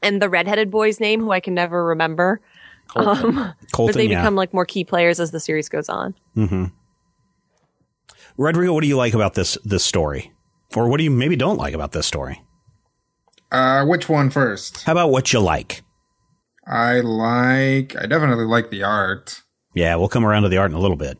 and 0.01 0.21
the 0.21 0.27
redheaded 0.29 0.71
boy's 0.71 0.99
name, 0.99 1.21
who 1.21 1.31
I 1.31 1.39
can 1.39 1.53
never 1.53 1.85
remember. 1.85 2.41
Colton. 2.89 3.37
Um, 3.37 3.53
Colton, 3.71 3.93
but 3.93 3.97
they 3.97 4.07
yeah. 4.07 4.21
become 4.21 4.35
like 4.35 4.53
more 4.53 4.65
key 4.65 4.83
players 4.83 5.19
as 5.19 5.31
the 5.31 5.39
series 5.39 5.69
goes 5.69 5.89
on. 5.89 6.15
Mm-hmm. 6.35 6.65
Rodrigo, 8.37 8.73
what 8.73 8.81
do 8.81 8.87
you 8.87 8.97
like 8.97 9.13
about 9.13 9.35
this 9.35 9.57
this 9.63 9.83
story? 9.83 10.31
Or 10.75 10.87
what 10.87 10.97
do 10.97 11.03
you 11.03 11.11
maybe 11.11 11.35
don't 11.35 11.57
like 11.57 11.73
about 11.73 11.93
this 11.93 12.05
story? 12.05 12.43
Uh, 13.51 13.85
which 13.85 14.07
one 14.07 14.29
first? 14.29 14.83
How 14.83 14.91
about 14.91 15.09
what 15.09 15.33
you 15.33 15.39
like? 15.39 15.81
I 16.67 16.99
like. 16.99 17.95
I 17.95 18.05
definitely 18.05 18.45
like 18.45 18.69
the 18.69 18.83
art. 18.83 19.41
Yeah, 19.73 19.95
we'll 19.95 20.09
come 20.09 20.25
around 20.25 20.43
to 20.43 20.49
the 20.49 20.57
art 20.57 20.69
in 20.69 20.77
a 20.77 20.79
little 20.79 20.97
bit. 20.97 21.17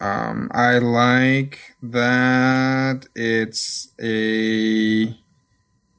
Um, 0.00 0.50
I 0.52 0.78
like 0.78 1.58
that 1.82 3.06
it's 3.14 3.92
a 4.00 5.16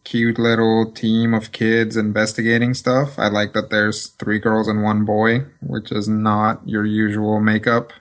cute 0.04 0.39
little 0.39 0.91
team 0.91 1.34
of 1.34 1.52
kids 1.52 1.95
investigating 1.95 2.74
stuff. 2.74 3.18
I 3.18 3.28
like 3.28 3.54
that 3.54 3.70
there's 3.70 4.08
three 4.08 4.39
girls 4.39 4.68
and 4.68 4.84
one 4.84 5.06
boy, 5.06 5.45
which 5.62 5.91
is 5.91 6.08
not 6.08 6.68
your 6.68 6.86
usual 6.86 7.39
makeup. 7.39 7.93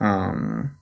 Um, 0.00 0.76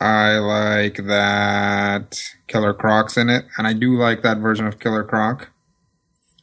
I 0.00 0.38
like 0.38 0.96
that 1.06 2.20
Killer 2.48 2.74
Croc's 2.74 3.16
in 3.16 3.30
it, 3.30 3.46
and 3.56 3.66
I 3.66 3.72
do 3.72 3.96
like 3.96 4.22
that 4.22 4.38
version 4.38 4.66
of 4.66 4.78
Killer 4.78 5.04
Croc. 5.04 5.50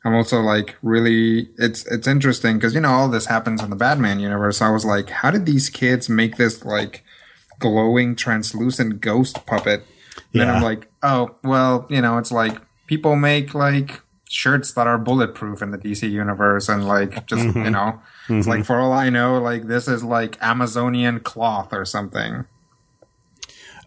I'm 0.04 0.16
also 0.16 0.42
like 0.42 0.78
really 0.82 1.50
it's 1.58 1.86
it's 1.86 2.08
interesting 2.08 2.58
because 2.58 2.74
you 2.74 2.82
know 2.82 2.90
all 2.90 3.10
this 3.10 3.28
happens 3.28 3.62
in 3.62 3.70
the 3.70 3.76
Batman 3.76 4.20
universe. 4.20 4.62
I 4.62 4.72
was 4.72 4.84
like, 4.84 5.10
how 5.10 5.30
did 5.32 5.46
these 5.46 5.70
kids 5.70 6.10
make 6.10 6.38
this 6.38 6.66
like 6.66 7.04
glowing 7.60 8.16
translucent 8.16 9.02
ghost 9.02 9.46
puppet? 9.46 9.86
And 10.34 10.42
then 10.42 10.50
I'm 10.50 10.64
like, 10.64 10.92
oh 11.04 11.36
well, 11.44 11.86
you 11.90 12.02
know, 12.02 12.18
it's 12.18 12.32
like 12.32 12.58
people 12.88 13.16
make 13.16 13.54
like 13.54 14.02
shirts 14.30 14.74
that 14.74 14.88
are 14.88 14.98
bulletproof 14.98 15.62
in 15.62 15.72
the 15.72 15.78
DC 15.78 16.10
universe, 16.10 16.70
and 16.70 16.88
like 16.88 17.26
just 17.28 17.44
you 17.56 17.70
know, 17.70 18.02
it's 18.30 18.48
like 18.48 18.66
for 18.66 18.80
all 18.80 18.94
I 18.94 19.10
know, 19.10 19.40
like 19.40 19.64
this 19.64 19.88
is 19.88 20.04
like 20.04 20.38
Amazonian 20.42 21.20
cloth 21.20 21.74
or 21.74 21.86
something. 21.86 22.46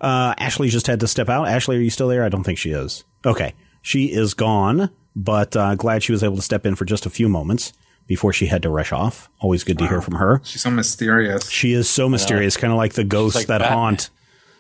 Uh, 0.01 0.34
Ashley 0.36 0.68
just 0.68 0.86
had 0.86 1.01
to 1.01 1.09
step 1.09 1.28
out. 1.30 1.49
Ashley, 1.49 1.76
are 1.76 1.80
you 1.80 1.88
still 1.90 2.09
there? 2.09 2.24
I 2.24 2.28
don't 2.28 2.45
think 2.45 2.59
she 2.59 2.72
is. 2.72 3.05
Okay. 3.24 3.55
She 3.80 4.12
is 4.12 4.34
gone, 4.34 4.90
but 5.16 5.57
uh, 5.57 5.74
glad 5.76 6.03
she 6.03 6.12
was 6.12 6.22
able 6.22 6.36
to 6.36 6.42
step 6.42 6.66
in 6.66 6.74
for 6.74 6.84
just 6.84 7.07
a 7.07 7.11
few 7.11 7.28
moments 7.28 7.72
before 8.07 8.32
she 8.32 8.47
had 8.47 8.62
to 8.62 8.68
rush 8.70 8.92
off. 8.92 9.30
Always 9.40 9.64
good 9.64 9.78
to 9.78 9.86
hear 9.86 10.01
from 10.03 10.16
her. 10.16 10.40
She's 10.45 10.62
so 10.62 10.70
mysterious. 10.70 11.49
She 11.49 11.72
is 11.72 11.88
so 11.88 12.09
mysterious, 12.09 12.57
kind 12.57 12.72
of 12.72 12.76
like 12.76 12.95
the 12.95 13.05
ghosts 13.05 13.36
like 13.36 13.47
that 13.47 13.61
Batman. 13.61 13.78
haunt. 13.78 14.11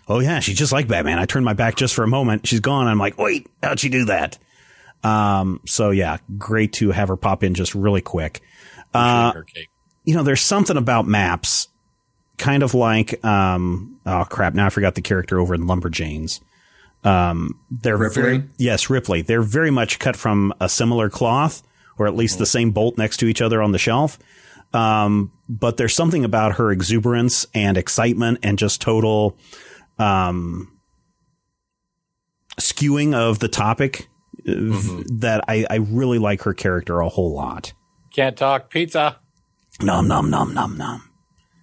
Oh 0.08 0.20
yeah, 0.20 0.40
she's 0.40 0.58
just 0.58 0.72
like 0.72 0.86
Batman. 0.88 1.18
I 1.18 1.26
turned 1.26 1.44
my 1.44 1.54
back 1.54 1.76
just 1.76 1.94
for 1.94 2.02
a 2.02 2.08
moment. 2.08 2.46
She's 2.46 2.60
gone. 2.60 2.86
I'm 2.86 2.98
like, 2.98 3.18
wait, 3.18 3.48
how'd 3.62 3.80
she 3.80 3.88
do 3.88 4.04
that? 4.06 4.38
Um, 5.02 5.60
so 5.66 5.90
yeah, 5.90 6.18
great 6.38 6.72
to 6.74 6.90
have 6.90 7.08
her 7.08 7.16
pop 7.16 7.42
in 7.42 7.54
just 7.54 7.74
really 7.74 8.00
quick. 8.00 8.40
Uh, 8.92 9.32
you 10.04 10.14
know, 10.14 10.22
there's 10.22 10.40
something 10.40 10.76
about 10.76 11.06
maps, 11.06 11.68
kind 12.38 12.62
of 12.62 12.74
like, 12.74 13.24
um, 13.24 13.98
oh 14.06 14.24
crap, 14.28 14.54
now 14.54 14.66
I 14.66 14.70
forgot 14.70 14.94
the 14.94 15.02
character 15.02 15.38
over 15.40 15.54
in 15.54 15.62
Lumberjanes. 15.62 16.40
Um, 17.02 17.60
they're 17.70 17.96
Ripley? 17.96 18.22
very, 18.22 18.44
yes, 18.56 18.88
Ripley. 18.88 19.22
They're 19.22 19.42
very 19.42 19.70
much 19.70 19.98
cut 19.98 20.16
from 20.16 20.54
a 20.60 20.68
similar 20.68 21.10
cloth, 21.10 21.62
or 21.98 22.06
at 22.06 22.16
least 22.16 22.38
the 22.38 22.46
same 22.46 22.70
bolt 22.70 22.96
next 22.96 23.18
to 23.18 23.26
each 23.26 23.42
other 23.42 23.62
on 23.62 23.72
the 23.72 23.78
shelf. 23.78 24.18
Um, 24.72 25.30
but 25.48 25.76
there's 25.76 25.94
something 25.94 26.24
about 26.24 26.56
her 26.56 26.72
exuberance 26.72 27.46
and 27.54 27.76
excitement 27.76 28.38
and 28.42 28.58
just 28.58 28.80
total, 28.80 29.36
um, 29.98 30.70
skewing 32.60 33.14
of 33.14 33.38
the 33.38 33.48
topic 33.48 34.08
uh, 34.48 34.52
that 35.12 35.44
I, 35.48 35.66
I 35.70 35.76
really 35.76 36.18
like 36.18 36.42
her 36.42 36.54
character 36.54 37.00
a 37.00 37.08
whole 37.08 37.34
lot. 37.34 37.72
Can't 38.12 38.36
talk 38.36 38.70
pizza. 38.70 39.18
Nom, 39.82 40.06
nom, 40.06 40.30
nom, 40.30 40.54
nom, 40.54 40.76
nom. 40.76 41.10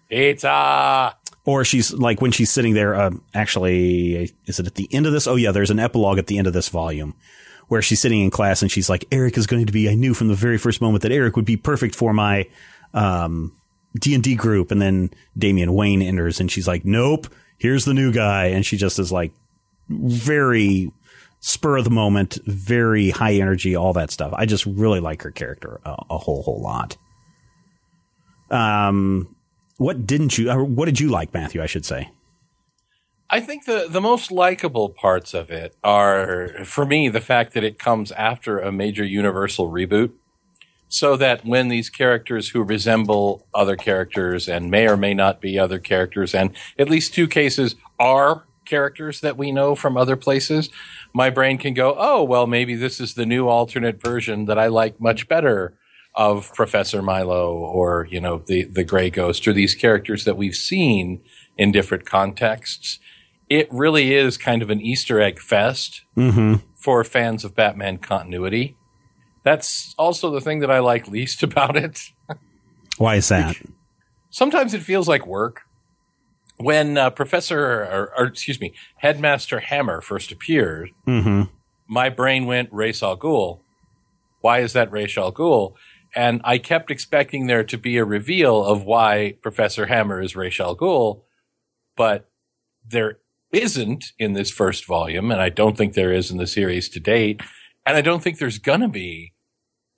Pizza. 0.10 1.16
or 1.46 1.64
she's 1.64 1.94
like 1.94 2.20
when 2.20 2.32
she's 2.32 2.52
sitting 2.52 2.74
there 2.74 2.94
uh, 2.96 3.12
actually 3.34 4.30
is 4.46 4.60
it 4.60 4.68
at 4.68 4.76
the 4.76 4.90
end 4.92 5.06
of 5.06 5.14
this 5.14 5.26
oh 5.26 5.36
yeah 5.38 5.52
there's 5.54 5.70
an 5.72 5.80
epilogue 5.80 6.18
at 6.18 6.28
the 6.28 6.38
end 6.38 6.48
of 6.48 6.54
this 6.54 6.68
volume 6.68 7.14
where 7.70 7.82
she's 7.82 8.02
sitting 8.02 8.20
in 8.22 8.30
class 8.30 8.62
and 8.62 8.70
she's 8.70 8.90
like 8.90 9.06
eric 9.14 9.38
is 9.38 9.48
going 9.48 9.66
to 9.66 9.72
be 9.72 9.88
i 9.90 9.94
knew 9.94 10.14
from 10.14 10.28
the 10.28 10.36
very 10.36 10.58
first 10.58 10.82
moment 10.82 11.02
that 11.02 11.14
eric 11.14 11.38
would 11.38 11.46
be 11.46 11.56
perfect 11.56 11.96
for 11.96 12.12
my 12.12 12.46
um, 12.94 13.56
d&d 14.02 14.36
group 14.36 14.70
and 14.70 14.82
then 14.82 15.10
damian 15.38 15.74
wayne 15.74 16.02
enters 16.02 16.42
and 16.42 16.52
she's 16.52 16.68
like 16.68 16.84
nope 16.84 17.28
here's 17.62 17.86
the 17.86 17.94
new 17.94 18.12
guy. 18.12 18.46
And 18.46 18.66
she 18.66 18.76
just 18.76 18.98
is 18.98 19.12
like 19.12 19.32
very 19.88 20.92
spur 21.42 21.78
of 21.78 21.84
the 21.84 21.92
moment 21.92 22.40
very 22.46 23.12
high 23.12 23.34
energy 23.34 23.76
all 23.76 23.94
that 23.94 24.10
stuff. 24.12 24.34
I 24.36 24.46
just 24.46 24.66
really 24.66 25.00
like 25.00 25.22
her 25.22 25.32
character 25.32 25.80
a, 25.86 25.96
a 26.10 26.18
whole 26.18 26.42
whole 26.42 26.62
lot. 26.62 26.98
Um 28.50 29.36
what 29.78 30.06
didn't 30.06 30.38
you 30.38 30.50
or 30.52 30.64
what 30.64 30.86
did 30.86 31.00
you 31.00 31.10
like 31.10 31.34
matthew 31.34 31.62
i 31.62 31.66
should 31.66 31.86
say? 31.86 32.12
I 33.34 33.40
think 33.40 33.64
the, 33.64 33.88
the 33.90 34.02
most 34.02 34.30
likable 34.30 34.90
parts 34.90 35.34
of 35.34 35.50
it 35.52 35.74
are, 35.86 36.66
for 36.66 36.86
me, 36.86 37.08
the 37.08 37.22
fact 37.22 37.54
that 37.54 37.64
it 37.64 37.80
comes 37.80 38.12
after 38.12 38.60
a 38.60 38.74
major 38.74 39.06
universal 39.06 39.70
reboot. 39.70 40.12
So 40.94 41.16
that 41.16 41.46
when 41.46 41.70
these 41.70 41.90
characters 41.90 42.50
who 42.50 42.64
resemble 42.64 43.48
other 43.54 43.78
characters 43.78 44.50
and 44.50 44.70
may 44.70 44.90
or 44.90 44.98
may 44.98 45.14
not 45.14 45.40
be 45.40 45.58
other 45.58 45.80
characters, 45.80 46.36
and 46.36 46.52
at 46.78 46.90
least 46.90 47.14
two 47.14 47.30
cases 47.30 47.76
are 47.98 48.44
characters 48.66 49.22
that 49.22 49.38
we 49.38 49.54
know 49.54 49.74
from 49.74 49.96
other 49.96 50.18
places, 50.18 50.70
my 51.14 51.30
brain 51.30 51.58
can 51.58 51.74
go, 51.74 51.96
oh, 51.98 52.24
well, 52.24 52.46
maybe 52.46 52.76
this 52.76 53.00
is 53.00 53.14
the 53.14 53.26
new 53.26 53.48
alternate 53.48 54.02
version 54.02 54.46
that 54.46 54.60
I 54.60 54.68
like 54.68 55.00
much 55.00 55.30
better 55.30 55.78
of 56.14 56.54
Professor 56.54 57.02
Milo 57.02 57.54
or, 57.54 58.06
you 58.12 58.20
know, 58.20 58.44
the, 58.46 58.64
the 58.64 58.84
Gray 58.84 59.10
Ghost 59.10 59.48
or 59.48 59.54
these 59.54 59.74
characters 59.74 60.26
that 60.26 60.36
we've 60.36 60.56
seen 60.56 61.22
in 61.58 61.72
different 61.72 62.06
contexts. 62.06 63.00
It 63.50 63.70
really 63.72 64.14
is 64.14 64.38
kind 64.38 64.62
of 64.62 64.70
an 64.70 64.82
Easter 64.82 65.22
egg 65.22 65.40
fest 65.40 66.02
mm-hmm 66.18 66.56
for 66.82 67.04
fans 67.04 67.46
of 67.46 67.56
Batman 67.56 68.00
continuity. 68.00 68.76
That's 69.44 69.96
also 69.98 70.32
the 70.32 70.42
thing 70.42 70.60
that 70.60 70.72
I 70.72 70.80
like 70.80 71.08
least 71.08 71.44
about 71.50 71.76
it. 71.76 72.00
why 72.98 73.16
is 73.16 73.30
that 73.30 73.58
Sometimes 74.30 74.74
it 74.74 74.82
feels 74.82 75.08
like 75.08 75.28
work. 75.28 75.62
When 76.58 76.98
uh, 76.98 77.10
Professor, 77.10 77.60
or, 77.60 78.14
or 78.18 78.26
excuse 78.26 78.62
me, 78.62 78.74
Headmaster 78.98 79.60
Hammer 79.60 80.00
first 80.00 80.32
appeared, 80.32 80.92
mm-hmm 81.08 81.44
my 81.92 82.08
brain 82.08 82.46
went 82.46 82.72
Ra's 82.72 83.04
al 83.04 83.18
Ghul. 83.18 83.60
Why 84.40 84.60
is 84.60 84.72
that 84.72 84.90
Ra's 84.94 85.18
al 85.18 85.34
Ghul? 85.34 85.74
And 86.16 86.40
I 86.46 86.58
kept 86.58 86.90
expecting 86.90 87.48
there 87.48 87.66
to 87.66 87.78
be 87.78 87.98
a 87.98 88.06
reveal 88.06 88.64
of 88.64 88.86
why 88.86 89.36
Professor 89.42 89.88
Hammer 89.88 90.22
is 90.22 90.34
Ra's 90.34 90.58
al 90.62 90.76
Ghul, 90.76 91.24
but 91.98 92.30
there 92.88 93.20
isn't 93.52 94.14
in 94.18 94.32
this 94.32 94.50
first 94.50 94.88
volume, 94.88 95.32
and 95.32 95.42
I 95.42 95.50
don't 95.50 95.78
think 95.78 95.94
there 95.94 96.14
is 96.14 96.32
in 96.32 96.38
the 96.38 96.48
series 96.48 96.88
to 96.90 97.02
date, 97.02 97.42
and 97.86 97.98
I 97.98 98.02
don't 98.02 98.22
think 98.24 98.38
there's 98.38 98.60
gonna 98.60 98.90
be. 98.90 99.34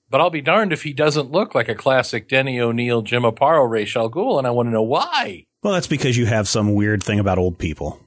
But 0.10 0.22
I'll 0.22 0.30
be 0.30 0.42
darned 0.42 0.72
if 0.72 0.84
he 0.84 0.94
doesn't 0.94 1.32
look 1.32 1.56
like 1.56 1.68
a 1.70 1.74
classic 1.76 2.30
Denny 2.30 2.60
O'Neil, 2.60 3.02
Jim 3.02 3.24
Aparo, 3.24 3.68
Ra's 3.68 3.96
al 3.96 4.12
Ghul, 4.12 4.38
and 4.38 4.46
I 4.46 4.52
want 4.52 4.68
to 4.68 4.72
know 4.72 4.84
why. 4.84 5.46
well 5.64 5.74
that's 5.74 5.88
because 5.88 6.18
you 6.18 6.26
have 6.28 6.48
some 6.48 6.76
weird 6.76 7.02
thing 7.02 7.20
about 7.20 7.38
old 7.40 7.58
people 7.58 8.00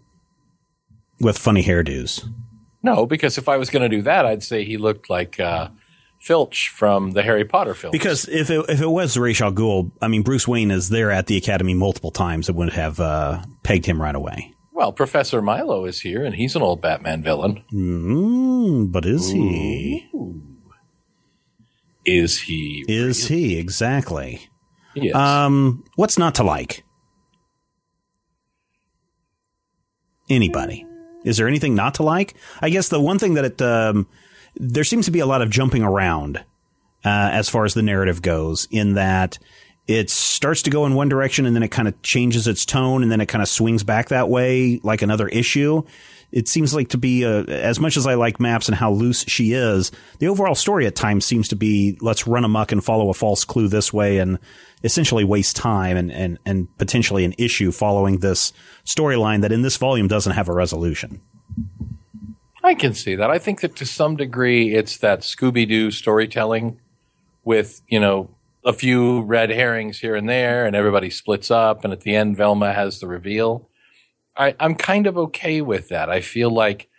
with 1.20 1.38
funny 1.38 1.62
hairdos 1.64 2.28
No, 2.82 3.06
because 3.06 3.38
if 3.38 3.48
I 3.48 3.56
was 3.56 3.70
going 3.70 3.82
to 3.82 3.88
do 3.96 4.02
that, 4.02 4.26
I'd 4.26 4.42
say 4.44 4.62
he 4.64 4.76
looked 4.76 5.10
like 5.10 5.40
uh, 5.40 5.68
Filch 6.20 6.68
from 6.68 7.12
the 7.12 7.22
Harry 7.22 7.44
Potter 7.44 7.74
films. 7.74 7.92
because 7.92 8.28
if 8.28 8.50
it, 8.50 8.64
if 8.68 8.80
it 8.80 8.86
was 8.86 9.16
Ra's 9.16 9.40
al 9.40 9.52
Ghul, 9.52 9.90
I 10.00 10.06
mean 10.08 10.22
Bruce 10.22 10.46
Wayne 10.46 10.70
is 10.70 10.88
there 10.90 11.10
at 11.10 11.26
the 11.26 11.36
academy 11.36 11.74
multiple 11.74 12.10
times. 12.12 12.48
It 12.48 12.54
would 12.54 12.72
have 12.74 13.00
uh, 13.00 13.42
pegged 13.64 13.86
him 13.86 14.00
right 14.00 14.14
away. 14.14 14.52
Well, 14.76 14.92
Professor 14.92 15.40
Milo 15.40 15.86
is 15.86 16.02
here, 16.02 16.22
and 16.22 16.34
he's 16.34 16.54
an 16.54 16.60
old 16.60 16.82
Batman 16.82 17.22
villain. 17.22 17.64
Mm, 17.72 18.92
but 18.92 19.06
is 19.06 19.30
he? 19.30 20.06
Is 22.04 22.42
he? 22.42 22.84
Is 22.86 23.26
he 23.28 23.58
exactly? 23.58 24.50
Yes. 24.94 25.14
Um, 25.14 25.82
what's 25.96 26.18
not 26.18 26.34
to 26.34 26.42
like? 26.42 26.84
Anybody? 30.28 30.84
Is 31.24 31.38
there 31.38 31.48
anything 31.48 31.74
not 31.74 31.94
to 31.94 32.02
like? 32.02 32.34
I 32.60 32.68
guess 32.68 32.90
the 32.90 33.00
one 33.00 33.18
thing 33.18 33.32
that 33.34 33.44
it 33.46 33.62
um, 33.62 34.06
there 34.56 34.84
seems 34.84 35.06
to 35.06 35.10
be 35.10 35.20
a 35.20 35.26
lot 35.26 35.40
of 35.40 35.48
jumping 35.48 35.84
around 35.84 36.36
uh, 37.02 37.30
as 37.32 37.48
far 37.48 37.64
as 37.64 37.72
the 37.72 37.82
narrative 37.82 38.20
goes. 38.20 38.68
In 38.70 38.92
that 38.94 39.38
it 39.86 40.10
starts 40.10 40.62
to 40.62 40.70
go 40.70 40.84
in 40.84 40.94
one 40.94 41.08
direction 41.08 41.46
and 41.46 41.54
then 41.54 41.62
it 41.62 41.70
kind 41.70 41.86
of 41.86 42.00
changes 42.02 42.48
its 42.48 42.66
tone 42.66 43.02
and 43.02 43.12
then 43.12 43.20
it 43.20 43.26
kind 43.26 43.42
of 43.42 43.48
swings 43.48 43.84
back 43.84 44.08
that 44.08 44.28
way 44.28 44.80
like 44.82 45.02
another 45.02 45.28
issue. 45.28 45.82
It 46.32 46.48
seems 46.48 46.74
like 46.74 46.88
to 46.88 46.98
be 46.98 47.22
a, 47.22 47.44
as 47.44 47.78
much 47.78 47.96
as 47.96 48.04
I 48.04 48.14
like 48.14 48.40
maps 48.40 48.68
and 48.68 48.76
how 48.76 48.90
loose 48.90 49.24
she 49.28 49.52
is, 49.52 49.92
the 50.18 50.26
overall 50.26 50.56
story 50.56 50.86
at 50.86 50.96
times 50.96 51.24
seems 51.24 51.48
to 51.48 51.56
be 51.56 51.96
let's 52.00 52.26
run 52.26 52.44
amok 52.44 52.72
and 52.72 52.84
follow 52.84 53.10
a 53.10 53.14
false 53.14 53.44
clue 53.44 53.68
this 53.68 53.92
way 53.92 54.18
and 54.18 54.38
essentially 54.82 55.22
waste 55.22 55.54
time 55.54 55.96
and, 55.96 56.10
and, 56.10 56.38
and 56.44 56.78
potentially 56.78 57.24
an 57.24 57.34
issue 57.38 57.70
following 57.70 58.18
this 58.18 58.52
storyline 58.84 59.42
that 59.42 59.52
in 59.52 59.62
this 59.62 59.76
volume 59.76 60.08
doesn't 60.08 60.32
have 60.32 60.48
a 60.48 60.52
resolution. 60.52 61.20
I 62.64 62.74
can 62.74 62.94
see 62.94 63.14
that. 63.14 63.30
I 63.30 63.38
think 63.38 63.60
that 63.60 63.76
to 63.76 63.86
some 63.86 64.16
degree 64.16 64.74
it's 64.74 64.98
that 64.98 65.20
Scooby 65.20 65.68
Doo 65.68 65.92
storytelling 65.92 66.80
with, 67.44 67.80
you 67.86 68.00
know, 68.00 68.35
a 68.66 68.72
few 68.72 69.22
red 69.22 69.48
herrings 69.48 70.00
here 70.00 70.16
and 70.16 70.28
there, 70.28 70.66
and 70.66 70.74
everybody 70.74 71.08
splits 71.08 71.52
up, 71.52 71.84
and 71.84 71.92
at 71.92 72.00
the 72.00 72.16
end, 72.16 72.36
Velma 72.36 72.72
has 72.72 72.98
the 72.98 73.06
reveal. 73.06 73.70
I, 74.36 74.56
I'm 74.58 74.74
kind 74.74 75.06
of 75.06 75.16
okay 75.16 75.62
with 75.62 75.88
that. 75.88 76.10
I 76.10 76.20
feel 76.20 76.50
like 76.50 76.90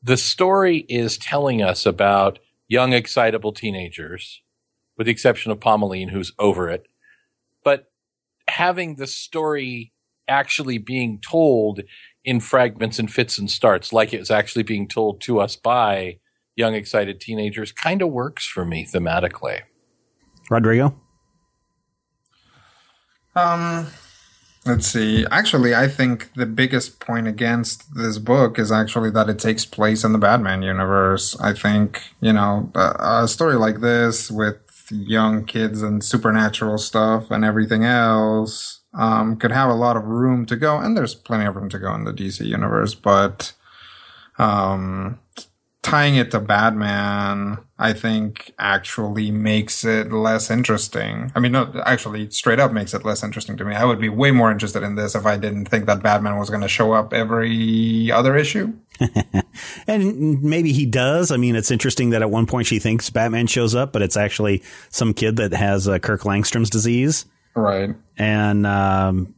the 0.00 0.16
story 0.16 0.86
is 0.88 1.18
telling 1.18 1.60
us 1.62 1.84
about 1.84 2.38
young, 2.68 2.92
excitable 2.92 3.52
teenagers, 3.52 4.40
with 4.96 5.06
the 5.06 5.10
exception 5.10 5.50
of 5.50 5.58
Pomeline, 5.58 6.10
who's 6.10 6.32
over 6.38 6.70
it. 6.70 6.86
But 7.64 7.90
having 8.48 8.94
the 8.94 9.08
story 9.08 9.92
actually 10.28 10.78
being 10.78 11.18
told 11.20 11.80
in 12.24 12.38
fragments 12.38 13.00
and 13.00 13.10
fits 13.12 13.36
and 13.36 13.50
starts, 13.50 13.92
like 13.92 14.14
it 14.14 14.20
was 14.20 14.30
actually 14.30 14.62
being 14.62 14.86
told 14.86 15.20
to 15.22 15.40
us 15.40 15.56
by 15.56 16.18
young, 16.54 16.74
excited 16.74 17.20
teenagers, 17.20 17.72
kind 17.72 18.00
of 18.00 18.10
works 18.10 18.46
for 18.46 18.64
me 18.64 18.86
thematically. 18.86 19.62
Rodrigo? 20.50 20.94
Um, 23.34 23.86
let's 24.66 24.86
see. 24.86 25.24
Actually, 25.30 25.74
I 25.74 25.88
think 25.88 26.34
the 26.34 26.44
biggest 26.44 27.00
point 27.00 27.28
against 27.28 27.94
this 27.94 28.18
book 28.18 28.58
is 28.58 28.70
actually 28.70 29.10
that 29.12 29.30
it 29.30 29.38
takes 29.38 29.64
place 29.64 30.04
in 30.04 30.12
the 30.12 30.18
Batman 30.18 30.62
universe. 30.62 31.38
I 31.40 31.54
think, 31.54 32.02
you 32.20 32.32
know, 32.32 32.70
a, 32.74 33.22
a 33.22 33.28
story 33.28 33.54
like 33.54 33.80
this 33.80 34.30
with 34.30 34.58
young 34.90 35.44
kids 35.44 35.82
and 35.82 36.02
supernatural 36.02 36.76
stuff 36.76 37.30
and 37.30 37.44
everything 37.44 37.84
else 37.84 38.80
um, 38.92 39.36
could 39.36 39.52
have 39.52 39.70
a 39.70 39.74
lot 39.74 39.96
of 39.96 40.04
room 40.04 40.46
to 40.46 40.56
go, 40.56 40.78
and 40.78 40.96
there's 40.96 41.14
plenty 41.14 41.46
of 41.46 41.54
room 41.54 41.68
to 41.68 41.78
go 41.78 41.94
in 41.94 42.04
the 42.04 42.12
DC 42.12 42.44
universe, 42.44 42.94
but 42.94 43.52
um, 44.38 45.20
tying 45.82 46.16
it 46.16 46.30
to 46.30 46.40
Batman, 46.40 47.58
I 47.78 47.92
think 47.92 48.52
actually 48.58 49.30
makes 49.30 49.84
it 49.84 50.12
less 50.12 50.50
interesting. 50.50 51.32
I 51.34 51.40
mean, 51.40 51.52
no, 51.52 51.72
actually, 51.86 52.30
straight 52.30 52.60
up 52.60 52.72
makes 52.72 52.92
it 52.92 53.04
less 53.04 53.22
interesting 53.22 53.56
to 53.56 53.64
me. 53.64 53.74
I 53.74 53.84
would 53.84 54.00
be 54.00 54.10
way 54.10 54.30
more 54.30 54.50
interested 54.50 54.82
in 54.82 54.96
this 54.96 55.14
if 55.14 55.24
I 55.24 55.38
didn't 55.38 55.66
think 55.66 55.86
that 55.86 56.02
Batman 56.02 56.38
was 56.38 56.50
going 56.50 56.60
to 56.60 56.68
show 56.68 56.92
up 56.92 57.14
every 57.14 58.12
other 58.12 58.36
issue. 58.36 58.74
and 59.86 60.42
maybe 60.42 60.72
he 60.72 60.84
does. 60.84 61.30
I 61.30 61.38
mean, 61.38 61.56
it's 61.56 61.70
interesting 61.70 62.10
that 62.10 62.20
at 62.20 62.30
one 62.30 62.46
point 62.46 62.66
she 62.66 62.78
thinks 62.78 63.08
Batman 63.08 63.46
shows 63.46 63.74
up, 63.74 63.92
but 63.92 64.02
it's 64.02 64.16
actually 64.16 64.62
some 64.90 65.14
kid 65.14 65.36
that 65.36 65.54
has 65.54 65.88
uh, 65.88 65.98
Kirk 65.98 66.22
Langstrom's 66.22 66.68
disease. 66.68 67.24
Right. 67.54 67.90
And 68.18 68.66
um, 68.66 69.34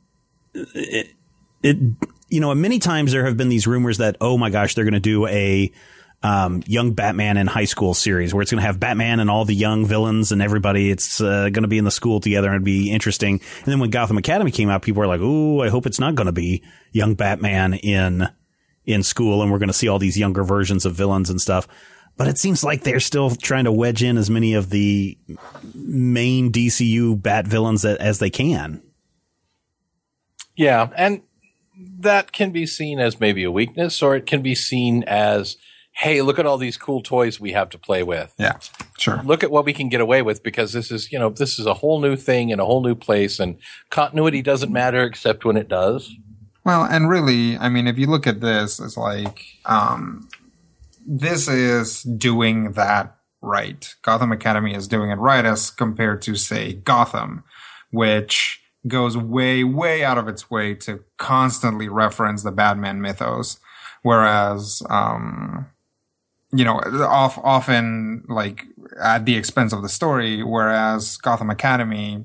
it, 0.55 1.11
it, 1.63 1.77
you 2.29 2.41
know, 2.41 2.53
many 2.55 2.81
times 2.81 3.13
there 3.13 3.25
have 3.27 3.37
been 3.37 3.49
these 3.49 3.69
rumors 3.69 3.99
that, 3.99 4.17
oh 4.21 4.37
my 4.37 4.51
gosh, 4.51 4.75
they're 4.75 4.85
going 4.85 4.95
to 4.95 5.01
do 5.01 5.29
a 5.29 5.71
um, 6.23 6.63
young 6.67 6.93
Batman 6.93 7.37
in 7.37 7.47
high 7.47 7.65
school 7.65 7.95
series 7.95 8.33
where 8.33 8.43
it's 8.43 8.51
going 8.51 8.61
to 8.61 8.67
have 8.67 8.79
Batman 8.79 9.21
and 9.21 9.29
all 9.29 9.45
the 9.45 9.55
young 9.55 9.87
villains 9.87 10.31
and 10.31 10.41
everybody. 10.41 10.91
It's 10.91 11.21
uh, 11.21 11.49
going 11.51 11.63
to 11.63 11.69
be 11.69 11.79
in 11.79 11.85
the 11.85 11.91
school 11.91 12.21
together 12.21 12.49
and 12.49 12.57
it'd 12.57 12.65
be 12.65 12.93
interesting. 12.93 13.41
And 13.59 13.67
then 13.67 13.81
when 13.81 13.91
Gotham 13.91 14.19
Academy 14.19 14.51
came 14.51 14.69
out, 14.71 14.83
people 14.83 15.01
were 15.01 15.07
like, 15.07 15.21
"Ooh, 15.21 15.61
I 15.61 15.69
hope 15.69 15.87
it's 15.87 16.01
not 16.01 16.15
going 16.15 16.27
to 16.27 16.33
be 16.33 16.63
young 16.93 17.15
Batman 17.15 17.75
in 17.75 18.29
in 18.85 19.03
school 19.03 19.43
and 19.43 19.51
we're 19.51 19.59
going 19.59 19.69
to 19.69 19.75
see 19.75 19.89
all 19.89 19.99
these 19.99 20.19
younger 20.19 20.45
versions 20.45 20.87
of 20.87 20.95
villains 20.95 21.29
and 21.31 21.41
stuff." 21.41 21.67
But 22.17 22.29
it 22.29 22.39
seems 22.39 22.63
like 22.63 22.83
they're 22.83 23.01
still 23.01 23.31
trying 23.31 23.65
to 23.65 23.73
wedge 23.73 24.03
in 24.03 24.19
as 24.19 24.29
many 24.29 24.55
of 24.55 24.71
the 24.71 25.19
main 25.75 26.53
DCU 26.53 27.21
Bat 27.21 27.47
villains 27.47 27.83
that, 27.83 28.01
as 28.01 28.19
they 28.19 28.29
can. 28.29 28.83
Yeah, 30.55 30.91
and 30.95 31.23
that 32.01 32.33
can 32.33 32.51
be 32.51 32.67
seen 32.67 33.01
as 33.01 33.19
maybe 33.19 33.45
a 33.45 33.51
weakness, 33.51 34.03
or 34.03 34.15
it 34.15 34.27
can 34.27 34.43
be 34.43 34.55
seen 34.55 35.03
as 35.05 35.57
hey, 35.93 36.23
look 36.23 36.39
at 36.39 36.47
all 36.47 36.59
these 36.59 36.77
cool 36.77 37.03
toys 37.03 37.39
we 37.39 37.53
have 37.53 37.69
to 37.71 37.79
play 37.79 38.03
with. 38.03 38.35
Yeah, 38.39 38.59
sure. 38.99 39.23
Look 39.25 39.45
at 39.45 39.51
what 39.51 39.65
we 39.65 39.73
can 39.73 39.89
get 39.89 40.01
away 40.01 40.23
with 40.23 40.43
because 40.43 40.73
this 40.73 40.91
is, 40.91 41.13
you 41.13 41.19
know, 41.19 41.31
this 41.31 41.59
is 41.59 41.67
a 41.67 41.75
whole 41.75 42.01
new 42.01 42.17
thing 42.17 42.51
in 42.51 42.59
a 42.59 42.65
whole 42.65 42.83
new 42.83 42.95
place 42.95 43.39
and 43.39 43.59
continuity 43.91 44.43
doesn't 44.43 44.73
matter 44.73 45.05
except 45.05 45.45
when 45.45 45.57
it 45.57 45.69
does. 45.69 46.11
Well, 46.65 46.85
and 46.85 47.09
really, 47.09 47.59
I 47.59 47.69
mean, 47.69 47.87
if 47.87 47.99
you 47.99 48.07
look 48.07 48.27
at 48.27 48.41
this, 48.41 48.79
it's 48.81 48.97
like, 48.97 49.45
um, 49.67 50.29
this 51.07 51.49
is 51.49 52.03
doing 52.03 52.73
that 52.73 53.17
right. 53.41 53.95
Gotham 54.03 54.31
Academy 54.33 54.75
is 54.75 54.87
doing 54.87 55.11
it 55.11 55.17
right 55.17 55.45
as 55.45 55.71
compared 55.71 56.23
to, 56.23 56.37
say, 56.37 56.75
Gotham, 56.75 57.43
which 57.91 58.61
goes 58.87 59.17
way, 59.17 59.65
way 59.65 60.05
out 60.05 60.19
of 60.19 60.29
its 60.29 60.51
way 60.51 60.75
to 60.75 61.01
constantly 61.19 61.89
reference 61.89 62.45
the 62.45 62.53
Batman 62.53 63.01
mythos. 63.01 63.59
Whereas, 64.03 64.83
um, 64.89 65.67
you 66.53 66.65
know, 66.65 66.77
off, 66.77 67.39
often 67.39 68.25
like 68.29 68.65
at 69.03 69.25
the 69.25 69.37
expense 69.37 69.73
of 69.73 69.83
the 69.83 69.89
story, 69.89 70.43
whereas 70.43 71.17
Gotham 71.17 71.51
Academy 71.51 72.25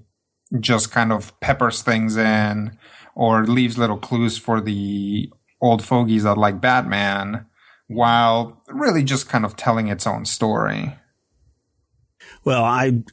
just 0.60 0.92
kind 0.92 1.12
of 1.12 1.38
peppers 1.40 1.82
things 1.82 2.18
in 2.18 2.78
or 3.16 3.46
leaves 3.46 3.78
little 3.78 3.98
clues 3.98 4.38
for 4.38 4.62
the 4.62 5.32
old 5.62 5.84
fogies 5.84 6.24
that 6.24 6.38
like 6.38 6.62
Batman 6.62 7.46
while 7.88 8.62
really 8.68 9.04
just 9.04 9.30
kind 9.30 9.46
of 9.46 9.56
telling 9.56 9.88
its 9.88 10.06
own 10.06 10.26
story. 10.26 10.94
Well, 12.44 12.64
I, 12.64 13.04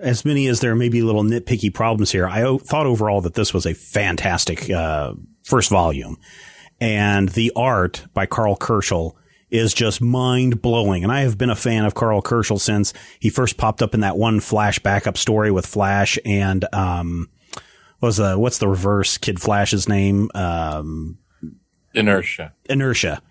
as 0.00 0.24
many 0.24 0.46
as 0.46 0.60
there 0.60 0.74
may 0.74 0.88
be 0.88 1.02
little 1.02 1.24
nitpicky 1.24 1.72
problems 1.72 2.12
here, 2.12 2.28
I 2.28 2.56
thought 2.58 2.86
overall 2.86 3.20
that 3.22 3.34
this 3.34 3.52
was 3.52 3.66
a 3.66 3.74
fantastic 3.74 4.70
uh, 4.70 5.14
first 5.44 5.70
volume. 5.70 6.18
And 6.80 7.30
the 7.30 7.52
art 7.56 8.06
by 8.14 8.26
Karl 8.26 8.56
Kerschl 8.56 9.12
is 9.50 9.74
just 9.74 10.00
mind 10.00 10.62
blowing. 10.62 11.02
And 11.02 11.12
I 11.12 11.20
have 11.20 11.38
been 11.38 11.50
a 11.50 11.56
fan 11.56 11.84
of 11.84 11.94
Karl 11.94 12.22
Kerschl 12.22 12.60
since 12.60 12.92
he 13.18 13.30
first 13.30 13.56
popped 13.56 13.82
up 13.82 13.94
in 13.94 14.00
that 14.00 14.16
one 14.16 14.40
Flash 14.40 14.78
backup 14.78 15.16
story 15.16 15.50
with 15.50 15.66
Flash 15.66 16.18
and, 16.24 16.64
um, 16.72 17.28
was 18.00 18.18
uh, 18.18 18.36
what's 18.36 18.58
the 18.58 18.68
reverse 18.68 19.18
Kid 19.18 19.40
Flash's 19.40 19.88
name? 19.88 20.30
Um, 20.34 21.18
Inertia. 21.94 22.54
Inertia. 22.68 23.22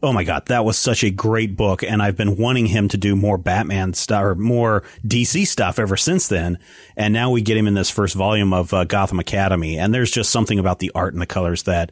Oh 0.00 0.12
my 0.12 0.22
God, 0.22 0.46
that 0.46 0.64
was 0.64 0.78
such 0.78 1.02
a 1.02 1.10
great 1.10 1.56
book. 1.56 1.82
And 1.82 2.00
I've 2.00 2.16
been 2.16 2.36
wanting 2.36 2.66
him 2.66 2.86
to 2.88 2.96
do 2.96 3.16
more 3.16 3.36
Batman 3.36 3.94
stuff 3.94 4.22
or 4.22 4.34
more 4.36 4.84
DC 5.04 5.46
stuff 5.46 5.78
ever 5.78 5.96
since 5.96 6.28
then. 6.28 6.58
And 6.96 7.12
now 7.12 7.30
we 7.30 7.42
get 7.42 7.56
him 7.56 7.66
in 7.66 7.74
this 7.74 7.90
first 7.90 8.14
volume 8.14 8.52
of 8.52 8.72
uh, 8.72 8.84
Gotham 8.84 9.18
Academy. 9.18 9.76
And 9.76 9.92
there's 9.92 10.12
just 10.12 10.30
something 10.30 10.58
about 10.58 10.78
the 10.78 10.92
art 10.94 11.14
and 11.14 11.22
the 11.22 11.26
colors 11.26 11.64
that 11.64 11.90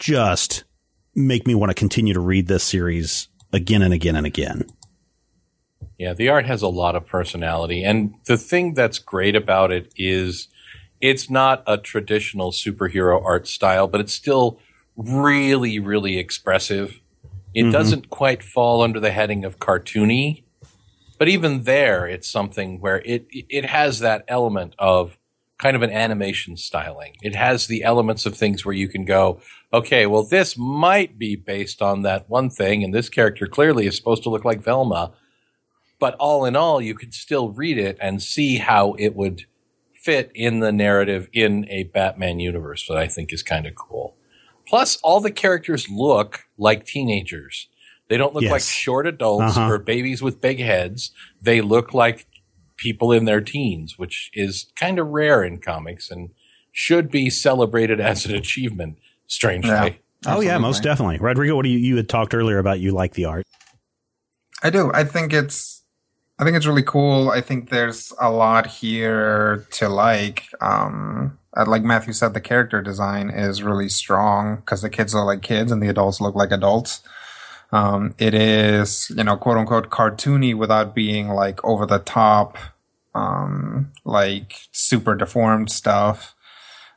just 0.00 0.64
make 1.16 1.46
me 1.46 1.54
want 1.54 1.70
to 1.70 1.74
continue 1.74 2.14
to 2.14 2.20
read 2.20 2.46
this 2.46 2.62
series 2.62 3.28
again 3.52 3.82
and 3.82 3.94
again 3.94 4.14
and 4.14 4.26
again. 4.26 4.66
Yeah, 5.98 6.12
the 6.12 6.28
art 6.28 6.44
has 6.44 6.60
a 6.62 6.68
lot 6.68 6.94
of 6.94 7.06
personality. 7.06 7.82
And 7.82 8.14
the 8.26 8.36
thing 8.36 8.74
that's 8.74 8.98
great 8.98 9.34
about 9.34 9.72
it 9.72 9.92
is 9.96 10.48
it's 11.00 11.30
not 11.30 11.62
a 11.66 11.78
traditional 11.78 12.52
superhero 12.52 13.22
art 13.24 13.48
style, 13.48 13.88
but 13.88 14.00
it's 14.00 14.12
still 14.12 14.60
really, 14.96 15.78
really 15.78 16.18
expressive. 16.18 17.00
It 17.54 17.62
mm-hmm. 17.62 17.70
doesn't 17.70 18.10
quite 18.10 18.42
fall 18.42 18.82
under 18.82 19.00
the 19.00 19.10
heading 19.10 19.44
of 19.44 19.58
cartoony, 19.58 20.44
but 21.18 21.28
even 21.28 21.62
there, 21.62 22.06
it's 22.06 22.30
something 22.30 22.80
where 22.80 22.98
it, 22.98 23.26
it 23.30 23.64
has 23.64 24.00
that 24.00 24.24
element 24.28 24.74
of 24.78 25.18
kind 25.58 25.74
of 25.74 25.82
an 25.82 25.90
animation 25.90 26.56
styling. 26.56 27.16
It 27.22 27.34
has 27.34 27.66
the 27.66 27.82
elements 27.82 28.26
of 28.26 28.36
things 28.36 28.64
where 28.64 28.74
you 28.74 28.88
can 28.88 29.06
go, 29.06 29.40
okay, 29.76 30.06
well, 30.06 30.22
this 30.22 30.56
might 30.56 31.18
be 31.18 31.36
based 31.36 31.82
on 31.82 32.02
that 32.02 32.28
one 32.28 32.50
thing, 32.50 32.82
and 32.82 32.94
this 32.94 33.08
character 33.08 33.46
clearly 33.46 33.86
is 33.86 33.96
supposed 33.96 34.22
to 34.24 34.30
look 34.30 34.44
like 34.44 34.62
Velma. 34.62 35.12
But 35.98 36.14
all 36.16 36.44
in 36.44 36.56
all, 36.56 36.80
you 36.80 36.94
can 36.94 37.12
still 37.12 37.50
read 37.50 37.78
it 37.78 37.96
and 38.00 38.22
see 38.22 38.56
how 38.56 38.94
it 38.98 39.14
would 39.14 39.44
fit 39.94 40.30
in 40.34 40.60
the 40.60 40.72
narrative 40.72 41.28
in 41.32 41.66
a 41.68 41.84
Batman 41.84 42.38
universe 42.38 42.86
that 42.88 42.96
I 42.96 43.08
think 43.08 43.32
is 43.32 43.42
kind 43.42 43.66
of 43.66 43.74
cool. 43.74 44.16
Plus, 44.66 44.96
all 45.02 45.20
the 45.20 45.30
characters 45.30 45.88
look 45.88 46.44
like 46.58 46.84
teenagers. 46.84 47.68
They 48.08 48.16
don't 48.16 48.34
look 48.34 48.44
yes. 48.44 48.52
like 48.52 48.62
short 48.62 49.06
adults 49.06 49.56
uh-huh. 49.56 49.70
or 49.70 49.78
babies 49.78 50.22
with 50.22 50.40
big 50.40 50.60
heads. 50.60 51.12
They 51.40 51.60
look 51.60 51.94
like 51.94 52.26
people 52.76 53.10
in 53.10 53.24
their 53.24 53.40
teens, 53.40 53.98
which 53.98 54.30
is 54.34 54.70
kind 54.76 54.98
of 54.98 55.08
rare 55.08 55.42
in 55.42 55.58
comics 55.58 56.10
and 56.10 56.30
should 56.72 57.10
be 57.10 57.30
celebrated 57.30 58.00
as 58.00 58.26
an 58.26 58.34
achievement. 58.42 58.98
Strangely. 59.26 59.70
Yeah. 59.70 59.90
Oh 60.26 60.40
yeah, 60.40 60.58
most 60.58 60.82
definitely. 60.82 61.18
Rodrigo, 61.18 61.56
what 61.56 61.62
do 61.62 61.68
you 61.68 61.78
you 61.78 61.96
had 61.96 62.08
talked 62.08 62.34
earlier 62.34 62.58
about 62.58 62.80
you 62.80 62.92
like 62.92 63.14
the 63.14 63.26
art. 63.26 63.46
I 64.62 64.70
do. 64.70 64.90
I 64.92 65.04
think 65.04 65.32
it's 65.32 65.82
I 66.38 66.44
think 66.44 66.56
it's 66.56 66.66
really 66.66 66.82
cool. 66.82 67.30
I 67.30 67.40
think 67.40 67.70
there's 67.70 68.12
a 68.20 68.30
lot 68.30 68.66
here 68.66 69.66
to 69.72 69.88
like. 69.88 70.48
Um 70.60 71.38
like 71.66 71.82
Matthew 71.82 72.12
said, 72.12 72.34
the 72.34 72.40
character 72.40 72.82
design 72.82 73.30
is 73.30 73.62
really 73.62 73.88
strong 73.88 74.56
because 74.56 74.82
the 74.82 74.90
kids 74.90 75.14
look 75.14 75.24
like 75.24 75.42
kids 75.42 75.72
and 75.72 75.82
the 75.82 75.88
adults 75.88 76.20
look 76.20 76.34
like 76.34 76.52
adults. 76.52 77.00
Um, 77.72 78.14
it 78.18 78.34
is, 78.34 79.10
you 79.16 79.24
know, 79.24 79.36
quote 79.36 79.56
unquote 79.56 79.90
cartoony 79.90 80.54
without 80.54 80.94
being 80.94 81.30
like 81.30 81.64
over 81.64 81.86
the 81.86 81.98
top, 81.98 82.58
um, 83.14 83.92
like 84.04 84.60
super 84.72 85.14
deformed 85.14 85.70
stuff. 85.70 86.34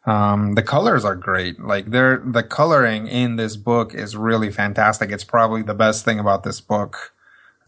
Um, 0.06 0.56
the 0.56 0.64
colors 0.64 1.04
are 1.06 1.16
great. 1.16 1.60
Like 1.60 1.88
they're, 1.88 2.18
the 2.18 2.44
coloring 2.44 3.08
in 3.08 3.36
this 3.36 3.56
book 3.58 3.94
is 3.94 4.16
really 4.16 4.52
fantastic. 4.52 5.12
It's 5.12 5.24
probably 5.24 5.62
the 5.62 5.74
best 5.74 6.06
thing 6.06 6.20
about 6.20 6.44
this 6.44 6.62
book. 6.62 7.14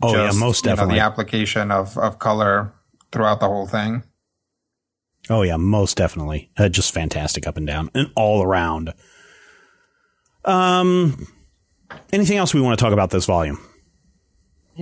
Oh 0.01 0.15
yeah, 0.15 0.31
most 0.31 0.65
you 0.65 0.69
know, 0.69 0.75
definitely. 0.75 0.95
the 0.95 1.01
application 1.01 1.71
of, 1.71 1.97
of 1.97 2.19
color 2.19 2.73
throughout 3.11 3.39
the 3.39 3.47
whole 3.47 3.67
thing. 3.67 4.03
Oh 5.29 5.43
yeah, 5.43 5.57
most 5.57 5.97
definitely. 5.97 6.49
Uh, 6.57 6.69
just 6.69 6.93
fantastic 6.93 7.45
up 7.45 7.57
and 7.57 7.67
down 7.67 7.91
and 7.93 8.11
all 8.15 8.41
around. 8.43 8.93
Um, 10.43 11.27
anything 12.11 12.37
else 12.37 12.53
we 12.53 12.61
want 12.61 12.79
to 12.79 12.83
talk 12.83 12.93
about 12.93 13.11
this 13.11 13.25
volume? 13.25 13.59
I 14.77 14.81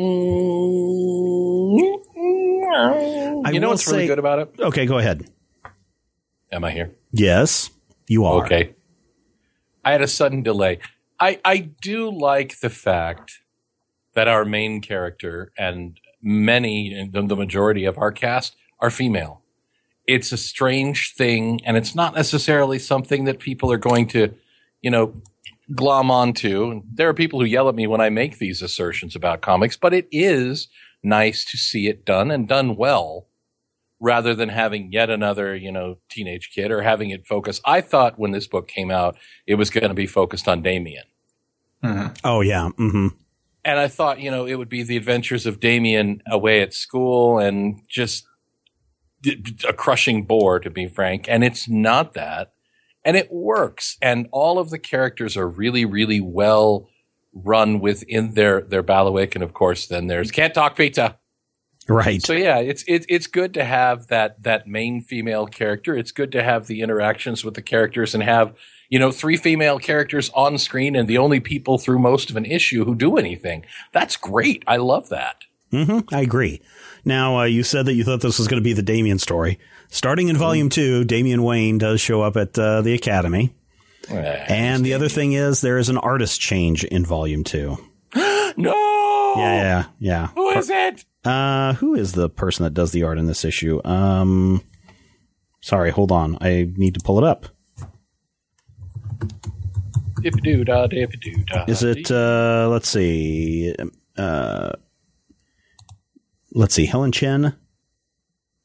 you 3.52 3.60
know 3.60 3.68
will 3.68 3.74
what's 3.74 3.88
really 3.92 4.08
good 4.08 4.20
about 4.20 4.40
it? 4.40 4.54
Okay, 4.60 4.86
go 4.86 4.98
ahead. 4.98 5.30
Am 6.52 6.64
I 6.64 6.72
here? 6.72 6.96
Yes, 7.12 7.70
you 8.08 8.26
are. 8.26 8.44
Okay. 8.46 8.76
I 9.84 9.92
had 9.92 10.02
a 10.02 10.08
sudden 10.08 10.44
delay. 10.44 10.80
I, 11.20 11.40
I 11.46 11.58
do 11.58 12.10
like 12.10 12.60
the 12.60 12.70
fact 12.70 13.40
that 14.14 14.28
our 14.28 14.46
main 14.46 14.82
character 14.82 15.52
and 15.58 16.00
many, 16.22 17.10
the 17.12 17.22
the 17.22 17.36
majority 17.36 17.86
of 17.86 17.98
our 17.98 18.12
cast 18.12 18.56
are 18.80 18.90
female. 18.90 19.42
It's 20.08 20.32
a 20.32 20.38
strange 20.38 21.14
thing, 21.16 21.62
and 21.66 21.78
it's 21.78 21.94
not 21.94 22.16
necessarily 22.16 22.80
something 22.80 23.26
that 23.26 23.40
people 23.40 23.72
are 23.72 23.78
going 23.78 24.08
to, 24.08 24.34
you 24.82 24.90
know, 24.90 25.14
glom 25.76 26.10
onto. 26.10 26.82
There 26.92 27.08
are 27.08 27.14
people 27.14 27.40
who 27.40 27.46
yell 27.46 27.70
at 27.70 27.76
me 27.76 27.86
when 27.86 28.02
I 28.02 28.10
make 28.10 28.40
these 28.40 28.62
assertions 28.62 29.16
about 29.16 29.42
comics, 29.42 29.78
but 29.78 29.94
it 29.94 30.08
is 30.12 30.68
nice 31.04 31.46
to 31.46 31.58
see 31.58 31.88
it 31.88 32.06
done 32.06 32.32
and 32.32 32.48
done 32.48 32.76
well 32.76 33.29
rather 34.00 34.34
than 34.34 34.50
having 34.50 34.92
yet 34.92 35.10
another, 35.10 35.56
you 35.56 35.72
know, 35.72 35.98
teenage 36.10 36.52
kid 36.54 36.72
or 36.72 36.82
having 36.82 37.10
it 37.10 37.28
focus. 37.28 37.60
I 37.66 37.82
thought 37.82 38.18
when 38.18 38.32
this 38.32 38.48
book 38.48 38.68
came 38.68 38.92
out, 38.92 39.18
it 39.46 39.56
was 39.56 39.70
going 39.70 39.90
to 39.90 39.94
be 39.94 40.08
focused 40.08 40.48
on 40.48 40.62
Damian. 40.62 41.04
Oh 42.24 42.42
yeah. 42.42 42.70
Mm-hmm. 42.78 43.08
And 43.66 43.80
I 43.80 43.88
thought, 43.88 44.20
you 44.20 44.32
know, 44.32 44.46
it 44.46 44.56
would 44.56 44.70
be 44.70 44.84
the 44.84 44.98
adventures 44.98 45.46
of 45.46 45.60
Damian 45.60 46.22
away 46.28 46.62
at 46.62 46.74
school 46.74 47.40
and 47.40 47.82
just 47.88 48.26
a 49.68 49.74
crushing 49.74 50.24
bore, 50.24 50.60
to 50.62 50.70
be 50.70 50.88
frank. 50.88 51.26
And 51.28 51.44
it's 51.44 51.68
not 51.68 52.14
that. 52.14 52.54
And 53.04 53.18
it 53.18 53.32
works. 53.32 53.98
And 54.02 54.28
all 54.32 54.60
of 54.60 54.70
the 54.70 54.80
characters 54.80 55.36
are 55.36 55.48
really, 55.48 55.84
really 55.84 56.22
well 56.22 56.90
run 57.34 57.80
within 57.80 58.34
their, 58.34 58.62
their 58.62 58.82
bailiwick. 58.82 59.36
And 59.36 59.44
of 59.44 59.54
course, 59.54 59.88
then 59.88 60.08
there's 60.08 60.32
Can't 60.32 60.54
Talk 60.54 60.76
Pizza. 60.76 61.19
Right. 61.90 62.22
So 62.22 62.34
yeah, 62.34 62.60
it's 62.60 62.84
it's 62.88 63.06
it's 63.10 63.28
good 63.28 63.54
to 63.56 63.66
have 63.66 64.08
that 64.08 64.44
that 64.44 64.68
main 64.68 65.02
female 65.02 65.48
character. 65.48 65.96
It's 65.98 66.12
good 66.12 66.32
to 66.34 66.44
have 66.44 66.68
the 66.68 66.82
interactions 66.82 67.44
with 67.44 67.56
the 67.56 67.62
characters 67.64 68.14
and 68.14 68.22
have 68.24 68.56
you 68.90 69.00
know 69.00 69.12
three 69.12 69.38
female 69.38 69.80
characters 69.80 70.30
on 70.36 70.58
screen 70.60 70.96
and 70.96 71.08
the 71.08 71.18
only 71.18 71.40
people 71.40 71.78
through 71.80 72.00
most 72.00 72.30
of 72.30 72.36
an 72.38 72.46
issue 72.46 72.86
who 72.86 72.94
do 72.96 73.18
anything. 73.18 73.66
That's 73.92 74.16
great. 74.18 74.64
I 74.68 74.78
love 74.78 75.10
that. 75.10 75.44
hmm 75.72 76.00
I 76.14 76.22
agree. 76.22 76.62
Now, 77.06 77.40
uh, 77.40 77.44
you 77.46 77.64
said 77.64 77.86
that 77.88 77.94
you 77.94 78.04
thought 78.04 78.22
this 78.22 78.38
was 78.38 78.48
going 78.48 78.62
to 78.62 78.64
be 78.64 78.74
the 78.74 78.82
Damian 78.84 79.18
story. 79.20 79.58
Starting 79.90 80.28
in 80.28 80.38
volume 80.38 80.70
two, 80.70 81.04
Damian 81.06 81.42
Wayne 81.42 81.78
does 81.80 82.00
show 82.02 82.22
up 82.22 82.38
at 82.38 82.58
uh, 82.60 82.82
the 82.82 82.94
Academy. 82.94 83.56
And 84.12 84.84
the 84.86 84.94
other 84.94 85.08
thing 85.10 85.34
is, 85.34 85.62
there 85.62 85.78
is 85.78 85.90
an 85.90 85.98
artist 85.98 86.42
change 86.42 86.84
in 86.84 87.06
volume 87.06 87.44
two. 87.44 87.78
no, 88.16 89.34
Yeah, 89.38 89.56
yeah, 89.56 89.84
yeah. 90.00 90.28
who 90.36 90.50
is 90.52 90.70
it? 90.70 91.06
Uh, 91.26 91.74
who 91.74 91.96
is 91.96 92.14
the 92.14 92.30
person 92.30 92.64
that 92.64 92.74
does 92.74 92.92
the 92.92 93.04
art 93.04 93.18
in 93.18 93.26
this 93.26 93.44
issue? 93.44 93.82
Um, 93.86 94.64
sorry, 95.62 95.92
hold 95.92 96.12
on. 96.12 96.38
I 96.42 96.70
need 96.76 96.94
to 96.94 97.02
pull 97.02 97.18
it 97.18 97.24
up. 97.24 97.48
Dip-a-doo 100.22 100.64
da, 100.66 100.88
dip-a-doo 100.88 101.44
da. 101.46 101.66
Is 101.68 101.84
it, 101.84 102.12
uh, 102.12 102.68
let's 102.70 102.90
see, 102.90 103.74
uh, 104.18 104.72
let's 106.54 106.76
see, 106.76 106.86
Helen 106.86 107.12
Chen, 107.12 107.56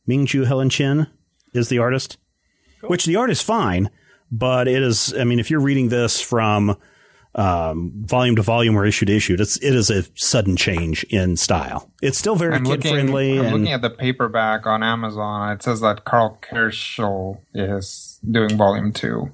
Mingjue 0.08 0.46
Helen 0.46 0.68
Chen 0.68 1.06
is 1.52 1.68
the 1.68 1.78
artist, 1.78 2.18
which 2.82 3.04
the 3.04 3.16
art 3.16 3.30
is 3.30 3.40
fine, 3.40 3.88
but 4.32 4.66
it 4.66 4.82
is, 4.82 5.14
I 5.16 5.22
mean, 5.24 5.38
if 5.38 5.48
you're 5.48 5.60
reading 5.60 5.90
this 5.90 6.20
from, 6.20 6.76
um, 7.34 7.92
volume 8.04 8.36
to 8.36 8.42
volume 8.42 8.76
or 8.76 8.86
issue 8.86 9.06
to 9.06 9.16
issue, 9.16 9.36
it's, 9.38 9.56
it 9.56 9.74
is 9.74 9.90
a 9.90 10.04
sudden 10.14 10.56
change 10.56 11.04
in 11.04 11.36
style. 11.36 11.90
It's 12.00 12.18
still 12.18 12.36
very 12.36 12.54
I'm 12.54 12.64
kid 12.64 12.70
looking, 12.70 12.92
friendly. 12.92 13.38
I'm 13.38 13.46
and 13.46 13.54
looking 13.54 13.72
at 13.72 13.82
the 13.82 13.90
paperback 13.90 14.66
on 14.66 14.82
Amazon. 14.82 15.52
It 15.52 15.62
says 15.62 15.80
that 15.80 16.04
Karl 16.04 16.38
Kerschl 16.42 17.40
is 17.52 18.20
doing 18.28 18.56
volume 18.56 18.92
two. 18.92 19.32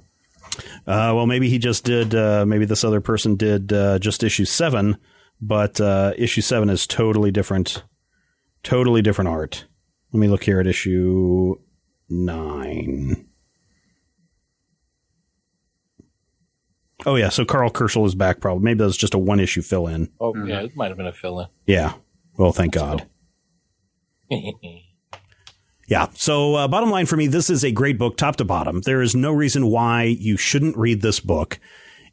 Uh, 0.86 1.12
well, 1.14 1.26
maybe 1.26 1.48
he 1.48 1.58
just 1.58 1.84
did. 1.84 2.14
Uh, 2.14 2.44
maybe 2.46 2.64
this 2.64 2.84
other 2.84 3.00
person 3.00 3.36
did 3.36 3.72
uh, 3.72 3.98
just 3.98 4.22
issue 4.22 4.44
seven, 4.44 4.96
but 5.40 5.80
uh, 5.80 6.12
issue 6.16 6.40
seven 6.40 6.68
is 6.68 6.86
totally 6.86 7.30
different. 7.30 7.82
Totally 8.62 9.00
different 9.00 9.28
art. 9.28 9.64
Let 10.12 10.20
me 10.20 10.28
look 10.28 10.44
here 10.44 10.60
at 10.60 10.66
issue 10.66 11.54
nine. 12.10 13.29
Oh 17.06 17.16
yeah, 17.16 17.28
so 17.28 17.44
Karl 17.44 17.70
Kerschl 17.70 18.06
is 18.06 18.14
back. 18.14 18.40
Probably 18.40 18.62
maybe 18.62 18.78
that 18.78 18.84
was 18.84 18.96
just 18.96 19.14
a 19.14 19.18
one 19.18 19.40
issue 19.40 19.62
fill 19.62 19.86
in. 19.86 20.10
Oh 20.20 20.34
yeah, 20.44 20.60
it 20.60 20.76
might 20.76 20.88
have 20.88 20.96
been 20.96 21.06
a 21.06 21.12
fill-in. 21.12 21.48
Yeah. 21.66 21.94
Well, 22.36 22.52
thank 22.52 22.72
God. 22.72 23.06
Yeah. 25.90 26.06
So, 26.14 26.54
uh, 26.54 26.68
bottom 26.68 26.88
line 26.88 27.06
for 27.06 27.16
me, 27.16 27.26
this 27.26 27.50
is 27.50 27.64
a 27.64 27.72
great 27.72 27.98
book, 27.98 28.16
top 28.16 28.36
to 28.36 28.44
bottom. 28.44 28.80
There 28.82 29.02
is 29.02 29.16
no 29.16 29.32
reason 29.32 29.66
why 29.66 30.04
you 30.04 30.36
shouldn't 30.36 30.76
read 30.76 31.02
this 31.02 31.18
book. 31.18 31.58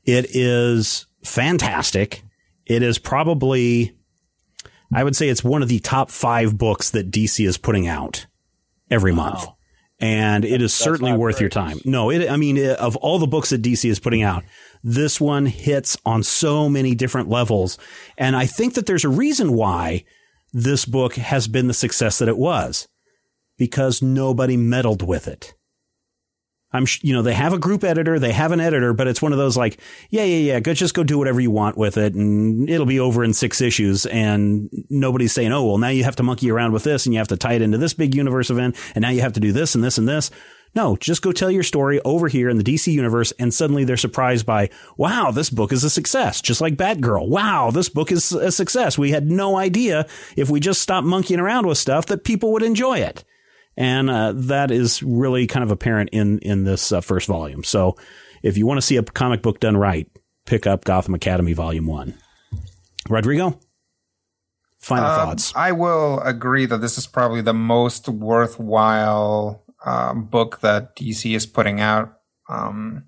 It 0.03 0.35
is 0.35 1.05
fantastic. 1.23 2.23
It 2.65 2.81
is 2.81 2.97
probably, 2.97 3.95
I 4.91 5.03
would 5.03 5.15
say, 5.15 5.29
it's 5.29 5.43
one 5.43 5.61
of 5.61 5.69
the 5.69 5.79
top 5.79 6.09
five 6.09 6.57
books 6.57 6.89
that 6.89 7.11
DC 7.11 7.47
is 7.47 7.59
putting 7.59 7.87
out 7.87 8.25
every 8.89 9.13
month. 9.13 9.45
And 9.99 10.43
it 10.43 10.61
is 10.61 10.73
certainly 10.73 11.11
not 11.11 11.19
worth 11.19 11.39
your 11.39 11.49
time. 11.49 11.79
No, 11.85 12.09
it, 12.09 12.29
I 12.29 12.35
mean, 12.35 12.57
it, 12.57 12.77
of 12.77 12.95
all 12.97 13.19
the 13.19 13.27
books 13.27 13.51
that 13.51 13.61
DC 13.61 13.87
is 13.87 13.99
putting 13.99 14.23
out, 14.23 14.43
this 14.83 15.19
one 15.19 15.45
hits 15.45 15.97
on 16.05 16.23
so 16.23 16.69
many 16.69 16.95
different 16.95 17.29
levels. 17.29 17.77
And 18.17 18.35
I 18.35 18.45
think 18.45 18.73
that 18.75 18.85
there's 18.85 19.05
a 19.05 19.09
reason 19.09 19.53
why 19.53 20.05
this 20.53 20.85
book 20.85 21.15
has 21.15 21.47
been 21.47 21.67
the 21.67 21.73
success 21.73 22.19
that 22.19 22.29
it 22.29 22.37
was 22.37 22.87
because 23.57 24.01
nobody 24.01 24.57
meddled 24.57 25.05
with 25.05 25.27
it. 25.27 25.53
I'm, 26.71 26.85
you 27.01 27.13
know, 27.13 27.21
they 27.21 27.33
have 27.33 27.53
a 27.53 27.57
group 27.57 27.85
editor, 27.85 28.19
they 28.19 28.33
have 28.33 28.51
an 28.51 28.59
editor, 28.59 28.93
but 28.93 29.07
it's 29.07 29.21
one 29.21 29.31
of 29.31 29.37
those 29.37 29.55
like, 29.55 29.79
yeah, 30.09 30.25
yeah, 30.25 30.53
yeah, 30.53 30.59
go 30.59 30.73
just 30.73 30.93
go 30.93 31.03
do 31.03 31.17
whatever 31.17 31.39
you 31.39 31.49
want 31.49 31.77
with 31.77 31.95
it, 31.97 32.13
and 32.13 32.69
it'll 32.69 32.85
be 32.85 32.99
over 32.99 33.23
in 33.23 33.33
six 33.33 33.61
issues. 33.61 34.05
And 34.05 34.69
nobody's 34.89 35.31
saying, 35.31 35.53
oh, 35.53 35.65
well, 35.65 35.77
now 35.77 35.87
you 35.87 36.03
have 36.03 36.17
to 36.17 36.23
monkey 36.23 36.51
around 36.51 36.73
with 36.73 36.83
this, 36.83 37.05
and 37.05 37.13
you 37.13 37.19
have 37.19 37.29
to 37.29 37.37
tie 37.37 37.53
it 37.53 37.61
into 37.61 37.77
this 37.77 37.93
big 37.93 38.13
universe 38.13 38.49
event, 38.49 38.75
and 38.95 39.01
now 39.01 39.09
you 39.09 39.21
have 39.21 39.33
to 39.33 39.39
do 39.39 39.53
this 39.53 39.75
and 39.75 39.83
this 39.83 39.97
and 39.97 40.09
this. 40.09 40.29
No, 40.77 40.95
just 40.95 41.23
go 41.23 41.31
tell 41.31 41.49
your 41.49 41.63
story 41.63 41.99
over 42.05 42.27
here 42.27 42.49
in 42.49 42.57
the 42.57 42.63
DC 42.63 42.93
universe, 42.93 43.33
and 43.39 43.51
suddenly 43.51 43.83
they're 43.83 43.97
surprised 43.97 44.45
by, 44.45 44.69
wow, 44.95 45.31
this 45.31 45.49
book 45.49 45.71
is 45.71 45.83
a 45.83 45.89
success, 45.89 46.39
just 46.39 46.61
like 46.61 46.75
Batgirl. 46.75 47.27
Wow, 47.27 47.71
this 47.71 47.89
book 47.89 48.11
is 48.11 48.31
a 48.31 48.51
success. 48.51 48.95
We 48.95 49.09
had 49.09 49.25
no 49.25 49.57
idea 49.57 50.05
if 50.35 50.51
we 50.51 50.59
just 50.59 50.79
stopped 50.79 51.07
monkeying 51.07 51.39
around 51.39 51.65
with 51.65 51.79
stuff 51.79 52.05
that 52.05 52.23
people 52.23 52.51
would 52.53 52.61
enjoy 52.61 52.99
it 52.99 53.23
and 53.75 54.07
uh, 54.07 54.33
that 54.35 54.69
is 54.69 55.01
really 55.01 55.47
kind 55.47 55.63
of 55.63 55.71
apparent 55.71 56.09
in 56.11 56.37
in 56.39 56.63
this 56.63 56.91
uh, 56.91 57.01
first 57.01 57.27
volume. 57.27 57.63
So, 57.63 57.95
if 58.43 58.55
you 58.55 58.67
want 58.67 58.77
to 58.77 58.85
see 58.85 58.97
a 58.97 59.03
comic 59.03 59.41
book 59.41 59.59
done 59.59 59.77
right, 59.77 60.07
pick 60.45 60.67
up 60.67 60.83
Gotham 60.83 61.15
Academy 61.15 61.53
Volume 61.53 61.87
One. 61.87 62.13
Rodrigo, 63.09 63.59
final 64.77 65.05
Um, 65.05 65.15
thoughts. 65.15 65.53
I 65.55 65.71
will 65.71 66.19
agree 66.19 66.67
that 66.67 66.81
this 66.81 66.99
is 66.99 67.07
probably 67.07 67.41
the 67.41 67.53
most 67.53 68.07
worthwhile 68.09 69.63
uh, 69.87 70.13
book 70.13 70.59
that 70.59 70.97
DC 70.97 71.33
is 71.33 71.45
putting 71.45 71.79
out. 71.79 72.13
Um, 72.49 73.05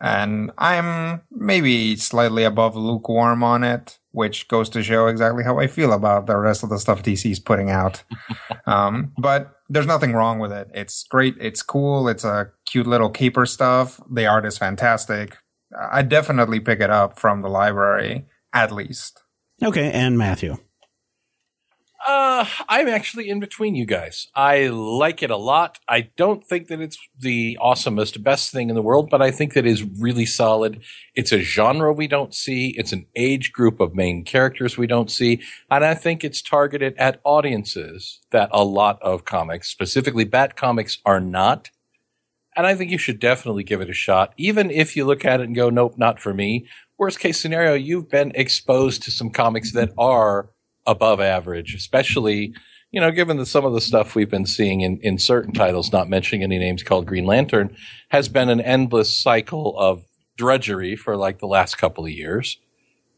and 0.00 0.50
I'm 0.56 1.20
maybe 1.30 1.96
slightly 1.96 2.44
above 2.44 2.76
lukewarm 2.76 3.42
on 3.42 3.62
it. 3.62 3.98
which 4.10 4.46
goes 4.46 4.68
to 4.70 4.80
show 4.80 5.08
exactly 5.08 5.42
how 5.42 5.58
I 5.58 5.66
feel 5.66 5.92
about 5.92 6.26
the 6.26 6.36
rest 6.36 6.62
of 6.62 6.70
the 6.70 6.78
stuff 6.78 7.02
DC 7.02 7.28
is 7.32 7.40
putting 7.40 7.68
out. 7.68 8.04
um, 8.66 9.12
but 9.18 9.56
there's 9.68 9.88
nothing 9.88 10.12
wrong 10.12 10.38
with 10.38 10.52
it. 10.52 10.68
It's 10.72 11.02
great. 11.02 11.34
It's 11.40 11.62
cool. 11.62 12.08
It's 12.08 12.24
a 12.24 12.52
cute 12.64 12.86
little 12.86 13.10
caper 13.10 13.44
stuff. 13.44 14.00
The 14.08 14.26
art 14.26 14.46
is 14.46 14.56
fantastic. 14.56 15.36
I 15.76 16.02
definitely 16.02 16.60
pick 16.60 16.80
it 16.80 16.90
up 16.90 17.18
from 17.18 17.42
the 17.42 17.48
library, 17.48 18.26
at 18.52 18.70
least. 18.70 19.20
Okay, 19.60 19.90
and 19.90 20.16
Matthew. 20.16 20.58
Uh, 22.06 22.44
I'm 22.68 22.86
actually 22.86 23.30
in 23.30 23.40
between 23.40 23.74
you 23.74 23.86
guys. 23.86 24.28
I 24.34 24.66
like 24.66 25.22
it 25.22 25.30
a 25.30 25.38
lot. 25.38 25.78
I 25.88 26.10
don't 26.18 26.44
think 26.44 26.68
that 26.68 26.80
it's 26.80 26.98
the 27.18 27.56
awesomest, 27.62 28.22
best 28.22 28.52
thing 28.52 28.68
in 28.68 28.74
the 28.74 28.82
world, 28.82 29.08
but 29.08 29.22
I 29.22 29.30
think 29.30 29.54
that 29.54 29.64
is 29.64 29.82
really 29.82 30.26
solid. 30.26 30.82
It's 31.14 31.32
a 31.32 31.38
genre 31.40 31.94
we 31.94 32.06
don't 32.06 32.34
see. 32.34 32.74
It's 32.76 32.92
an 32.92 33.06
age 33.16 33.52
group 33.52 33.80
of 33.80 33.94
main 33.94 34.22
characters 34.22 34.76
we 34.76 34.86
don't 34.86 35.10
see. 35.10 35.40
And 35.70 35.82
I 35.82 35.94
think 35.94 36.22
it's 36.22 36.42
targeted 36.42 36.94
at 36.98 37.20
audiences 37.24 38.20
that 38.32 38.50
a 38.52 38.64
lot 38.64 39.00
of 39.00 39.24
comics, 39.24 39.70
specifically 39.70 40.24
Bat 40.24 40.56
comics, 40.56 40.98
are 41.06 41.20
not. 41.20 41.70
And 42.54 42.66
I 42.66 42.74
think 42.74 42.90
you 42.90 42.98
should 42.98 43.18
definitely 43.18 43.64
give 43.64 43.80
it 43.80 43.88
a 43.88 43.94
shot, 43.94 44.34
even 44.36 44.70
if 44.70 44.94
you 44.94 45.06
look 45.06 45.24
at 45.24 45.40
it 45.40 45.44
and 45.44 45.56
go, 45.56 45.70
nope, 45.70 45.94
not 45.96 46.20
for 46.20 46.34
me. 46.34 46.66
Worst 46.98 47.18
case 47.18 47.40
scenario, 47.40 47.74
you've 47.74 48.10
been 48.10 48.30
exposed 48.34 49.02
to 49.04 49.10
some 49.10 49.30
comics 49.30 49.72
that 49.72 49.90
are 49.96 50.50
above 50.86 51.20
average, 51.20 51.74
especially, 51.74 52.54
you 52.90 53.00
know, 53.00 53.10
given 53.10 53.36
that 53.38 53.46
some 53.46 53.64
of 53.64 53.72
the 53.72 53.80
stuff 53.80 54.14
we've 54.14 54.30
been 54.30 54.46
seeing 54.46 54.80
in, 54.80 54.98
in 55.02 55.18
certain 55.18 55.52
titles, 55.52 55.92
not 55.92 56.08
mentioning 56.08 56.42
any 56.42 56.58
names 56.58 56.82
called 56.82 57.06
Green 57.06 57.26
Lantern, 57.26 57.76
has 58.10 58.28
been 58.28 58.48
an 58.48 58.60
endless 58.60 59.16
cycle 59.16 59.78
of 59.78 60.04
drudgery 60.36 60.96
for 60.96 61.16
like 61.16 61.38
the 61.38 61.46
last 61.46 61.76
couple 61.76 62.04
of 62.04 62.10
years. 62.10 62.58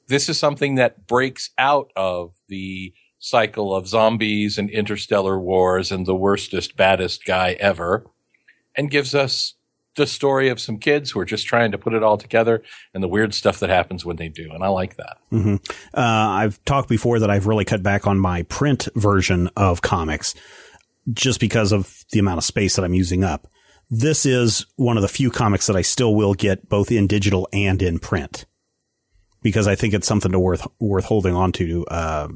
This 0.09 0.29
is 0.29 0.39
something 0.39 0.77
that 0.77 1.07
breaks 1.07 1.51
out 1.59 1.91
of 1.97 2.35
the 2.49 2.93
cycle 3.19 3.75
of 3.75 3.89
zombies 3.89 4.59
and 4.59 4.71
interstellar 4.71 5.39
wars 5.41 5.91
and 5.91 6.07
the 6.07 6.15
worstest, 6.15 6.77
baddest 6.77 7.25
guy 7.25 7.53
ever 7.59 8.07
and 8.77 8.91
gives 8.91 9.15
us 9.15 9.55
the 9.97 10.07
story 10.07 10.49
of 10.49 10.61
some 10.61 10.79
kids 10.79 11.11
who 11.11 11.21
are 11.21 11.25
just 11.25 11.47
trying 11.47 11.73
to 11.73 11.79
put 11.79 11.95
it 11.95 12.03
all 12.03 12.17
together 12.17 12.63
and 12.95 13.03
the 13.03 13.09
weird 13.09 13.35
stuff 13.35 13.59
that 13.59 13.71
happens 13.71 14.05
when 14.05 14.17
they 14.17 14.29
do. 14.29 14.51
And 14.53 14.63
I 14.63 14.69
like 14.69 14.97
that. 14.97 15.19
Mm-hmm. 15.33 15.57
Uh, 15.95 16.01
I've 16.01 16.63
talked 16.65 16.89
before 16.89 17.19
that 17.19 17.31
I've 17.31 17.47
really 17.47 17.65
cut 17.65 17.83
back 17.83 18.07
on 18.07 18.19
my 18.19 18.43
print 18.45 18.89
version 18.95 19.51
of 19.57 19.83
comics 19.83 20.35
just 21.13 21.41
because 21.41 21.73
of 21.73 22.05
the 22.13 22.19
amount 22.19 22.39
of 22.39 22.45
space 22.45 22.77
that 22.77 22.85
I'm 22.85 22.95
using 22.95 23.25
up. 23.25 23.49
This 23.89 24.27
is 24.27 24.67
one 24.77 24.97
of 24.97 25.03
the 25.03 25.09
few 25.09 25.31
comics 25.31 25.67
that 25.67 25.77
I 25.77 25.83
still 25.83 26.15
will 26.15 26.35
get 26.35 26.69
both 26.69 26.91
in 26.91 27.07
digital 27.07 27.49
and 27.53 27.81
in 27.83 27.99
print 27.99 28.45
because 29.43 29.69
I 29.69 29.77
think 29.77 29.95
it's 29.95 30.09
something 30.09 30.33
to 30.33 30.41
worth 30.41 30.67
worth 30.81 31.05
holding 31.05 31.35
on 31.35 31.53
to 31.53 31.87
uh, 31.87 32.29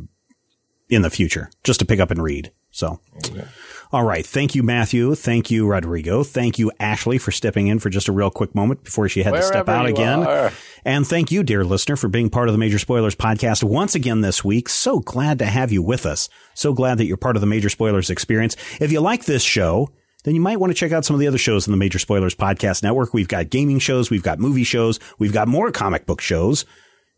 in 0.89 1.03
the 1.03 1.11
future, 1.11 1.51
just 1.65 1.81
to 1.81 1.87
pick 1.87 1.99
up 1.99 2.11
and 2.11 2.23
read. 2.23 2.53
So. 2.71 3.01
Okay. 3.17 3.45
All 3.93 4.05
right. 4.05 4.25
Thank 4.25 4.55
you, 4.55 4.63
Matthew. 4.63 5.17
Thank 5.17 5.51
you, 5.51 5.67
Rodrigo. 5.67 6.23
Thank 6.23 6.61
you, 6.61 6.71
Ashley, 6.79 7.19
for 7.19 7.33
stepping 7.33 7.67
in 7.67 7.81
for 7.81 7.91
just 7.91 8.07
a 8.07 8.13
real 8.13 8.31
quick 8.31 8.55
moment 8.55 8.85
before 8.85 9.09
she 9.09 9.25
had 9.25 9.33
Wherever 9.33 9.49
to 9.49 9.59
step 9.59 9.69
out 9.69 9.87
again. 9.87 10.23
Are. 10.23 10.53
And 10.85 11.05
thank 11.05 11.33
you, 11.33 11.43
dear 11.43 11.65
listener, 11.65 11.97
for 11.97 12.07
being 12.07 12.31
part 12.31 12.49
of 12.49 12.53
the 12.53 12.59
Major 12.59 12.79
Spoilers 12.79 13.17
podcast 13.17 13.65
once 13.65 13.97
again 13.97 14.21
this 14.21 14.45
week. 14.45 14.69
So 14.69 15.01
glad 15.01 15.41
to 15.41 15.47
have 15.47 15.73
you 15.73 15.83
with 15.83 16.07
us. 16.07 16.29
So 16.55 16.73
glad 16.73 16.99
that 16.99 17.07
you're 17.07 17.17
part 17.17 17.37
of 17.37 17.41
the 17.41 17.47
Major 17.47 17.69
Spoilers 17.69 18.11
experience. 18.11 18.57
If 18.81 18.93
you 18.93 19.01
like 19.01 19.25
this 19.25 19.43
show, 19.43 19.91
then 20.23 20.37
you 20.37 20.41
might 20.41 20.61
want 20.61 20.71
to 20.71 20.75
check 20.75 20.93
out 20.93 21.05
some 21.05 21.15
of 21.15 21.21
the 21.21 21.27
other 21.27 21.39
shows 21.39 21.67
in 21.67 21.73
the 21.73 21.77
Major 21.77 21.99
Spoilers 21.99 22.35
Podcast 22.35 22.85
Network. 22.85 23.13
We've 23.13 23.27
got 23.27 23.51
gaming 23.51 23.81
shows, 23.81 24.09
we've 24.09 24.23
got 24.23 24.39
movie 24.39 24.65
shows, 24.65 25.01
we've 25.19 25.33
got 25.33 25.49
more 25.49 25.73
comic 25.73 26.07
book 26.07 26.21
shows. 26.21 26.65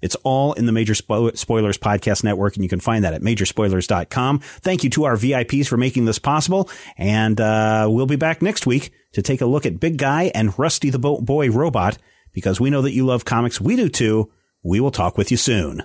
It's 0.02 0.16
all 0.24 0.52
in 0.52 0.66
the 0.66 0.72
Major 0.72 0.94
Spo- 0.94 1.36
Spoilers 1.36 1.78
Podcast 1.78 2.24
Network, 2.24 2.56
and 2.56 2.62
you 2.62 2.68
can 2.68 2.80
find 2.80 3.04
that 3.04 3.14
at 3.14 3.22
majorspoilers.com. 3.22 4.40
Thank 4.40 4.84
you 4.84 4.90
to 4.90 5.04
our 5.04 5.16
VIPs 5.16 5.68
for 5.68 5.76
making 5.76 6.04
this 6.04 6.18
possible, 6.18 6.68
and 6.98 7.40
uh, 7.40 7.86
we'll 7.90 8.06
be 8.06 8.16
back 8.16 8.42
next 8.42 8.66
week 8.66 8.92
to 9.12 9.22
take 9.22 9.40
a 9.40 9.46
look 9.46 9.64
at 9.64 9.80
Big 9.80 9.96
Guy 9.96 10.30
and 10.34 10.58
Rusty 10.58 10.90
the 10.90 10.98
Bo- 10.98 11.20
Boy 11.20 11.50
Robot, 11.50 11.96
because 12.32 12.60
we 12.60 12.68
know 12.70 12.82
that 12.82 12.92
you 12.92 13.06
love 13.06 13.24
comics. 13.24 13.60
We 13.60 13.76
do 13.76 13.88
too. 13.88 14.30
We 14.62 14.80
will 14.80 14.90
talk 14.90 15.16
with 15.16 15.30
you 15.30 15.36
soon. 15.36 15.84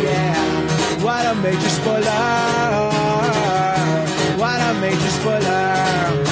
What 1.31 1.37
a 1.37 1.43
major 1.43 1.69
spoiler! 1.69 2.01
What 4.37 4.59
a 4.59 4.73
major 4.81 5.09
spoiler! 5.11 6.25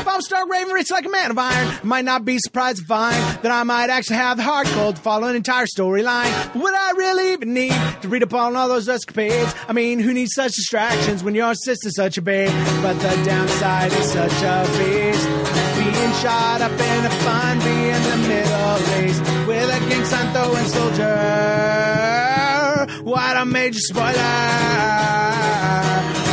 If 0.00 0.08
I'm 0.08 0.22
Stark 0.22 0.48
Raven 0.48 0.72
rich 0.72 0.90
like 0.90 1.04
a 1.04 1.10
man 1.10 1.30
of 1.32 1.36
iron, 1.36 1.78
might 1.82 2.06
not 2.06 2.24
be 2.24 2.38
surprised 2.38 2.80
if 2.80 2.90
I 2.90 3.12
that 3.42 3.52
I 3.52 3.62
might 3.64 3.90
actually 3.90 4.16
have 4.16 4.38
the 4.38 4.42
heart 4.42 4.68
cold 4.68 4.96
to 4.96 5.02
follow 5.02 5.28
an 5.28 5.36
entire 5.36 5.66
storyline. 5.66 6.54
Would 6.54 6.74
I 6.74 6.92
really 6.92 7.34
even 7.34 7.52
need 7.52 7.74
to 8.00 8.08
read 8.08 8.22
up 8.22 8.32
on 8.32 8.56
all 8.56 8.68
those 8.68 8.88
escapades? 8.88 9.54
I 9.68 9.74
mean, 9.74 9.98
who 9.98 10.14
needs 10.14 10.32
such 10.32 10.52
distractions 10.52 11.22
when 11.22 11.34
your 11.34 11.54
sister's 11.54 11.94
such 11.94 12.16
a 12.16 12.22
babe? 12.22 12.48
But 12.80 12.94
the 12.94 13.22
downside 13.22 13.92
is 13.92 14.12
such 14.12 14.32
a 14.32 14.62
beast. 14.78 15.28
Being 15.76 16.12
shot 16.22 16.62
up 16.62 16.72
in 16.72 17.04
a 17.04 17.10
fun, 17.10 17.58
be 17.58 17.90
in 17.90 18.02
the 18.02 18.16
Middle 18.26 18.78
East 19.04 19.20
with 19.46 19.76
a 19.76 19.90
gang 19.90 20.04
sign 20.06 20.32
throwing 20.32 20.68
soldier. 20.68 22.25
What 23.06 23.36
a 23.36 23.46
major 23.46 23.78
spoiler! 23.78 24.10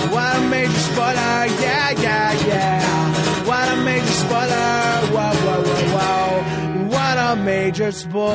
What 0.10 0.38
a 0.38 0.42
major 0.50 0.74
spoiler! 0.74 1.46
Yeah, 1.62 1.92
yeah, 2.02 2.32
yeah. 2.48 3.46
What 3.46 3.70
a 3.70 3.76
major 3.84 4.08
spoiler! 4.08 5.06
Whoa, 5.14 5.34
whoa, 5.46 5.62
whoa, 5.70 5.86
whoa. 5.94 6.88
What 6.88 7.18
a 7.20 7.36
major 7.36 7.92
spoiler! 7.92 8.34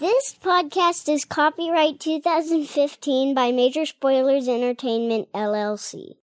This 0.00 0.34
podcast 0.42 1.12
is 1.12 1.26
copyright 1.26 2.00
2015 2.00 3.34
by 3.34 3.52
Major 3.52 3.84
Spoilers 3.84 4.48
Entertainment, 4.48 5.30
LLC. 5.34 6.14